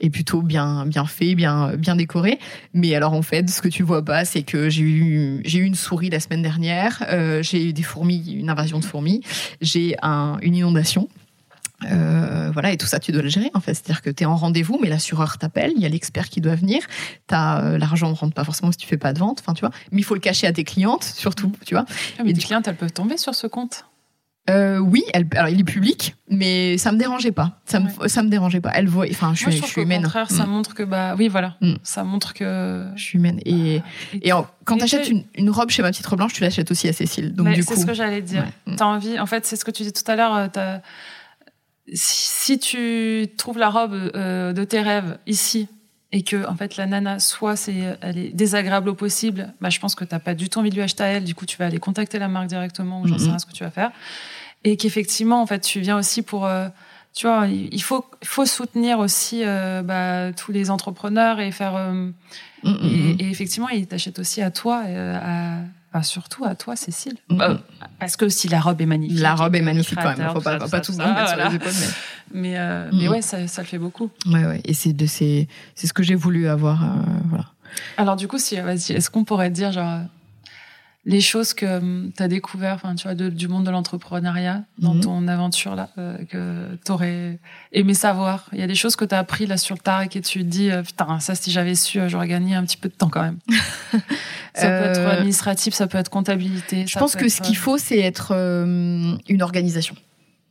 est 0.00 0.10
plutôt 0.10 0.42
bien 0.42 0.86
bien 0.86 1.04
fait, 1.06 1.34
bien 1.34 1.76
bien 1.76 1.96
décoré. 1.96 2.38
Mais 2.74 2.94
alors 2.94 3.12
en 3.12 3.22
fait, 3.22 3.48
ce 3.50 3.60
que 3.62 3.68
tu 3.68 3.82
vois 3.82 4.04
pas, 4.04 4.24
c'est 4.24 4.42
que 4.42 4.68
j'ai 4.70 4.82
eu 4.82 5.40
j'ai 5.44 5.58
eu 5.58 5.64
une 5.64 5.74
souris 5.74 6.10
la 6.10 6.20
semaine 6.20 6.42
dernière, 6.42 7.04
euh, 7.10 7.42
j'ai 7.42 7.66
eu 7.68 7.72
des 7.72 7.82
fourmis, 7.82 8.32
une 8.38 8.50
invasion 8.50 8.78
de 8.78 8.84
fourmis, 8.84 9.22
j'ai 9.60 9.96
un, 10.02 10.38
une 10.42 10.54
inondation. 10.56 11.08
Euh, 11.90 12.50
voilà, 12.52 12.72
et 12.72 12.76
tout 12.76 12.86
ça, 12.86 12.98
tu 12.98 13.12
dois 13.12 13.22
le 13.22 13.28
gérer 13.28 13.50
en 13.54 13.60
fait. 13.60 13.74
C'est-à-dire 13.74 14.02
que 14.02 14.10
tu 14.10 14.22
es 14.22 14.26
en 14.26 14.36
rendez-vous, 14.36 14.78
mais 14.82 14.88
l'assureur 14.88 15.38
t'appelle, 15.38 15.72
il 15.76 15.82
y 15.82 15.86
a 15.86 15.88
l'expert 15.88 16.28
qui 16.28 16.40
doit 16.40 16.54
venir. 16.54 16.82
T'as 17.26 17.62
euh, 17.62 17.78
l'argent 17.78 18.10
ne 18.10 18.14
rentre 18.14 18.34
pas 18.34 18.44
forcément 18.44 18.70
si 18.72 18.78
tu 18.78 18.86
fais 18.86 18.98
pas 18.98 19.12
de 19.12 19.18
vente, 19.18 19.40
enfin 19.40 19.54
tu 19.54 19.60
vois. 19.60 19.70
Mais 19.92 20.00
il 20.00 20.04
faut 20.04 20.14
le 20.14 20.20
cacher 20.20 20.46
à 20.46 20.52
tes 20.52 20.64
clientes, 20.64 21.04
surtout, 21.04 21.52
tu 21.64 21.74
vois. 21.74 21.84
Ah, 22.18 22.22
mais 22.24 22.30
et 22.30 22.34
tes 22.34 22.40
du- 22.40 22.46
clientes, 22.46 22.68
elles 22.68 22.76
peuvent 22.76 22.92
tomber 22.92 23.16
sur 23.16 23.34
ce 23.34 23.46
compte? 23.46 23.84
Euh, 24.48 24.78
oui, 24.78 25.04
elle, 25.12 25.26
alors 25.36 25.48
il 25.50 25.60
est 25.60 25.64
public, 25.64 26.16
mais 26.28 26.76
ça 26.78 26.90
me 26.92 26.98
dérangeait 26.98 27.30
pas. 27.30 27.60
Ça 27.66 27.78
me, 27.78 28.08
ça 28.08 28.22
me 28.22 28.28
dérangeait 28.30 28.60
pas. 28.62 28.70
Elle 28.74 28.88
voit, 28.88 29.04
enfin, 29.10 29.32
je 29.34 29.44
Moi, 29.44 29.50
suis, 29.50 29.50
je 29.52 29.56
je 29.56 29.56
trouve 29.58 29.68
suis 29.68 29.74
qu'au 29.76 29.82
humaine. 29.82 30.02
contraire, 30.02 30.30
ça 30.30 30.44
Mm. 30.44 30.50
montre 30.50 30.74
que, 30.74 30.82
bah, 30.82 31.14
oui, 31.16 31.28
voilà. 31.28 31.56
Mm. 31.60 31.74
Ça 31.84 32.02
montre 32.04 32.34
que. 32.34 32.86
Je 32.96 33.02
suis 33.02 33.18
humaine. 33.18 33.38
Et, 33.44 33.80
et 34.22 34.32
en- 34.32 34.46
quand 34.64 34.78
tu 34.78 34.84
achètes 34.84 35.08
une, 35.08 35.24
une 35.36 35.50
robe 35.50 35.70
chez 35.70 35.82
ma 35.82 35.90
petite 35.90 36.06
robe 36.06 36.18
blanche, 36.18 36.32
tu 36.32 36.42
l'achètes 36.42 36.70
aussi 36.70 36.88
à 36.88 36.92
Cécile. 36.92 37.32
Donc 37.34 37.46
Mais 37.46 37.54
du 37.54 37.62
c'est 37.62 37.74
coup, 37.74 37.80
ce 37.80 37.86
que 37.86 37.94
j'allais 37.94 38.22
dire. 38.22 38.42
ouais. 38.66 38.72
Mm. 38.72 38.76
T'as 38.76 38.86
envie, 38.86 39.20
en 39.20 39.26
fait, 39.26 39.46
c'est 39.46 39.56
ce 39.56 39.64
que 39.64 39.70
tu 39.70 39.82
dis 39.84 39.92
tout 39.92 40.10
à 40.10 40.16
l'heure. 40.16 40.50
Si, 41.92 42.26
si 42.54 42.58
tu 42.58 43.26
trouves 43.36 43.58
la 43.58 43.68
robe 43.70 43.94
euh, 44.14 44.52
de 44.52 44.64
tes 44.64 44.80
rêves 44.80 45.18
ici 45.26 45.68
et 46.12 46.22
que 46.22 46.46
en 46.46 46.54
fait 46.56 46.76
la 46.76 46.86
nana 46.86 47.18
soit 47.20 47.56
c'est 47.56 47.96
elle 48.00 48.18
est 48.18 48.28
désagréable 48.30 48.88
au 48.90 48.94
possible, 48.94 49.52
bah 49.60 49.70
je 49.70 49.78
pense 49.80 49.94
que 49.94 50.04
t'as 50.04 50.18
pas 50.18 50.34
du 50.34 50.48
tout 50.48 50.58
envie 50.58 50.70
de 50.70 50.74
lui 50.76 50.82
acheter 50.82 51.02
à 51.02 51.06
elle. 51.06 51.24
Du 51.24 51.34
coup, 51.34 51.46
tu 51.46 51.56
vas 51.56 51.66
aller 51.66 51.78
contacter 51.78 52.18
la 52.18 52.28
marque 52.28 52.46
directement 52.48 53.00
ou 53.02 53.06
j'en 53.08 53.18
sais 53.18 53.24
Mhm. 53.24 53.30
rien 53.30 53.38
ce 53.38 53.46
que 53.46 53.52
tu 53.52 53.64
vas 53.64 53.70
faire. 53.70 53.90
Et 54.64 54.76
qu'effectivement, 54.76 55.40
en 55.42 55.46
fait, 55.46 55.60
tu 55.60 55.80
viens 55.80 55.96
aussi 55.98 56.22
pour 56.22 56.46
euh, 56.46 56.68
tu 57.14 57.26
vois, 57.26 57.46
il 57.48 57.82
faut 57.82 58.04
faut 58.22 58.46
soutenir 58.46 58.98
aussi 59.00 59.42
euh, 59.44 59.82
bah, 59.82 60.32
tous 60.32 60.52
les 60.52 60.70
entrepreneurs 60.70 61.40
et 61.40 61.50
faire 61.50 61.74
euh, 61.76 62.10
Mm, 62.62 62.72
mm, 62.72 63.16
et, 63.18 63.24
et 63.24 63.30
effectivement, 63.30 63.70
il 63.70 63.86
t'achète 63.86 64.18
aussi 64.18 64.42
à 64.42 64.50
toi, 64.50 64.82
euh, 64.86 65.16
à, 65.18 65.60
enfin, 65.92 66.02
surtout 66.02 66.44
à 66.44 66.54
toi, 66.54 66.76
Cécile. 66.76 67.14
Mm. 67.28 67.36
Bah, 67.36 67.58
parce 67.98 68.16
que 68.16 68.24
aussi 68.24 68.48
la 68.48 68.60
robe 68.60 68.80
est 68.80 68.86
magnifique. 68.86 69.18
la 69.20 69.34
robe 69.34 69.54
est 69.54 69.60
magnifique 69.62 69.98
quand 70.02 70.16
même. 70.16 70.32
Faut 70.32 70.40
pas, 70.40 70.54
tout 70.54 70.60
pas, 70.60 70.68
ça, 70.68 70.80
tout 70.80 70.92
le 70.92 70.96
ça, 70.98 71.06
monde 71.06 71.14
mettre 71.16 71.26
voilà. 71.34 71.42
sur 71.42 71.50
les 71.50 71.56
épaules, 71.56 71.72
mais 71.80 72.40
Mais, 72.40 72.58
euh, 72.58 72.90
Mm. 72.90 72.98
mais 72.98 73.08
ouais, 73.08 73.22
ça, 73.22 73.46
ça 73.48 73.62
le 73.62 73.66
fait 73.68 73.78
beaucoup. 73.78 74.10
ouais, 74.26 74.44
ouais. 74.46 74.60
Et 74.64 74.74
c'est 74.74 74.92
de 74.92 75.06
c'est 75.06 75.48
c'est 75.74 75.86
ce 75.86 75.92
que 75.92 76.02
j'ai 76.02 76.14
voulu 76.14 76.48
avoir. 76.48 76.82
euh, 76.84 76.86
voilà. 77.28 77.46
Alors 77.96 78.16
du 78.16 78.26
coup, 78.28 78.38
si, 78.38 78.56
vas-y, 78.60 78.92
est-ce 78.92 79.10
qu'on 79.10 79.24
pourrait 79.24 79.50
dire 79.50 79.72
genre 79.72 80.00
les 81.06 81.20
choses 81.22 81.54
que 81.54 82.10
tu 82.14 82.22
as 82.22 82.28
découvert, 82.28 82.74
enfin 82.74 82.94
tu 82.94 83.04
vois, 83.04 83.14
de- 83.14 83.30
du 83.30 83.48
monde 83.48 83.64
de 83.64 83.70
l'entrepreneuriat 83.70 84.64
dans 84.78 84.94
Mhm. 84.94 85.00
ton 85.00 85.28
aventure 85.28 85.74
là, 85.74 85.88
euh, 85.96 86.18
que 86.26 86.76
t'aurais 86.84 87.38
aimé 87.72 87.94
savoir. 87.94 88.48
Il 88.52 88.58
y 88.58 88.62
a 88.62 88.66
des 88.66 88.74
choses 88.74 88.96
que 88.96 89.06
tu 89.06 89.14
as 89.14 89.18
appris 89.18 89.46
là 89.46 89.56
sur 89.56 89.74
le 89.76 89.80
tard 89.80 90.02
et 90.02 90.08
que 90.08 90.18
tu 90.18 90.40
te 90.40 90.44
dis 90.44 90.70
euh, 90.70 90.82
putain 90.82 91.18
ça 91.18 91.34
si 91.34 91.50
j'avais 91.50 91.74
su, 91.74 91.98
euh, 92.00 92.08
j'aurais 92.10 92.28
gagné 92.28 92.54
un 92.54 92.64
petit 92.64 92.76
peu 92.76 92.88
de 92.90 92.94
temps 92.94 93.08
quand 93.08 93.22
même. 93.22 93.38
ça 94.54 94.66
peut 94.68 94.84
être 94.84 95.06
administratif, 95.06 95.72
ça 95.74 95.86
peut 95.86 95.98
être 95.98 96.10
comptabilité. 96.10 96.86
Je 96.86 96.92
ça 96.92 97.00
pense 97.00 97.12
peut 97.12 97.20
que 97.20 97.24
être, 97.26 97.30
ce 97.32 97.40
qu'il 97.40 97.56
faut, 97.56 97.78
c'est 97.78 97.98
être 97.98 98.32
euh, 98.34 99.16
une 99.28 99.42
organisation. 99.42 99.94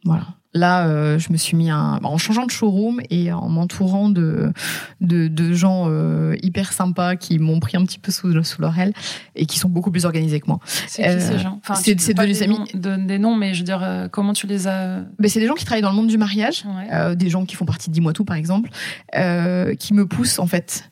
Voilà. 0.03 0.23
Là, 0.55 0.87
euh, 0.87 1.19
je 1.19 1.31
me 1.31 1.37
suis 1.37 1.55
mis 1.55 1.69
un, 1.69 1.99
en 2.01 2.17
changeant 2.17 2.45
de 2.47 2.49
showroom 2.51 3.01
et 3.11 3.31
en 3.31 3.47
m'entourant 3.49 4.09
de, 4.09 4.51
de, 4.99 5.27
de 5.27 5.53
gens 5.53 5.85
euh, 5.87 6.35
hyper 6.41 6.73
sympas 6.73 7.15
qui 7.17 7.37
m'ont 7.37 7.59
pris 7.59 7.77
un 7.77 7.85
petit 7.85 7.99
peu 7.99 8.11
sous, 8.11 8.43
sous 8.43 8.59
leur 8.59 8.77
aile 8.79 8.93
et 9.35 9.45
qui 9.45 9.59
sont 9.59 9.69
beaucoup 9.69 9.91
plus 9.91 10.05
organisés 10.05 10.39
que 10.39 10.47
moi. 10.47 10.59
C'est 10.65 11.03
qui 11.03 11.07
Euh, 11.07 11.19
ces 11.19 11.37
gens? 11.37 11.59
Enfin, 11.63 11.75
c'est- 11.75 11.93
des 11.93 12.13
des 12.13 12.47
noms- 12.47 12.65
donne 12.73 13.05
des 13.05 13.19
noms, 13.19 13.35
mais 13.35 13.53
je 13.53 13.59
veux 13.59 13.65
dire, 13.65 13.83
euh, 13.83 14.07
comment 14.07 14.33
tu 14.33 14.47
les 14.47 14.65
as 14.67 15.01
Ben, 15.19 15.29
c'est 15.29 15.39
des 15.39 15.45
gens 15.47 15.53
qui 15.53 15.65
travaillent 15.65 15.83
dans 15.83 15.91
le 15.91 15.95
monde 15.95 16.07
du 16.07 16.17
mariage, 16.17 16.63
Ouais. 16.65 16.87
euh, 16.93 17.13
des 17.13 17.29
gens 17.29 17.45
qui 17.45 17.55
font 17.55 17.65
partie 17.65 17.89
de 17.89 17.93
Dis-moi 17.93 18.13
tout, 18.13 18.25
par 18.25 18.35
exemple, 18.37 18.71
euh, 19.17 19.75
qui 19.75 19.93
me 19.93 20.07
poussent 20.07 20.39
en 20.39 20.47
fait. 20.47 20.89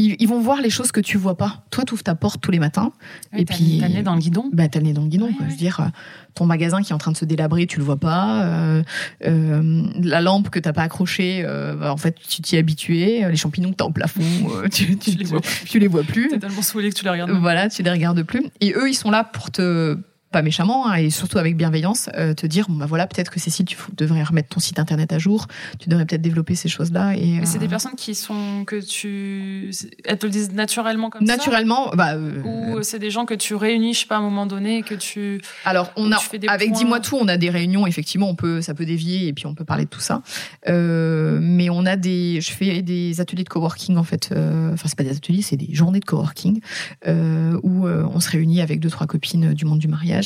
Ils, 0.00 0.16
ils 0.20 0.28
vont 0.28 0.40
voir 0.40 0.60
les 0.62 0.70
choses 0.70 0.92
que 0.92 1.00
tu 1.00 1.18
vois 1.18 1.36
pas. 1.36 1.64
Toi, 1.70 1.84
tu 1.84 1.92
ouvres 1.92 2.02
ta 2.04 2.14
porte 2.14 2.40
tous 2.40 2.50
les 2.52 2.58
matins. 2.60 2.92
Ouais, 3.32 3.40
et 3.42 3.44
puis- 3.44 3.78
t'as 3.80 3.88
le 3.88 3.94
nez 3.94 4.02
dans 4.02 4.14
le 4.14 4.20
guidon. 4.20 4.48
Bah, 4.52 4.68
t'as 4.68 4.78
le 4.78 4.86
nez 4.86 4.92
dans 4.92 5.02
le 5.02 5.08
guidon. 5.08 5.26
Ouais, 5.26 5.32
quoi. 5.32 5.40
ouais. 5.44 5.50
Je 5.50 5.54
veux 5.54 5.58
dire, 5.58 5.80
euh, 5.80 5.88
ton 6.34 6.46
magasin 6.46 6.80
qui 6.82 6.92
est 6.92 6.94
en 6.94 6.98
train 6.98 7.10
de 7.12 7.16
se 7.16 7.24
délabrer, 7.24 7.66
tu 7.66 7.78
le 7.78 7.84
vois 7.84 7.96
pas. 7.98 8.44
euh, 8.44 8.82
euh, 9.26 9.82
la 10.00 10.20
lampe 10.20 10.50
que 10.50 10.58
t'as 10.58 10.72
pas 10.72 10.82
accrochée, 10.82 11.42
euh, 11.44 11.74
bah, 11.74 11.92
en 11.92 11.96
fait, 11.96 12.16
tu 12.28 12.40
t'y 12.42 12.56
es 12.56 12.58
habitué. 12.60 13.26
Les 13.28 13.36
champignons 13.36 13.70
que 13.70 13.76
t'as 13.76 13.84
au 13.86 13.90
plafond, 13.90 14.22
tu, 14.72 14.96
tu, 14.96 15.10
Tu 15.12 15.18
les 15.18 15.24
vois 15.24 15.40
tu 15.66 15.78
les 15.78 15.88
vois 15.88 16.04
plus. 16.04 16.28
T'es 16.28 16.38
tellement 16.38 16.62
saoulé 16.62 16.90
que 16.90 16.94
tu 16.94 17.04
les 17.04 17.10
regardes. 17.10 17.30
Voilà, 17.32 17.68
tu 17.68 17.82
les 17.82 17.90
regardes 17.90 18.22
plus. 18.22 18.44
Et 18.60 18.72
eux, 18.76 18.88
ils 18.88 18.94
sont 18.94 19.10
là 19.10 19.24
pour 19.24 19.50
te 19.50 19.98
pas 20.30 20.42
méchamment 20.42 20.88
hein, 20.88 20.96
et 20.96 21.10
surtout 21.10 21.38
avec 21.38 21.56
bienveillance 21.56 22.10
euh, 22.14 22.34
te 22.34 22.46
dire 22.46 22.66
bon 22.68 22.76
bah 22.76 22.86
voilà 22.86 23.06
peut-être 23.06 23.30
que 23.30 23.40
Cécile 23.40 23.64
tu 23.64 23.76
devrais 23.96 24.22
remettre 24.22 24.48
ton 24.48 24.60
site 24.60 24.78
internet 24.78 25.12
à 25.12 25.18
jour 25.18 25.46
tu 25.78 25.88
devrais 25.88 26.04
peut-être 26.04 26.22
développer 26.22 26.54
ces 26.54 26.68
choses 26.68 26.92
là 26.92 27.14
et 27.14 27.38
Mais 27.40 27.46
c'est 27.46 27.56
euh, 27.56 27.60
des 27.60 27.68
personnes 27.68 27.94
qui 27.96 28.14
sont 28.14 28.64
que 28.66 28.76
tu, 28.84 29.70
elles 30.04 30.18
te 30.18 30.26
le 30.26 30.32
disent 30.32 30.52
naturellement 30.52 31.10
comme 31.10 31.24
naturellement 31.24 31.90
bah 31.94 32.14
euh, 32.14 32.42
ça. 32.42 32.48
Ou 32.48 32.82
c'est 32.82 32.98
des 32.98 33.10
gens 33.10 33.24
que 33.24 33.34
tu 33.34 33.54
réunis, 33.54 33.94
je 33.94 34.00
sais 34.00 34.06
pas, 34.06 34.16
à 34.16 34.18
un 34.18 34.22
moment 34.22 34.46
donné, 34.46 34.78
et 34.78 34.82
que 34.82 34.94
tu. 34.94 35.40
Alors, 35.64 35.90
on 35.96 36.12
a, 36.12 36.18
avec. 36.48 36.72
Dis-moi 36.72 37.00
tout, 37.00 37.16
on 37.20 37.28
a 37.28 37.36
des 37.36 37.50
réunions, 37.50 37.86
effectivement, 37.86 38.28
on 38.28 38.34
peut, 38.34 38.60
ça 38.60 38.74
peut 38.74 38.84
dévier 38.84 39.28
et 39.28 39.32
puis 39.32 39.46
on 39.46 39.54
peut 39.54 39.64
parler 39.64 39.84
de 39.84 39.90
tout 39.90 40.00
ça. 40.00 40.22
Mais 40.66 41.70
on 41.70 41.86
a 41.86 41.96
des, 41.96 42.40
je 42.40 42.50
fais 42.52 42.82
des 42.82 43.20
ateliers 43.20 43.44
de 43.44 43.48
coworking, 43.48 43.96
en 43.96 44.04
fait. 44.04 44.30
Enfin, 44.32 44.88
c'est 44.88 44.96
pas 44.96 45.04
des 45.04 45.16
ateliers, 45.16 45.42
c'est 45.42 45.56
des 45.56 45.74
journées 45.74 46.00
de 46.00 46.04
coworking 46.04 46.60
où 47.06 47.86
on 47.86 48.20
se 48.20 48.30
réunit 48.30 48.60
avec 48.60 48.80
deux, 48.80 48.90
trois 48.90 49.06
copines 49.06 49.54
du 49.54 49.64
monde 49.64 49.78
du 49.78 49.88
mariage, 49.88 50.17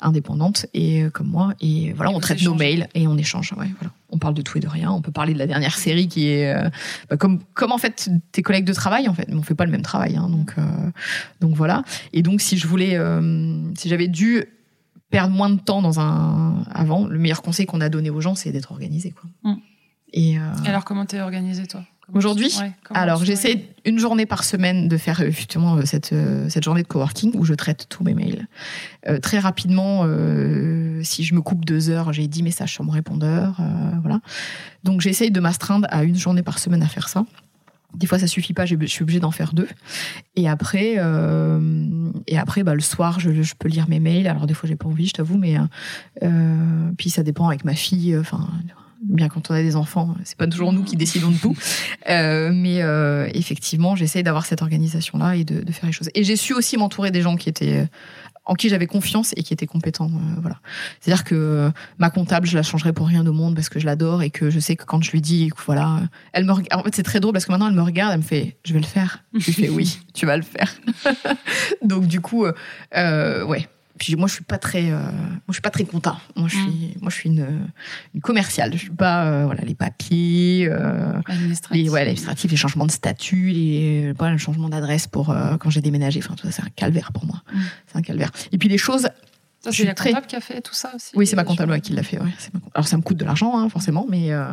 indépendantes 0.00 0.66
et 0.74 1.02
euh, 1.02 1.10
comme 1.10 1.28
moi. 1.28 1.54
Et 1.60 1.92
voilà, 1.92 2.12
Et 2.12 2.14
on 2.14 2.20
traite 2.20 2.42
nos 2.42 2.54
mails 2.54 2.88
et 2.94 3.06
on 3.06 3.16
échange. 3.16 3.52
Ouais, 3.52 3.68
voilà. 3.80 3.92
On 4.10 4.18
parle 4.18 4.34
de 4.34 4.42
tout 4.42 4.56
et 4.58 4.60
de 4.60 4.68
rien. 4.68 4.90
On 4.90 5.02
peut 5.02 5.12
parler 5.12 5.34
de 5.34 5.38
la 5.38 5.46
dernière 5.46 5.76
série 5.76 6.08
qui 6.08 6.28
est 6.28 6.54
euh, 6.54 6.68
bah, 7.10 7.16
comme, 7.16 7.40
comme 7.54 7.72
en 7.72 7.78
fait 7.78 8.08
tes 8.32 8.42
collègues 8.42 8.64
de 8.64 8.72
travail, 8.72 9.08
en 9.08 9.14
fait. 9.14 9.28
Mais 9.28 9.34
on 9.34 9.42
fait 9.42 9.54
pas 9.54 9.64
le 9.64 9.70
même 9.70 9.82
travail, 9.82 10.16
hein, 10.16 10.28
donc, 10.28 10.54
euh, 10.58 10.62
donc 11.40 11.54
voilà. 11.54 11.82
Et 12.12 12.22
donc, 12.22 12.40
si 12.40 12.56
je 12.56 12.66
voulais, 12.66 12.96
euh, 12.96 13.60
si 13.74 13.88
j'avais 13.88 14.08
dû 14.08 14.44
perdre 15.10 15.34
moins 15.34 15.50
de 15.50 15.60
temps 15.60 15.82
dans 15.82 16.00
un 16.00 16.64
avant, 16.70 17.06
le 17.06 17.18
meilleur 17.18 17.42
conseil 17.42 17.66
qu'on 17.66 17.80
a 17.80 17.88
donné 17.88 18.10
aux 18.10 18.20
gens, 18.20 18.34
c'est 18.34 18.52
d'être 18.52 18.72
organisé, 18.72 19.10
quoi. 19.10 19.28
Mm. 19.42 19.56
Et 20.12 20.38
euh, 20.38 20.42
alors, 20.64 20.84
comment 20.84 21.04
t'es 21.04 21.20
organisé, 21.20 21.66
toi? 21.66 21.82
Aujourd'hui 22.14 22.54
ouais, 22.60 22.72
alors, 22.90 23.22
j'essaie 23.24 23.66
une 23.84 23.98
journée 23.98 24.24
par 24.24 24.42
semaine 24.44 24.88
de 24.88 24.96
faire 24.96 25.20
euh, 25.20 25.30
justement 25.30 25.76
euh, 25.76 25.82
cette, 25.84 26.12
euh, 26.12 26.48
cette 26.48 26.64
journée 26.64 26.82
de 26.82 26.88
coworking 26.88 27.32
où 27.34 27.44
je 27.44 27.52
traite 27.54 27.86
tous 27.88 28.02
mes 28.02 28.14
mails. 28.14 28.46
Euh, 29.06 29.18
très 29.18 29.38
rapidement, 29.38 30.02
euh, 30.04 31.02
si 31.02 31.22
je 31.24 31.34
me 31.34 31.42
coupe 31.42 31.64
deux 31.66 31.90
heures, 31.90 32.12
j'ai 32.12 32.26
10 32.26 32.42
messages 32.42 32.72
sur 32.72 32.84
mon 32.84 32.92
répondeur. 32.92 33.58
euh, 33.60 33.64
voilà. 34.00 34.20
Donc, 34.84 35.00
j'essaye 35.02 35.30
de 35.30 35.40
m'astreindre 35.40 35.86
à 35.90 36.04
une 36.04 36.16
journée 36.16 36.42
par 36.42 36.58
semaine 36.58 36.82
à 36.82 36.88
faire 36.88 37.08
ça. 37.08 37.24
Des 37.94 38.06
fois, 38.06 38.18
ça 38.18 38.26
suffit 38.26 38.52
pas, 38.52 38.66
je 38.66 38.76
suis 38.86 39.02
obligée 39.02 39.20
d'en 39.20 39.30
faire 39.30 39.52
deux. 39.54 39.68
Et 40.36 40.48
après, 40.48 40.96
euh, 40.98 42.10
et 42.26 42.38
après, 42.38 42.62
bah, 42.62 42.74
le 42.74 42.80
soir, 42.80 43.18
je, 43.18 43.42
je 43.42 43.54
peux 43.58 43.68
lire 43.68 43.88
mes 43.88 43.98
mails. 43.98 44.26
Alors 44.28 44.46
des 44.46 44.52
fois, 44.54 44.68
j'ai 44.68 44.76
pas 44.76 44.86
envie, 44.88 45.06
je 45.06 45.14
t'avoue, 45.14 45.38
mais 45.38 45.56
euh, 46.22 46.90
puis 46.98 47.08
ça 47.08 47.22
dépend 47.22 47.48
avec 47.48 47.64
ma 47.64 47.74
fille. 47.74 48.16
Enfin, 48.18 48.46
bien 49.02 49.28
quand 49.28 49.50
on 49.50 49.54
a 49.54 49.62
des 49.62 49.76
enfants, 49.76 50.14
c'est 50.24 50.36
pas 50.36 50.46
toujours 50.46 50.72
nous 50.72 50.82
qui 50.82 50.96
décidons 50.96 51.30
de 51.30 51.38
tout. 51.38 51.56
Euh, 52.08 52.50
mais 52.54 52.80
euh, 52.80 53.28
effectivement, 53.34 53.94
j'essaye 53.94 54.22
d'avoir 54.22 54.46
cette 54.46 54.62
organisation-là 54.62 55.36
et 55.36 55.44
de, 55.44 55.60
de 55.60 55.72
faire 55.72 55.86
les 55.86 55.92
choses. 55.92 56.08
Et 56.14 56.24
j'ai 56.24 56.36
su 56.36 56.54
aussi 56.54 56.78
m'entourer 56.78 57.10
des 57.10 57.20
gens 57.20 57.36
qui 57.36 57.50
étaient 57.50 57.86
en 58.48 58.54
qui 58.54 58.68
j'avais 58.70 58.86
confiance 58.86 59.32
et 59.36 59.42
qui 59.42 59.52
étaient 59.52 59.66
compétents. 59.66 60.10
euh, 60.10 60.40
voilà. 60.40 60.58
C'est-à-dire 61.00 61.22
que 61.22 61.34
euh, 61.34 61.70
ma 61.98 62.10
comptable, 62.10 62.46
je 62.46 62.56
la 62.56 62.62
changerai 62.62 62.92
pour 62.92 63.06
rien 63.06 63.24
au 63.26 63.32
monde 63.32 63.54
parce 63.54 63.68
que 63.68 63.78
je 63.78 63.86
l'adore 63.86 64.22
et 64.22 64.30
que 64.30 64.50
je 64.50 64.58
sais 64.58 64.74
que 64.74 64.84
quand 64.84 65.04
je 65.04 65.12
lui 65.12 65.20
dis, 65.20 65.50
voilà, 65.66 65.96
euh, 65.96 66.06
elle 66.32 66.44
me 66.44 66.52
regarde. 66.52 66.80
En 66.80 66.84
fait, 66.84 66.94
c'est 66.94 67.02
très 67.02 67.20
drôle 67.20 67.34
parce 67.34 67.44
que 67.44 67.52
maintenant 67.52 67.68
elle 67.68 67.74
me 67.74 67.82
regarde, 67.82 68.12
elle 68.12 68.18
me 68.18 68.24
fait, 68.24 68.56
je 68.64 68.72
vais 68.72 68.80
le 68.80 68.86
faire. 68.86 69.22
Je 69.34 69.44
lui 69.46 69.52
fais 69.52 69.68
oui, 69.68 70.00
tu 70.14 70.24
vas 70.26 70.36
le 70.36 70.42
faire. 70.42 70.74
Donc 71.82 72.06
du 72.06 72.20
coup, 72.20 72.46
euh, 72.46 72.52
euh, 72.96 73.44
ouais. 73.44 73.68
Puis 73.98 74.14
moi, 74.16 74.28
je 74.28 74.34
suis 74.34 74.44
pas 74.44 74.58
très, 74.58 74.90
euh, 74.90 74.96
moi, 75.02 75.32
je 75.48 75.54
suis 75.54 75.62
pas 75.62 75.70
très 75.70 75.84
compta. 75.84 76.18
Moi, 76.36 76.48
je 76.48 76.56
Mm. 76.56 76.60
suis, 76.62 76.96
moi, 77.00 77.10
je 77.10 77.14
suis 77.16 77.28
une, 77.28 77.46
une 78.14 78.20
commerciale. 78.20 78.72
Je 78.74 78.78
suis 78.78 78.90
pas, 78.90 79.24
euh, 79.26 79.44
voilà, 79.46 79.62
les 79.62 79.74
papiers, 79.74 80.68
euh, 80.70 81.12
les, 81.72 81.88
ouais, 81.90 82.00
l'administratif, 82.04 82.50
les 82.50 82.56
changements 82.56 82.86
de 82.86 82.90
statut, 82.92 83.48
les, 83.50 84.12
voilà, 84.16 84.32
le 84.32 84.38
changement 84.38 84.68
d'adresse 84.68 85.06
pour 85.06 85.30
euh, 85.30 85.56
quand 85.56 85.70
j'ai 85.70 85.80
déménagé. 85.80 86.20
Enfin, 86.22 86.34
tout 86.34 86.46
ça, 86.46 86.52
c'est 86.52 86.62
un 86.62 86.70
calvaire 86.74 87.12
pour 87.12 87.26
moi. 87.26 87.42
Mm. 87.52 87.58
C'est 87.86 87.98
un 87.98 88.02
calvaire. 88.02 88.30
Et 88.52 88.58
puis 88.58 88.68
les 88.68 88.78
choses, 88.78 89.08
Ça, 89.60 89.72
je 89.72 89.78
c'est 89.78 89.84
la 89.86 89.94
très- 89.94 90.10
comptable 90.10 90.26
qui 90.28 90.36
a 90.36 90.40
fait 90.40 90.60
tout 90.60 90.72
ça 90.74 90.92
aussi. 90.94 91.10
oui, 91.16 91.26
c'est 91.26 91.34
ma 91.34 91.42
Je- 91.42 91.48
comptable 91.48 91.72
ouais, 91.72 91.80
qui 91.80 91.92
l'a 91.92 92.04
fait. 92.04 92.18
Ouais, 92.20 92.30
ma 92.54 92.60
Alors 92.74 92.86
ça 92.86 92.96
me 92.96 93.02
coûte 93.02 93.16
de 93.16 93.24
l'argent, 93.24 93.58
hein, 93.58 93.68
forcément, 93.68 94.06
mais 94.08 94.30
euh, 94.30 94.44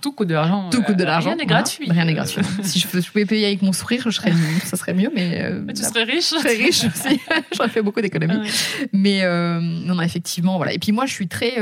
Tout 0.00 0.12
coûte 0.12 0.28
de 0.28 0.34
l'argent. 0.34 0.70
tout 0.70 0.82
coûte 0.82 0.96
de 0.96 1.02
euh, 1.02 1.06
l'argent. 1.06 1.30
Rien 1.30 1.36
n'est 1.38 1.44
voilà. 1.46 1.62
gratuit. 1.62 1.90
Rien 1.90 2.04
n'est 2.04 2.14
gratuit. 2.14 2.42
si 2.62 2.78
je, 2.78 2.86
je 3.00 3.10
pouvais 3.10 3.26
payer 3.26 3.46
avec 3.46 3.62
mon 3.62 3.72
sourire, 3.72 4.02
je 4.04 4.10
serais, 4.10 4.32
ça 4.64 4.76
serait 4.76 4.94
mieux, 4.94 5.10
mais, 5.14 5.42
euh, 5.42 5.60
Mais 5.64 5.72
tu 5.74 5.82
serais 5.82 6.04
riche. 6.04 6.30
très 6.30 6.54
riche 6.54 6.84
aussi. 6.84 7.20
J'aurais 7.56 7.68
fait 7.70 7.82
beaucoup 7.82 8.00
d'économies. 8.00 8.34
Ah 8.36 8.42
ouais. 8.42 8.88
Mais 8.92 9.22
euh, 9.24 9.58
non, 9.60 9.96
non, 9.96 10.02
effectivement, 10.02 10.56
voilà. 10.58 10.72
Et 10.74 10.78
puis 10.78 10.92
moi, 10.92 11.06
je 11.06 11.12
suis 11.12 11.26
très 11.26 11.54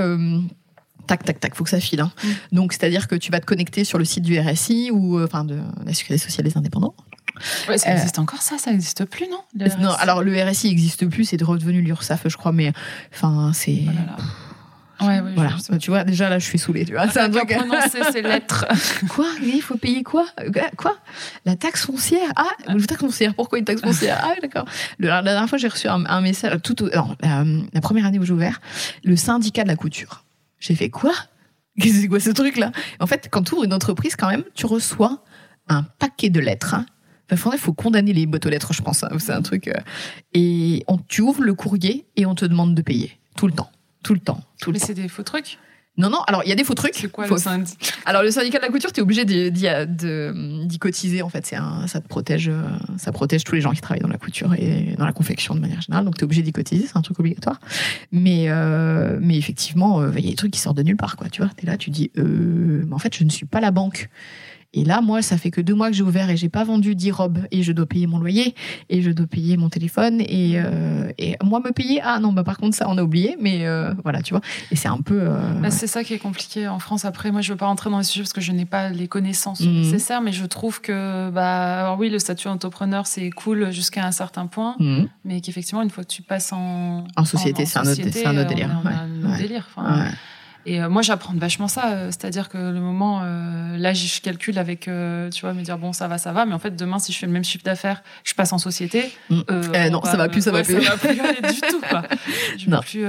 tac, 1.07 1.24
tac, 1.24 1.41
tac. 1.41 1.55
Faut 1.55 1.64
que 1.64 1.70
ça 1.70 1.80
file. 1.80 2.01
hein. 2.01 2.12
Mm. 2.22 2.28
Donc, 2.57 2.72
c'est-à-dire 2.74 3.09
que 3.09 3.14
tu 3.14 3.30
vas 3.32 3.41
te 3.41 3.47
connecter 3.47 3.85
sur 3.85 3.99
le 3.99 4.05
site 4.05 4.24
du 4.24 4.39
RSI 4.39 4.91
ou 4.93 5.18
euh, 5.18 5.24
enfin 5.24 5.45
de 5.45 5.59
la 5.87 5.93
sécurité 5.95 6.22
sociale 6.22 6.47
des 6.47 6.57
indépendants. 6.59 6.95
Ouais, 7.68 7.78
ça 7.78 7.91
Euh, 7.91 7.93
existe 7.95 8.18
encore 8.18 8.43
ça, 8.43 8.59
ça 8.59 8.70
existe 8.70 9.05
plus, 9.07 9.26
non 9.28 9.41
Non, 9.80 9.91
alors 9.99 10.22
le 10.22 10.32
RSI 10.43 10.68
n'existe 10.68 11.07
plus, 11.09 11.24
c'est 11.24 11.43
redevenu 11.43 11.80
l'URSSAF, 11.82 12.28
je 12.28 12.37
crois. 12.37 12.53
Mais 12.53 12.72
enfin, 13.12 13.53
c'est 13.55 13.82
Oh. 15.01 15.07
Ouais, 15.07 15.18
ouais, 15.20 15.32
voilà. 15.35 15.57
Tu 15.80 15.91
vois, 15.91 16.05
déjà 16.05 16.28
là, 16.28 16.39
je 16.39 16.45
suis 16.45 16.59
saoulée. 16.59 16.85
Tu 16.85 16.93
vois, 16.93 17.09
c'est 17.11 17.18
un 17.18 17.28
truc. 17.28 17.49
prononcer 17.51 18.01
ces 18.12 18.22
lettres. 18.22 18.64
Quoi? 19.09 19.26
Il 19.43 19.61
faut 19.61 19.76
payer 19.76 20.05
quoi? 20.05 20.24
Euh, 20.41 20.51
Quoi? 20.76 20.97
La 21.45 21.57
taxe 21.57 21.85
foncière? 21.87 22.30
Ah, 22.37 22.45
la 22.68 22.80
taxe 22.87 23.01
foncière. 23.01 23.35
Pourquoi 23.35 23.59
une 23.59 23.64
taxe 23.64 23.82
foncière? 23.82 24.20
Ah, 24.22 24.28
oui, 24.35 24.37
d'accord. 24.41 24.64
La 25.01 25.20
dernière 25.20 25.49
fois, 25.49 25.59
j'ai 25.59 25.66
reçu 25.66 25.89
un, 25.89 26.05
un 26.07 26.20
message. 26.20 26.59
Tout, 26.62 26.85
au- 26.85 26.91
non, 26.95 27.16
la, 27.20 27.45
la 27.72 27.80
première 27.80 28.07
année 28.07 28.20
où 28.20 28.24
j'ai 28.24 28.32
ouvert, 28.32 28.61
le 29.03 29.16
syndicat 29.16 29.64
de 29.64 29.68
la 29.68 29.76
couture. 29.76 30.24
J'ai 30.61 30.76
fait 30.76 30.91
quoi? 30.91 31.12
Qu'est-ce 31.78 31.95
que 31.95 32.01
C'est 32.03 32.09
quoi 32.09 32.20
ce 32.20 32.30
truc-là? 32.30 32.70
En 33.01 33.09
fait, 33.09 33.26
quand 33.32 33.43
tu 33.43 33.55
ouvres 33.55 33.64
une 33.64 33.74
entreprise, 33.74 34.14
quand 34.14 34.28
même, 34.28 34.45
tu 34.55 34.64
reçois 34.66 35.24
un 35.68 35.82
paquet 35.82 36.30
de 36.30 36.39
lettres. 36.39 36.74
Hein. 36.74 36.87
Enfin, 37.33 37.51
il 37.53 37.59
faut 37.59 37.72
condamner 37.72 38.12
les 38.12 38.27
boîtes 38.27 38.45
aux 38.47 38.51
lettres, 38.51 38.72
je 38.72 38.83
pense. 38.83 39.03
hein. 39.05 39.09
C'est 39.18 39.33
un 39.33 39.43
truc. 39.43 39.68
euh, 39.68 39.72
Et 40.35 40.85
on, 40.89 40.99
tu 40.99 41.22
ouvres 41.22 41.43
le 41.43 41.55
courrier 41.55 42.05
et 42.16 42.27
on 42.27 42.35
te 42.35 42.45
demande 42.45 42.75
de 42.75 42.83
payer 42.83 43.12
tout 43.37 43.47
le 43.47 43.53
temps, 43.53 43.70
tout 44.03 44.14
le 44.14 44.20
temps, 44.20 44.43
tout 44.61 44.70
le 44.70 44.79
Mais 44.79 44.85
c'est 44.85 44.95
des 44.95 45.09
faux 45.09 45.22
trucs? 45.22 45.59
Non, 45.97 46.11
non. 46.11 46.18
Alors, 46.27 46.43
il 46.45 46.49
y 46.49 46.53
a 46.53 46.57
des 46.57 46.64
faux 46.64 46.75
trucs. 46.75 46.97
C'est 46.97 47.09
quoi 47.09 47.29
le 47.29 47.37
syndic? 47.39 47.79
Alors 48.05 48.25
le 48.25 48.33
syndicat 48.33 48.59
de 48.59 48.64
la 48.64 48.68
couture, 48.68 48.91
tu 48.93 48.99
es 48.99 49.03
obligé 49.03 49.25
d'y 49.25 49.53
d'y- 49.53 49.62
de- 49.87 50.64
d'y 50.66 50.79
cotiser 50.81 51.22
en 51.22 51.29
fait. 51.29 51.47
C'est 51.47 51.55
un, 51.55 51.87
ça 51.87 52.01
te 52.01 52.09
protège, 52.09 52.49
euh, 52.49 52.62
ça 52.99 53.12
protège 53.12 53.45
tous 53.45 53.55
les 53.55 53.61
gens 53.61 53.70
qui 53.70 53.81
travaillent 53.81 54.03
dans 54.03 54.09
la 54.09 54.18
couture 54.18 54.53
et 54.55 54.97
dans 54.99 55.07
la 55.07 55.12
confection 55.12 55.55
de 55.55 55.61
manière 55.61 55.81
générale. 55.83 56.05
Donc 56.05 56.16
tu 56.16 56.22
es 56.22 56.25
obligé 56.25 56.43
d'y 56.43 56.51
cotiser, 56.53 56.85
c'est 56.89 56.97
un 56.97 57.03
truc 57.03 57.20
obligatoire. 57.20 57.61
Mais 58.11 58.47
euh, 58.49 59.18
mais 59.22 59.37
effectivement, 59.37 60.01
euh, 60.01 60.11
il 60.18 60.25
y 60.25 60.27
a 60.27 60.31
des 60.31 60.37
trucs 60.37 60.51
qui 60.51 60.59
sortent 60.61 60.77
de 60.77 60.83
nulle 60.83 60.97
part 60.97 61.14
quoi. 61.16 61.29
Tu 61.29 61.43
vois, 61.43 61.51
t'es 61.57 61.64
là, 61.66 61.77
tu 61.77 61.91
dis, 61.91 62.11
euh, 62.18 62.83
mais 62.89 62.93
en 62.93 62.99
fait 62.99 63.14
je 63.16 63.22
ne 63.22 63.31
suis 63.31 63.47
pas 63.47 63.61
la 63.61 63.70
banque. 63.70 64.09
Et 64.77 64.85
là, 64.85 65.01
moi, 65.01 65.22
ça 65.22 65.39
fait 65.39 65.51
que 65.53 65.61
deux 65.61 65.75
mois 65.75 65.89
que 65.89 65.95
j'ai 65.97 66.03
ouvert 66.03 66.29
et 66.31 66.37
j'ai 66.37 66.49
pas 66.49 66.64
vendu 66.64 66.95
10 66.97 67.12
robes 67.12 67.39
et 67.53 67.62
je 67.62 67.70
dois 67.72 67.87
payer 67.87 68.09
mon 68.09 68.18
loyer 68.18 68.55
et 68.91 69.03
je 69.03 69.11
dois 69.12 69.27
payer 69.29 69.57
mon 69.57 69.68
téléphone 69.68 70.20
et, 70.20 70.55
euh, 70.57 71.12
et 71.16 71.37
moi 71.45 71.61
me 71.64 71.70
payer. 71.70 72.01
Ah 72.03 72.18
non, 72.18 72.33
bah 72.33 72.43
par 72.43 72.59
contre 72.59 72.77
ça 72.77 72.87
on 72.89 72.99
a 72.99 73.03
oublié, 73.05 73.37
mais 73.41 73.66
euh, 73.66 73.95
voilà, 74.03 74.20
tu 74.20 74.35
vois. 74.35 74.41
Et 74.72 74.77
c'est 74.77 74.89
un 74.89 75.01
peu. 75.01 75.18
euh, 75.20 75.61
Bah, 75.62 75.70
c'est 75.70 75.87
ça 75.87 76.03
qui 76.03 76.12
est 76.12 76.18
compliqué 76.18 76.66
en 76.66 76.81
France. 76.81 77.05
Après, 77.05 77.31
moi, 77.31 77.41
je 77.41 77.53
veux 77.53 77.57
pas 77.57 77.66
rentrer 77.66 77.89
dans 77.89 77.99
les 77.99 78.05
sujets 78.05 78.22
parce 78.25 78.33
que 78.33 78.41
je 78.41 78.51
n'ai 78.53 78.64
pas 78.66 78.91
les 78.91 79.07
connaissances 79.07 79.61
Mhm. 79.61 79.72
nécessaires, 79.83 80.20
mais 80.20 80.33
je 80.33 80.45
trouve 80.45 80.81
que, 80.81 81.31
bah, 81.31 81.83
alors 81.83 81.99
oui, 81.99 82.11
le 82.11 82.18
statut 82.18 82.49
d'entrepreneur, 82.49 83.07
c'est 83.07 83.31
cool 83.31 83.70
jusqu'à 83.70 84.05
un 84.05 84.11
certain 84.12 84.47
point, 84.49 84.75
mhm. 84.81 85.09
mais 85.25 85.41
qu'effectivement, 85.41 85.83
une 85.83 85.91
fois 85.91 86.03
que 86.03 86.09
tu 86.12 86.22
passes 86.22 86.53
en, 86.53 87.07
En 87.16 87.25
société, 87.25 87.64
c'est 87.64 87.79
un 87.79 87.83
autre- 87.83 88.01
un 88.27 88.45
délire, 88.45 88.70
On 88.83 88.89
a, 88.89 88.91
on 88.91 88.91
a 88.91 88.91
ouais, 88.91 88.97
un 88.97 89.18
autre 89.25 89.31
ouais. 89.37 89.39
délire. 89.43 89.68
Enfin, 89.77 90.01
Ouais. 90.05 90.11
Et 90.67 90.83
euh, 90.83 90.89
moi, 90.89 91.03
j'apprends 91.03 91.35
vachement 91.35 91.69
ça. 91.69 91.93
euh, 91.93 92.07
C'est-à-dire 92.09 92.49
que 92.49 92.59
le 92.59 92.81
moment, 92.81 93.21
euh, 93.23 93.77
là, 93.77 93.93
je 93.93 94.21
calcule 94.21 94.59
avec, 94.59 94.81
tu 94.83 95.41
vois, 95.41 95.53
me 95.53 95.62
dire, 95.62 95.79
bon, 95.79 95.93
ça 95.93 96.09
va, 96.09 96.19
ça 96.19 96.33
va. 96.33 96.47
Mais 96.47 96.55
en 96.55 96.59
fait, 96.59 96.75
demain, 96.77 96.99
si 96.99 97.12
je 97.12 97.19
fais 97.19 97.27
le 97.27 97.33
même 97.33 97.45
chiffre 97.45 97.65
d'affaires, 97.65 98.03
je 98.25 98.35
passe 98.35 98.53
en 98.53 98.59
société. 98.59 99.12
Mm. 99.31 99.41
Eh 99.49 99.89
on 99.89 99.91
non, 99.91 100.03
ça 100.03 100.17
va 100.17 100.29
plus, 100.29 100.43
ça 100.43 100.51
va 100.51 100.59
ouais, 100.59 100.65
plus. 100.65 100.83
Ça 100.83 100.95
va 100.95 100.97
plus 100.97 101.21
aller 101.21 101.53
du 101.55 101.61
tout, 101.61 101.81
quoi. 101.89 102.03
Je 102.59 102.71
Non. 102.71 102.81
plus. 102.81 103.05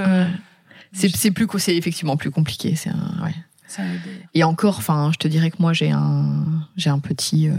C'est 0.92 1.14
c'est 1.14 1.30
plus 1.30 1.46
c'est 1.58 1.76
effectivement 1.76 2.16
plus 2.16 2.30
compliqué. 2.30 2.74
C'est 2.74 2.90
un, 2.90 3.24
ouais. 3.24 3.34
ça 3.66 3.82
va. 3.82 3.88
Et 4.34 4.44
encore, 4.44 4.78
enfin, 4.78 5.10
je 5.12 5.18
te 5.18 5.28
dirais 5.28 5.50
que 5.50 5.56
moi 5.58 5.72
j'ai 5.72 5.90
un 5.90 6.44
j'ai 6.76 6.90
un 6.90 7.00
petit 7.00 7.50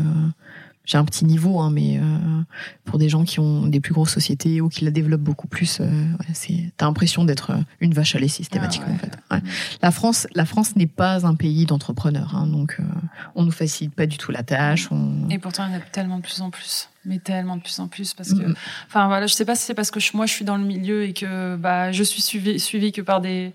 j'ai 0.88 0.98
un 0.98 1.06
petit 1.06 1.26
niveau, 1.26 1.60
hein, 1.60 1.70
mais 1.70 2.00
euh, 2.00 2.02
pour 2.86 2.98
des 2.98 3.10
gens 3.10 3.26
qui 3.26 3.40
ont 3.40 3.68
des 3.68 3.82
plus 3.82 3.94
grosses 3.94 4.14
sociétés 4.14 4.62
ou 4.62 4.70
qui 4.70 4.86
la 4.86 4.92
développent 4.92 5.22
beaucoup 5.22 5.48
plus, 5.48 5.80
euh, 5.82 5.84
ouais, 5.86 6.26
c'est 6.34 6.72
t'as 6.78 6.86
l'impression 6.86 7.26
d'être 7.26 7.52
euh, 7.52 7.58
une 7.82 7.94
vache 7.94 8.16
à 8.16 8.20
lait 8.20 8.30
systématiquement 8.30 8.88
Ah 9.02 9.04
ouais. 9.04 9.10
en 9.36 9.36
fait. 9.40 9.46
Ouais. 9.46 9.52
La 9.82 9.92
France, 9.92 10.28
la 10.34 10.46
France 10.46 10.78
n'est 10.78 10.88
pas 10.88 11.28
un 11.28 11.36
pays 11.36 11.66
d'entrepreneurs, 11.66 12.36
hein, 12.36 12.48
donc 12.48 12.78
euh, 12.80 12.84
on 13.36 13.44
nous 13.44 13.52
facilite 13.52 13.94
pas 13.94 14.06
du 14.06 14.18
tout 14.18 14.32
la 14.32 14.44
tâche. 14.44 14.88
On... 14.90 15.30
Et 15.30 15.40
pourtant, 15.40 15.68
il 15.68 15.74
y 15.74 15.76
en 15.76 15.78
a 15.78 15.82
tellement 15.82 16.18
de 16.18 16.24
plus 16.24 16.40
en 16.42 16.50
plus. 16.50 16.90
Mais 17.08 17.20
tellement 17.20 17.56
de 17.56 17.62
plus 17.62 17.80
en 17.80 17.88
plus. 17.88 18.14
Parce 18.14 18.34
que, 18.34 18.44
enfin, 18.88 19.08
voilà, 19.08 19.28
je 19.28 19.34
sais 19.34 19.46
pas 19.46 19.56
si 19.56 19.64
c'est 19.64 19.74
parce 19.74 19.92
que 19.92 20.00
je- 20.02 20.12
moi, 20.14 20.26
je 20.26 20.34
suis 20.34 20.44
dans 20.44 20.58
le 20.58 20.66
milieu 20.66 21.04
et 21.06 21.14
que 21.14 21.56
bah, 21.56 21.92
je 21.94 22.04
suis 22.04 22.22
suivie, 22.22 22.92
que 22.92 23.02
par 23.02 23.22
des 23.22 23.54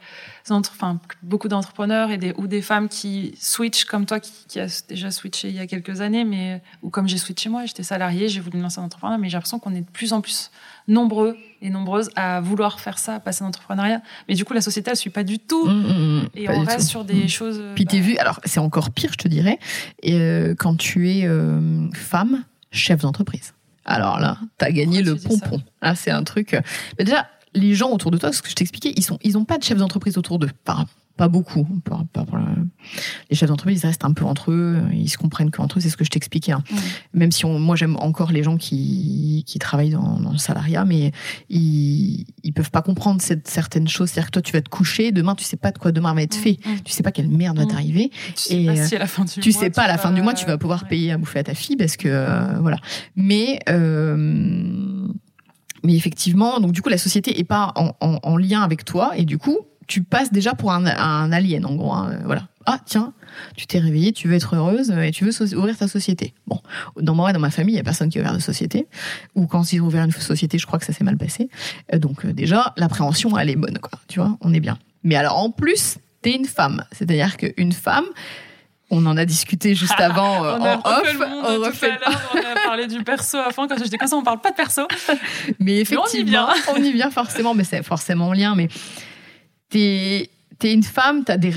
entre, 0.51 0.73
enfin, 0.75 0.99
beaucoup 1.23 1.47
d'entrepreneurs 1.49 2.11
et 2.11 2.19
des, 2.19 2.33
ou 2.37 2.47
des 2.49 2.63
femmes 2.63 2.89
qui 2.89 3.35
switchent 3.39 3.85
comme 3.85 4.07
toi, 4.07 4.19
qui, 4.21 4.33
qui 4.49 4.59
a 4.59 4.67
déjà 4.89 5.11
switché 5.11 5.49
il 5.51 5.55
y 5.55 5.61
a 5.61 5.67
quelques 5.67 6.01
années, 6.01 6.25
mais, 6.25 6.63
ou 6.83 6.91
comme 6.91 7.07
j'ai 7.09 7.19
switché 7.19 7.49
moi, 7.49 7.65
j'étais 7.67 7.83
salariée, 7.85 8.29
j'ai 8.29 8.41
voulu 8.41 8.57
me 8.59 8.63
lancer 8.63 8.81
en 8.81 8.85
entrepreneur, 8.85 9.19
mais 9.19 9.29
j'ai 9.29 9.35
l'impression 9.37 9.59
qu'on 9.61 9.75
est 9.75 9.83
de 9.83 9.91
plus 9.91 10.13
en 10.15 10.21
plus 10.21 10.51
nombreux 10.89 11.37
et 11.61 11.71
nombreuses 11.71 12.11
à 12.17 12.41
vouloir 12.41 12.81
faire 12.81 12.99
ça, 12.99 13.21
passer 13.21 13.45
en 13.45 13.49
entrepreneuriat. 13.49 14.03
Mais 14.29 14.35
du 14.35 14.45
coup, 14.45 14.53
la 14.53 14.61
société, 14.63 14.91
elle 14.91 14.97
suit 14.97 15.11
pas 15.11 15.23
du 15.25 15.39
tout. 15.39 15.67
Mm, 15.67 15.73
mm, 15.81 16.23
mm, 16.23 16.29
Et 16.35 16.49
on 16.51 16.65
reste 16.65 16.81
tout. 16.81 16.87
sur 16.87 17.05
des 17.05 17.29
choses. 17.29 17.63
Puis 17.77 17.85
t'es 17.85 17.99
bah, 18.01 18.07
vu, 18.07 18.17
alors 18.17 18.41
c'est 18.45 18.59
encore 18.61 18.91
pire, 18.91 19.11
je 19.13 19.19
te 19.19 19.29
dirais, 19.29 19.59
et, 20.03 20.15
euh, 20.19 20.55
quand 20.59 20.77
tu 20.77 21.09
es 21.11 21.25
euh, 21.27 21.89
femme, 21.95 22.43
chef 22.73 23.01
d'entreprise. 23.03 23.55
Alors 23.85 24.19
là, 24.21 24.39
t'as 24.59 24.71
gagné 24.71 25.03
Pourquoi 25.03 25.15
le 25.15 25.21
tu 25.21 25.29
pompon. 25.49 25.63
Ah, 25.81 25.95
c'est 25.95 26.11
un 26.11 26.23
truc. 26.25 26.55
euh, 26.55 26.61
Mais 26.99 27.05
déjà, 27.05 27.29
les 27.55 27.75
gens 27.75 27.91
autour 27.91 28.11
de 28.11 28.19
toi, 28.19 28.33
ce 28.33 28.41
que 28.43 28.49
je 28.49 28.55
t'expliquais, 28.55 28.93
ils 28.97 29.05
sont, 29.05 29.19
ils 29.23 29.37
ont 29.37 29.45
pas 29.45 29.59
de 29.59 29.63
chef 29.65 29.79
d'entreprise 29.79 30.17
autour 30.19 30.39
d'eux. 30.39 30.51
Pas, 30.65 30.85
pas 31.17 31.29
beaucoup. 31.29 31.67
Les 33.31 33.37
chefs 33.37 33.49
d'entreprise, 33.49 33.81
ils 33.83 33.87
restent 33.87 34.05
un 34.05 34.13
peu 34.13 34.25
entre 34.25 34.51
eux. 34.51 34.79
Ils 34.93 35.09
se 35.09 35.19
comprennent 35.19 35.51
qu'entre 35.51 35.79
eux. 35.79 35.81
C'est 35.81 35.91
ce 35.91 35.97
que 35.97 36.05
je 36.05 36.11
t'expliquais. 36.11 36.53
hein. 36.53 36.63
Même 37.15 37.31
si 37.33 37.45
on, 37.45 37.59
moi 37.59 37.77
j'aime 37.77 37.97
encore 37.97 38.33
les 38.33 38.43
gens 38.43 38.57
qui, 38.57 39.45
qui 39.47 39.59
travaillent 39.59 39.91
dans, 39.91 40.19
dans 40.21 40.33
le 40.33 40.39
salariat, 40.39 40.85
mais 40.85 41.13
ils, 41.49 42.25
ils 42.43 42.53
peuvent 42.53 42.71
pas 42.71 42.83
comprendre 42.83 43.21
cette, 43.23 43.49
certaines 43.49 43.89
choses. 43.89 44.11
C'est-à-dire 44.11 44.27
que 44.29 44.33
toi, 44.33 44.43
tu 44.43 44.53
vas 44.53 44.63
te 44.63 44.69
coucher, 44.71 45.13
demain, 45.13 45.35
tu 45.35 45.45
sais 45.45 45.57
pas 45.57 45.71
de 45.73 45.79
quoi 45.79 45.93
demain 45.93 46.15
va 46.15 46.23
être 46.23 46.35
fait. 46.35 46.59
Tu 46.85 46.93
sais 46.93 47.03
pas 47.03 47.13
quelle 47.13 47.29
merde 47.29 47.59
va 47.59 47.67
t'arriver. 47.67 48.11
Tu 48.11 48.33
sais 48.37 48.63
Et, 48.63 48.67
pas 48.67 48.73
euh, 48.73 48.87
si 48.87 48.97
à 48.97 48.99
la 48.99 49.07
fin 49.07 49.25
du 49.25 49.31
tu 49.41 49.51
mois, 49.53 49.61
sais 49.61 49.71
pas 49.71 49.83
à 49.83 49.89
la 49.89 49.99
fin 49.99 50.13
du 50.13 50.23
mois 50.23 50.35
tu 50.35 50.47
vas 50.47 50.53
ouais. 50.53 50.59
pouvoir 50.59 50.89
payer 50.89 51.13
à 51.13 51.19
bouffer 51.19 51.39
à 51.41 51.45
ta 51.45 51.55
fille 51.55 51.77
parce 51.77 51.97
que 51.97 52.09
euh, 52.09 52.59
voilà 52.61 52.77
mais 53.17 53.59
euh, 53.69 55.07
mais 55.85 55.95
effectivement 55.95 56.61
donc 56.61 56.73
du 56.73 56.83
coup 56.83 56.89
la 56.89 56.99
société 56.99 57.39
est 57.39 57.45
pas 57.45 57.73
en, 57.77 57.93
en- 58.01 58.19
en 58.23 58.37
lien 58.37 58.63
avec 58.63 58.85
toi 58.85 59.13
et 59.17 59.25
du 59.25 59.39
coup 59.39 59.59
tu 59.87 60.03
passes 60.03 60.33
déjà 60.33 60.55
pour 60.55 60.73
un, 60.73 60.87
un 60.87 61.33
alien 61.33 61.65
en 61.67 61.75
gros 61.75 61.93
hein, 61.93 62.19
voilà 62.25 62.49
ah 62.67 62.79
tiens 62.85 63.13
tu 63.57 63.67
t'es 63.67 63.79
réveillée 63.79 64.13
tu 64.13 64.29
veux 64.29 64.35
être 64.35 64.55
heureuse 64.55 64.91
et 64.91 65.11
tu 65.11 65.25
veux 65.25 65.33
so- 65.33 65.45
ouvrir 65.57 65.77
ta 65.77 65.89
société 65.89 66.35
bon 66.47 66.61
dans 67.01 67.15
moi 67.15 67.33
dans 67.33 67.41
ma 67.41 67.51
famille 67.51 67.75
il 67.75 67.79
y 67.79 67.81
a 67.81 67.85
personne 67.85 68.09
qui 68.09 68.19
a 68.19 68.21
ouvert 68.21 68.35
de 68.35 68.39
société 68.41 68.87
ou 69.35 69.47
quand 69.47 69.73
ils 69.73 69.81
ont 69.81 69.87
ouvert 69.87 70.05
une 70.05 70.13
société 70.13 70.59
je 70.59 70.67
crois 70.67 70.79
que 70.79 70.85
ça 70.85 70.93
s'est 70.93 71.05
mal 71.05 71.17
passé 71.17 71.49
Euh, 71.93 71.99
donc 71.99 72.25
euh, 72.25 72.33
déjà 72.33 72.73
l'appréhension 72.77 73.37
elle 73.39 73.51
est 73.51 73.57
bonne 73.57 73.79
quoi 73.79 73.99
tu 74.09 74.21
vois 74.21 74.37
on 74.41 74.53
est 74.55 74.61
bien 74.61 74.79
mais 75.03 75.17
alors 75.17 75.39
en 75.39 75.51
plus 75.51 75.99
t'es 76.23 76.35
une 76.37 76.45
femme 76.47 76.85
c'est-à-dire 76.93 77.37
qu'une 77.37 77.73
femme 77.73 78.05
on 78.95 79.07
en 79.07 79.17
a 79.17 79.25
discuté 79.25 79.75
juste 79.75 79.95
avant 79.99 80.45
euh, 80.45 80.57
On 80.61 80.65
a 80.65 80.77
en 80.77 80.81
off, 81.01 81.13
le 81.13 81.19
monde 81.19 81.45
on 81.45 81.71
tout 81.71 81.87
à 81.87 82.11
on 82.35 82.39
a 82.39 82.61
parlé 82.63 82.87
du 82.87 83.03
perso 83.03 83.39
avant 83.39 83.67
quand 83.67 83.79
j'étais 83.83 83.97
comme 83.97 84.07
ça, 84.07 84.17
on 84.17 84.23
parle 84.23 84.41
pas 84.43 84.51
de 84.51 84.57
perso. 84.57 84.83
Mais 85.59 85.73
on 85.73 85.77
y 85.77 85.81
effectivement, 85.81 86.25
vient. 86.31 86.49
on 86.77 86.77
y 86.77 86.93
vient 86.93 87.11
forcément, 87.11 87.55
mais 87.55 87.65
c'est 87.65 87.83
forcément 87.83 88.29
en 88.29 88.33
lien. 88.35 88.55
Mais 88.55 88.69
t'es 89.73 90.31
es 90.69 90.73
une 90.73 90.83
femme, 90.83 91.25
t'as 91.25 91.37
des, 91.37 91.53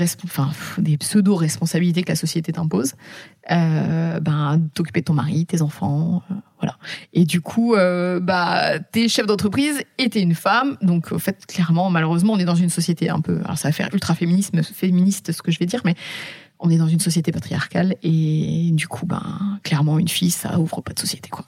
des 0.78 0.96
pseudo-responsabilités 0.96 2.02
que 2.02 2.08
la 2.08 2.16
société 2.16 2.52
t'impose. 2.52 2.94
Euh, 3.52 4.18
ben, 4.18 4.60
t'occuper 4.74 5.00
de 5.00 5.04
ton 5.04 5.14
mari, 5.14 5.46
tes 5.46 5.62
enfants, 5.62 6.22
euh, 6.30 6.34
voilà. 6.58 6.76
Et 7.12 7.24
du 7.24 7.40
coup, 7.40 7.74
euh, 7.74 8.18
bah, 8.18 8.80
t'es 8.80 9.08
chef 9.08 9.26
d'entreprise 9.26 9.82
et 9.98 10.10
t'es 10.10 10.20
une 10.20 10.34
femme. 10.34 10.76
Donc, 10.82 11.12
au 11.12 11.18
fait, 11.18 11.46
clairement, 11.46 11.88
malheureusement, 11.90 12.32
on 12.32 12.38
est 12.38 12.44
dans 12.44 12.56
une 12.56 12.70
société 12.70 13.08
un 13.08 13.20
peu. 13.20 13.40
Alors, 13.44 13.58
ça 13.58 13.68
va 13.68 13.72
faire 13.72 13.88
ultra 13.92 14.14
féminisme, 14.14 14.62
féministe, 14.62 15.30
ce 15.30 15.42
que 15.42 15.52
je 15.52 15.60
vais 15.60 15.66
dire, 15.66 15.82
mais 15.84 15.94
on 16.58 16.70
est 16.70 16.78
dans 16.78 16.88
une 16.88 17.00
société 17.00 17.32
patriarcale 17.32 17.96
et 18.02 18.70
du 18.72 18.88
coup, 18.88 19.04
ben, 19.06 19.58
clairement, 19.62 19.98
une 19.98 20.08
fille, 20.08 20.30
ça 20.30 20.58
ouvre 20.58 20.80
pas 20.80 20.92
de 20.94 20.98
société, 20.98 21.28
quoi. 21.28 21.44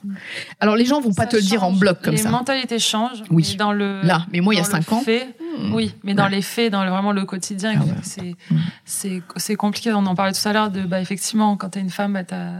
Alors, 0.59 0.75
les 0.75 0.85
gens 0.85 1.01
vont 1.01 1.13
pas 1.13 1.25
te 1.25 1.35
le 1.35 1.41
dire 1.41 1.63
en 1.63 1.71
bloc 1.71 2.01
comme 2.03 2.13
les 2.13 2.21
ça. 2.21 2.29
mentalités 2.29 2.77
changent. 2.79 3.23
Oui. 3.31 3.47
mais 3.51 3.57
dans 3.57 3.71
le, 3.73 4.01
Là, 4.03 4.25
mais 4.31 4.39
moi, 4.39 4.53
il 4.53 4.57
y 4.57 4.59
a 4.59 4.63
dans 4.63 4.77
le 4.77 4.83
cinq 4.83 4.91
ans. 4.93 5.01
fait, 5.01 5.35
hmm, 5.59 5.73
oui, 5.73 5.95
mais 6.03 6.13
dans 6.13 6.25
Ouais. 6.25 6.29
les 6.29 6.41
faits, 6.43 6.71
dans 6.71 6.83
le- 6.83 6.91
vraiment 6.91 7.11
le 7.11 7.25
quotidien, 7.25 7.73
Ah 7.77 7.83
ouais. 7.83 7.91
c'est 8.03 8.35
Mm. 8.51 8.57
c'est 8.85 9.23
c'est 9.37 9.55
compliqué. 9.55 9.91
On 9.93 10.05
en 10.05 10.13
parlait 10.15 10.33
tout 10.33 10.47
à 10.47 10.53
l'heure 10.53 10.69
de 10.69 10.83
bah 10.83 11.01
effectivement 11.01 11.57
quand 11.57 11.69
t'es 11.69 11.79
une 11.81 11.89
femme, 11.89 12.13
bah, 12.13 12.23
t'as 12.23 12.51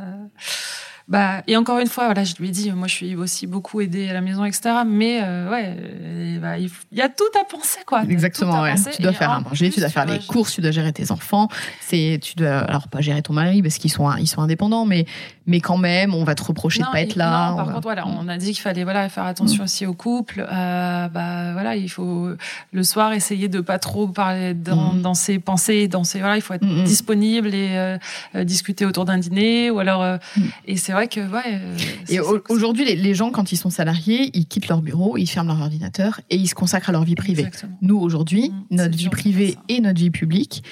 Bah, 1.09 1.41
et 1.47 1.57
encore 1.57 1.79
une 1.79 1.87
fois, 1.87 2.05
voilà, 2.05 2.23
je 2.23 2.35
lui 2.35 2.49
ai 2.49 2.51
dit, 2.51 2.71
moi, 2.71 2.87
je 2.87 2.93
suis 2.93 3.15
aussi 3.15 3.47
beaucoup 3.47 3.81
aidée 3.81 4.07
à 4.09 4.13
la 4.13 4.21
maison, 4.21 4.45
etc. 4.45 4.69
Mais 4.85 5.19
euh, 5.23 5.49
ouais, 5.49 5.75
euh, 5.75 6.39
bah, 6.39 6.59
il, 6.59 6.69
y 6.91 7.01
a 7.01 7.09
tout 7.09 7.23
à 7.35 7.43
penser, 7.45 7.79
quoi. 7.83 8.03
Exactement, 8.07 8.61
ouais. 8.61 8.75
Tu 8.95 9.01
dois 9.01 9.13
faire 9.13 9.31
à 9.31 9.39
manger, 9.39 9.71
tu 9.71 9.79
dois 9.79 9.89
faire 9.89 10.05
les 10.05 10.19
courses, 10.19 10.53
tu 10.53 10.61
dois 10.61 10.69
gérer 10.69 10.93
tes 10.93 11.11
enfants. 11.11 11.47
C'est, 11.81 12.19
tu 12.21 12.35
dois, 12.35 12.59
alors 12.59 12.87
pas 12.89 13.01
gérer 13.01 13.23
ton 13.23 13.33
mari 13.33 13.63
parce 13.63 13.79
qu'ils 13.79 13.91
sont, 13.91 14.15
ils 14.17 14.27
sont 14.27 14.41
indépendants, 14.41 14.85
mais, 14.85 15.05
mais 15.47 15.61
quand 15.61 15.77
même, 15.77 16.13
on 16.13 16.23
va 16.23 16.35
te 16.35 16.43
reprocher 16.43 16.83
de 16.83 16.87
pas 16.91 17.01
être 17.01 17.15
là. 17.15 17.49
Non, 17.49 17.55
par 17.55 17.65
contre, 17.65 17.81
voilà, 17.81 18.07
on 18.07 18.27
a 18.27 18.37
dit 18.37 18.51
qu'il 18.51 18.61
fallait 18.61 18.83
voilà 18.83 19.09
faire 19.09 19.25
attention 19.25 19.63
mm. 19.63 19.65
aussi 19.65 19.87
au 19.87 19.95
couple. 19.95 20.41
Euh, 20.41 21.07
bah 21.07 21.53
voilà, 21.53 21.75
il 21.75 21.89
faut 21.89 22.29
le 22.71 22.83
soir 22.83 23.13
essayer 23.13 23.47
de 23.47 23.61
pas 23.61 23.79
trop 23.79 24.07
parler 24.07 24.53
dans, 24.53 24.93
mm. 24.93 25.01
dans 25.01 25.15
ses 25.15 25.39
pensées, 25.39 25.87
dans 25.87 26.03
ses 26.03 26.19
voilà, 26.19 26.35
il 26.35 26.41
faut 26.41 26.53
être 26.53 26.63
mm, 26.63 26.83
disponible 26.83 27.55
et 27.55 27.97
discuter 28.35 28.85
autour 28.85 29.05
d'un 29.05 29.17
dîner 29.17 29.71
ou 29.71 29.79
alors. 29.79 30.19
Et 30.67 30.77
c'est 30.77 30.98
vrai 30.99 31.07
que 31.07 31.21
ouais. 31.21 31.61
Et 32.09 32.19
aujourd'hui, 32.49 32.85
les, 32.85 32.95
les, 32.95 33.13
gens 33.13 33.31
quand 33.31 33.51
ils 33.51 33.57
sont 33.57 33.69
salariés, 33.69 34.29
ils 34.33 34.45
quittent 34.45 34.67
leur 34.67 34.81
bureau, 34.81 35.17
ils 35.17 35.27
ferment 35.27 35.53
leur 35.53 35.61
ordinateur 35.61 36.21
et 36.29 36.35
ils 36.35 36.47
se 36.47 36.55
consacrent 36.55 36.89
à 36.89 36.91
leur 36.91 37.03
vie 37.03 37.15
privée. 37.15 37.47
Nous 37.81 37.97
aujourd'hui, 37.97 38.51
notre 38.69 38.97
vie 38.97 39.09
privée 39.09 39.57
et 39.67 39.81
notre 39.81 39.99
vie 39.99 40.11
publique, 40.11 40.63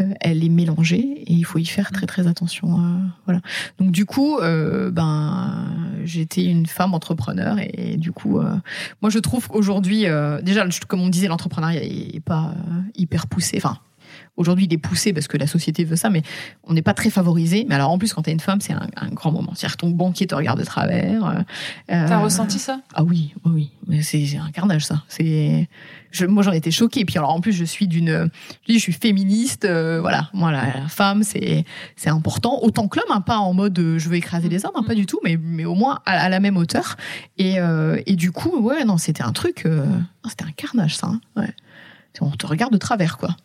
euh, 0.00 0.12
elle 0.20 0.44
est 0.44 0.48
mélangée 0.48 0.98
et 0.98 1.32
il 1.32 1.44
faut 1.44 1.58
y 1.58 1.64
faire 1.64 1.92
très 1.92 2.06
très 2.06 2.26
attention. 2.26 2.78
Euh, 2.78 2.98
voilà. 3.26 3.40
Donc 3.78 3.92
du 3.92 4.06
coup, 4.06 4.38
euh, 4.38 4.90
ben 4.90 5.66
j'étais 6.04 6.44
une 6.44 6.66
femme 6.66 6.94
entrepreneur 6.94 7.56
et, 7.60 7.96
du 7.96 8.12
coup, 8.12 8.40
moi 9.00 9.10
je 9.10 9.18
trouve 9.18 9.48
qu'aujourd'hui, 9.48 10.06
déjà 10.42 10.66
comme 10.86 11.00
on 11.00 11.08
disait, 11.08 11.28
l'entrepreneuriat 11.28 11.82
est 11.82 12.20
pas 12.20 12.54
hyper 12.96 13.26
poussé. 13.26 13.56
Enfin, 13.56 13.78
Aujourd'hui, 14.36 14.66
il 14.66 14.74
est 14.74 14.78
poussé 14.78 15.12
parce 15.12 15.28
que 15.28 15.36
la 15.36 15.46
société 15.46 15.84
veut 15.84 15.96
ça, 15.96 16.10
mais 16.10 16.22
on 16.64 16.72
n'est 16.72 16.82
pas 16.82 16.94
très 16.94 17.10
favorisé. 17.10 17.64
Mais 17.68 17.74
alors, 17.74 17.90
en 17.90 17.98
plus, 17.98 18.12
quand 18.12 18.22
tu 18.22 18.30
es 18.30 18.32
une 18.32 18.40
femme, 18.40 18.60
c'est 18.60 18.72
un, 18.72 19.08
grand 19.12 19.32
moment. 19.32 19.52
C'est-à-dire 19.54 19.76
ton 19.76 19.90
banquier 19.90 20.26
te 20.26 20.34
regarde 20.34 20.58
de 20.58 20.64
travers. 20.64 21.26
Euh, 21.26 21.42
T'as 21.88 22.18
ressenti 22.18 22.58
ça? 22.58 22.80
Ah 22.94 23.04
oui, 23.04 23.34
oui, 23.44 23.70
oui. 23.88 24.02
C'est 24.02 24.36
un 24.36 24.50
carnage, 24.50 24.86
ça. 24.86 25.02
C'est 25.08 25.68
moi 26.22 26.42
j'en 26.42 26.52
étais 26.52 26.70
choquée. 26.70 27.04
Puis 27.04 27.18
alors 27.18 27.30
en 27.30 27.40
plus 27.40 27.52
je 27.52 27.64
suis 27.64 27.88
d'une, 27.88 28.30
je, 28.68 28.74
je 28.74 28.78
suis 28.78 28.92
féministe, 28.92 29.64
euh, 29.64 30.00
voilà. 30.00 30.30
Moi 30.32 30.52
la, 30.52 30.88
femme 30.88 31.22
c'est 31.22 31.64
c'est 31.96 32.10
important 32.10 32.60
autant 32.62 32.88
que 32.88 32.98
l'homme, 32.98 33.10
hein, 33.10 33.20
pas 33.20 33.38
en 33.38 33.52
mode 33.52 33.78
euh, 33.78 33.98
je 33.98 34.08
veux 34.08 34.16
écraser 34.16 34.48
les 34.48 34.64
hommes, 34.64 34.72
hein, 34.76 34.84
pas 34.86 34.94
du 34.94 35.06
tout, 35.06 35.20
mais 35.24 35.36
mais 35.40 35.64
au 35.64 35.74
moins 35.74 36.00
à, 36.06 36.28
la 36.28 36.40
même 36.40 36.56
hauteur. 36.56 36.96
Et 37.38 37.58
euh, 37.58 38.00
et 38.06 38.16
du 38.16 38.32
coup 38.32 38.60
ouais 38.60 38.84
non 38.84 38.98
c'était 38.98 39.22
un 39.22 39.32
truc, 39.32 39.66
c'était 40.28 40.44
un 40.44 40.52
carnage 40.52 40.96
ça. 40.96 41.08
Hein, 41.08 41.20
ouais. 41.36 41.52
On 42.20 42.30
te 42.30 42.46
regarde 42.46 42.72
de 42.72 42.78
travers 42.78 43.18
quoi. 43.18 43.36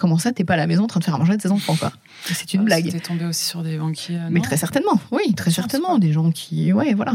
Comment 0.00 0.16
ça, 0.16 0.32
t'es 0.32 0.44
pas 0.44 0.54
à 0.54 0.56
la 0.56 0.66
maison 0.66 0.84
en 0.84 0.86
train 0.86 0.98
de 0.98 1.04
faire 1.04 1.14
à 1.14 1.18
manger 1.18 1.36
de 1.36 1.42
tes 1.42 1.50
enfants, 1.50 1.76
quoi 1.76 1.92
C'est 2.24 2.54
une 2.54 2.62
ah, 2.62 2.64
blague. 2.64 2.90
T'es 2.90 3.00
tombé 3.00 3.26
aussi 3.26 3.44
sur 3.44 3.62
des 3.62 3.76
banquiers. 3.76 4.18
Mais 4.30 4.40
très 4.40 4.56
certainement, 4.56 4.98
oui, 5.12 5.34
très 5.34 5.50
certainement. 5.50 5.98
Des 5.98 6.12
gens 6.12 6.30
qui, 6.30 6.72
ouais, 6.72 6.94
voilà. 6.94 7.12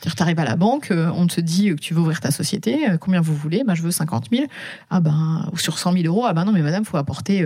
Tu 0.00 0.10
arrives 0.22 0.38
à 0.38 0.44
la 0.44 0.54
banque, 0.54 0.92
euh, 0.92 1.10
on 1.16 1.26
te 1.26 1.40
dit 1.40 1.70
que 1.70 1.74
tu 1.74 1.94
veux 1.94 2.00
ouvrir 2.00 2.20
ta 2.20 2.30
société, 2.30 2.88
euh, 2.88 2.96
combien 2.96 3.20
vous 3.20 3.34
voulez 3.34 3.64
bah, 3.64 3.74
Je 3.74 3.82
veux 3.82 3.90
50 3.90 4.26
000. 4.30 4.46
Ah 4.90 5.00
ben, 5.00 5.50
sur 5.56 5.80
100 5.80 5.94
000 5.94 6.04
euros, 6.04 6.24
ah 6.26 6.32
ben 6.32 6.44
non, 6.44 6.52
mais 6.52 6.62
madame, 6.62 6.84
faut 6.84 6.96
apporter 6.96 7.44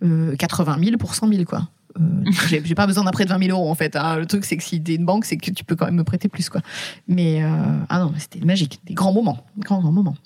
80 0.00 0.76
euh, 0.78 0.84
000 0.84 0.96
pour 0.96 1.14
100 1.14 1.28
000, 1.28 1.44
quoi. 1.44 1.68
j'ai 2.48 2.74
pas 2.74 2.86
besoin 2.86 3.04
d'un 3.04 3.10
prêt 3.10 3.24
de 3.26 3.28
20 3.28 3.38
000 3.38 3.50
euros 3.50 3.70
en 3.70 3.74
fait. 3.74 3.96
Hein. 3.96 4.16
Le 4.16 4.24
truc 4.24 4.46
c'est 4.46 4.56
que 4.56 4.62
si 4.62 4.82
t'es 4.82 4.94
une 4.94 5.04
banque, 5.04 5.26
c'est 5.26 5.36
que 5.36 5.50
tu 5.50 5.62
peux 5.62 5.76
quand 5.76 5.84
même 5.84 5.96
me 5.96 6.04
prêter 6.04 6.30
plus 6.30 6.48
quoi. 6.48 6.62
Mais 7.06 7.42
ah 7.90 7.98
non, 7.98 8.14
c'était 8.16 8.42
magique, 8.42 8.80
des 8.86 8.94
grands 8.94 9.12
moments, 9.12 9.44
des 9.58 9.64
grands 9.64 9.82
grands 9.82 9.92
moments. 9.92 10.16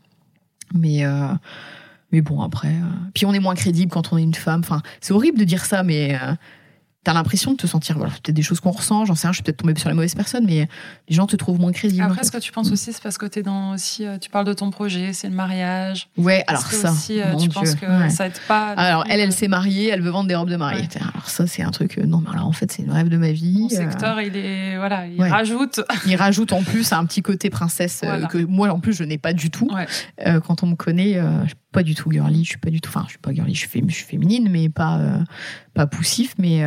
Mais 0.75 1.05
mais 2.13 2.21
bon 2.21 2.41
après, 2.41 2.75
puis 3.15 3.27
on 3.27 3.33
est 3.33 3.41
moins 3.41 3.55
crédible 3.55 3.91
quand 3.91 4.13
on 4.13 4.19
est 4.19 4.23
une 4.23 4.35
femme. 4.35 4.61
Enfin, 4.61 4.83
c'est 5.01 5.13
horrible 5.13 5.39
de 5.39 5.45
dire 5.45 5.65
ça, 5.65 5.83
mais 5.83 6.19
t'as 7.07 7.13
l'impression 7.13 7.53
de 7.53 7.57
te 7.57 7.69
sentir, 7.69 7.97
voilà, 7.97 8.13
peut-être 8.15 8.35
des 8.35 8.43
choses 8.43 8.59
qu'on 8.59 8.73
ressent, 8.73 9.05
j'en 9.05 9.15
sais 9.15 9.29
rien, 9.29 9.33
je 9.33 9.37
suis 9.37 9.45
peut-être 9.45 9.59
tombée 9.59 9.79
sur 9.79 9.89
les 9.89 9.95
mauvaises 9.95 10.17
personnes, 10.17 10.45
mais 10.45 10.67
les 11.09 11.15
gens 11.15 11.29
te 11.29 11.37
trouvent 11.37 11.61
moins 11.61 11.71
crédible. 11.71 12.03
Après, 12.03 12.25
ce 12.25 12.33
que 12.33 12.39
tu 12.39 12.51
penses 12.51 12.73
aussi, 12.73 12.93
c'est 12.93 13.01
parce 13.01 13.17
que 13.17 13.27
t'es 13.27 13.45
dans 13.45 13.75
aussi, 13.75 14.05
euh, 14.05 14.19
tu 14.19 14.29
parles 14.29 14.45
de 14.45 14.53
ton 14.53 14.71
projet, 14.71 15.13
c'est 15.13 15.29
le 15.29 15.35
mariage. 15.35 16.09
Ouais, 16.17 16.43
alors 16.49 16.63
ça. 16.63 16.91
Aussi, 16.91 17.21
euh, 17.21 17.37
tu 17.37 17.49
penses 17.49 17.77
que 17.77 17.87
ça 18.09 18.27
aide 18.27 18.41
pas. 18.49 18.71
Alors, 18.71 19.05
elle, 19.09 19.21
elle 19.21 19.33
s'est 19.33 19.47
mariée, 19.47 19.91
elle 19.91 20.03
veut 20.03 20.11
vendre 20.11 20.27
des 20.27 20.35
robes 20.35 20.51
de 20.51 20.57
mariée. 20.57 20.89
Alors, 21.01 21.29
ça, 21.29 21.47
c'est 21.47 21.63
un 21.63 21.71
truc, 21.71 21.97
euh, 21.97 22.07
non, 22.07 22.21
mais 22.25 22.31
alors, 22.33 22.49
en 22.49 22.53
fait, 22.53 22.73
c'est 22.73 22.83
le 22.83 22.93
rêve 22.93 23.09
de 23.09 23.19
ma 23.19 23.31
vie. 23.31 23.61
Mon 23.61 23.69
secteur, 23.69 24.21
il 24.21 24.37
est, 24.37 24.77
voilà, 24.77 25.07
il 25.07 25.23
rajoute. 25.23 25.83
il 26.07 26.17
rajoute 26.17 26.53
en 26.53 26.65
plus 26.65 26.93
un 26.93 27.07
petit 27.07 27.23
côté 27.23 27.51
princesse 27.51 28.03
que 28.31 28.39
moi, 28.39 28.71
en 28.71 28.81
plus, 28.81 28.95
je 28.95 29.05
n'ai 29.05 29.19
pas 29.19 29.33
du 29.33 29.53
tout. 29.53 29.71
quand 30.45 30.65
on 30.65 30.67
me 30.67 30.75
connaît, 30.75 31.21
suis 31.47 31.55
pas 31.77 31.83
du 31.83 31.95
tout 31.95 32.11
girly, 32.11 32.43
je 32.43 32.51
suis 32.51 32.59
pas 32.59 32.71
du 32.71 32.81
tout, 32.81 32.89
enfin, 32.89 33.03
je 33.05 33.11
suis 33.11 33.19
pas 33.19 33.35
girly, 33.35 33.55
je 33.55 33.69
suis, 33.69 33.85
je 33.87 33.95
suis 33.95 34.07
féminine, 34.07 34.49
mais 34.51 34.71
pas, 34.71 34.99
pas 35.75 35.87
poussif, 35.87 36.35
mais, 36.39 36.63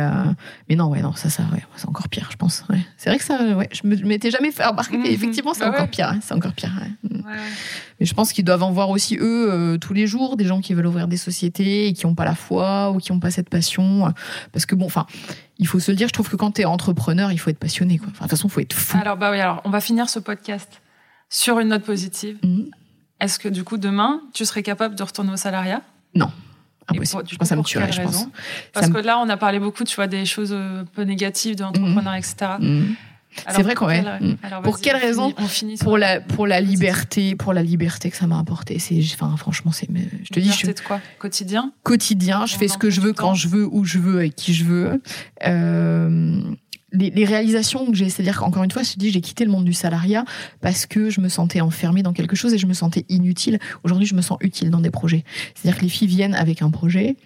mais 0.68 0.76
non, 0.76 0.86
ouais, 0.86 1.02
non, 1.02 1.14
ça, 1.14 1.28
ça, 1.28 1.42
ouais, 1.52 1.62
c'est 1.74 1.88
encore 1.88 2.08
pire, 2.08 2.28
je 2.30 2.36
pense. 2.36 2.64
Ouais. 2.70 2.78
C'est 2.96 3.10
vrai 3.10 3.18
que 3.18 3.24
ça, 3.24 3.42
ouais, 3.56 3.68
je 3.72 3.86
m'étais 4.06 4.30
jamais 4.30 4.52
fait 4.52 4.64
remarquer, 4.64 4.98
mhm. 4.98 5.06
effectivement, 5.06 5.52
c'est 5.52 5.64
bah 5.64 5.70
encore 5.70 5.88
pire. 5.88 6.10
Hein, 6.10 6.20
c'est 6.22 6.34
encore 6.34 6.52
pire. 6.52 6.70
Mm. 7.02 7.22
Mais 7.98 8.06
je 8.06 8.14
pense 8.14 8.32
qu'ils 8.32 8.44
doivent 8.44 8.62
en 8.62 8.72
voir 8.72 8.90
aussi 8.90 9.16
eux 9.20 9.50
euh, 9.50 9.78
tous 9.78 9.92
les 9.92 10.06
jours 10.06 10.36
des 10.36 10.44
gens 10.44 10.60
qui 10.60 10.74
veulent 10.74 10.86
ouvrir 10.86 11.08
des 11.08 11.16
sociétés 11.16 11.88
et 11.88 11.92
qui 11.92 12.06
n'ont 12.06 12.14
pas 12.14 12.24
la 12.24 12.34
foi 12.34 12.90
ou 12.90 12.98
qui 12.98 13.12
n'ont 13.12 13.20
pas 13.20 13.30
cette 13.30 13.50
passion. 13.50 14.06
Euh, 14.06 14.10
parce 14.52 14.66
que 14.66 14.74
bon, 14.74 14.86
enfin, 14.86 15.06
il 15.58 15.66
faut 15.66 15.80
se 15.80 15.90
le 15.90 15.96
dire. 15.96 16.08
Je 16.08 16.12
trouve 16.12 16.28
que 16.28 16.36
quand 16.36 16.52
tu 16.52 16.62
es 16.62 16.64
entrepreneur, 16.64 17.32
il 17.32 17.38
faut 17.38 17.50
être 17.50 17.58
passionné. 17.58 17.98
Quoi. 17.98 18.08
Enfin, 18.10 18.24
de 18.24 18.30
toute 18.30 18.38
façon, 18.38 18.48
il 18.48 18.50
faut 18.50 18.60
être 18.60 18.72
fou. 18.72 18.98
Alors 19.00 19.16
bah 19.16 19.30
oui, 19.30 19.40
alors 19.40 19.60
on 19.64 19.70
va 19.70 19.80
finir 19.80 20.08
ce 20.08 20.18
podcast 20.18 20.80
sur 21.28 21.58
une 21.60 21.68
note 21.68 21.84
positive. 21.84 22.38
Mhm. 22.42 22.70
Est-ce 23.20 23.38
que 23.38 23.48
du 23.48 23.64
coup 23.64 23.76
demain, 23.76 24.20
tu 24.32 24.44
serais 24.44 24.62
capable 24.62 24.94
de 24.94 25.02
retourner 25.02 25.32
au 25.32 25.36
salariat? 25.36 25.82
Non. 26.14 26.30
Impossible. 26.88 27.24
Pour, 27.38 27.46
ça 27.46 27.56
me 27.56 27.62
tuerait, 27.62 27.92
je 27.92 28.02
pense. 28.02 28.26
Parce 28.72 28.88
que 28.88 28.98
là, 28.98 29.18
on 29.18 29.28
a 29.28 29.36
parlé 29.36 29.60
beaucoup, 29.60 29.84
tu 29.84 29.94
vois, 29.94 30.06
des 30.06 30.24
choses 30.24 30.52
euh, 30.52 30.82
un 30.82 30.84
peu 30.84 31.02
négatives 31.02 31.54
de 31.54 31.62
l'entrepreneuriat, 31.62 32.18
etc. 32.18 32.52
Mm. 32.58 32.94
C'est 33.48 33.62
vrai 33.62 33.74
qu'on 33.76 33.86
ouais. 33.86 34.02
Mm. 34.02 34.36
pour 34.64 34.80
quelle 34.80 34.96
raison 34.96 35.32
Pour 35.80 35.98
la 35.98 36.20
pour 36.20 36.48
la 36.48 36.60
liberté, 36.60 37.36
pour 37.36 37.52
la 37.52 37.62
liberté 37.62 38.10
que 38.10 38.16
ça 38.16 38.26
m'a 38.26 38.40
apporté? 38.40 38.80
C'est 38.80 39.00
enfin 39.14 39.36
franchement 39.36 39.70
c'est 39.70 39.88
je 39.88 40.30
te 40.30 40.40
dis 40.40 40.50
je 40.50 40.66
de 40.66 40.74
quoi? 40.80 41.00
Quotidien? 41.20 41.72
Quotidien, 41.84 42.46
je 42.46 42.56
fais 42.56 42.66
ce 42.66 42.76
que 42.76 42.90
je 42.90 43.00
veux 43.00 43.12
quand 43.12 43.34
je 43.34 43.46
veux 43.46 43.68
où 43.70 43.84
je 43.84 43.98
veux 43.98 44.18
avec 44.18 44.34
qui 44.34 44.52
je 44.52 44.64
veux. 44.64 45.00
Euh, 45.46 46.42
les, 46.92 47.24
réalisations 47.24 47.86
que 47.86 47.94
j'ai, 47.94 48.08
c'est-à-dire 48.08 48.38
qu'encore 48.38 48.62
une 48.64 48.70
fois, 48.70 48.82
je 48.82 48.94
dis, 48.96 49.10
j'ai 49.10 49.20
quitté 49.20 49.44
le 49.44 49.50
monde 49.50 49.64
du 49.64 49.72
salariat 49.72 50.24
parce 50.60 50.86
que 50.86 51.10
je 51.10 51.20
me 51.20 51.28
sentais 51.28 51.60
enfermée 51.60 52.02
dans 52.02 52.12
quelque 52.12 52.36
chose 52.36 52.54
et 52.54 52.58
je 52.58 52.66
me 52.66 52.72
sentais 52.72 53.04
inutile. 53.08 53.58
Aujourd'hui, 53.84 54.06
je 54.06 54.14
me 54.14 54.22
sens 54.22 54.38
utile 54.40 54.70
dans 54.70 54.80
des 54.80 54.90
projets. 54.90 55.24
C'est-à-dire 55.54 55.78
que 55.78 55.84
les 55.84 55.90
filles 55.90 56.08
viennent 56.08 56.34
avec 56.34 56.62
un 56.62 56.70
projet, 56.70 57.16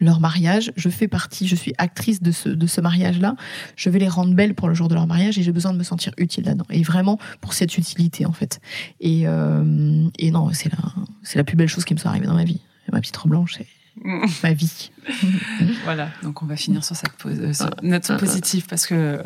leur 0.00 0.20
mariage, 0.20 0.72
je 0.76 0.88
fais 0.88 1.08
partie, 1.08 1.46
je 1.46 1.54
suis 1.54 1.72
actrice 1.78 2.22
de 2.22 2.32
ce, 2.32 2.48
de 2.48 2.66
ce 2.66 2.80
mariage-là, 2.80 3.36
je 3.76 3.90
vais 3.90 3.98
les 3.98 4.08
rendre 4.08 4.34
belles 4.34 4.54
pour 4.54 4.68
le 4.68 4.74
jour 4.74 4.88
de 4.88 4.94
leur 4.94 5.06
mariage 5.06 5.38
et 5.38 5.42
j'ai 5.42 5.52
besoin 5.52 5.72
de 5.72 5.78
me 5.78 5.84
sentir 5.84 6.12
utile 6.18 6.44
là-dedans. 6.44 6.66
Et 6.70 6.82
vraiment 6.82 7.18
pour 7.40 7.52
cette 7.52 7.76
utilité, 7.78 8.26
en 8.26 8.32
fait. 8.32 8.60
Et, 9.00 9.22
euh, 9.26 10.06
et 10.18 10.30
non, 10.30 10.50
c'est 10.52 10.70
la, 10.70 10.78
c'est 11.22 11.38
la 11.38 11.44
plus 11.44 11.56
belle 11.56 11.68
chose 11.68 11.84
qui 11.84 11.94
me 11.94 11.98
soit 11.98 12.10
arrivée 12.10 12.26
dans 12.26 12.34
ma 12.34 12.44
vie. 12.44 12.60
Ma 12.92 13.00
petite 13.00 13.16
robe 13.16 13.30
blanche, 13.30 13.54
c'est 13.56 13.66
ma 14.42 14.52
vie. 14.52 14.90
voilà, 15.84 16.08
donc 16.22 16.42
on 16.42 16.46
va 16.46 16.56
finir 16.56 16.84
sur 16.84 16.96
cette 16.96 17.12
euh, 17.26 17.52
note 17.82 18.16
positive 18.18 18.66
parce 18.68 18.86
que 18.86 19.22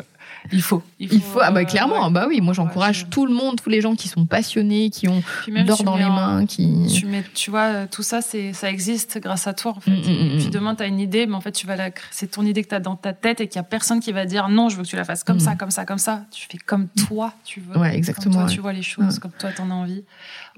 il 0.51 0.61
faut. 0.61 0.81
Il 0.99 1.21
faut, 1.21 1.39
ah 1.41 1.51
bah, 1.51 1.65
clairement, 1.65 2.09
bah 2.11 2.25
oui, 2.27 2.41
moi 2.41 2.53
j'encourage 2.53 3.09
tout 3.09 3.25
le 3.25 3.33
monde, 3.33 3.59
tous 3.61 3.69
les 3.69 3.81
gens 3.81 3.95
qui 3.95 4.07
sont 4.07 4.25
passionnés, 4.25 4.89
qui 4.89 5.07
ont 5.07 5.21
l'or 5.47 5.83
dans 5.83 5.97
les 5.97 6.05
mains, 6.05 6.45
qui. 6.45 6.87
Tu, 6.87 7.05
mets, 7.05 7.23
tu 7.33 7.51
vois, 7.51 7.87
tout 7.87 8.03
ça, 8.03 8.21
c'est, 8.21 8.53
ça 8.53 8.69
existe 8.69 9.19
grâce 9.19 9.47
à 9.47 9.53
toi, 9.53 9.73
en 9.75 9.79
fait. 9.79 9.91
Mm, 9.91 9.95
mm, 9.95 10.35
mm, 10.35 10.37
puis 10.37 10.49
demain, 10.49 10.75
tu 10.75 10.83
as 10.83 10.87
une 10.87 10.99
idée, 10.99 11.27
mais 11.27 11.35
en 11.35 11.41
fait, 11.41 11.51
tu 11.51 11.67
vas 11.67 11.75
la, 11.75 11.91
c'est 12.11 12.31
ton 12.31 12.45
idée 12.45 12.63
que 12.63 12.69
tu 12.69 12.75
as 12.75 12.79
dans 12.79 12.95
ta 12.95 13.13
tête 13.13 13.41
et 13.41 13.47
qu'il 13.47 13.57
y 13.57 13.59
a 13.59 13.63
personne 13.63 13.99
qui 13.99 14.11
va 14.11 14.25
dire 14.25 14.49
non, 14.49 14.69
je 14.69 14.77
veux 14.77 14.83
que 14.83 14.87
tu 14.87 14.95
la 14.95 15.03
fasses 15.03 15.23
comme 15.23 15.39
ça, 15.39 15.55
comme 15.55 15.71
ça, 15.71 15.85
comme 15.85 15.97
ça. 15.97 16.25
Tu 16.31 16.47
fais 16.49 16.57
comme 16.57 16.87
toi, 17.07 17.33
tu 17.43 17.61
veux. 17.61 17.77
Ouais, 17.77 17.95
exactement. 17.95 18.35
Comme 18.35 18.43
toi, 18.45 18.53
tu 18.53 18.61
vois 18.61 18.73
les 18.73 18.83
choses, 18.83 19.19
comme 19.19 19.31
toi, 19.31 19.51
tu 19.51 19.61
en 19.61 19.71
as 19.71 19.73
envie 19.73 20.03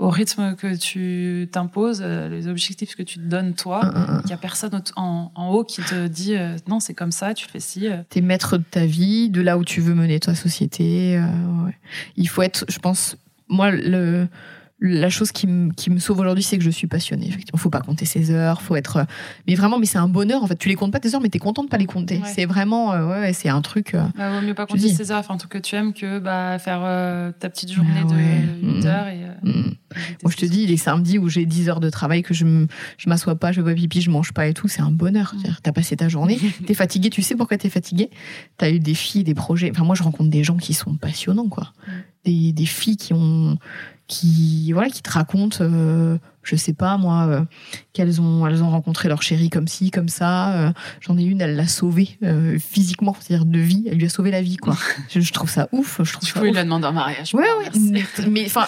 au 0.02 0.10
rythme 0.10 0.56
que 0.56 0.76
tu 0.76 1.48
t'imposes, 1.52 2.02
euh, 2.04 2.28
les 2.28 2.48
objectifs 2.48 2.96
que 2.96 3.04
tu 3.04 3.20
te 3.20 3.24
donnes 3.24 3.54
toi. 3.54 3.82
Il 4.24 4.28
n'y 4.28 4.34
a 4.34 4.38
personne 4.38 4.82
en, 4.96 5.32
haut 5.52 5.64
qui 5.64 5.84
te 5.84 6.08
dit 6.08 6.36
euh, 6.36 6.58
non, 6.68 6.80
c'est 6.80 6.96
comme 6.96 7.12
ça, 7.12 7.36
tu 7.36 7.48
fais 7.48 7.60
ci. 7.60 7.88
Euh. 7.88 7.98
Tu 8.10 8.18
es 8.18 8.22
maître 8.22 8.58
de 8.58 8.64
ta 8.64 8.86
vie, 8.86 9.30
de 9.30 9.42
là 9.42 9.60
où 9.60 9.64
tu 9.64 9.80
veux 9.80 9.94
mener 9.94 10.20
ta 10.20 10.34
société. 10.34 11.22
Il 12.18 12.28
faut 12.28 12.42
être, 12.42 12.66
je 12.68 12.80
pense, 12.80 13.16
moi, 13.48 13.70
le, 13.70 14.28
la 14.82 15.10
chose 15.10 15.32
qui, 15.32 15.48
me 15.48 16.00
sauve 16.00 16.20
aujourd'hui, 16.20 16.44
c'est 16.44 16.58
que 16.58 16.64
je 16.64 16.70
suis 16.70 16.88
passionnée. 16.88 17.28
Effectivement, 17.28 17.60
faut 17.60 17.70
pas 17.70 17.82
compter 17.82 18.06
ses 18.06 18.32
heures, 18.32 18.64
faut 18.64 18.76
être. 18.76 19.06
Mais 19.48 19.54
vraiment, 19.54 19.78
mais 19.78 19.86
c'est 19.86 20.00
un 20.00 20.08
bonheur. 20.08 20.44
En 20.44 20.48
fait, 20.48 20.56
tu 20.56 20.70
les 20.70 20.76
comptes 20.76 20.92
pas 20.92 21.00
tes 21.00 21.14
heures, 21.14 21.22
mais 21.22 21.30
tu 21.30 21.38
es 21.38 21.40
content 21.40 21.64
de 21.64 21.70
pas 21.70 21.78
les 21.78 21.86
compter. 21.86 22.20
C'est 22.26 22.46
vraiment, 22.46 22.92
euh, 22.94 23.08
ouais, 23.10 23.34
c'est 23.34 23.50
un 23.50 23.62
truc. 23.62 23.94
Euh, 23.94 24.04
bah, 24.18 24.32
vaut 24.32 24.46
mieux 24.46 24.56
pas 24.56 24.66
compter 24.66 24.90
ses 24.90 25.12
heures, 25.12 25.20
enfin, 25.20 25.36
un 25.36 25.38
truc 25.38 25.52
que 25.52 25.58
tu 25.60 25.76
aimes, 25.76 25.94
que 25.94 26.18
bah, 26.18 26.58
faire 26.58 26.82
euh, 26.84 27.32
ta 27.32 27.50
petite 27.50 27.72
journée 27.72 28.04
bah 28.04 28.16
de 28.16 28.78
8 28.80 28.86
heures. 28.88 29.08
Et, 29.08 29.20
mmh. 29.44 29.76
Moi, 30.24 30.32
je 30.32 30.38
te 30.38 30.46
dis, 30.46 30.66
les 30.66 30.78
samedis 30.78 31.20
où 31.20 31.30
j'ai 31.30 31.46
10 31.46 31.70
heures 31.70 31.80
de 31.80 31.90
travail, 31.90 32.24
que 32.24 32.34
je 32.34 32.46
je 32.98 33.10
m'assois 33.10 33.36
pas, 33.36 33.52
je 33.52 33.62
vais 33.62 33.76
pipi, 33.76 34.02
je 34.02 34.10
mange 34.10 34.34
pas 34.34 34.48
et 34.48 34.54
tout, 34.54 34.68
c'est 34.68 34.82
un 34.82 34.92
bonheur. 34.92 35.36
Mmh. 35.36 35.44
Tu 35.64 35.70
as 35.70 35.74
passé 35.74 35.96
ta 35.96 36.10
journée, 36.10 36.40
tu 36.66 36.72
es 36.72 36.76
fatigué, 36.76 37.12
tu 37.12 37.22
sais 37.22 37.36
pourquoi 37.36 37.58
tu 37.58 37.68
es 37.68 37.70
fatigué. 37.70 38.10
Tu 38.58 38.66
as 38.66 38.72
eu 38.72 38.80
des 38.80 38.96
filles, 38.96 39.24
des 39.24 39.36
projets. 39.36 39.70
Enfin, 39.70 39.84
moi, 39.84 39.94
je 39.94 40.02
rencontre 40.02 40.32
des 40.32 40.44
gens 40.44 40.58
qui 40.58 40.74
sont 40.74 40.96
passionnants, 40.96 41.50
quoi. 41.50 41.72
Des, 42.24 42.54
des 42.54 42.66
filles 42.68 42.98
qui 42.98 43.14
ont 43.14 43.58
qui 44.08 44.72
voilà 44.74 44.90
qui 44.90 45.02
te 45.02 45.10
racontent 45.10 45.58
euh, 45.62 46.18
je 46.44 46.56
sais 46.56 46.74
pas 46.74 46.98
moi 46.98 47.26
euh, 47.28 47.42
qu'elles 47.94 48.20
ont 48.22 48.46
elles 48.46 48.62
ont 48.62 48.70
rencontré 48.70 49.08
leur 49.08 49.22
chéri 49.24 49.50
comme 49.50 49.68
ci 49.68 49.90
comme 49.90 50.10
ça 50.10 50.54
euh, 50.54 50.72
j'en 51.00 51.18
ai 51.18 51.24
une 51.24 51.42
elle 51.42 51.56
l'a 51.56 51.68
sauvé 51.68 52.18
euh, 52.24 52.60
physiquement 52.60 53.16
c'est-à-dire 53.20 53.46
de 53.46 53.58
vie 53.60 53.86
elle 53.90 53.98
lui 53.98 54.06
a 54.06 54.10
sauvé 54.10 54.30
la 54.32 54.42
vie 54.42 54.58
quoi 54.58 54.78
je, 55.10 55.20
je 55.22 55.34
trouve 55.34 55.50
ça 55.50 55.68
ouf 55.72 56.00
je 56.04 56.12
trouve 56.14 56.26
Du 56.26 56.34
coup, 56.34 56.46
il 56.46 56.54
la 56.54 56.64
demande 56.64 56.84
en 56.86 56.92
mariage. 56.94 57.34
Ouais, 57.34 57.42
ouais, 57.42 57.70
merci. 57.74 58.30
mais- 58.30 58.46
enfin, 58.46 58.68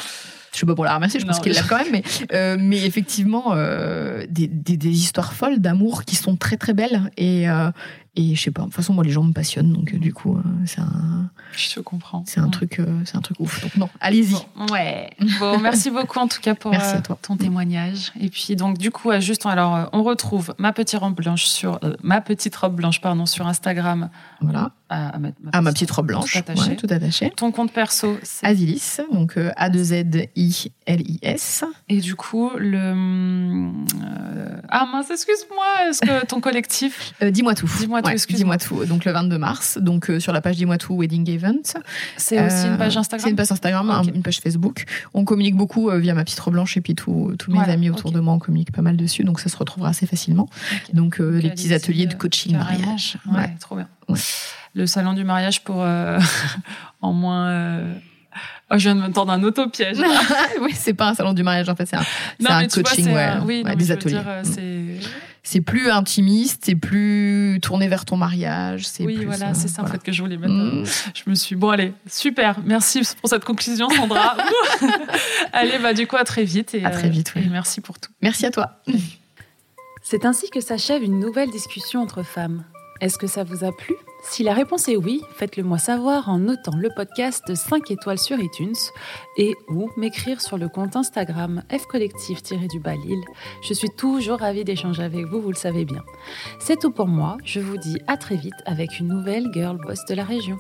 je 0.52 0.58
suis 0.58 0.66
pas 0.68 0.76
pour 0.76 0.86
la 0.86 0.94
ramasser, 0.94 1.20
je 1.20 1.26
pense 1.26 1.40
qu'il 1.40 1.52
l'a 1.54 1.64
quand 1.64 1.78
même, 1.78 1.92
mais, 1.92 2.04
euh, 2.32 2.58
mais 2.60 2.86
effectivement, 2.86 3.54
euh, 3.56 4.24
des, 4.30 4.48
des, 4.48 4.78
des 4.78 4.90
histoires 4.92 5.34
folles 5.34 5.60
d'amour 5.60 6.06
qui 6.06 6.16
sont 6.16 6.36
très 6.38 6.58
très 6.58 6.74
belles 6.74 7.10
et, 7.18 7.50
euh, 7.50 7.72
et 8.16 8.36
je 8.36 8.42
sais 8.42 8.52
pas, 8.52 8.62
de 8.62 8.68
toute 8.68 8.76
façon, 8.76 8.94
moi 8.94 9.04
les 9.04 9.10
gens 9.10 9.24
me 9.24 9.34
passionnent, 9.34 9.74
donc 9.74 9.94
euh, 9.94 9.98
du 9.98 10.14
coup, 10.14 10.38
euh, 10.38 10.42
c'est 10.66 10.82
un, 10.82 11.32
Je 11.56 11.74
te 11.74 11.80
comprends. 11.80 12.24
c'est 12.28 12.40
un, 12.40 12.50
truc, 12.50 12.80
euh, 12.80 13.02
c'est 13.06 13.16
un 13.16 13.22
truc 13.22 13.40
ouf. 13.40 13.62
Donc 13.64 13.76
non, 13.76 13.90
allez-y. 14.00 14.34
Bon, 14.56 14.72
ouais. 14.72 15.10
Bon, 15.40 15.58
merci 15.62 15.90
beaucoup 15.90 16.20
en 16.20 16.28
tout 16.28 16.40
cas 16.40 16.54
pour 16.54 16.70
Merci 16.70 16.96
à 16.96 17.02
toi. 17.02 17.18
ton 17.20 17.38
témoignage. 17.38 18.12
Et 18.20 18.30
puis 18.30 18.56
donc 18.56 18.78
du 18.78 18.92
coup, 18.92 19.12
juste 19.20 19.48
alors 19.48 19.90
on 19.94 20.04
retrouve 20.04 20.54
ma 20.60 20.74
petite 20.74 21.00
robe 21.00 21.16
blanche 21.16 21.46
sur 21.46 21.80
euh, 21.84 21.96
ma 22.04 22.22
petite 22.22 22.56
robe 22.56 22.76
blanche 22.76 23.02
pardon 23.02 23.26
sur 23.26 23.48
Instagram. 23.48 24.10
Voilà. 24.42 24.72
À, 24.94 25.10
à 25.10 25.20
ma, 25.20 25.62
ma 25.62 25.72
petite 25.74 25.92
robe 25.92 26.08
blanche, 26.08 26.34
Tout 26.34 26.38
attaché. 26.40 26.70
ouais, 26.70 26.76
tout 26.76 26.88
attaché. 26.90 27.32
Ton 27.36 27.52
compte 27.52 27.72
perso, 27.72 28.18
c'est 28.24 28.46
Asilis, 28.46 28.98
donc 29.12 29.38
euh, 29.38 29.52
A2Z-I-L-I-S. 29.58 31.64
et 31.90 32.00
du 32.00 32.16
coup 32.16 32.52
le 32.58 32.78
euh, 32.78 34.48
ah 34.70 34.88
mince 34.92 35.10
excuse-moi 35.12 35.66
est-ce 35.90 36.02
que 36.02 36.26
ton 36.26 36.40
collectif 36.42 37.14
Euh, 37.24 37.32
dis-moi 37.32 37.56
tout. 37.56 37.70
Dis-moi 37.80 38.02
tout, 38.02 38.08
Ouais, 38.08 38.14
excuse-moi. 38.14 38.58
Dis-moi 38.58 38.86
tout. 38.86 38.92
Donc 38.92 39.06
le 39.06 39.12
22 39.12 39.38
mars, 39.38 39.78
donc 39.80 40.12
sur 40.20 40.34
la 40.34 40.42
page 40.42 40.56
Dis-moi 40.58 40.78
tout 40.78 40.96
Wedding 40.98 41.30
Event. 41.30 41.62
c'est 42.18 42.44
aussi 42.46 42.68
une 42.68 42.78
page 42.78 42.98
Instagram 42.98 43.24
C'est 43.24 43.30
une 43.30 43.36
page 43.36 43.52
Instagram, 43.52 43.90
un- 43.90 44.02
Ok. 44.02 44.12
une 44.16 44.24
page 44.24 44.40
Facebook. 44.40 44.84
On 45.14 45.26
communique 45.26 45.56
beaucoup 45.56 45.90
via 45.92 46.14
ma 46.14 46.24
petite 46.24 46.40
robe 46.40 46.54
blanche 46.54 46.78
et 46.78 46.82
puis 46.82 46.96
tous 46.96 47.36
mes 47.48 47.56
Voilà, 47.56 47.74
amis 47.74 47.90
autour 47.90 48.12
de 48.12 48.20
moi, 48.20 48.34
on 48.34 48.40
communique 48.40 48.72
pas 48.72 48.82
mal 48.82 48.98
dessus, 48.98 49.24
donc 49.24 49.40
ça 49.40 49.50
se 49.50 49.58
retrouvera 49.58 49.90
assez 49.90 50.06
facilement. 50.06 50.48
Donc 50.94 51.20
les 51.20 51.50
petits 51.52 51.74
ateliers 51.74 52.08
de 52.08 52.16
coaching 52.16 52.54
mariage. 52.58 53.18
Ouais, 53.28 53.38
Ouais. 53.38 53.56
trop 53.60 53.76
bien. 53.76 53.88
Ouais. 54.10 54.20
Le 54.76 54.86
salon 54.88 55.14
du 55.14 55.24
mariage 55.24 55.64
pour 55.64 55.82
euh, 55.84 56.20
en 57.02 57.14
moins. 57.14 57.48
euh, 57.50 57.94
Oh, 58.72 58.76
je 58.78 58.90
viens 58.90 58.96
de 58.96 59.02
me 59.02 59.12
tendre 59.12 59.32
un 59.32 59.44
autopiège. 59.44 59.98
oui, 60.62 60.72
c'est 60.74 60.96
pas 60.96 61.10
un 61.10 61.14
salon 61.14 61.34
du 61.34 61.44
mariage 61.44 61.70
en 61.70 61.76
fait, 61.76 61.86
c'est 61.86 61.96
un, 61.98 62.04
Non, 62.40 62.50
un 62.50 62.60
vois, 62.66 62.68
coaching, 62.84 63.06
c'est 63.06 63.14
ouais, 63.14 63.22
un- 63.22 63.42
oui, 63.42 63.58
ouais, 63.58 63.64
non, 63.64 63.70
mais 63.70 63.76
des 63.76 63.92
ateliers. 63.92 64.14
dire, 64.16 64.24
Mm. 64.24 64.44
c'est 64.46 65.00
C'est 65.44 65.62
plus 65.62 65.92
intimiste, 65.92 66.64
c'est 66.66 66.74
plus 66.76 67.60
tourné 67.62 67.88
vers 67.88 68.06
ton 68.06 68.16
mariage. 68.18 68.88
c'est 68.88 69.04
oui, 69.06 69.18
plus, 69.18 69.26
voilà, 69.26 69.50
euh, 69.50 69.54
c'est 69.54 69.68
ça 69.68 69.84
en 69.84 69.86
fait 69.86 70.02
que 70.02 70.12
je 70.12 70.24
voulais 70.24 70.38
mettre. 70.38 70.54
Mm. 70.54 70.86
Je 71.14 71.30
me 71.30 71.36
suis 71.36 71.56
bon, 71.56 71.70
allez, 71.70 71.94
super, 72.10 72.56
merci 72.66 73.02
pour 73.22 73.30
cette 73.30 73.44
conclusion, 73.46 73.90
Sandra. 73.90 74.38
allez, 75.54 75.78
bah 75.78 75.94
du 75.94 76.08
coup 76.08 76.16
à 76.16 76.24
très 76.24 76.46
vite 76.46 76.74
et 76.74 76.84
À 76.84 76.90
très 76.90 77.10
vite, 77.10 77.34
oui. 77.36 77.44
et 77.46 77.50
merci 77.50 77.80
pour 77.82 78.00
tout. 78.00 78.10
Merci 78.24 78.46
à 78.48 78.52
toi. 78.52 78.82
C'est 80.02 80.26
ainsi 80.26 80.50
que 80.50 80.62
s'achève 80.62 81.04
une 81.04 81.20
nouvelle 81.20 81.52
discussion 81.52 82.02
entre 82.02 82.24
femmes. 82.24 82.64
Est-ce 83.02 83.18
que 83.20 83.28
ça 83.28 83.44
vous 83.44 83.64
a 83.64 83.72
plu? 83.72 83.94
Si 84.26 84.44
la 84.44 84.54
réponse 84.54 84.88
est 84.88 84.96
oui, 84.96 85.22
faites-le 85.36 85.64
moi 85.64 85.78
savoir 85.78 86.30
en 86.30 86.40
notant 86.40 86.76
le 86.76 86.90
podcast 86.96 87.54
5 87.54 87.92
étoiles 87.92 88.18
sur 88.18 88.40
iTunes 88.40 88.74
et 89.38 89.54
ou 89.70 89.90
m'écrire 89.98 90.42
sur 90.42 90.58
le 90.58 90.70
compte 90.70 90.96
Instagram 90.96 91.64
fcollectif-du-bas. 91.70 92.94
Je 93.62 93.74
suis 93.74 93.90
toujours 93.90 94.40
ravie 94.40 94.64
d'échanger 94.64 95.04
avec 95.04 95.26
vous, 95.26 95.42
vous 95.42 95.52
le 95.52 95.56
savez 95.56 95.86
bien. 95.86 96.04
C'est 96.60 96.80
tout 96.80 96.92
pour 96.92 97.08
moi, 97.08 97.38
je 97.44 97.60
vous 97.60 97.78
dis 97.78 98.00
à 98.08 98.18
très 98.18 98.36
vite 98.36 98.54
avec 98.66 99.00
une 99.00 99.10
nouvelle 99.10 99.50
girl 99.54 99.78
boss 99.86 100.00
de 100.10 100.16
la 100.16 100.24
région. 100.24 100.58